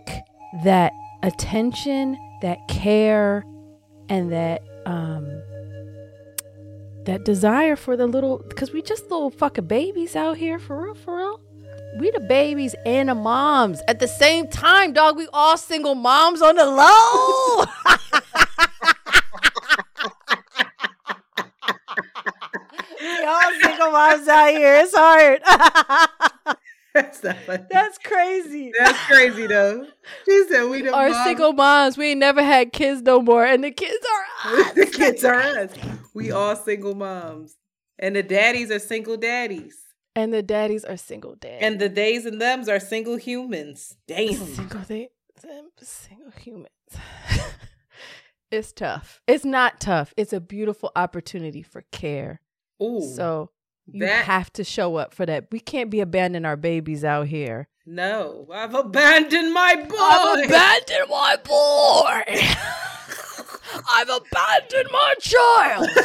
that 0.64 0.91
attention, 1.23 2.18
that 2.41 2.57
care, 2.68 3.45
and 4.10 4.31
that 4.31 4.61
um 4.85 5.41
that 7.06 7.23
desire 7.23 7.76
for 7.76 7.95
the 7.95 8.07
little 8.07 8.40
because 8.49 8.72
we 8.72 8.82
just 8.82 9.10
little 9.10 9.30
fucking 9.30 9.68
babies 9.68 10.15
out 10.15 10.38
here 10.38 10.60
for 10.60 10.84
real 10.84 10.95
for 10.95 11.18
real. 11.18 11.41
We 11.99 12.11
the 12.11 12.19
babies 12.19 12.76
and 12.86 13.10
the 13.10 13.15
moms 13.15 13.82
at 13.88 13.99
the 13.99 14.07
same 14.07 14.49
time 14.49 14.94
dog. 14.94 15.15
We 15.15 15.27
all 15.32 15.57
single 15.57 15.95
moms 15.95 16.41
on 16.41 16.56
the 16.56 16.65
low. 16.65 17.65
We 23.02 23.23
all 23.23 23.52
single 23.61 23.91
moms 23.91 24.27
out 24.27 24.49
here. 24.49 24.76
It's 24.77 24.94
hard 24.95 25.41
That's 26.95 27.22
not 27.23 27.38
funny. 27.39 27.63
that's 27.69 27.97
crazy 27.97 28.72
That's 28.80 28.97
crazy 29.05 29.47
though. 29.47 29.85
She 30.23 30.45
said 30.47 30.69
we 30.69 30.88
are 30.88 31.09
mom- 31.09 31.26
single 31.26 31.51
moms 31.53 31.97
we 31.97 32.11
ain't 32.11 32.19
never 32.22 32.41
had 32.41 32.72
kids 32.72 33.01
no 33.01 33.22
more 33.22 33.45
and 33.45 33.63
the 33.63 33.72
kids 33.72 34.05
are 34.45 34.53
us. 34.53 34.73
the 34.76 34.85
kids 34.85 35.26
are 35.26 35.35
us. 35.35 35.72
We 36.13 36.31
all 36.31 36.55
single 36.55 36.95
moms. 36.95 37.57
And 37.99 38.15
the 38.15 38.23
daddies 38.23 38.72
are 38.72 38.80
single 38.80 39.17
daddies. 39.17 39.77
and 40.15 40.34
the 40.34 40.41
daddies 40.41 40.85
are 40.85 40.97
single 40.97 41.35
dads 41.35 41.61
And 41.61 41.80
the 41.80 41.89
days 41.89 42.26
and 42.26 42.39
thems 42.39 42.69
are 42.69 42.80
single 42.80 43.17
humans. 43.17 43.97
Damn. 44.07 44.34
single 44.35 44.80
they 44.88 45.09
them 45.43 45.69
single 45.81 46.31
humans. 46.31 46.69
it's 48.51 48.72
tough. 48.72 49.22
It's 49.27 49.45
not 49.45 49.80
tough. 49.80 50.13
It's 50.17 50.34
a 50.34 50.39
beautiful 50.39 50.91
opportunity 50.95 51.61
for 51.61 51.84
care. 51.91 52.41
Ooh. 52.81 53.01
So 53.01 53.51
you 53.88 54.06
that- 54.06 54.26
have 54.26 54.52
to 54.53 54.64
show 54.64 54.95
up 54.95 55.14
for 55.14 55.26
that. 55.26 55.45
We 55.52 55.60
can't 55.60 55.90
be 55.90 55.99
abandoning 56.02 56.45
our 56.45 56.57
babies 56.57 57.03
out 57.03 57.28
here. 57.28 57.68
No. 57.86 58.48
I've 58.52 58.74
abandoned 58.74 59.53
my 59.53 59.76
boy. 59.76 59.95
I've 59.98 60.45
abandoned 60.45 61.10
my 61.10 61.36
boy. 61.44 62.24
I've 63.91 64.10
abandoned 64.10 64.90
my 64.91 65.14
child. 65.20 65.90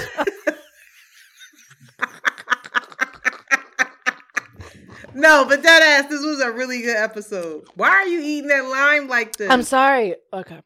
no, 5.15 5.45
but 5.49 5.63
that 5.63 5.83
ass, 5.83 6.11
this 6.11 6.25
was 6.25 6.41
a 6.41 6.53
really 6.53 6.83
good 6.83 6.97
episode. 6.97 7.65
Why 7.75 7.89
are 7.91 8.07
you 8.07 8.21
eating 8.21 8.49
that 8.49 8.65
lime 8.65 9.09
like 9.09 9.37
this? 9.37 9.51
I'm 9.51 9.63
sorry. 9.63 10.17
Okay. 10.33 10.61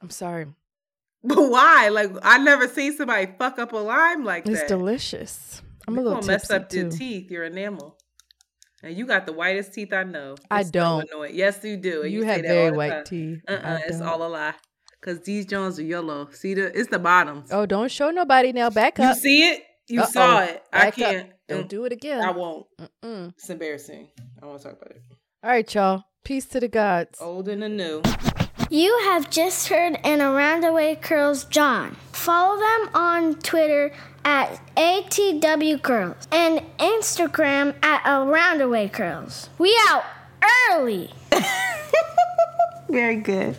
I'm 0.00 0.10
sorry. 0.10 0.46
But 1.24 1.50
why? 1.50 1.88
Like 1.88 2.10
I 2.22 2.38
never 2.38 2.68
seen 2.68 2.96
somebody 2.96 3.28
fuck 3.38 3.58
up 3.58 3.72
a 3.72 3.76
lime 3.76 4.24
like 4.24 4.46
It's 4.46 4.54
that. 4.54 4.62
It's 4.62 4.68
delicious. 4.68 5.62
I'm 5.88 5.98
a 5.98 6.02
little 6.02 6.20
gonna 6.20 6.26
mess 6.32 6.42
tipsy 6.48 6.54
up 6.54 6.72
your 6.72 6.90
teeth, 6.90 7.30
your 7.30 7.44
enamel. 7.44 7.96
And 8.82 8.96
you 8.96 9.06
got 9.06 9.26
the 9.26 9.32
whitest 9.32 9.72
teeth 9.74 9.92
I 9.92 10.04
know. 10.04 10.36
I 10.50 10.60
It's 10.60 10.68
so 10.68 10.72
don't. 10.72 11.10
annoying. 11.10 11.34
Yes, 11.34 11.64
you 11.64 11.76
do. 11.76 12.02
and 12.02 12.12
You 12.12 12.20
say 12.22 12.26
have 12.28 12.42
very 12.42 12.70
white 12.76 13.04
teeth. 13.06 13.40
Uh-uh, 13.48 13.58
I 13.64 13.82
it's 13.88 14.00
all 14.00 14.22
a 14.24 14.28
lie. 14.28 14.54
Cause 15.00 15.20
these 15.20 15.46
Jones 15.46 15.78
are 15.78 15.82
yellow. 15.84 16.28
See 16.32 16.54
the? 16.54 16.66
It's 16.78 16.88
the 16.90 16.98
bottoms. 16.98 17.50
Oh, 17.52 17.66
don't 17.66 17.90
show 17.90 18.10
nobody 18.10 18.52
now. 18.52 18.68
Back 18.70 19.00
up. 19.00 19.14
you 19.16 19.20
see 19.20 19.48
it? 19.48 19.62
You 19.88 20.02
Uh-oh. 20.02 20.10
saw 20.10 20.40
it. 20.42 20.62
I 20.72 20.78
Back 20.78 20.88
up. 20.88 20.94
can't. 20.94 21.30
Don't 21.48 21.64
Mm, 21.64 21.68
do 21.68 21.84
it 21.86 21.92
again. 21.92 22.20
I 22.20 22.30
won't. 22.30 22.66
Mm-mm. 23.02 23.32
It's 23.38 23.48
embarrassing. 23.48 24.08
I 24.42 24.46
won't 24.46 24.60
talk 24.62 24.72
about 24.72 24.90
it. 24.90 25.02
All 25.42 25.50
right, 25.50 25.74
y'all. 25.74 26.04
Peace 26.24 26.44
to 26.46 26.60
the 26.60 26.68
gods. 26.68 27.18
Old 27.22 27.48
and 27.48 27.62
the 27.62 27.68
new. 27.70 28.02
You 28.70 28.98
have 29.04 29.30
just 29.30 29.68
heard 29.68 29.98
an 30.04 30.20
Around 30.20 30.60
the 30.62 30.72
Way 30.72 30.94
Curls 30.96 31.44
John. 31.44 31.96
Follow 32.12 32.58
them 32.60 32.90
on 32.92 33.36
Twitter 33.36 33.92
at 34.28 34.60
ATW 34.76 35.80
Curls 35.80 36.28
and 36.30 36.60
Instagram 36.78 37.74
at 37.82 38.02
Around 38.04 38.58
the 38.58 38.68
Way 38.68 38.86
Curls. 38.86 39.48
We 39.56 39.74
out 39.88 40.04
early. 40.70 41.10
Very 42.90 43.16
good. 43.16 43.56